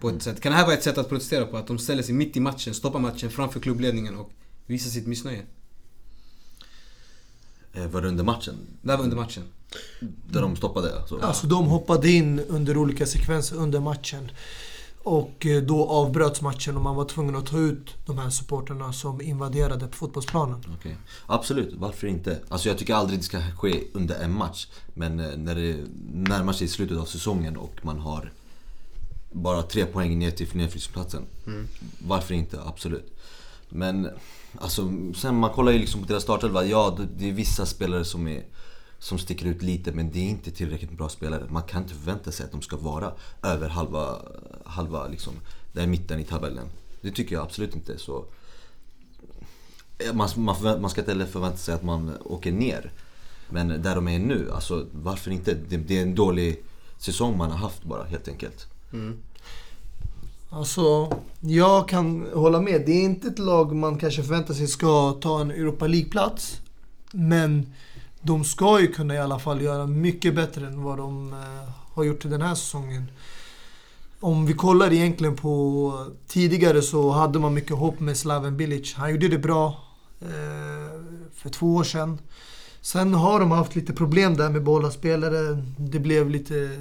på 0.00 0.08
ett 0.08 0.22
sätt. 0.22 0.40
Kan 0.40 0.52
det 0.52 0.58
här 0.58 0.64
vara 0.64 0.74
ett 0.74 0.82
sätt 0.82 0.98
att 0.98 1.08
protestera 1.08 1.46
på? 1.46 1.56
Att 1.56 1.66
de 1.66 1.78
ställer 1.78 2.02
sig 2.02 2.14
mitt 2.14 2.36
i 2.36 2.40
matchen, 2.40 2.74
stoppar 2.74 2.98
matchen 2.98 3.30
framför 3.30 3.60
klubbledningen 3.60 4.16
och 4.16 4.30
visar 4.66 4.90
sitt 4.90 5.06
missnöje? 5.06 5.42
Eh, 7.72 7.86
var 7.86 8.02
det 8.02 8.08
under 8.08 8.24
matchen? 8.24 8.54
Det 8.82 8.90
här 8.90 8.96
var 8.96 9.04
under 9.04 9.16
matchen. 9.16 9.42
Där 10.30 10.42
de 10.42 10.56
stoppade 10.56 10.98
alltså? 10.98 11.18
Alltså 11.18 11.46
de 11.46 11.66
hoppade 11.66 12.10
in 12.10 12.40
under 12.40 12.76
olika 12.76 13.06
sekvenser 13.06 13.56
under 13.56 13.80
matchen. 13.80 14.30
Och 15.02 15.46
eh, 15.46 15.62
då 15.62 15.88
avbröts 15.88 16.42
matchen 16.42 16.76
och 16.76 16.82
man 16.82 16.96
var 16.96 17.04
tvungen 17.04 17.36
att 17.36 17.46
ta 17.46 17.58
ut 17.58 17.94
de 18.06 18.18
här 18.18 18.30
supporterna 18.30 18.92
som 18.92 19.20
invaderade 19.20 19.86
på 19.86 19.96
fotbollsplanen. 19.96 20.64
Okej. 20.78 20.96
Absolut, 21.26 21.74
varför 21.74 22.06
inte? 22.06 22.38
Alltså 22.48 22.68
jag 22.68 22.78
tycker 22.78 22.94
aldrig 22.94 23.18
det 23.18 23.22
ska 23.22 23.40
ske 23.40 23.82
under 23.92 24.20
en 24.20 24.32
match. 24.32 24.66
Men 24.94 25.20
eh, 25.20 25.36
när 25.36 25.54
det 25.54 25.76
närmar 26.12 26.52
sig 26.52 26.68
slutet 26.68 26.98
av 26.98 27.04
säsongen 27.04 27.56
och 27.56 27.74
man 27.82 27.98
har 27.98 28.32
bara 29.36 29.62
tre 29.62 29.86
poäng 29.86 30.18
ner 30.18 30.30
till 30.30 30.46
nedflyttningsplatsen. 30.46 31.26
Varför 31.98 32.34
inte? 32.34 32.62
Absolut. 32.62 33.12
Men 33.68 34.08
alltså, 34.58 34.92
sen 35.14 35.36
man 35.36 35.50
kollar 35.50 35.72
ju 35.72 35.78
liksom 35.78 36.02
på 36.02 36.06
deras 36.06 36.22
startelva. 36.22 36.64
Ja, 36.64 36.98
det, 37.16 37.28
är 37.28 37.32
vissa 37.32 37.66
spelare 37.66 38.04
som, 38.04 38.28
är, 38.28 38.44
som 38.98 39.18
sticker 39.18 39.46
ut 39.46 39.62
lite 39.62 39.92
men 39.92 40.10
det 40.10 40.18
är 40.18 40.28
inte 40.28 40.50
tillräckligt 40.50 40.90
bra 40.90 41.08
spelare. 41.08 41.46
Man 41.50 41.62
kan 41.62 41.82
inte 41.82 41.94
förvänta 41.94 42.32
sig 42.32 42.46
att 42.46 42.52
de 42.52 42.62
ska 42.62 42.76
vara 42.76 43.12
över 43.42 43.68
halva, 43.68 44.22
halva 44.64 45.08
liksom, 45.08 45.32
där 45.72 45.86
mitten 45.86 46.20
i 46.20 46.24
tabellen. 46.24 46.66
Det 47.00 47.10
tycker 47.10 47.34
jag 47.34 47.44
absolut 47.44 47.74
inte. 47.74 47.98
Så 47.98 48.24
man, 50.12 50.28
man, 50.36 50.80
man 50.80 50.90
ska 50.90 51.00
inte 51.00 51.10
heller 51.10 51.26
förvänta 51.26 51.56
sig 51.56 51.74
att 51.74 51.82
man 51.82 52.12
åker 52.24 52.52
ner. 52.52 52.92
Men 53.50 53.82
där 53.82 53.94
de 53.94 54.08
är 54.08 54.18
nu, 54.18 54.50
alltså 54.52 54.86
varför 54.92 55.30
inte? 55.30 55.54
Det, 55.54 55.76
det 55.76 55.98
är 55.98 56.02
en 56.02 56.14
dålig 56.14 56.64
säsong 56.98 57.36
man 57.36 57.50
har 57.50 57.58
haft 57.58 57.84
bara 57.84 58.04
helt 58.04 58.28
enkelt. 58.28 58.66
Mm. 58.96 59.16
Alltså, 60.50 61.12
jag 61.40 61.88
kan 61.88 62.26
hålla 62.34 62.60
med. 62.60 62.82
Det 62.86 62.92
är 62.92 63.02
inte 63.02 63.28
ett 63.28 63.38
lag 63.38 63.76
man 63.76 63.98
kanske 63.98 64.22
förväntar 64.22 64.54
sig 64.54 64.66
ska 64.66 65.12
ta 65.12 65.40
en 65.40 65.50
Europa 65.50 65.86
League-plats. 65.86 66.60
Men 67.12 67.72
de 68.20 68.44
ska 68.44 68.80
ju 68.80 68.86
kunna 68.86 69.14
i 69.14 69.18
alla 69.18 69.38
fall 69.38 69.62
göra 69.62 69.86
mycket 69.86 70.34
bättre 70.34 70.66
än 70.66 70.82
vad 70.82 70.98
de 70.98 71.32
eh, 71.32 71.70
har 71.94 72.04
gjort 72.04 72.22
den 72.22 72.42
här 72.42 72.54
säsongen. 72.54 73.10
Om 74.20 74.46
vi 74.46 74.52
kollar 74.52 74.92
egentligen 74.92 75.36
på 75.36 75.92
tidigare 76.26 76.82
så 76.82 77.10
hade 77.10 77.38
man 77.38 77.54
mycket 77.54 77.76
hopp 77.76 78.00
med 78.00 78.16
Slaven 78.16 78.56
Bilic. 78.56 78.94
Han 78.94 79.10
gjorde 79.10 79.28
det 79.28 79.38
bra 79.38 79.66
eh, 80.20 81.00
för 81.34 81.50
två 81.50 81.74
år 81.74 81.84
sedan. 81.84 82.18
Sen 82.80 83.14
har 83.14 83.40
de 83.40 83.50
haft 83.50 83.74
lite 83.74 83.92
problem 83.92 84.36
där 84.36 84.50
med 84.50 84.62
båda 84.62 84.90
spelare. 84.90 85.62
Det 85.78 85.98
blev 85.98 86.30
lite... 86.30 86.78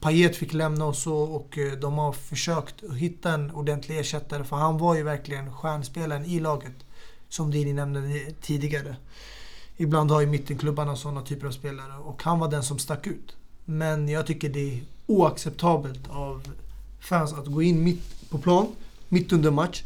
Payet 0.00 0.36
fick 0.36 0.52
lämna 0.52 0.84
och 0.84 0.96
så 0.96 1.16
och 1.16 1.58
eh, 1.58 1.72
de 1.72 1.98
har 1.98 2.12
försökt 2.12 2.74
hitta 2.96 3.32
en 3.32 3.50
ordentlig 3.50 3.98
ersättare 3.98 4.44
för 4.44 4.56
han 4.56 4.78
var 4.78 4.94
ju 4.94 5.02
verkligen 5.02 5.52
stjärnspelaren 5.52 6.24
i 6.24 6.40
laget. 6.40 6.74
Som 7.28 7.50
Dini 7.50 7.72
nämnde 7.72 8.32
tidigare. 8.40 8.96
Ibland 9.76 10.10
har 10.10 10.20
ju 10.20 10.26
mittenklubbarna 10.26 10.96
sådana 10.96 11.22
typer 11.22 11.46
av 11.46 11.50
spelare 11.50 11.98
och 11.98 12.22
han 12.22 12.38
var 12.38 12.50
den 12.50 12.62
som 12.62 12.78
stack 12.78 13.06
ut. 13.06 13.36
Men 13.64 14.08
jag 14.08 14.26
tycker 14.26 14.48
det 14.48 14.74
är 14.74 14.82
oacceptabelt 15.06 16.10
av 16.10 16.42
fans 17.00 17.32
att 17.32 17.46
gå 17.46 17.62
in 17.62 17.84
mitt 17.84 18.30
på 18.30 18.38
plan, 18.38 18.66
mitt 19.08 19.32
under 19.32 19.50
match. 19.50 19.82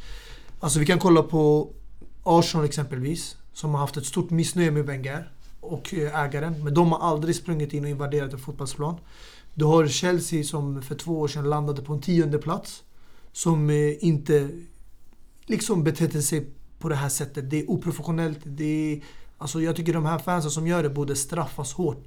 Alltså 0.60 0.78
vi 0.78 0.86
kan 0.86 0.98
kolla 0.98 1.22
på 1.22 1.68
Arsenal 2.22 2.66
exempelvis, 2.66 3.36
som 3.52 3.70
har 3.70 3.80
haft 3.80 3.96
ett 3.96 4.06
stort 4.06 4.30
missnöje 4.30 4.70
med 4.70 4.84
Wenger 4.86 5.30
och 5.60 5.94
eh, 5.94 6.20
ägaren. 6.20 6.64
Men 6.64 6.74
de 6.74 6.92
har 6.92 6.98
aldrig 6.98 7.36
sprungit 7.36 7.72
in 7.72 7.84
och 7.84 7.90
invaderat 7.90 8.32
en 8.32 8.38
fotbollsplan. 8.38 8.96
Du 9.54 9.64
har 9.64 9.86
Chelsea 9.86 10.44
som 10.44 10.82
för 10.82 10.94
två 10.94 11.20
år 11.20 11.28
sedan 11.28 11.50
landade 11.50 11.82
på 11.82 11.92
en 11.92 12.00
tionde 12.00 12.38
plats 12.38 12.82
Som 13.32 13.70
eh, 13.70 14.04
inte 14.04 14.48
liksom 15.46 15.84
betedde 15.84 16.22
sig 16.22 16.46
på 16.78 16.88
det 16.88 16.94
här 16.94 17.08
sättet. 17.08 17.50
Det 17.50 17.60
är 17.60 17.70
oprofessionellt. 17.70 18.38
Det 18.44 18.92
är, 18.92 19.00
alltså 19.38 19.60
jag 19.60 19.76
tycker 19.76 19.92
de 19.92 20.06
här 20.06 20.18
fansen 20.18 20.50
som 20.50 20.66
gör 20.66 20.82
det 20.82 20.90
borde 20.90 21.16
straffas 21.16 21.72
hårt. 21.72 22.04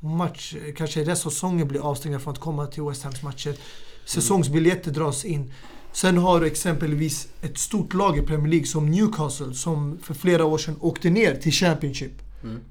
Match, 0.00 0.54
kanske 0.76 1.00
resten 1.00 1.28
av 1.28 1.30
säsongen 1.30 1.68
blir 1.68 1.80
avstängda 1.80 2.18
från 2.18 2.32
att 2.32 2.38
komma 2.38 2.66
till 2.66 2.82
West 2.82 3.02
Hams 3.02 3.22
matcher. 3.22 3.56
Säsongsbiljetter 4.04 4.90
dras 4.90 5.24
in. 5.24 5.52
Sen 5.92 6.18
har 6.18 6.40
du 6.40 6.46
exempelvis 6.46 7.28
ett 7.42 7.58
stort 7.58 7.94
lag 7.94 8.18
i 8.18 8.22
Premier 8.22 8.48
League 8.48 8.66
som 8.66 8.90
Newcastle 8.90 9.54
som 9.54 9.98
för 10.02 10.14
flera 10.14 10.44
år 10.44 10.58
sedan 10.58 10.76
åkte 10.80 11.10
ner 11.10 11.34
till 11.34 11.52
Championship. 11.52 12.12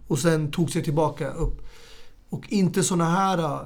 Och 0.08 0.20
sen 0.20 0.52
tog 0.52 0.72
sig 0.72 0.84
tillbaka 0.84 1.30
upp. 1.30 1.68
Och 2.30 2.46
inte 2.50 2.84
såna 2.84 3.10
här 3.10 3.38
äh, 3.38 3.62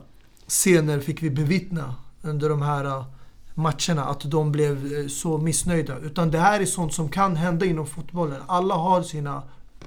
scener 0.54 1.00
fick 1.00 1.24
vi 1.24 1.30
bevittna 1.30 1.96
under 2.22 2.50
de 2.50 2.62
här 2.62 2.86
eh, 2.86 3.06
matcherna. 3.54 4.06
Att 4.06 4.32
de 4.32 4.52
blev 4.52 4.94
eh, 4.94 5.08
så 5.08 5.38
missnöjda. 5.38 6.00
Utan 6.00 6.32
det 6.32 6.40
här 6.40 6.60
är 6.60 6.66
sånt 6.66 6.94
som 6.94 7.10
kan 7.10 7.36
hända 7.36 7.66
inom 7.66 7.88
fotbollen. 7.88 8.42
Alla 8.48 8.76
har 8.76 9.04
sina 9.04 9.44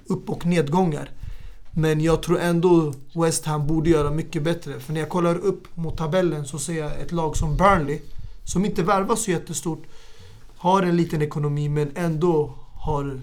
upp 0.06 0.30
och 0.30 0.46
nedgångar. 0.46 1.10
Men 1.70 2.00
jag 2.00 2.22
tror 2.22 2.40
ändå 2.40 2.94
West 3.14 3.46
Ham 3.46 3.66
borde 3.66 3.90
göra 3.90 4.10
mycket 4.10 4.42
bättre. 4.42 4.80
För 4.80 4.92
när 4.92 5.00
jag 5.00 5.08
kollar 5.08 5.34
upp 5.36 5.76
mot 5.76 5.96
tabellen 5.96 6.44
så 6.44 6.58
ser 6.58 6.78
jag 6.78 7.00
ett 7.00 7.12
lag 7.12 7.36
som 7.36 7.56
Burnley, 7.56 8.00
som 8.44 8.64
inte 8.64 8.82
värvar 8.82 9.16
så 9.16 9.30
jättestort, 9.30 9.82
har 10.56 10.82
en 10.82 10.96
liten 10.96 11.22
ekonomi 11.22 11.68
men 11.68 11.90
ändå 11.94 12.54
har 12.74 13.20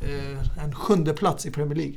eh, 0.00 0.64
en 0.64 0.74
sjunde 0.74 1.12
plats 1.12 1.46
i 1.46 1.50
Premier 1.50 1.76
League. 1.76 1.94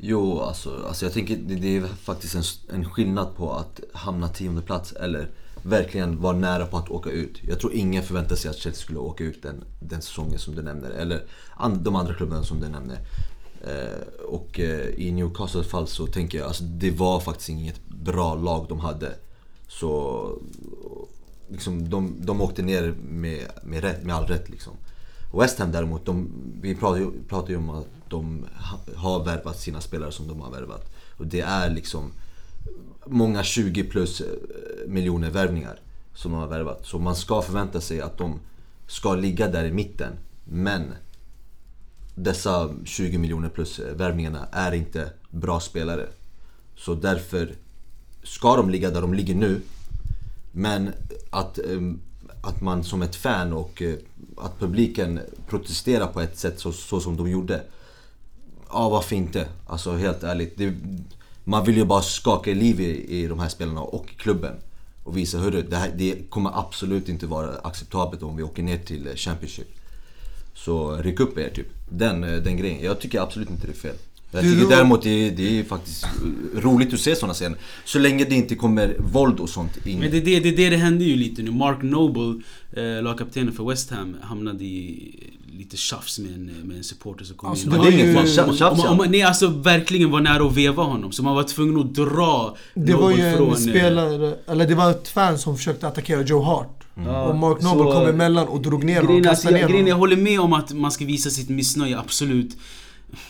Jo, 0.00 0.40
alltså, 0.40 0.84
alltså 0.88 1.04
jag 1.04 1.12
tänker 1.12 1.36
det, 1.36 1.54
det 1.54 1.76
är 1.76 1.86
faktiskt 1.86 2.34
en, 2.34 2.42
en 2.74 2.84
skillnad 2.84 3.36
på 3.36 3.52
att 3.52 3.80
hamna 3.92 4.28
tionde 4.28 4.62
plats 4.62 4.92
eller 4.92 5.30
verkligen 5.62 6.20
vara 6.20 6.36
nära 6.36 6.66
på 6.66 6.76
att 6.76 6.90
åka 6.90 7.10
ut. 7.10 7.40
Jag 7.42 7.60
tror 7.60 7.72
ingen 7.72 8.02
förväntar 8.02 8.36
sig 8.36 8.50
att 8.50 8.56
Chelsea 8.56 8.82
skulle 8.82 8.98
åka 8.98 9.24
ut 9.24 9.42
den, 9.42 9.64
den 9.80 10.02
säsongen 10.02 10.38
som 10.38 10.54
du 10.54 10.62
nämner. 10.62 10.90
Eller 10.90 11.24
an, 11.56 11.82
de 11.82 11.96
andra 11.96 12.14
klubbarna 12.14 12.42
som 12.42 12.60
du 12.60 12.68
nämner. 12.68 12.98
Eh, 13.64 14.24
och 14.28 14.60
eh, 14.60 14.88
i 14.88 15.12
Newcastles 15.12 15.66
fall 15.66 15.86
så 15.86 16.06
tänker 16.06 16.38
jag, 16.38 16.46
alltså 16.46 16.64
det 16.64 16.90
var 16.90 17.20
faktiskt 17.20 17.48
inget 17.48 17.88
bra 17.88 18.34
lag 18.34 18.66
de 18.68 18.80
hade. 18.80 19.14
Så 19.68 20.30
liksom, 21.48 21.90
de, 21.90 22.14
de 22.20 22.40
åkte 22.40 22.62
ner 22.62 22.94
med, 23.08 23.46
med, 23.62 23.80
rätt, 23.80 24.04
med 24.04 24.14
all 24.14 24.26
rätt 24.26 24.48
liksom. 24.48 24.72
West 25.32 25.58
Ham 25.58 25.72
däremot, 25.72 26.06
de, 26.06 26.28
vi 26.60 26.74
pratade 26.74 27.00
ju, 27.00 27.10
pratade 27.28 27.52
ju 27.52 27.58
om 27.58 27.70
att 27.70 27.86
de 28.10 28.46
har 28.96 29.24
värvat 29.24 29.58
sina 29.58 29.80
spelare 29.80 30.12
som 30.12 30.28
de 30.28 30.40
har 30.40 30.50
värvat. 30.50 30.92
Och 31.18 31.26
det 31.26 31.40
är 31.40 31.70
liksom 31.70 32.12
många 33.06 33.42
20 33.42 33.84
plus 33.84 34.20
eh, 34.20 34.26
miljoner 34.86 35.30
värvningar 35.30 35.80
som 36.14 36.32
de 36.32 36.40
har 36.40 36.46
värvat. 36.46 36.86
Så 36.86 36.98
man 36.98 37.16
ska 37.16 37.42
förvänta 37.42 37.80
sig 37.80 38.00
att 38.00 38.18
de 38.18 38.40
ska 38.86 39.14
ligga 39.14 39.48
där 39.48 39.64
i 39.64 39.72
mitten. 39.72 40.12
Men 40.44 40.92
dessa 42.14 42.70
20 42.84 43.18
miljoner 43.18 43.48
plus 43.48 43.78
eh, 43.78 43.94
värvningarna 43.94 44.48
är 44.52 44.72
inte 44.72 45.12
bra 45.30 45.60
spelare. 45.60 46.06
Så 46.76 46.94
därför 46.94 47.54
ska 48.22 48.56
de 48.56 48.70
ligga 48.70 48.90
där 48.90 49.00
de 49.00 49.14
ligger 49.14 49.34
nu. 49.34 49.60
Men 50.52 50.92
att, 51.30 51.58
eh, 51.58 51.80
att 52.42 52.60
man 52.60 52.84
som 52.84 53.02
ett 53.02 53.16
fan 53.16 53.52
och 53.52 53.82
att 54.36 54.58
publiken 54.58 55.20
protesterar 55.48 56.06
på 56.06 56.20
ett 56.20 56.38
sätt 56.38 56.60
så, 56.60 56.72
så 56.72 57.00
som 57.00 57.16
de 57.16 57.30
gjorde. 57.30 57.62
Ja, 58.70 58.88
varför 58.88 59.16
inte? 59.16 59.48
Alltså 59.66 59.96
helt 59.96 60.22
ärligt. 60.22 60.58
Det, 60.58 60.74
man 61.44 61.64
vill 61.64 61.76
ju 61.76 61.84
bara 61.84 62.02
skaka 62.02 62.50
liv 62.50 62.80
i, 62.80 63.20
i 63.22 63.26
de 63.26 63.38
här 63.40 63.48
spelarna 63.48 63.80
och 63.80 64.08
klubben. 64.16 64.54
Och 65.04 65.16
visa 65.16 65.38
hörru, 65.38 65.62
det, 65.62 65.76
här, 65.76 65.92
det 65.96 66.30
kommer 66.30 66.58
absolut 66.58 67.08
inte 67.08 67.26
vara 67.26 67.58
acceptabelt 67.58 68.22
om 68.22 68.36
vi 68.36 68.42
åker 68.42 68.62
ner 68.62 68.78
till 68.78 69.08
Championship. 69.16 69.68
Så 70.54 70.96
ryck 70.96 71.20
upp 71.20 71.38
er 71.38 71.50
typ. 71.54 71.66
Den, 71.88 72.20
den 72.20 72.56
grejen. 72.56 72.84
Jag 72.84 73.00
tycker 73.00 73.20
absolut 73.20 73.50
inte 73.50 73.66
det 73.66 73.72
är 73.72 73.76
fel. 73.76 73.96
Jag 74.30 74.42
tycker 74.42 74.68
däremot 74.68 75.02
det 75.02 75.10
är, 75.10 75.30
det 75.30 75.58
är 75.58 75.64
faktiskt 75.64 76.06
roligt 76.54 76.94
att 76.94 77.00
se 77.00 77.16
sådana 77.16 77.34
scener. 77.34 77.58
Så 77.84 77.98
länge 77.98 78.24
det 78.24 78.34
inte 78.34 78.54
kommer 78.54 78.96
våld 78.98 79.40
och 79.40 79.48
sånt 79.48 79.86
in. 79.86 79.98
Men 79.98 80.10
det, 80.10 80.16
är 80.16 80.22
det, 80.22 80.40
det, 80.40 80.50
det 80.50 80.70
det 80.70 80.76
hände 80.76 81.04
ju 81.04 81.16
lite 81.16 81.42
nu. 81.42 81.50
Mark 81.50 81.82
Noble, 81.82 82.42
eh, 82.72 83.02
lagkaptenen 83.02 83.52
för 83.52 83.64
West 83.64 83.90
Ham, 83.90 84.16
hamnade 84.22 84.64
i 84.64 85.14
lite 85.52 85.76
tjafs 85.76 86.18
med 86.18 86.32
en, 86.34 86.44
med 86.46 86.76
en 86.76 86.84
supporter 86.84 87.24
som 87.24 87.36
kom 87.36 87.50
Alltså, 87.50 87.64
in. 87.66 87.70
det 87.72 87.78
var 87.78 88.12
man- 88.14 88.26
Tjafs, 88.26 88.48
om- 88.50 88.56
tjafs, 88.56 89.08
Nej 89.10 89.22
alltså 89.22 89.46
verkligen 89.48 90.10
var 90.10 90.20
nära 90.20 90.46
att 90.46 90.56
veva 90.56 90.82
honom. 90.82 91.12
Så 91.12 91.22
man 91.22 91.34
var 91.34 91.42
tvungen 91.42 91.80
att 91.80 91.94
dra 91.94 92.56
Det 92.74 92.94
var 92.94 93.10
ju 93.10 93.16
Noble 93.16 93.36
från, 93.36 93.46
en 93.46 93.52
eh, 93.52 93.58
spelare, 93.58 94.34
eller 94.46 94.66
det 94.66 94.74
var 94.74 94.90
ett 94.90 95.08
fan 95.08 95.38
som 95.38 95.56
försökte 95.56 95.88
attackera 95.88 96.22
Joe 96.22 96.42
Hart. 96.42 96.84
ja, 96.94 97.24
Och 97.28 97.36
Mark 97.36 97.62
Noble 97.62 97.84
så- 97.84 97.92
kom 97.92 98.08
emellan 98.08 98.48
och 98.48 98.60
drog 98.62 98.84
ner 98.84 98.96
honom 99.02 99.10
är, 99.12 99.16
alltså, 99.16 99.30
kastade 99.30 99.54
ner 99.54 99.60
jag, 99.60 99.70
grejen 99.70 99.84
är, 99.86 99.88
jag 99.88 99.96
honom. 99.96 100.10
håller 100.10 100.22
med 100.22 100.40
om 100.40 100.52
att 100.52 100.72
man 100.72 100.90
ska 100.92 101.04
visa 101.04 101.30
sitt 101.30 101.48
missnöje, 101.48 101.98
absolut. 101.98 102.56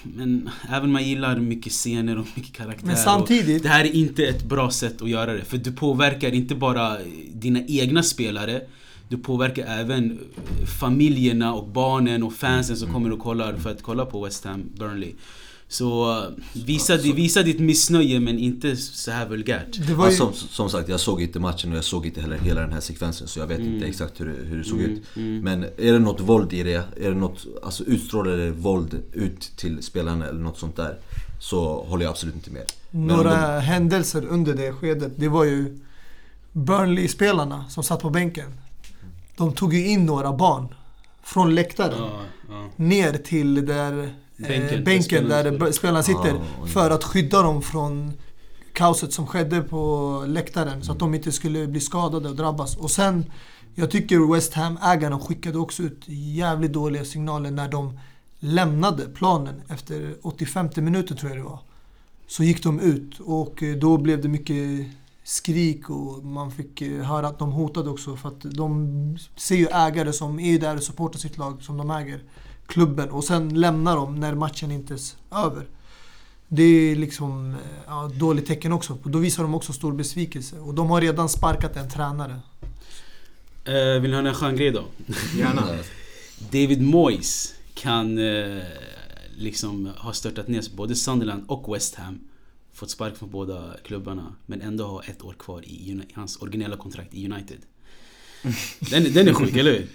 Men 0.02 0.50
även 0.68 0.82
om 0.84 0.92
man 0.92 1.04
gillar 1.04 1.36
mycket 1.36 1.72
scener 1.72 2.18
och 2.18 2.26
mycket 2.34 2.52
karaktärer. 2.52 2.86
Men 2.86 2.96
samtidigt, 2.96 3.62
det 3.62 3.68
här 3.68 3.84
är 3.84 3.94
inte 3.94 4.24
ett 4.26 4.44
bra 4.44 4.70
sätt 4.70 5.02
att 5.02 5.08
göra 5.10 5.32
det. 5.32 5.44
För 5.44 5.56
du 5.58 5.72
påverkar 5.72 6.34
inte 6.34 6.54
bara 6.54 6.96
dina 7.34 7.60
egna 7.68 8.02
spelare. 8.02 8.60
Du 9.08 9.18
påverkar 9.18 9.66
även 9.66 10.18
familjerna 10.80 11.54
och 11.54 11.68
barnen 11.68 12.22
och 12.22 12.32
fansen 12.32 12.76
som 12.76 12.92
kommer 12.92 13.12
och 13.12 13.18
kollar 13.18 13.54
för 13.56 13.70
att 13.70 13.82
kolla 13.82 14.06
på 14.06 14.24
West 14.24 14.44
Ham 14.44 14.62
Burnley. 14.78 15.12
Så 15.70 16.22
visa, 16.66 16.96
visa 16.96 17.42
ditt 17.42 17.60
missnöje 17.60 18.20
men 18.20 18.38
inte 18.38 18.76
så 18.76 19.10
här 19.10 19.28
vulgärt. 19.28 19.86
det 19.86 19.94
var 19.94 20.04
Ja, 20.04 20.10
ju... 20.10 20.16
som, 20.16 20.32
som 20.32 20.70
sagt, 20.70 20.88
jag 20.88 21.00
såg 21.00 21.22
inte 21.22 21.40
matchen 21.40 21.70
och 21.70 21.76
jag 21.76 21.84
såg 21.84 22.06
inte 22.06 22.20
heller 22.20 22.38
hela 22.38 22.60
den 22.60 22.72
här 22.72 22.80
sekvensen 22.80 23.28
så 23.28 23.38
jag 23.40 23.46
vet 23.46 23.60
inte 23.60 23.86
exakt 23.86 24.20
hur 24.20 24.26
det, 24.26 24.44
hur 24.44 24.58
det 24.58 24.64
såg 24.64 24.78
ut. 24.80 25.02
mm. 25.16 25.40
Men 25.40 25.64
är 25.64 25.92
det 25.92 25.98
något 25.98 26.20
våld 26.20 26.52
i 26.52 26.62
det, 26.62 26.74
är 27.00 27.10
det 27.10 27.14
något, 27.16 27.46
alltså 27.62 27.84
utstrålar 27.84 28.36
det 28.36 28.50
våld 28.50 29.02
ut 29.12 29.40
till 29.56 29.82
spelarna 29.82 30.26
eller 30.26 30.40
något 30.40 30.58
sånt 30.58 30.76
där 30.76 30.98
så 31.40 31.84
håller 31.84 32.04
jag 32.04 32.10
absolut 32.10 32.34
inte 32.34 32.50
med. 32.50 32.64
Några 32.90 33.54
de- 33.56 33.60
händelser 33.62 34.26
under 34.26 34.54
det 34.54 34.72
skedet, 34.72 35.12
det 35.16 35.28
var 35.28 35.44
ju 35.44 35.78
Burnley-spelarna 36.52 37.64
som 37.68 37.82
satt 37.82 38.00
på 38.02 38.10
bänken. 38.10 38.52
De 39.38 39.52
tog 39.52 39.74
ju 39.74 39.86
in 39.88 40.06
några 40.06 40.32
barn 40.32 40.74
från 41.22 41.54
läktaren 41.54 41.98
Ja, 41.98 42.20
ja. 42.48 42.70
ner 42.76 43.12
till 43.12 43.66
där 43.66 44.14
Bänken, 44.36 44.66
där 44.68 44.84
bänken 44.84 45.02
spelarna 45.02 45.50
där 45.58 45.72
spelarna 45.72 46.02
sitter 46.02 46.40
oj. 46.62 46.68
för 46.70 46.90
att 46.90 47.04
skydda 47.04 47.42
dem 47.42 47.62
från 47.62 48.12
kaoset 48.72 49.12
som 49.12 49.26
skedde 49.26 49.60
på 49.62 50.24
läktaren 50.26 50.82
så 50.82 50.92
att 50.92 50.98
de 50.98 51.14
inte 51.14 51.32
skulle 51.32 51.66
bli 51.66 51.80
skadade 51.80 52.28
och 52.28 52.36
drabbas. 52.36 52.76
Och 52.76 52.90
sen, 52.90 53.24
jag 53.74 53.90
tycker 53.90 54.32
West 54.34 54.54
Ham-ägarna 54.54 55.18
skickade 55.20 55.58
också 55.58 55.82
ut 55.82 56.02
jävligt 56.06 56.72
dåliga 56.72 57.04
signaler 57.04 57.50
när 57.50 57.68
de 57.68 57.98
lämnade 58.38 59.04
planen 59.08 59.62
efter 59.68 60.14
85 60.22 60.68
minuter 60.76 61.14
tror 61.14 61.30
jag 61.30 61.38
det 61.38 61.44
var. 61.44 61.58
Så 62.26 62.44
gick 62.44 62.62
de 62.62 62.80
ut 62.80 63.20
och 63.20 63.62
eh, 63.62 63.76
då 63.76 63.96
blev 63.98 64.22
det 64.22 64.28
mycket 64.28 64.86
skrik 65.28 65.90
och 65.90 66.24
man 66.24 66.50
fick 66.50 66.82
eh, 66.82 67.02
höra 67.02 67.28
att 67.28 67.38
de 67.38 67.52
hotade 67.52 67.90
också 67.90 68.16
för 68.16 68.28
att 68.28 68.40
de 68.40 69.18
ser 69.36 69.56
ju 69.56 69.66
ägare 69.66 70.12
som 70.12 70.40
är 70.40 70.58
där 70.58 70.76
och 70.76 70.82
supportar 70.82 71.18
sitt 71.18 71.38
lag 71.38 71.62
som 71.62 71.76
de 71.76 71.90
äger 71.90 72.22
klubben 72.66 73.10
och 73.10 73.24
sen 73.24 73.60
lämnar 73.60 73.96
de 73.96 74.20
när 74.20 74.34
matchen 74.34 74.70
inte 74.70 74.94
är 74.94 75.00
över. 75.46 75.66
Det 76.48 76.62
är 76.62 76.96
liksom 76.96 77.50
eh, 77.50 77.56
ja, 77.86 78.10
dåligt 78.14 78.46
tecken 78.46 78.72
också. 78.72 78.98
Då 79.04 79.18
visar 79.18 79.42
de 79.42 79.54
också 79.54 79.72
stor 79.72 79.92
besvikelse 79.92 80.58
och 80.58 80.74
de 80.74 80.90
har 80.90 81.00
redan 81.00 81.28
sparkat 81.28 81.76
en 81.76 81.90
tränare. 81.90 82.40
Eh, 83.64 84.00
vill 84.00 84.10
ni 84.10 84.16
höra 84.16 84.28
en 84.28 84.34
skön 84.34 84.56
grej 84.56 84.70
då? 84.70 84.84
Gärna. 85.36 85.62
David 86.50 86.82
Moyes 86.82 87.54
kan 87.74 88.18
eh, 88.18 88.62
liksom 89.36 89.90
ha 89.96 90.12
störtat 90.12 90.48
ner 90.48 90.64
både 90.76 90.94
Sunderland 90.94 91.44
och 91.48 91.74
West 91.74 91.94
Ham. 91.94 92.20
Fått 92.78 92.90
spark 92.90 93.16
från 93.16 93.30
båda 93.30 93.76
klubbarna 93.84 94.34
men 94.46 94.60
ändå 94.60 94.84
ha 94.86 95.02
ett 95.02 95.22
år 95.22 95.34
kvar 95.38 95.62
i 95.64 95.92
Uni- 95.92 96.12
hans 96.14 96.36
originella 96.36 96.76
kontrakt 96.76 97.14
i 97.14 97.26
United. 97.32 97.58
Den, 98.90 99.12
den 99.12 99.28
är 99.28 99.32
sjuk, 99.34 99.56
eller 99.56 99.72
hur? 99.72 99.86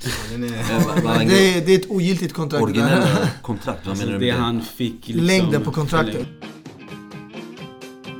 Ja, 0.00 1.20
är... 1.20 1.28
Det 1.28 1.54
är, 1.54 1.66
det 1.66 1.74
är 1.74 1.78
ett 1.78 1.90
ogiltigt 1.90 2.32
kontrakt. 2.32 2.62
Originella 2.62 3.28
kontrakt, 3.42 3.80
vad 3.86 3.90
Alltså 3.90 4.06
menar 4.06 4.18
du 4.18 4.26
med 4.26 4.34
det? 4.34 4.40
han 4.40 4.62
fick 4.62 5.08
liksom, 5.08 5.26
Längden 5.26 5.62
på 5.62 5.72
kontraktet. 5.72 6.26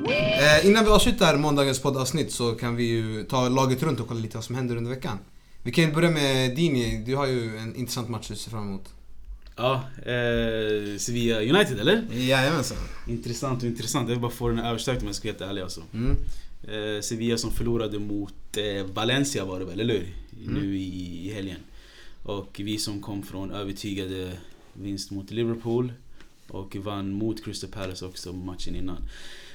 Eh, 0.07 0.65
innan 0.67 0.83
vi 0.85 0.89
avslutar 0.89 1.37
måndagens 1.37 1.79
poddavsnitt 1.81 2.31
så 2.31 2.51
kan 2.51 2.75
vi 2.75 2.83
ju 2.83 3.23
ta 3.23 3.49
laget 3.49 3.83
runt 3.83 3.99
och 3.99 4.07
kolla 4.07 4.19
lite 4.19 4.37
vad 4.37 4.43
som 4.43 4.55
händer 4.55 4.75
under 4.75 4.91
veckan. 4.91 5.17
Vi 5.63 5.71
kan 5.71 5.83
ju 5.83 5.93
börja 5.93 6.09
med 6.11 6.55
Dini, 6.55 7.03
du 7.05 7.15
har 7.15 7.27
ju 7.27 7.57
en 7.57 7.75
intressant 7.75 8.09
match 8.09 8.31
att 8.31 8.37
se 8.37 8.49
fram 8.49 8.63
emot. 8.69 8.93
Ja, 9.55 9.83
eh, 9.97 10.97
Sevilla 10.97 11.41
United 11.41 11.79
eller? 11.79 12.03
Jajamensan. 12.11 12.77
Intressant 13.07 13.63
och 13.63 13.69
intressant. 13.69 14.09
Jag 14.09 14.15
vill 14.15 14.21
bara 14.21 14.31
få 14.31 14.49
den 14.49 14.59
överstökt 14.59 15.01
om 15.01 15.07
jag 15.07 15.15
ska 15.15 15.27
vara 15.27 15.33
helt 15.33 15.49
ärlig 15.49 15.61
alltså. 15.61 15.81
Mm. 15.93 16.17
Eh, 16.63 17.01
Sevilla 17.01 17.37
som 17.37 17.51
förlorade 17.51 17.99
mot 17.99 18.57
eh, 18.57 18.85
Valencia 18.85 19.45
var 19.45 19.59
det 19.59 19.65
väl, 19.65 19.79
eller 19.79 19.93
hur? 19.93 20.07
Nu 20.47 20.77
i, 20.77 21.27
i 21.27 21.33
helgen. 21.33 21.59
Och 22.23 22.61
vi 22.63 22.77
som 22.77 23.01
kom 23.01 23.23
från 23.23 23.51
övertygade 23.51 24.31
vinst 24.73 25.11
mot 25.11 25.31
Liverpool. 25.31 25.93
Och 26.47 26.75
vann 26.75 27.11
mot 27.11 27.45
Crystal 27.45 27.69
Palace 27.69 28.05
också 28.05 28.33
matchen 28.33 28.75
innan. 28.75 28.97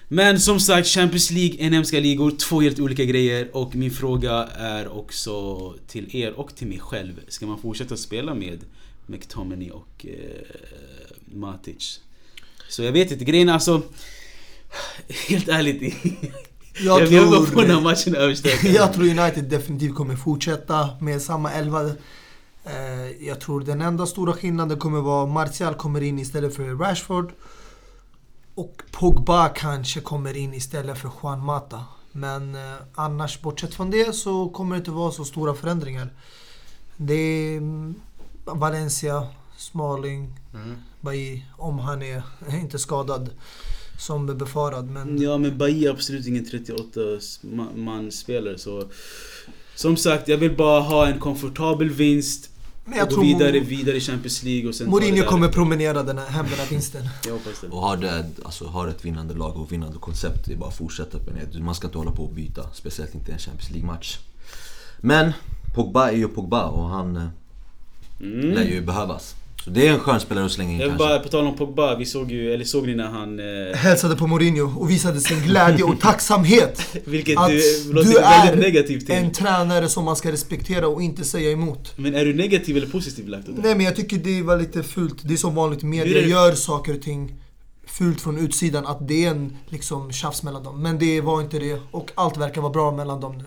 Men 0.08 0.40
som 0.40 0.60
sagt, 0.60 0.88
Champions 0.88 1.30
League, 1.30 1.56
inhemska 1.56 2.00
ligor, 2.00 2.30
två 2.30 2.60
helt 2.60 2.80
olika 2.80 3.04
grejer. 3.04 3.48
Och 3.52 3.76
min 3.76 3.90
fråga 3.90 4.32
är 4.54 4.88
också 4.88 5.74
till 5.86 6.16
er 6.16 6.32
och 6.32 6.56
till 6.56 6.66
mig 6.66 6.78
själv. 6.78 7.20
Ska 7.28 7.46
man 7.46 7.58
fortsätta 7.58 7.96
spela 7.96 8.34
med 8.34 8.58
McTominay 9.08 9.70
och 9.70 10.06
eh, 10.06 11.34
Matic? 11.34 12.00
Så 12.68 12.82
jag 12.82 12.92
vet 12.92 13.10
inte, 13.10 13.24
grejen 13.24 13.48
alltså... 13.48 13.82
Helt 15.28 15.48
ärligt. 15.48 15.94
Jag, 16.80 17.02
Jag 17.02 17.06
vill 17.06 17.30
bara 17.30 17.46
få 17.46 17.60
den 17.60 17.70
här 17.70 17.76
tror, 17.76 17.80
matchen 17.80 18.14
överstökad. 18.14 18.70
jag 18.74 18.92
tror 18.92 19.04
United 19.04 19.44
definitivt 19.44 19.94
kommer 19.94 20.16
fortsätta 20.16 20.88
med 21.00 21.22
samma 21.22 21.52
elva. 21.52 21.86
Eh, 22.64 23.26
Jag 23.26 23.40
tror 23.40 23.60
den 23.60 23.82
enda 23.82 24.06
stora 24.06 24.32
skillnaden 24.32 24.78
kommer 24.78 25.00
vara 25.00 25.26
Martial 25.26 25.74
kommer 25.74 26.00
in 26.00 26.18
istället 26.18 26.56
för 26.56 26.64
Rashford. 26.64 27.32
Och 28.54 28.82
Pogba 28.90 29.48
kanske 29.48 30.00
kommer 30.00 30.36
in 30.36 30.54
istället 30.54 30.98
för 30.98 31.10
Juan 31.22 31.44
Mata. 31.44 31.84
Men 32.12 32.54
eh, 32.54 32.74
annars, 32.94 33.40
bortsett 33.40 33.74
från 33.74 33.90
det, 33.90 34.14
så 34.14 34.48
kommer 34.48 34.74
det 34.74 34.78
inte 34.78 34.90
vara 34.90 35.12
så 35.12 35.24
stora 35.24 35.54
förändringar. 35.54 36.12
Det 36.96 37.14
är 37.14 37.56
mm, 37.56 37.94
Valencia, 38.54 39.26
Smalling, 39.56 40.32
Mm. 40.54 40.76
Bailly, 41.00 41.42
om 41.56 41.78
han 41.78 42.02
är 42.02 42.22
inte 42.60 42.78
skadad 42.78 43.30
som 43.98 44.26
befarad. 44.38 44.90
Men 44.90 45.22
Ja 45.22 45.38
men 45.38 45.58
Bahia 45.58 45.88
är 45.90 45.94
absolut 45.94 46.26
ingen 46.26 46.44
38 46.44 47.00
ma- 47.42 47.76
man 47.76 48.12
spelare 48.12 48.58
så 48.58 48.84
Som 49.74 49.96
sagt, 49.96 50.28
jag 50.28 50.38
vill 50.38 50.56
bara 50.56 50.80
ha 50.80 51.06
en 51.06 51.18
komfortabel 51.20 51.90
vinst 51.90 52.50
Men 52.84 52.98
jag 52.98 53.02
och 53.04 53.08
gå 53.08 53.14
tror 53.14 53.24
vidare, 53.24 53.60
vidare 53.60 53.96
i 53.96 54.00
Champions 54.00 54.42
League 54.42 54.68
och 54.68 54.74
sen 54.74 54.90
Mourinho 54.90 55.24
kommer 55.24 55.48
promenera 55.48 56.02
den 56.02 56.18
här, 56.18 56.26
hem 56.26 56.46
den 56.50 56.58
här 56.58 56.66
vinsten. 56.66 57.08
Jag 57.26 57.32
hoppas 57.32 57.60
det. 57.60 57.66
Och 57.68 57.80
har, 57.80 57.96
det, 57.96 58.24
alltså, 58.44 58.64
har 58.66 58.88
ett 58.88 59.04
vinnande 59.04 59.34
lag 59.34 59.56
och 59.56 59.72
vinnande 59.72 59.98
koncept, 59.98 60.44
det 60.46 60.52
är 60.52 60.56
bara 60.56 60.68
att 60.70 60.76
fortsätta 60.76 61.18
på 61.18 61.30
det. 61.52 61.60
Man 61.60 61.74
ska 61.74 61.86
inte 61.86 61.98
hålla 61.98 62.10
på 62.12 62.22
och 62.24 62.32
byta, 62.34 62.62
speciellt 62.72 63.14
inte 63.14 63.30
i 63.30 63.32
en 63.34 63.38
Champions 63.38 63.70
League-match. 63.70 64.18
Men 65.00 65.32
Pogba 65.74 66.08
är 66.10 66.16
ju 66.16 66.28
Pogba 66.28 66.64
och 66.66 66.88
han 66.88 67.16
eh, 67.16 67.28
Mm. 68.20 68.50
lär 68.50 68.64
ju 68.64 68.80
behövas. 68.80 69.34
Så 69.64 69.70
det 69.70 69.86
är 69.88 69.92
en 69.92 70.00
skön 70.00 70.20
spelare 70.20 70.44
att 70.46 70.52
slänga 70.52 70.72
in 70.72 70.78
Jag 70.80 70.88
kanske. 70.88 71.06
bara, 71.06 71.18
på 71.18 71.28
tal 71.28 71.46
om 71.46 71.56
Pogba, 71.56 71.96
vi 71.96 72.06
såg 72.06 72.30
ju, 72.32 72.52
eller 72.54 72.64
såg 72.64 72.86
ni 72.86 72.94
när 72.94 73.06
han... 73.08 73.38
Eh, 73.70 73.76
Hälsade 73.76 74.16
på 74.16 74.26
Mourinho 74.26 74.80
och 74.80 74.90
visade 74.90 75.20
sin 75.20 75.40
glädje 75.40 75.84
och 75.84 76.00
tacksamhet. 76.00 76.96
vilket 77.04 77.38
Att 77.38 77.48
du 77.48 77.92
låter 77.92 78.08
du 78.08 78.14
väldigt 78.14 78.52
är 78.52 78.56
negativ 78.56 79.00
till. 79.00 79.14
En 79.14 79.32
tränare 79.32 79.88
som 79.88 80.04
man 80.04 80.16
ska 80.16 80.32
respektera 80.32 80.88
och 80.88 81.02
inte 81.02 81.24
säga 81.24 81.50
emot. 81.50 81.92
Men 81.96 82.14
är 82.14 82.24
du 82.24 82.34
negativ 82.34 82.76
eller 82.76 82.86
positiv 82.86 83.28
lagt? 83.28 83.44
Nej 83.48 83.74
men 83.74 83.86
jag 83.86 83.96
tycker 83.96 84.16
det 84.18 84.42
var 84.42 84.56
lite 84.58 84.82
fult. 84.82 85.16
Det 85.22 85.34
är 85.34 85.36
som 85.36 85.54
vanligt, 85.54 85.82
media 85.82 86.20
det- 86.20 86.28
gör 86.28 86.52
saker 86.52 86.94
och 86.94 87.02
ting 87.02 87.34
fult 87.86 88.20
från 88.20 88.38
utsidan. 88.38 88.86
Att 88.86 89.08
det 89.08 89.24
är 89.24 89.30
en 89.30 89.56
liksom 89.68 90.12
tjafs 90.12 90.42
mellan 90.42 90.62
dem. 90.64 90.82
Men 90.82 90.98
det 90.98 91.20
var 91.20 91.40
inte 91.40 91.58
det. 91.58 91.80
Och 91.90 92.10
allt 92.14 92.36
verkar 92.36 92.60
vara 92.60 92.72
bra 92.72 92.92
mellan 92.92 93.20
dem 93.20 93.38
nu. 93.38 93.44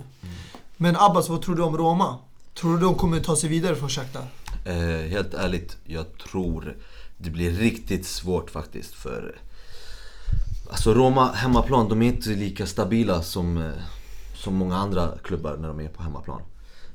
Men 0.77 0.95
Abbas, 0.98 1.30
vad 1.30 1.41
tror 1.41 1.56
du 1.56 1.61
om 1.64 1.77
Roma? 1.77 2.15
Tror 2.60 2.77
du 2.77 2.84
de 2.84 2.95
kommer 2.95 3.19
ta 3.19 3.35
sig 3.35 3.49
vidare 3.49 3.76
från 3.76 3.89
Shakhtar? 3.89 4.23
Eh, 4.66 5.10
helt 5.10 5.34
ärligt, 5.34 5.78
jag 5.84 6.18
tror 6.18 6.78
det 7.18 7.30
blir 7.30 7.52
riktigt 7.52 8.06
svårt 8.06 8.50
faktiskt 8.50 8.94
för... 8.94 9.40
Alltså 10.70 10.94
Roma, 10.94 11.32
hemmaplan, 11.32 11.90
de 11.90 12.02
är 12.02 12.08
inte 12.08 12.30
lika 12.30 12.66
stabila 12.66 13.22
som, 13.22 13.58
eh, 13.58 13.72
som 14.36 14.56
många 14.56 14.76
andra 14.76 15.18
klubbar 15.24 15.58
när 15.58 15.68
de 15.68 15.80
är 15.80 15.88
på 15.90 16.04
hemmaplan. 16.04 16.42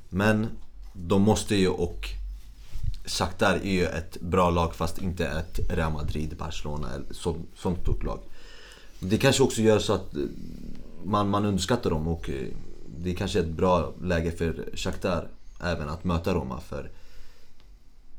Men 0.09 0.49
de 0.93 1.23
måste 1.23 1.57
ju 1.57 1.69
och... 1.69 2.09
Shakhtar 3.09 3.55
är 3.55 3.73
ju 3.73 3.85
ett 3.87 4.21
bra 4.21 4.51
lag 4.51 4.75
fast 4.75 4.99
inte 4.99 5.27
ett 5.27 5.61
Real 5.71 5.93
Madrid, 5.93 6.37
Barcelona 6.39 6.89
eller 6.95 7.07
så, 7.11 7.37
sånt 7.57 7.81
stort 7.83 8.05
lag. 8.05 8.21
Det 9.01 9.19
kanske 9.19 9.43
också 9.43 9.63
gör 9.63 9.79
så 9.79 9.93
att 9.93 10.15
eh, 10.15 10.23
man, 11.05 11.29
man 11.29 11.45
underskattar 11.45 11.91
dem 11.91 12.09
och 12.09 12.31
eh, 12.31 12.47
det 12.99 13.11
är 13.11 13.15
kanske 13.15 13.41
ett 13.41 13.49
bra 13.49 13.93
läge 14.03 14.31
för 14.31 14.69
Shakhtar 14.75 15.29
även 15.63 15.89
att 15.89 16.05
möta 16.05 16.35
Roma 16.35 16.61
för 16.61 16.91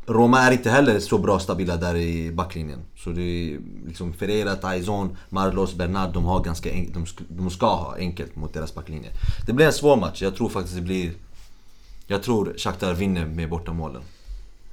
Roma 0.08 0.40
är 0.42 0.52
inte 0.52 0.70
heller 0.70 1.00
så 1.00 1.18
bra 1.18 1.40
stabila 1.40 1.78
där 1.78 1.96
i 1.96 2.32
backlinjen. 2.32 2.80
Så 2.98 3.10
det 3.10 3.22
är 3.22 3.60
liksom 3.88 4.14
Ferreira, 4.14 4.56
Taizon, 4.56 5.18
Marlos, 5.30 5.74
Bernard, 5.74 6.14
de 6.14 6.26
har 6.26 6.44
ganska 6.44 6.72
enkelt. 6.72 6.94
de, 6.94 7.06
sk- 7.06 7.26
de 7.30 7.50
ska 7.50 7.66
ha 7.76 7.96
enkelt 7.98 8.36
mot 8.36 8.54
deras 8.54 8.74
backlinje. 8.76 9.10
Det 9.46 9.54
blir 9.54 9.66
en 9.66 9.74
svår 9.74 9.96
match. 9.96 10.22
Jag 10.22 10.36
tror 10.36 10.50
faktiskt 10.50 10.76
det 10.76 10.82
blir... 10.82 11.12
Jag 12.08 12.24
tror 12.24 12.54
Shakhtar 12.58 12.94
vinner 12.94 13.26
med 13.26 13.50
bortamålen. 13.50 14.02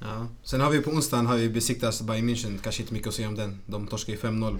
Ja. 0.01 0.27
Sen 0.43 0.61
har 0.61 0.69
vi 0.69 0.81
på 0.81 0.89
onsdagen 0.91 1.25
har 1.25 1.35
vi 1.35 1.49
besiktats 1.49 2.01
Bayern 2.01 2.29
München, 2.29 2.57
kanske 2.63 2.81
inte 2.81 2.93
mycket 2.93 3.07
att 3.07 3.13
säga 3.13 3.27
om 3.27 3.35
den. 3.35 3.59
De 3.65 3.87
torskar 3.87 4.13
ju 4.13 4.19
5-0 4.19 4.57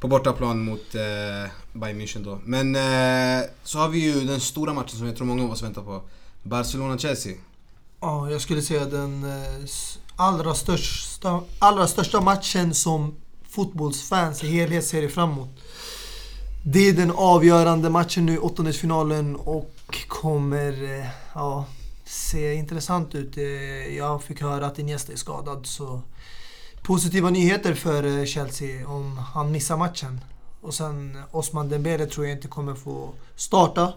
på 0.00 0.08
bortaplan 0.08 0.64
mot 0.64 0.94
eh, 0.94 1.50
Bayern 1.72 2.00
München 2.00 2.24
då. 2.24 2.38
Men 2.44 2.76
eh, 2.76 3.46
så 3.62 3.78
har 3.78 3.88
vi 3.88 3.98
ju 3.98 4.20
den 4.26 4.40
stora 4.40 4.72
matchen 4.74 4.98
som 4.98 5.06
jag 5.06 5.16
tror 5.16 5.26
många 5.26 5.42
av 5.44 5.50
oss 5.50 5.62
väntar 5.62 5.82
på. 5.82 6.02
Barcelona-Chelsea. 6.42 7.34
Ja, 8.02 8.30
jag 8.30 8.40
skulle 8.40 8.62
säga 8.62 8.84
den 8.84 9.24
eh, 9.24 9.66
allra 10.16 10.54
största, 10.54 11.40
allra 11.58 11.86
största 11.86 12.20
matchen 12.20 12.74
som 12.74 13.14
fotbollsfans 13.48 14.44
i 14.44 14.48
helhet 14.48 14.86
ser 14.86 15.08
fram 15.08 15.30
emot. 15.30 15.48
Det 16.64 16.88
är 16.88 16.92
den 16.92 17.10
avgörande 17.10 17.90
matchen 17.90 18.26
nu 18.26 18.38
åttondelsfinalen 18.38 19.36
och 19.36 19.74
kommer 20.08 20.98
eh, 20.98 21.06
ja, 21.34 21.64
se 22.04 22.54
intressant 22.54 23.14
ut. 23.14 23.36
Eh, 23.36 23.44
jag 23.96 24.22
fick 24.22 24.40
höra 24.42 24.66
att 24.66 24.78
Iniesta 24.78 25.12
är 25.12 25.16
skadad 25.16 25.66
så 25.66 26.02
positiva 26.82 27.30
nyheter 27.30 27.74
för 27.74 28.26
Chelsea 28.26 28.88
om 28.88 29.18
han 29.18 29.52
missar 29.52 29.76
matchen. 29.76 30.20
Och 30.60 30.74
sen 30.74 31.22
Osman 31.30 31.68
Dembele 31.68 32.06
tror 32.06 32.26
jag 32.26 32.36
inte 32.36 32.48
kommer 32.48 32.74
få 32.74 33.12
starta. 33.36 33.92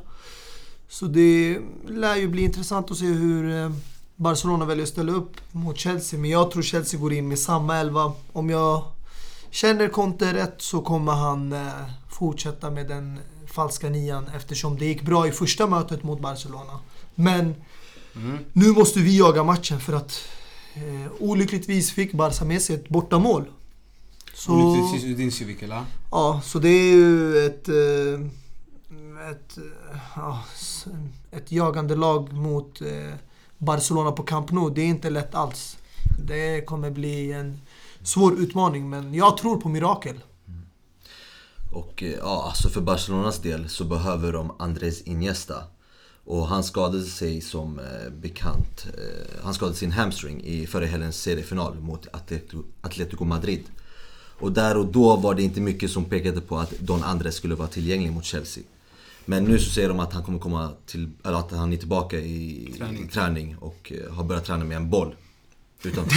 Så 0.89 1.05
det 1.05 1.59
lär 1.87 2.15
ju 2.15 2.27
bli 2.27 2.41
intressant 2.41 2.91
att 2.91 2.97
se 2.97 3.05
hur 3.05 3.71
Barcelona 4.15 4.65
väljer 4.65 4.83
att 4.83 4.89
ställa 4.89 5.11
upp 5.11 5.31
mot 5.51 5.77
Chelsea. 5.77 6.19
Men 6.19 6.29
jag 6.29 6.51
tror 6.51 6.63
Chelsea 6.63 6.99
går 6.99 7.13
in 7.13 7.27
med 7.27 7.39
samma 7.39 7.77
elva. 7.77 8.13
Om 8.33 8.49
jag 8.49 8.83
känner 9.49 9.87
Conte 9.87 10.33
rätt 10.33 10.55
så 10.57 10.81
kommer 10.81 11.11
han 11.11 11.53
eh, 11.53 11.67
fortsätta 12.09 12.71
med 12.71 12.87
den 12.87 13.19
falska 13.47 13.89
nian 13.89 14.25
eftersom 14.35 14.77
det 14.77 14.85
gick 14.85 15.01
bra 15.01 15.27
i 15.27 15.31
första 15.31 15.67
mötet 15.67 16.03
mot 16.03 16.19
Barcelona. 16.19 16.79
Men 17.15 17.55
Mm. 18.15 18.37
nu 18.53 18.67
måste 18.71 18.99
vi 18.99 19.17
jaga 19.17 19.43
matchen 19.43 19.79
för 19.79 19.93
att 19.93 20.21
eh, 20.75 21.11
olyckligtvis 21.19 21.91
fick 21.91 22.13
Barca 22.13 22.45
med 22.45 22.61
sig 22.61 22.75
ett 22.75 22.89
bortamål. 22.89 23.45
Så, 24.33 24.51
Olyckligtvis 24.53 25.11
Udinese 25.11 25.65
eller? 25.65 25.83
ja, 26.11 26.41
så 26.43 26.59
det 26.59 26.69
är 26.69 26.93
ju 26.93 27.37
ett, 27.45 27.69
eh, 27.69 28.21
ett, 29.31 29.57
eh, 29.57 29.97
ja, 30.15 30.43
s- 30.55 30.85
ett 31.31 31.51
jagande 31.51 31.95
lag 31.95 32.33
mot 32.33 32.81
eh, 32.81 33.13
Barcelona 33.63 34.11
på 34.11 34.23
Camp 34.23 34.51
Nou. 34.51 34.73
Det 34.73 34.81
är 34.81 34.85
inte 34.85 35.09
lätt 35.09 35.35
alls. 35.35 35.77
Det 36.19 36.65
kommer 36.65 36.91
bli 36.91 37.31
en 37.31 37.59
svår 38.03 38.39
utmaning 38.39 38.89
men 38.89 39.13
jag 39.13 39.37
tror 39.37 39.57
på 39.57 39.69
mirakel. 39.69 40.19
Mm. 40.47 40.61
Och 41.71 42.03
eh, 42.03 42.09
ja, 42.09 42.45
alltså 42.47 42.69
för 42.69 42.81
Barcelonas 42.81 43.39
del 43.39 43.69
så 43.69 43.83
behöver 43.83 44.33
de 44.33 44.51
Andres 44.59 45.01
Iniesta. 45.01 45.63
Och 46.25 46.47
han 46.47 46.63
skadade 46.63 47.03
sig 47.03 47.41
som 47.41 47.79
eh, 47.79 48.11
bekant, 48.21 48.85
eh, 48.97 49.43
han 49.43 49.53
skadade 49.53 49.77
sin 49.77 49.91
hamstring 49.91 50.43
i 50.43 50.67
förra 50.67 50.85
helgens 50.85 51.21
seriefinal 51.21 51.79
mot 51.79 52.07
Atletico, 52.13 52.63
Atletico 52.81 53.25
Madrid. 53.25 53.63
Och 54.39 54.51
där 54.51 54.77
och 54.77 54.85
då 54.85 55.15
var 55.15 55.35
det 55.35 55.43
inte 55.43 55.61
mycket 55.61 55.91
som 55.91 56.05
pekade 56.05 56.41
på 56.41 56.57
att 56.57 56.71
Don 56.79 57.03
Andres 57.03 57.35
skulle 57.35 57.55
vara 57.55 57.67
tillgänglig 57.67 58.11
mot 58.11 58.25
Chelsea. 58.25 58.63
Men 59.25 59.43
nu 59.43 59.59
så 59.59 59.69
säger 59.71 59.87
de 59.89 59.99
att 59.99 60.13
han 60.13 60.23
kommer 60.23 60.39
komma 60.39 60.69
till, 60.85 61.09
eller 61.25 61.37
att 61.37 61.51
han 61.51 61.73
är 61.73 61.77
tillbaka 61.77 62.17
i 62.17 62.73
Träning. 62.77 63.03
i 63.03 63.07
träning 63.07 63.55
och 63.59 63.91
eh, 64.07 64.13
har 64.15 64.23
börjat 64.23 64.45
träna 64.45 64.65
med 64.65 64.77
en 64.77 64.89
boll. 64.89 65.15
Utan 65.83 66.03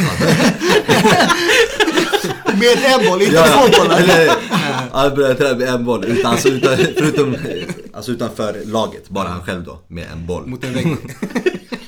Med 2.58 2.78
en 2.84 3.06
boll, 3.10 3.22
inte 3.22 3.34
Ja, 3.34 3.68
två 3.72 3.82
bollar. 3.82 3.98
eller, 4.00 4.30
han 4.92 5.14
började 5.14 5.34
träna 5.34 5.58
med 5.58 5.68
en 5.68 5.84
boll, 5.84 6.04
utan, 6.04 6.32
alltså, 6.32 6.48
utan, 6.48 6.76
förutom, 6.76 7.36
alltså 7.94 8.12
utanför 8.12 8.62
laget, 8.64 9.08
bara 9.08 9.28
han 9.28 9.42
själv 9.42 9.64
då, 9.64 9.78
med 9.88 10.06
en 10.12 10.26
boll. 10.26 10.46
Mot 10.46 10.64
en 10.64 10.72
vägg. 10.74 10.96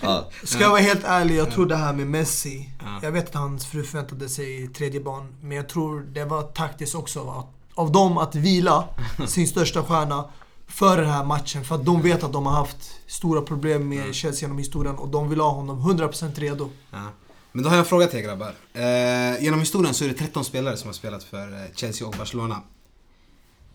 Ja, 0.02 0.28
Ska 0.44 0.60
jag 0.60 0.70
vara 0.70 0.80
helt 0.80 1.04
ärlig, 1.04 1.36
jag 1.36 1.50
tror 1.50 1.66
det 1.66 1.76
här 1.76 1.92
med 1.92 2.06
Messi. 2.06 2.68
Ja. 2.80 2.98
Jag 3.02 3.12
vet 3.12 3.28
att 3.28 3.34
hans 3.34 3.66
fru 3.66 3.82
förväntade 3.82 4.28
sig 4.28 4.68
tredje 4.68 5.00
barn. 5.00 5.34
Men 5.40 5.56
jag 5.56 5.68
tror 5.68 6.00
det 6.12 6.24
var 6.24 6.42
taktiskt 6.42 6.94
också 6.94 7.20
att, 7.30 7.46
av 7.78 7.92
dem 7.92 8.18
att 8.18 8.34
vila 8.34 8.84
sin 9.26 9.48
största 9.48 9.82
stjärna 9.82 10.24
för 10.68 10.96
den 10.96 11.10
här 11.10 11.24
matchen. 11.24 11.64
För 11.64 11.74
att 11.74 11.84
de 11.84 12.02
vet 12.02 12.22
att 12.22 12.32
de 12.32 12.46
har 12.46 12.52
haft 12.52 13.00
stora 13.06 13.42
problem 13.42 13.88
med 13.88 14.14
Chelsea 14.14 14.46
genom 14.46 14.58
historien 14.58 14.94
och 14.94 15.08
de 15.08 15.28
vill 15.28 15.40
ha 15.40 15.50
honom 15.50 15.80
100% 15.80 16.40
redo. 16.40 16.70
Ja. 16.90 17.08
Men 17.52 17.62
då 17.62 17.68
har 17.68 17.76
jag 17.76 17.82
en 17.82 17.88
fråga 17.88 18.06
till 18.06 18.18
er 18.18 18.22
grabbar. 18.22 18.54
Eh, 18.72 19.44
genom 19.44 19.60
historien 19.60 19.94
så 19.94 20.04
är 20.04 20.08
det 20.08 20.14
13 20.14 20.44
spelare 20.44 20.76
som 20.76 20.88
har 20.88 20.94
spelat 20.94 21.24
för 21.24 21.52
eh, 21.52 21.74
Chelsea 21.74 22.08
och 22.08 22.14
Barcelona. 22.18 22.60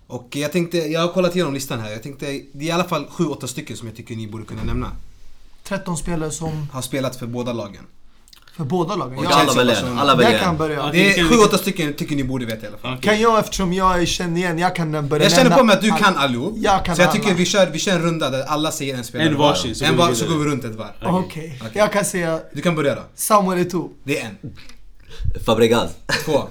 Och 0.07 0.35
jag 0.35 0.51
tänkte, 0.51 0.77
jag 0.77 1.01
har 1.01 1.13
kollat 1.13 1.35
igenom 1.35 1.53
listan 1.53 1.79
här. 1.79 1.91
Jag 1.91 2.03
tänkte, 2.03 2.25
det 2.25 2.65
är 2.65 2.67
i 2.67 2.71
alla 2.71 2.83
fall 2.83 3.05
7-8 3.05 3.45
stycken 3.47 3.77
som 3.77 3.87
jag 3.87 3.97
tycker 3.97 4.15
ni 4.15 4.27
borde 4.27 4.45
kunna 4.45 4.63
nämna. 4.63 4.91
13 5.63 5.97
spelare 5.97 6.31
som, 6.31 6.67
Har 6.71 6.81
spelat 6.81 7.15
för 7.15 7.27
båda 7.27 7.53
lagen. 7.53 7.83
För 8.57 8.63
båda 8.63 8.95
lagen. 8.95 9.17
och 9.17 9.25
Jag, 9.25 9.31
alla 9.31 9.53
väljer 9.53 9.83
en, 9.85 9.97
alla 9.99 10.15
där 10.15 10.23
väljer 10.23 10.39
kan 10.39 10.57
börja. 10.57 10.91
Det 10.91 11.19
är 11.19 11.23
Vilken- 11.23 11.39
7-8 11.39 11.57
stycken 11.57 11.93
tycker 11.93 12.15
ni 12.15 12.23
borde 12.23 12.45
veta 12.45 12.65
i 12.65 12.67
alla 12.69 12.77
fall. 12.77 12.97
Kan 13.01 13.19
jag 13.21 13.39
eftersom 13.39 13.73
jag 13.73 14.07
känner 14.07 14.37
igen, 14.37 14.59
jag 14.59 14.75
kan 14.75 15.07
börja 15.07 15.23
Jag 15.23 15.31
känner 15.31 15.57
på 15.57 15.63
mig 15.63 15.75
att 15.75 15.81
du 15.81 15.91
all- 15.91 15.99
kan 15.99 16.17
allihop. 16.17 16.53
Jag 16.57 16.85
kan 16.85 16.95
så 16.95 17.01
jag 17.01 17.11
tycker 17.11 17.27
alla. 17.27 17.35
vi 17.35 17.45
kör, 17.45 17.65
vi 17.67 17.79
kör 17.79 17.91
en 17.91 18.01
runda 18.01 18.29
där 18.29 18.43
alla 18.43 18.71
säger 18.71 18.97
en 18.97 19.03
spelare 19.03 19.27
En 19.29 19.37
varsin, 19.37 19.75
så 19.75 19.85
en 19.85 19.95
går 19.97 20.03
vi 20.03 20.09
var, 20.09 20.15
så 20.15 20.27
går 20.27 20.35
vi 20.35 20.45
runt 20.45 20.63
ett 20.65 20.75
varv. 20.75 20.89
Okej, 21.03 21.57
Okej. 21.61 21.71
jag 21.73 21.91
kan 21.93 22.05
säga 22.05 22.39
Du 22.53 22.61
kan 22.61 22.75
börja 22.75 22.95
då. 22.95 23.01
Samuel 23.15 23.59
Eto'o. 23.67 23.89
Det 24.03 24.19
är 24.19 24.25
en. 24.25 24.37
Fabregas. 25.45 25.91
Två. 26.25 26.43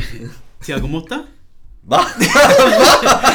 Thiago 0.66 0.86
Motta? 0.88 1.22
Va? 1.88 2.00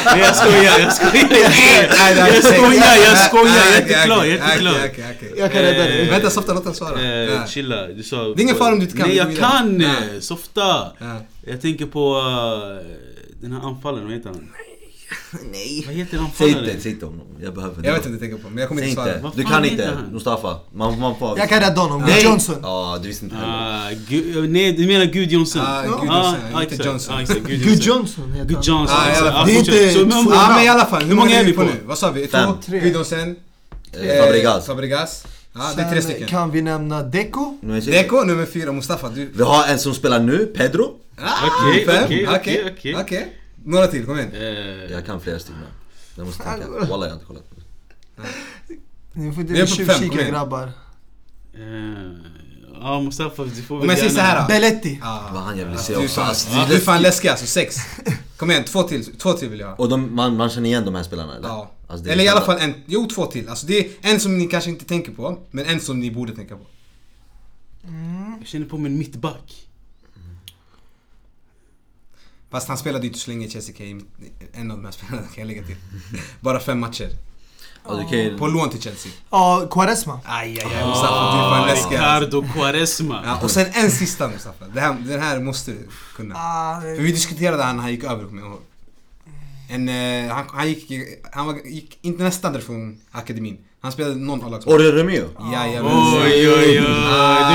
Nej 0.04 0.20
jag 0.20 0.36
skojar, 0.36 0.78
jag 0.80 0.92
skojar, 0.92 1.26
jag 1.32 1.52
skojar! 1.52 2.28
Jag 2.28 2.44
skojar, 2.44 2.96
jag 3.04 3.18
skojar, 3.18 3.70
jätteklar, 3.74 4.24
jätteklar! 4.24 4.72
Okej, 4.72 4.90
okej, 4.92 5.16
okej. 5.16 5.32
Jag 5.38 5.52
kan 5.52 5.62
rädda 5.62 5.84
dig. 5.84 6.00
Eh, 6.02 6.10
Vänta, 6.10 6.30
softa, 6.30 6.54
låt 6.54 6.64
den 6.64 6.74
svara. 6.74 7.24
Eh, 7.24 7.46
chilla, 7.46 7.86
du 7.86 8.02
sa... 8.02 8.16
Det 8.16 8.40
är 8.40 8.42
ingen 8.42 8.56
fara 8.56 8.72
om 8.72 8.78
du 8.78 8.84
inte 8.84 8.96
kan, 8.96 9.08
Nej 9.08 9.16
jag 9.16 9.36
kan! 9.38 9.80
Eh, 9.80 9.90
Softa! 10.20 10.92
Ja. 10.98 11.20
Jag 11.46 11.60
tänker 11.60 11.86
på 11.86 12.20
den 13.40 13.52
här 13.52 13.60
anfallaren, 13.68 14.04
vad 14.04 14.14
heter 14.16 14.28
han? 14.28 14.48
Nej. 15.52 15.82
Vad 15.86 15.94
heter 15.94 16.10
Säg 16.10 16.20
anfallaren? 16.20 16.68
inte, 16.70 16.82
säg 16.82 16.92
inte 16.92 17.06
honom. 17.06 17.26
Jag 17.42 17.54
behöver 17.54 17.84
Jag 17.86 17.92
vet 17.92 18.06
inte 18.06 18.18
tänka 18.18 18.36
på, 18.36 18.48
men 18.50 18.58
jag 18.58 18.68
kommer 18.68 18.80
Säg 18.82 18.90
inte 18.90 19.02
svara. 19.02 19.14
inte. 19.16 19.30
Du 19.36 19.44
kan 19.44 19.64
inte. 19.64 19.84
han? 19.86 20.04
Mustafa. 20.12 20.58
Man, 20.74 20.98
man 21.00 21.18
får... 21.18 21.38
Jag 21.38 21.48
kan 21.48 21.60
rädda 21.60 21.80
honom. 21.80 22.02
Nej. 22.02 22.14
Gud 22.14 22.24
Johnson. 22.24 22.56
Ja, 22.62 22.98
du 23.02 23.08
visste 23.08 23.24
inte 23.24 23.36
heller. 23.36 23.48
Ah, 23.52 24.46
nej, 24.48 24.72
du 24.72 24.86
menar 24.86 25.04
Gud 25.04 25.32
Johnson? 25.32 25.62
Ah, 25.66 25.82
Gud 25.82 25.92
Ah, 26.10 26.24
Johnson, 26.24 26.40
ah, 26.54 26.62
inte. 26.62 26.74
Johnson. 26.88 27.14
Ah, 27.14 27.20
Gud 27.46 27.46
Gud 27.46 27.82
Johnson. 27.82 28.24
Johnson 28.24 28.46
Gud. 28.46 28.58
Johnson. 28.62 28.96
Ah. 28.98 29.32
Ah, 29.42 29.44
Det 29.46 29.52
är 29.52 29.58
inte 29.58 30.10
Ja 30.34 30.52
men 30.56 30.64
i 30.64 30.68
alla 30.68 30.86
fall, 30.86 31.02
hur 31.02 31.14
många 31.14 31.40
är 31.40 31.44
vi 31.44 31.52
på 31.52 31.62
nu? 31.62 31.72
Vad 31.84 31.98
sa 31.98 32.10
vi? 32.10 32.26
Två? 32.26 32.38
Tre. 32.66 32.80
Gudjonsen? 32.80 33.36
Eh, 34.02 34.24
Fabregas. 34.24 34.66
Fabregas. 34.66 35.24
Ja, 35.54 35.70
det 35.76 35.82
är 35.82 35.90
tre 35.90 36.02
stycken. 36.02 36.28
kan 36.28 36.50
vi 36.50 36.62
nämna 36.62 37.02
Deco. 37.02 37.58
Deko, 37.84 38.24
nummer 38.24 38.46
fyra, 38.46 38.72
Mustafa. 38.72 39.08
Du... 39.08 39.32
Vi 39.34 39.42
har 39.42 39.66
en 39.66 39.78
som 39.78 39.94
spelar 39.94 40.20
nu, 40.20 40.46
Pedro. 40.56 40.90
Ah, 41.20 41.28
Okej, 41.68 42.26
okej. 42.34 42.96
okej. 43.00 43.32
Några 43.64 43.86
till, 43.86 44.06
kom 44.06 44.18
igen. 44.18 44.30
Eh, 44.34 44.92
Jag 44.92 45.06
kan 45.06 45.20
flera 45.20 45.38
stycken. 45.38 45.62
Jag 46.16 46.26
måste 46.26 46.42
tänka. 46.42 46.68
Walla, 46.68 46.86
jag 46.88 46.98
har 46.98 47.12
inte 47.12 47.24
kollat. 47.26 47.44
Ni 49.12 49.32
får 49.32 49.42
Vi 49.42 49.60
är 49.60 49.62
inte 49.66 49.84
på 49.84 49.92
fem, 49.92 50.00
tjuvkika 50.00 50.30
grabbar. 50.30 50.72
eh, 51.54 51.60
Ja 52.80 53.00
Mustafa, 53.00 53.44
du 53.44 53.50
får 53.62 53.74
väl 53.76 53.82
Om 53.82 53.88
jag 53.90 53.98
säger 53.98 54.10
gärna- 54.12 54.22
så 54.30 54.34
här 54.36 54.40
då. 54.42 54.48
Belletti. 54.48 55.00
Ah. 55.02 55.30
Vad 55.34 55.42
han 55.42 55.58
jag 55.58 55.66
vill 55.66 55.78
se 55.78 55.92
Du 55.94 56.00
är 56.00 56.04
också. 56.04 56.20
fan, 56.20 56.68
du 56.68 56.74
är 56.74 56.80
fan 56.80 57.02
läskig 57.02 57.28
alltså, 57.28 57.46
sex. 57.46 57.76
Kom 58.36 58.50
igen, 58.50 58.64
två 58.64 58.82
till, 58.82 59.16
två 59.18 59.32
till 59.32 59.48
vill 59.48 59.60
jag 59.60 59.66
ha. 59.68 59.74
Och 59.74 59.88
de, 59.88 60.14
man, 60.14 60.36
man 60.36 60.50
känner 60.50 60.68
igen 60.68 60.84
de 60.84 60.94
här 60.94 61.02
spelarna 61.02 61.36
eller? 61.36 61.48
Ja. 61.48 61.70
Alltså, 61.88 62.08
Eller 62.10 62.24
i 62.24 62.28
alla 62.28 62.40
sådana- 62.40 62.58
fall 62.60 62.68
en, 62.70 62.74
jo 62.86 63.06
två 63.14 63.26
till. 63.26 63.48
Alltså 63.48 63.66
det 63.66 63.78
är 63.78 63.90
en 64.02 64.20
som 64.20 64.38
ni 64.38 64.46
kanske 64.46 64.70
inte 64.70 64.84
tänker 64.84 65.12
på, 65.12 65.38
men 65.50 65.66
en 65.66 65.80
som 65.80 66.00
ni 66.00 66.10
borde 66.10 66.34
tänka 66.36 66.56
på. 66.56 66.64
Jag 68.38 68.46
känner 68.48 68.66
på 68.66 68.78
min 68.78 68.98
mittback. 68.98 69.66
Fast 72.52 72.68
han 72.68 72.78
spelade 72.78 73.04
ju 73.04 73.08
inte 73.08 73.18
så 73.18 73.30
länge 73.30 73.46
i 73.46 73.50
Chelsea, 73.50 73.74
en 74.52 74.70
av 74.70 74.76
de 74.76 74.84
här 74.84 74.92
spelarna 74.92 75.26
kan 75.26 75.40
jag 75.42 75.46
lägga 75.46 75.62
till. 75.62 75.76
Bara 76.40 76.60
fem 76.60 76.80
matcher. 76.80 77.08
Ju... 78.10 78.38
På 78.38 78.46
lån 78.46 78.70
till 78.70 78.82
Chelsea. 78.82 79.12
Ja, 79.30 79.68
Quaresma. 79.70 80.20
Aj, 80.24 80.60
aj, 80.60 80.74
aj 80.74 80.86
Mustafa, 80.86 81.32
du 81.32 81.38
är 81.38 81.50
fan 81.50 81.66
läskig. 81.66 81.94
Ricardo 81.96 82.44
Quaresma. 82.54 83.22
Ja, 83.24 83.40
och 83.42 83.50
sen 83.50 83.66
en 83.72 83.90
sista 83.90 84.28
Mustafa. 84.28 84.64
Det 84.74 84.80
här, 84.80 84.96
den 85.06 85.20
här 85.20 85.40
måste 85.40 85.70
du 85.70 85.88
kunna. 86.16 86.34
Ah, 86.34 86.80
För 86.80 87.02
vi 87.02 87.12
diskuterade 87.12 87.62
han 87.62 87.76
när 87.76 87.82
han 87.82 87.92
gick 87.92 88.04
över, 88.04 88.24
kommer 88.24 88.42
jag 88.42 88.50
ihåg. 88.50 88.60
En, 89.68 89.88
eh, 89.88 90.34
han, 90.34 90.44
han, 90.48 90.68
gick, 90.68 90.92
han 91.32 91.46
var, 91.46 91.54
gick 91.64 91.98
inte 92.02 92.22
nästan 92.22 92.52
därifrån 92.52 93.00
akademin. 93.10 93.58
Han 93.82 93.92
spelade 93.92 94.14
någon 94.14 94.44
A-lags... 94.44 94.66
Orre 94.66 94.90
Romeo. 95.02 95.24
Jajamensan. 95.52 96.22
Oj, 96.22 96.48
oj, 96.48 96.54
oj. 96.58 96.74
Du 96.74 96.82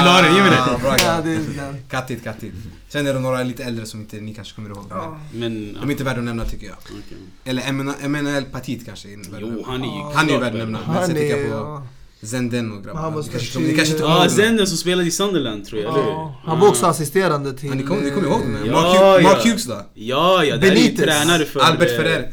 la 0.05 0.21
den, 0.21 0.35
ge 0.35 0.41
mig 0.41 0.51
Ah, 0.59 0.71
den. 0.71 0.81
Bra 0.81 0.95
ja, 0.97 1.05
grabb. 1.05 1.25
det 1.25 1.31
är 1.31 1.35
den. 1.65 1.77
Kattigt, 1.89 2.23
kattigt. 2.23 2.53
Sen 2.89 3.07
är 3.07 3.13
det 3.13 3.19
några 3.19 3.43
lite 3.43 3.63
äldre 3.63 3.85
som 3.85 3.99
inte 3.99 4.15
ni 4.15 4.33
kanske 4.33 4.55
kommer 4.55 4.69
ihåg. 4.69 4.85
Men 4.89 4.97
Ja. 4.97 5.19
Men... 5.33 5.73
de 5.73 5.87
är 5.87 5.91
inte 5.91 6.03
värda 6.03 6.19
att 6.19 6.25
nämna 6.25 6.45
tycker 6.45 6.67
jag. 6.67 6.75
okej. 6.83 7.17
Eller 7.43 7.61
Emmanuel- 7.61 7.95
Emmanuel 8.05 8.43
Petit 8.43 8.85
kanske. 8.85 9.07
är 9.07 9.17
värd 9.17 9.25
att 9.33 9.39
Jo, 9.41 9.47
nämna. 9.47 9.63
han 9.67 9.81
är 9.81 9.85
ju 9.85 10.15
Han 10.15 10.27
är 10.29 10.31
ju 10.33 10.37
klart 10.37 10.41
värd 10.41 10.51
att 10.53 10.57
nämna. 10.59 10.79
Men 10.79 10.95
Han 10.95 11.05
sen 11.05 11.15
tänker 11.15 11.35
är... 11.37 11.41
jag 11.41 11.49
på 11.49 11.55
ja. 11.55 11.87
Zenden 12.27 12.71
och 12.71 12.83
grabbarna. 12.83 13.01
Han 13.05 13.13
var 13.13 13.21
Ni 13.21 13.27
kanske 13.29 13.39
störst 13.47 13.55
inte- 13.55 13.71
ni 13.71 13.75
kanske 13.77 13.93
inte 13.93 14.03
i- 14.03 14.05
kommer 14.05 14.15
Ja, 14.15 14.21
ihåg 14.25 14.29
dem. 14.37 14.45
Zenden 14.45 14.67
som 14.67 14.77
spelade 14.77 15.07
i 15.07 15.11
Sunderland 15.11 15.65
tror 15.65 15.81
jag, 15.81 15.93
eller 15.93 16.03
hur? 16.03 16.11
Ja, 16.11 16.35
han 16.45 16.59
var 16.59 16.67
också 16.67 16.85
assisterande 16.85 17.53
till... 17.53 17.69
Ja, 17.69 17.75
ni 17.75 17.83
kommer 17.83 18.01
ni 18.01 18.11
kommer 18.11 18.27
ihåg? 18.27 18.41
Ja, 18.65 18.71
Mark, 18.71 18.85
Hughes- 18.85 19.21
ja. 19.21 19.29
Mark 19.29 19.43
Hughes 19.45 19.65
då? 19.65 19.81
Ja, 19.93 20.43
ja, 20.43 20.57
där 20.57 20.67
är 20.71 20.75
ju 20.75 20.81
Benitez. 20.81 21.05
tränare 21.05 21.45
för... 21.45 21.59
Albert 21.59 21.91
eh, 21.91 21.97
Ferrer. 21.97 22.31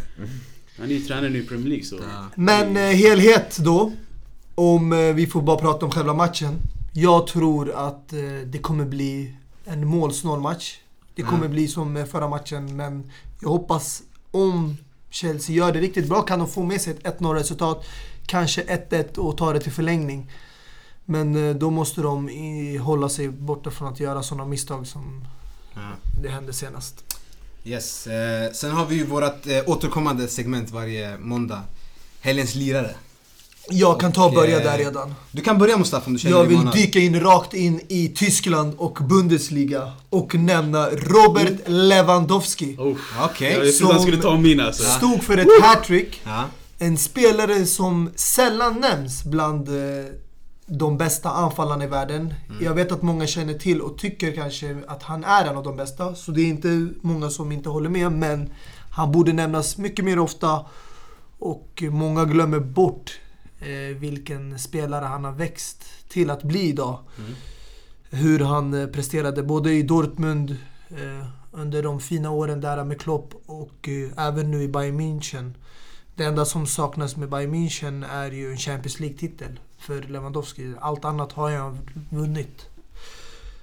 Han 0.79 0.87
är 0.91 0.95
ju 0.95 1.01
tränare 1.01 1.31
nu 1.31 1.39
i 1.39 1.47
Premier 1.47 1.69
League 1.69 1.85
så... 1.85 1.97
Ja. 1.97 2.27
Men 2.35 2.77
eh, 2.77 2.83
helhet 2.83 3.57
då. 3.59 3.93
Om 4.55 4.93
eh, 4.93 4.99
vi 4.99 5.27
får 5.27 5.43
bara 5.43 5.57
prata 5.59 5.87
om 5.87 5.93
själva 5.93 6.15
matchen. 6.15 6.59
Jag 6.93 7.27
tror 7.27 7.71
att 7.89 8.13
eh, 8.13 8.19
det 8.47 8.59
kommer 8.59 8.85
bli 8.85 9.35
en 9.65 9.87
målsnål 9.87 10.41
match. 10.41 10.79
Det 11.15 11.23
kommer 11.23 11.39
Mm. 11.39 11.51
bli 11.51 11.69
som 11.69 11.97
eh, 11.97 12.05
förra 12.05 12.29
matchen, 12.29 12.77
men 12.77 13.11
jag 13.41 13.49
hoppas 13.49 14.03
om 14.31 14.77
Chelsea 15.11 15.57
gör 15.57 15.73
det 15.73 15.81
riktigt 15.81 16.09
bra 16.09 16.23
kan 16.23 16.39
de 16.39 16.49
få 16.49 16.63
med 16.63 16.81
sig 16.81 16.93
ett 16.93 17.19
1-0 17.21 17.35
resultat. 17.35 17.85
Kanske 18.27 18.63
1-1 18.91 19.19
och 19.19 19.37
ta 19.39 19.53
det 19.53 19.61
till 19.61 19.73
förlängning. 19.73 20.31
Men 21.05 21.49
eh, 21.49 21.55
då 21.57 21.71
måste 21.71 22.01
de 22.01 22.29
i, 22.31 22.77
hålla 22.77 23.09
sig 23.09 23.29
borta 23.29 23.71
från 23.71 23.89
att 23.93 24.01
göra 24.01 24.23
sådana 24.23 24.45
misstag 24.45 24.87
som 24.87 25.25
Ja. 25.75 25.81
det 26.23 26.29
hände 26.29 26.53
senast. 26.53 27.14
Yes. 27.67 28.07
Eh, 28.07 28.53
sen 28.53 28.71
har 28.71 28.87
vi 28.87 28.95
ju 28.95 29.07
vårt 29.07 29.47
eh, 29.47 29.59
återkommande 29.67 30.29
segment 30.29 30.71
varje 30.71 31.19
måndag. 31.19 31.63
Helgens 32.21 32.55
lirare. 32.55 32.91
Jag 33.71 34.01
kan 34.01 34.13
ta 34.13 34.27
och 34.27 34.33
börja 34.33 34.57
eh, 34.57 34.65
där 34.65 34.79
redan. 34.79 35.15
Du 35.33 35.43
kan 35.43 35.59
börja 35.59 35.77
Mustafa 35.77 36.07
om 36.07 36.13
du 36.13 36.19
känner 36.19 36.37
Jag 36.37 36.45
vill 36.45 36.67
dyka 36.73 36.99
in 36.99 37.21
rakt 37.21 37.55
in 37.55 37.81
i 37.89 38.09
Tyskland 38.09 38.75
och 38.77 38.99
Bundesliga 39.09 39.93
och 40.11 40.35
nämna 40.35 40.89
Robert 40.91 41.61
Lewandowski. 41.67 42.77
Oh. 42.79 42.97
Okej. 43.25 43.53
Jag 43.53 43.77
trodde 43.77 43.95
han 43.95 44.03
skulle 44.03 44.23
ta 44.23 44.37
min 44.37 44.61
alltså. 44.61 44.85
Stod 44.85 45.23
för 45.23 45.39
ett 45.39 45.63
hattrick. 45.63 46.21
Ja. 46.25 46.45
En 46.79 46.97
spelare 46.99 47.67
som 47.67 48.11
sällan 48.17 48.81
nämns 48.81 49.25
bland 49.25 49.69
eh, 49.69 49.75
de 50.67 50.99
bästa 50.99 51.31
anfallarna 51.31 51.85
i 51.85 51.87
världen. 51.87 52.35
Jag 52.61 52.75
vet 52.75 52.93
att 52.93 53.03
många 53.03 53.27
känner 53.27 53.55
till 53.55 53.81
och 53.81 53.99
tycker 53.99 54.33
kanske 54.33 54.77
att 54.87 55.03
han 55.03 55.25
är 55.25 55.45
en 55.45 55.57
av 55.57 55.65
de 55.65 55.77
bästa. 55.77 56.15
Så 56.15 56.31
det 56.31 56.41
är 56.41 56.47
inte 56.47 56.89
många 57.01 57.31
som 57.31 57.53
inte 57.53 57.69
håller 57.69 57.91
med. 57.91 58.13
Men 58.13 58.51
han 58.91 59.13
borde 59.13 59.33
nämnas 59.33 59.79
mycket 59.79 60.05
mer 60.05 60.19
ofta. 60.19 60.67
Och 61.39 61.83
många 61.91 62.25
glömmer 62.25 62.61
bort 62.61 63.21
eh, 63.61 63.97
vilken 63.97 64.59
spelare 64.59 65.05
han 65.05 65.25
har 65.25 65.33
växt 65.33 65.85
till 66.09 66.31
att 66.31 66.43
bli 66.43 66.69
idag. 66.69 66.99
Hur 68.11 68.41
han 68.41 68.75
eh, 68.75 68.87
presterade 68.87 69.43
både 69.43 69.73
i 69.73 69.83
Dortmund 69.83 70.57
eh, 70.91 71.27
under 71.53 71.83
de 71.83 72.01
fina 72.01 72.31
åren 72.31 72.61
där 72.61 72.85
med 72.85 73.01
Klopp 73.01 73.35
och 73.47 73.89
eh, 73.89 74.27
även 74.27 74.51
nu 74.51 74.63
i 74.63 74.69
Bayern 74.69 75.01
München. 75.01 75.55
Det 76.17 76.25
enda 76.25 76.45
som 76.45 76.67
saknas 76.67 77.17
med 77.17 77.31
Bayern 77.31 77.55
München 77.55 78.07
är 78.11 78.31
ju 78.31 78.51
en 78.51 78.57
Champions 78.57 79.01
League-titel 79.01 79.59
för 79.85 80.03
Lewandowski. 80.03 80.73
Allt 80.81 81.05
annat 81.05 81.33
har 81.33 81.51
han 81.51 81.79
vunnit. 82.11 82.69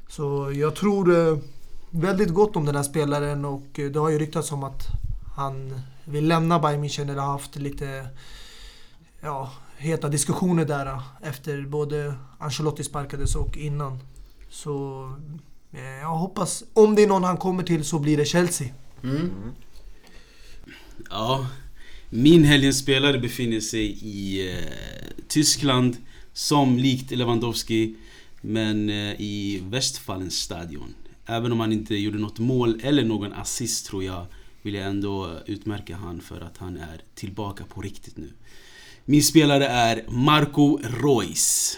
Så 0.07 0.51
jag 0.55 0.75
tror 0.75 1.29
eh, 1.29 1.37
väldigt 1.89 2.29
gott 2.29 2.55
om 2.55 2.65
den 2.65 2.75
här 2.75 2.83
spelaren 2.83 3.45
och 3.45 3.79
eh, 3.79 3.91
det 3.91 3.99
har 3.99 4.09
ju 4.09 4.19
ryktats 4.19 4.51
om 4.51 4.63
att 4.63 4.87
han 5.35 5.81
vill 6.05 6.27
lämna 6.27 6.59
Bayern 6.59 6.83
München 6.83 7.11
eller 7.11 7.21
har 7.21 7.31
haft 7.31 7.55
lite 7.55 8.07
ja, 9.21 9.51
heta 9.77 10.09
diskussioner 10.09 10.65
där 10.65 10.85
eh, 10.85 11.01
efter 11.21 11.61
både 11.61 12.13
Ancelotti 12.39 12.83
sparkades 12.83 13.35
och 13.35 13.57
innan. 13.57 13.99
Så 14.49 15.07
jag 16.01 16.15
hoppas, 16.15 16.63
om 16.73 16.95
det 16.95 17.03
är 17.03 17.07
någon 17.07 17.23
han 17.23 17.37
kommer 17.37 17.63
till 17.63 17.83
så 17.83 17.99
blir 17.99 18.17
det 18.17 18.25
Chelsea. 18.25 18.67
Mm. 19.03 19.31
Ja. 21.09 21.47
Min 22.09 22.43
helgens 22.43 22.79
spelare 22.79 23.19
befinner 23.19 23.59
sig 23.59 23.85
i 24.01 24.49
eh, 24.51 24.65
Tyskland 25.27 25.97
som 26.41 26.77
likt 26.77 27.11
Lewandowski 27.11 27.95
men 28.41 28.89
eh, 28.89 29.21
i 29.21 29.61
Westfalens 29.63 30.35
stadion. 30.35 30.95
Även 31.25 31.51
om 31.51 31.59
han 31.59 31.73
inte 31.73 31.95
gjorde 31.95 32.17
något 32.17 32.39
mål 32.39 32.79
eller 32.83 33.03
någon 33.03 33.33
assist 33.33 33.85
tror 33.85 34.03
jag 34.03 34.25
vill 34.61 34.73
jag 34.73 34.85
ändå 34.85 35.39
utmärka 35.45 35.95
han 35.95 36.21
för 36.21 36.41
att 36.41 36.57
han 36.57 36.77
är 36.77 37.01
tillbaka 37.15 37.63
på 37.63 37.81
riktigt 37.81 38.17
nu. 38.17 38.29
Min 39.05 39.23
spelare 39.23 39.67
är 39.67 40.03
Marco 40.07 40.79
Reus. 40.83 41.77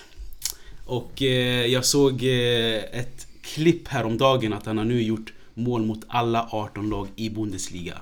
Och 0.85 1.21
eh, 1.21 1.65
jag 1.65 1.85
såg 1.85 2.23
eh, 2.23 2.99
ett 2.99 3.27
klipp 3.41 3.87
häromdagen 3.87 4.53
att 4.53 4.65
han 4.65 4.77
har 4.77 4.85
nu 4.85 5.01
gjort 5.01 5.33
mål 5.53 5.85
mot 5.85 6.05
alla 6.07 6.47
18 6.51 6.89
lag 6.89 7.07
i 7.15 7.29
Bundesliga. 7.29 8.01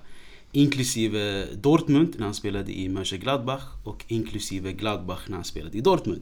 Inklusive 0.52 1.46
Dortmund 1.54 2.16
när 2.18 2.26
han 2.26 2.34
spelade 2.34 2.72
i 2.72 2.90
Mönchengladbach 2.90 3.64
och 3.84 4.06
inklusive 4.08 4.72
Gladbach 4.72 5.20
när 5.28 5.36
han 5.36 5.44
spelade 5.44 5.78
i 5.78 5.82
Dortmund. 5.82 6.22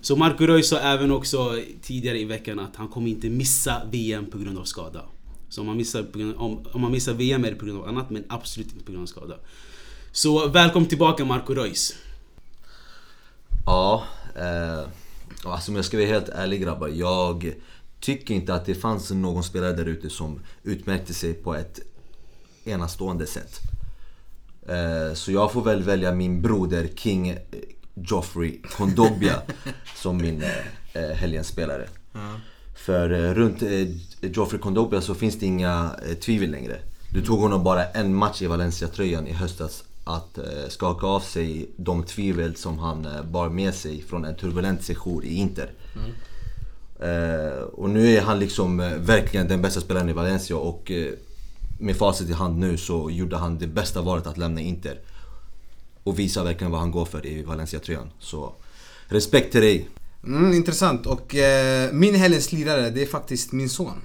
Så 0.00 0.16
Marco 0.16 0.46
Reus 0.46 0.68
sa 0.68 0.78
även 0.78 1.10
också 1.10 1.62
tidigare 1.82 2.18
i 2.18 2.24
veckan 2.24 2.58
att 2.58 2.76
han 2.76 2.88
kommer 2.88 3.08
inte 3.08 3.28
missa 3.30 3.82
VM 3.90 4.26
på 4.26 4.38
grund 4.38 4.58
av 4.58 4.64
skada. 4.64 5.04
Så 5.48 5.60
om 5.60 5.66
man 5.66 5.76
missar, 5.76 6.06
om, 6.36 6.66
om 6.72 6.80
man 6.80 6.92
missar 6.92 7.12
VM 7.12 7.44
är 7.44 7.50
det 7.50 7.56
på 7.56 7.64
grund 7.64 7.78
av 7.78 7.88
annat 7.88 8.10
men 8.10 8.24
absolut 8.28 8.72
inte 8.72 8.84
på 8.84 8.92
grund 8.92 9.02
av 9.02 9.06
skada. 9.06 9.34
Så 10.12 10.48
välkommen 10.48 10.88
tillbaka 10.88 11.24
Marco 11.24 11.54
Reus. 11.54 11.94
Ja, 13.66 14.04
eh, 14.36 14.88
alltså 15.44 15.70
om 15.70 15.76
jag 15.76 15.84
ska 15.84 15.96
vara 15.96 16.06
helt 16.06 16.28
ärlig 16.28 16.62
grabbar. 16.62 16.88
Jag 16.88 17.54
tycker 18.00 18.34
inte 18.34 18.54
att 18.54 18.66
det 18.66 18.74
fanns 18.74 19.10
någon 19.10 19.44
spelare 19.44 19.72
där 19.72 19.86
ute 19.86 20.10
som 20.10 20.40
utmärkte 20.62 21.14
sig 21.14 21.34
på 21.34 21.54
ett 21.54 21.80
enastående 22.64 23.26
sätt. 23.26 23.60
Eh, 24.68 25.14
så 25.14 25.32
jag 25.32 25.52
får 25.52 25.62
väl 25.62 25.82
välja 25.82 26.12
min 26.12 26.42
broder 26.42 26.88
King 26.96 27.28
eh, 27.28 27.36
Joffrey 27.94 28.60
Kondogbia 28.62 29.42
som 29.96 30.16
min 30.16 30.42
eh, 30.92 31.02
helgens 31.02 31.46
spelare. 31.46 31.88
För 32.74 33.10
eh, 33.12 33.34
runt 33.34 33.62
Joffrey 34.20 34.60
Kondogbia 34.60 35.00
så 35.00 35.14
finns 35.14 35.38
det 35.38 35.46
inga 35.46 35.90
tvivel 36.20 36.50
längre. 36.50 36.76
Du 37.12 37.22
tog 37.22 37.38
honom 37.40 37.64
bara 37.64 37.84
en 37.84 38.14
match 38.14 38.42
i 38.42 38.46
Valencia-tröjan 38.46 39.26
i 39.26 39.32
höstas 39.32 39.84
att 40.04 40.38
skaka 40.68 41.06
av 41.06 41.20
sig 41.20 41.70
de 41.76 42.02
tvivel 42.02 42.56
som 42.56 42.78
han 42.78 43.06
bar 43.30 43.48
med 43.48 43.74
sig 43.74 44.02
från 44.02 44.24
en 44.24 44.36
turbulent 44.36 44.84
session 44.84 45.24
i 45.24 45.34
Inter. 45.34 45.70
Eh, 47.00 47.62
och 47.62 47.90
nu 47.90 48.10
är 48.16 48.20
han 48.20 48.38
liksom 48.38 48.76
verkligen 48.98 49.48
den 49.48 49.62
bästa 49.62 49.80
spelaren 49.80 50.08
i 50.08 50.12
Valencia 50.12 50.56
och 50.56 50.92
med 51.78 51.96
facit 51.96 52.30
i 52.30 52.32
hand 52.32 52.58
nu 52.58 52.76
så 52.76 53.10
gjorde 53.10 53.36
han 53.36 53.58
det 53.58 53.66
bästa 53.66 54.02
valet 54.02 54.26
att 54.26 54.38
lämna 54.38 54.60
Inter. 54.60 55.00
Och 56.02 56.18
visar 56.18 56.44
verkligen 56.44 56.70
vad 56.70 56.80
han 56.80 56.90
går 56.90 57.04
för 57.04 57.26
i 57.26 57.42
Valencia-tröjan. 57.42 58.10
Så 58.18 58.54
respekt 59.08 59.52
till 59.52 59.60
dig. 59.60 59.88
Mm, 60.24 60.52
intressant. 60.52 61.06
Och 61.06 61.34
eh, 61.34 61.92
min 61.92 62.14
helgens 62.14 62.52
lirare, 62.52 62.90
det 62.90 63.02
är 63.02 63.06
faktiskt 63.06 63.52
min 63.52 63.68
son. 63.68 64.00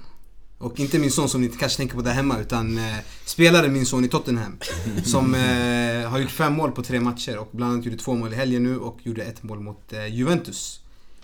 Och 0.58 0.80
inte 0.80 1.00
min 1.00 1.12
son 1.12 1.30
som 1.30 1.42
ni 1.42 1.50
kanske 1.50 1.78
tänker 1.78 1.96
på 1.96 2.02
där 2.02 2.12
hemma, 2.12 2.40
utan 2.40 2.78
eh, 2.78 2.98
spelare 3.26 3.68
min 3.68 3.86
son 3.86 4.06
i 4.06 4.08
Tottenham. 4.08 4.58
Som 5.06 5.36
eh, 5.36 6.10
har 6.10 6.20
gjort 6.20 6.32
fem 6.32 6.54
mål 6.54 6.72
på 6.72 6.84
tre 6.84 7.00
matcher 7.00 7.38
och 7.38 7.50
bland 7.52 7.74
annat 7.74 7.86
gjorde 7.86 7.98
två 7.98 8.16
mål 8.16 8.34
i 8.34 8.36
helgen 8.36 8.64
nu 8.64 8.78
och 8.78 9.00
gjorde 9.04 9.24
ett 9.24 9.44
mål 9.44 9.60
mot 9.60 9.94
eh, 9.94 10.08
Juventus 10.08 10.80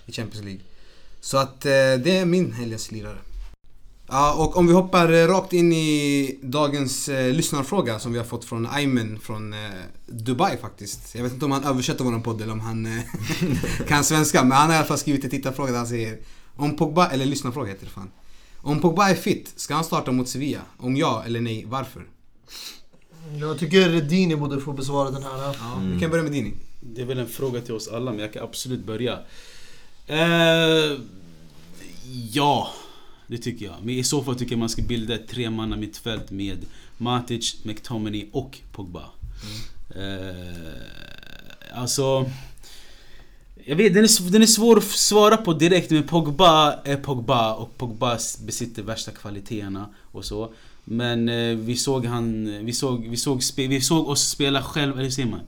i 0.06 0.12
Champions 0.12 0.44
League. 0.44 0.62
Så 1.20 1.38
att 1.38 1.66
eh, 1.66 1.70
det 1.70 2.18
är 2.18 2.24
min 2.24 2.52
helgens 2.52 2.92
lirare. 2.92 3.18
Ja, 4.12 4.34
och 4.34 4.56
om 4.56 4.66
vi 4.66 4.72
hoppar 4.72 5.12
eh, 5.12 5.26
rakt 5.26 5.52
in 5.52 5.72
i 5.72 6.38
dagens 6.42 7.08
eh, 7.08 7.32
lyssnarfråga 7.32 7.98
som 7.98 8.12
vi 8.12 8.18
har 8.18 8.24
fått 8.24 8.44
från 8.44 8.66
Aymen 8.66 9.18
från 9.18 9.52
eh, 9.52 9.58
Dubai 10.06 10.56
faktiskt. 10.56 11.14
Jag 11.14 11.22
vet 11.22 11.32
inte 11.32 11.44
om 11.44 11.50
han 11.50 11.64
översätter 11.64 12.04
våran 12.04 12.22
podd 12.22 12.40
eller 12.40 12.52
om 12.52 12.60
han 12.60 12.86
eh, 12.86 13.02
kan 13.88 14.04
svenska, 14.04 14.42
men 14.42 14.52
han 14.52 14.66
har 14.66 14.74
i 14.74 14.78
alla 14.78 14.86
fall 14.86 14.98
skrivit 14.98 15.24
en 15.24 15.30
tittarfråga 15.30 15.70
där 15.70 15.78
han 15.78 15.86
säger 15.86 16.18
Om 16.56 16.76
Pogba, 16.76 17.08
eller 17.08 17.26
lyssnarfråga 17.26 17.68
heter 17.68 17.84
det 17.84 17.90
fan. 17.90 18.10
Om 18.56 18.80
Pogba 18.80 19.10
är 19.10 19.14
fit, 19.14 19.52
ska 19.56 19.74
han 19.74 19.84
starta 19.84 20.12
mot 20.12 20.28
Sevilla? 20.28 20.60
Om 20.76 20.96
ja 20.96 21.22
eller 21.26 21.40
nej, 21.40 21.64
varför? 21.68 22.06
Jag 23.40 23.58
tycker 23.58 24.00
Dini 24.00 24.36
borde 24.36 24.60
få 24.60 24.72
besvara 24.72 25.10
den 25.10 25.22
här. 25.22 25.38
Ja, 25.38 25.80
Vi 25.94 26.00
kan 26.00 26.10
börja 26.10 26.22
med 26.22 26.32
Dini. 26.32 26.52
Det 26.80 27.02
är 27.02 27.06
väl 27.06 27.18
en 27.18 27.28
fråga 27.28 27.60
till 27.60 27.74
oss 27.74 27.88
alla, 27.88 28.10
men 28.10 28.20
jag 28.20 28.32
kan 28.32 28.42
absolut 28.42 28.84
börja. 28.84 29.18
Eh, 30.06 30.98
ja, 32.32 32.70
det 33.30 33.38
tycker 33.38 33.66
jag. 33.66 33.74
Men 33.82 33.94
i 33.94 34.04
så 34.04 34.22
fall 34.22 34.34
tycker 34.34 34.52
jag 34.52 34.58
man 34.58 34.68
ska 34.68 34.82
bilda 34.82 35.14
ett 35.14 35.28
tremanna 35.28 35.76
mittfält 35.76 36.30
med 36.30 36.64
Matic, 36.98 37.64
McTominay 37.64 38.26
och 38.32 38.58
Pogba. 38.72 39.04
Eh, 39.96 41.78
alltså... 41.80 42.30
Jag 43.64 43.76
vet, 43.76 43.94
den 43.94 44.04
är, 44.04 44.30
den 44.30 44.42
är 44.42 44.46
svår 44.46 44.78
att 44.78 44.84
svara 44.84 45.36
på 45.36 45.52
direkt 45.52 45.90
men 45.90 46.02
Pogba 46.02 46.72
är 46.84 46.96
Pogba 46.96 47.54
och 47.54 47.78
Pogba 47.78 48.18
besitter 48.46 48.82
värsta 48.82 49.10
kvaliteterna 49.10 49.88
och 50.12 50.24
så. 50.24 50.52
Men 50.84 51.28
eh, 51.28 51.56
vi 51.56 51.76
såg 51.76 52.06
han, 52.06 52.44
vi 52.64 52.72
såg, 52.72 53.08
vi 53.08 53.16
såg, 53.16 53.42
spe, 53.42 53.66
vi 53.66 53.80
såg 53.80 54.08
oss 54.08 54.28
spela 54.28 54.62
själv, 54.62 54.92
eller 54.92 55.02
hur 55.02 55.10
säger 55.10 55.28
man? 55.28 55.40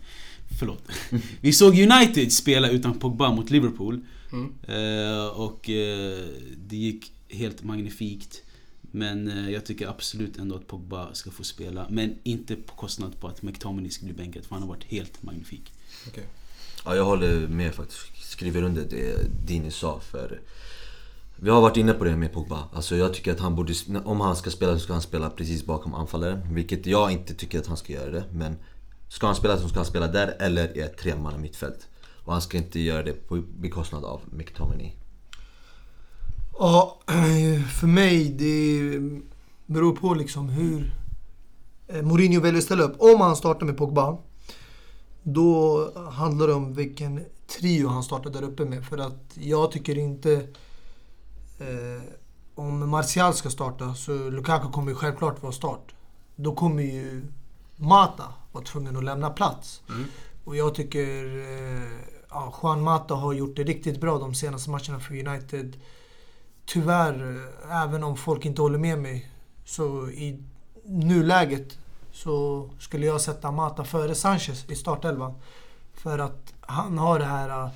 Förlåt. 0.58 0.88
Vi 1.40 1.52
såg 1.52 1.78
United 1.78 2.32
spela 2.32 2.68
utan 2.68 2.98
Pogba 2.98 3.32
mot 3.32 3.50
Liverpool. 3.50 4.00
Mm. 4.32 4.52
Eh, 4.68 5.26
och 5.26 5.70
eh, 5.70 6.18
det 6.68 6.76
gick 6.76 7.12
helt 7.32 7.62
magnifikt. 7.62 8.42
Men 8.80 9.28
eh, 9.28 9.50
jag 9.50 9.66
tycker 9.66 9.88
absolut 9.88 10.38
ändå 10.38 10.54
att 10.54 10.66
Pogba 10.66 11.14
ska 11.14 11.30
få 11.30 11.44
spela. 11.44 11.86
Men 11.90 12.14
inte 12.22 12.56
på 12.56 12.74
kostnad 12.74 13.20
på 13.20 13.28
att 13.28 13.42
McTominay 13.42 13.90
ska 13.90 14.04
bli 14.04 14.14
bänkad, 14.14 14.44
för 14.44 14.54
han 14.54 14.62
har 14.62 14.68
varit 14.68 14.84
helt 14.84 15.22
magnifik. 15.22 15.72
Ja, 16.84 16.96
jag 16.96 17.04
håller 17.04 17.48
med 17.48 17.74
faktiskt. 17.74 18.00
Skriver 18.30 18.62
under 18.62 18.84
det 18.90 19.46
Dini 19.46 19.70
sa 19.70 20.00
för... 20.00 20.40
Vi 21.36 21.50
har 21.50 21.60
varit 21.60 21.76
inne 21.76 21.92
på 21.92 22.04
det 22.04 22.16
med 22.16 22.32
Pogba. 22.32 22.68
Alltså 22.72 22.96
jag 22.96 23.14
tycker 23.14 23.32
att 23.32 23.40
han 23.40 23.56
borde... 23.56 23.74
Om 24.04 24.20
han 24.20 24.36
ska 24.36 24.50
spela 24.50 24.72
så 24.72 24.78
ska 24.78 24.92
han 24.92 25.02
spela 25.02 25.30
precis 25.30 25.66
bakom 25.66 25.94
anfallaren. 25.94 26.54
Vilket 26.54 26.86
jag 26.86 27.12
inte 27.12 27.34
tycker 27.34 27.58
att 27.58 27.66
han 27.66 27.76
ska 27.76 27.92
göra 27.92 28.10
det. 28.10 28.24
Men 28.32 28.56
ska 29.08 29.26
han 29.26 29.36
spela 29.36 29.58
så 29.58 29.68
ska 29.68 29.78
han 29.78 29.86
spela 29.86 30.06
där 30.08 30.36
eller 30.40 30.76
i 30.76 30.80
ett 30.80 30.98
tremanna 30.98 31.38
mittfält. 31.38 31.88
Och 32.24 32.32
han 32.32 32.42
ska 32.42 32.56
inte 32.56 32.80
göra 32.80 33.02
det 33.02 33.12
på 33.12 33.42
bekostnad 33.58 34.04
av 34.04 34.20
McTominay. 34.30 34.92
Ja, 36.64 36.98
för 37.80 37.86
mig 37.86 38.28
det 38.28 39.00
beror 39.66 39.96
på 39.96 40.14
liksom 40.14 40.48
hur 40.48 40.94
eh, 41.88 42.02
Mourinho 42.02 42.40
väljer 42.40 42.58
att 42.58 42.64
ställa 42.64 42.82
upp. 42.82 42.96
Om 42.98 43.20
han 43.20 43.36
startar 43.36 43.66
med 43.66 43.76
Pogba, 43.76 44.18
då 45.22 45.90
handlar 46.10 46.46
det 46.46 46.52
om 46.52 46.74
vilken 46.74 47.24
trio 47.58 47.88
han 47.88 48.02
startar 48.02 48.30
där 48.30 48.42
uppe 48.42 48.64
med. 48.64 48.84
För 48.84 48.98
att 48.98 49.22
jag 49.34 49.72
tycker 49.72 49.98
inte... 49.98 50.32
Eh, 51.58 52.02
om 52.54 52.90
Martial 52.90 53.34
ska 53.34 53.50
starta 53.50 53.94
så 53.94 54.12
Lukaku 54.30 54.68
kommer 54.68 54.88
ju 54.90 54.94
självklart 54.94 55.42
vara 55.42 55.52
start. 55.52 55.94
Då 56.36 56.54
kommer 56.54 56.82
ju 56.82 57.22
Mata 57.76 58.24
vara 58.52 58.64
tvungen 58.64 58.96
att 58.96 59.04
lämna 59.04 59.30
plats. 59.30 59.82
Och 60.44 60.56
jag 60.56 60.74
tycker 60.74 61.24
eh, 61.24 62.06
ja, 62.30 62.54
Juan 62.62 62.82
Mata 62.82 63.14
har 63.14 63.32
gjort 63.32 63.56
det 63.56 63.62
riktigt 63.62 64.00
bra 64.00 64.18
de 64.18 64.34
senaste 64.34 64.70
matcherna 64.70 65.00
för 65.00 65.28
United. 65.28 65.76
Tyvärr, 66.64 67.48
även 67.70 68.04
om 68.04 68.16
folk 68.16 68.44
inte 68.44 68.62
håller 68.62 68.78
med 68.78 68.98
mig, 68.98 69.30
så 69.64 70.08
i 70.08 70.44
nuläget 70.84 71.78
så 72.12 72.68
skulle 72.78 73.06
jag 73.06 73.20
sätta 73.20 73.50
Mata 73.50 73.84
före 73.84 74.14
Sanchez 74.14 74.70
i 74.70 74.74
startelvan. 74.74 75.34
För 75.94 76.18
att 76.18 76.54
han 76.60 76.98
har 76.98 77.18
det 77.18 77.24
här 77.24 77.64
uh, 77.64 77.70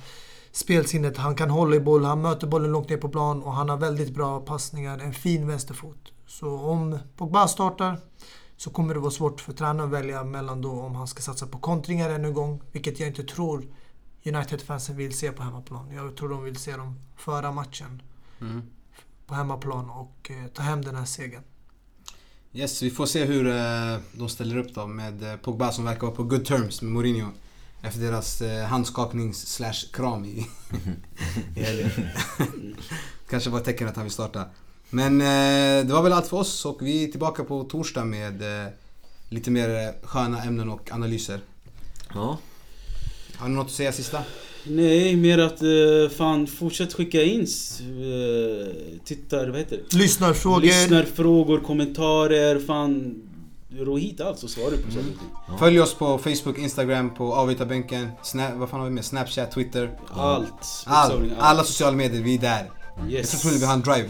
spelsinnet, 0.51 1.17
han 1.17 1.35
kan 1.35 1.49
hålla 1.49 1.75
i 1.75 1.79
boll, 1.79 2.03
han 2.05 2.21
möter 2.21 2.47
bollen 2.47 2.71
långt 2.71 2.89
ner 2.89 2.97
på 2.97 3.09
plan 3.09 3.43
och 3.43 3.53
han 3.53 3.69
har 3.69 3.77
väldigt 3.77 4.15
bra 4.15 4.39
passningar, 4.39 4.99
en 4.99 5.13
fin 5.13 5.47
vänsterfot. 5.47 6.13
Så 6.27 6.59
om 6.59 6.99
Pogba 7.17 7.47
startar 7.47 7.97
så 8.57 8.69
kommer 8.69 8.93
det 8.93 8.99
vara 8.99 9.11
svårt 9.11 9.41
för 9.41 9.53
tränaren 9.53 9.89
att 9.89 9.99
välja 9.99 10.23
mellan 10.23 10.61
då 10.61 10.71
om 10.71 10.95
han 10.95 11.07
ska 11.07 11.21
satsa 11.21 11.47
på 11.47 11.57
kontringar 11.57 12.09
ännu 12.09 12.27
en 12.27 12.33
gång, 12.33 12.61
vilket 12.71 12.99
jag 12.99 13.09
inte 13.09 13.23
tror 13.23 13.65
United-fansen 14.23 14.95
vill 14.95 15.17
se 15.17 15.31
på 15.31 15.43
hemmaplan. 15.43 15.91
Jag 15.91 16.15
tror 16.15 16.29
de 16.29 16.43
vill 16.43 16.55
se 16.55 16.77
dem 16.77 16.99
föra 17.15 17.51
matchen 17.51 18.01
mm 18.41 18.61
på 19.27 19.35
hemmaplan 19.35 19.89
och 19.89 20.31
eh, 20.31 20.47
ta 20.53 20.61
hem 20.61 20.81
den 20.81 20.95
här 20.95 21.05
segern. 21.05 21.43
Yes, 22.53 22.81
vi 22.81 22.89
får 22.89 23.05
se 23.05 23.25
hur 23.25 23.47
eh, 23.47 23.97
de 24.11 24.29
ställer 24.29 24.57
upp 24.57 24.75
då 24.75 24.87
med 24.87 25.23
eh, 25.23 25.35
Pogba 25.35 25.71
som 25.71 25.85
verkar 25.85 26.01
vara 26.01 26.15
på 26.15 26.23
good 26.23 26.45
terms 26.45 26.81
med 26.81 26.91
Mourinho. 26.91 27.27
Efter 27.81 28.01
deras 28.01 28.41
handskaknings 28.69 29.47
slash 29.47 29.91
kram 29.93 30.25
i, 30.25 30.47
i. 31.55 31.85
Kanske 33.29 33.49
var 33.49 33.59
ett 33.59 33.65
tecken 33.65 33.87
att 33.87 33.95
han 33.95 34.05
vill 34.05 34.13
starta. 34.13 34.45
Men 34.89 35.19
det 35.87 35.93
var 35.93 36.01
väl 36.01 36.13
allt 36.13 36.27
för 36.27 36.37
oss 36.37 36.65
och 36.65 36.77
vi 36.81 37.03
är 37.03 37.07
tillbaka 37.07 37.43
på 37.43 37.63
torsdag 37.63 38.05
med 38.05 38.43
lite 39.29 39.51
mer 39.51 39.93
sköna 40.03 40.43
ämnen 40.43 40.69
och 40.69 40.91
analyser. 40.91 41.41
Ja. 42.13 42.37
Har 43.35 43.47
ni 43.47 43.55
något 43.55 43.67
att 43.67 43.73
säga 43.73 43.91
sista? 43.91 44.23
Nej, 44.69 45.15
mer 45.15 45.37
att 45.37 45.61
eh, 45.61 46.17
fan 46.17 46.47
fortsätt 46.47 46.93
skicka 46.93 47.23
in 47.23 47.39
uh, 47.41 47.47
tittar, 49.05 49.47
vad 49.47 49.59
heter 49.59 49.79
det? 49.89 49.97
Lyssnarfrågor. 49.97 50.61
Lyssnarfrågor, 50.61 51.59
kommentarer, 51.59 52.59
fan 52.59 53.23
Rå 53.79 53.97
hit 53.97 54.21
allt 54.21 54.39
så 54.39 54.47
svarar 54.47 54.71
du 54.71 54.77
på 54.77 54.91
saker 54.91 54.99
och 54.99 55.19
ting. 55.47 55.57
Följ 55.59 55.79
oss 55.79 55.93
på 55.93 56.17
Facebook, 56.17 56.57
Instagram, 56.57 57.13
på 57.13 57.33
Avbytarbänken, 57.33 58.09
Snap, 58.23 58.53
vad 58.55 58.69
fan 58.69 58.79
har 58.79 58.87
vi 58.87 58.93
med? 58.93 59.05
Snapchat, 59.05 59.51
Twitter. 59.51 59.91
Allt. 60.13 60.47
All, 60.85 61.09
bokstavligen 61.09 61.37
alla 61.39 61.63
sociala 61.63 61.95
medier, 61.97 62.21
vi 62.21 62.35
är 62.35 62.39
där. 62.39 62.71
Jag 62.97 63.11
Yes. 63.11 63.29
tror 63.31 63.39
till 63.39 63.47
och 63.47 63.53
med 63.53 63.59
vi 63.59 63.65
har 63.65 63.73
en 63.73 63.81
drive. 63.81 64.09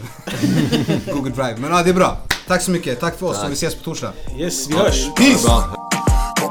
Google 1.13 1.31
drive. 1.31 1.55
Men 1.57 1.71
ja, 1.71 1.83
det 1.83 1.89
är 1.89 1.93
bra. 1.93 2.17
Tack 2.47 2.61
så 2.61 2.71
mycket. 2.71 2.99
Tack 2.99 3.19
för 3.19 3.27
oss 3.27 3.43
och 3.43 3.49
vi 3.49 3.53
ses 3.53 3.75
på 3.75 3.83
torsdag. 3.83 4.13
Yes, 4.39 4.69
vi 4.69 4.75
hörs. 4.75 5.07
Peace! 5.15 5.76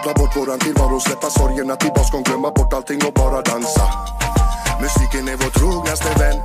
Koppla 0.06 0.24
bort 0.24 0.36
våran 0.36 0.58
tillvaro, 0.58 1.00
släppa 1.00 1.30
sorgerna 1.30 1.76
till 1.76 1.90
baskon 1.90 2.22
Glömma 2.22 2.50
bort 2.50 2.72
allting 2.72 3.04
och 3.06 3.12
bara 3.12 3.42
dansa. 3.42 3.86
Musiken 4.80 5.28
är 5.28 5.36
vår 5.36 5.50
trognaste 5.50 6.08
vän 6.18 6.40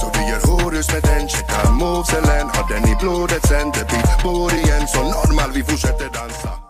Så 0.00 0.06
vi 0.14 0.30
gör 0.30 0.40
horus 0.40 0.92
med 0.92 1.02
den. 1.02 1.28
Checka 1.28 1.70
moveselen 1.70 2.48
har 2.54 2.68
den 2.68 2.84
i 2.92 2.96
blodet 3.00 3.46
sen? 3.48 3.70
Det 3.70 3.86
blir 3.88 4.22
bor 4.24 4.52
igen, 4.52 4.88
så 4.88 5.02
normal 5.02 5.50
vi 5.54 5.64
fortsätter 5.64 6.10
dansa. 6.14 6.63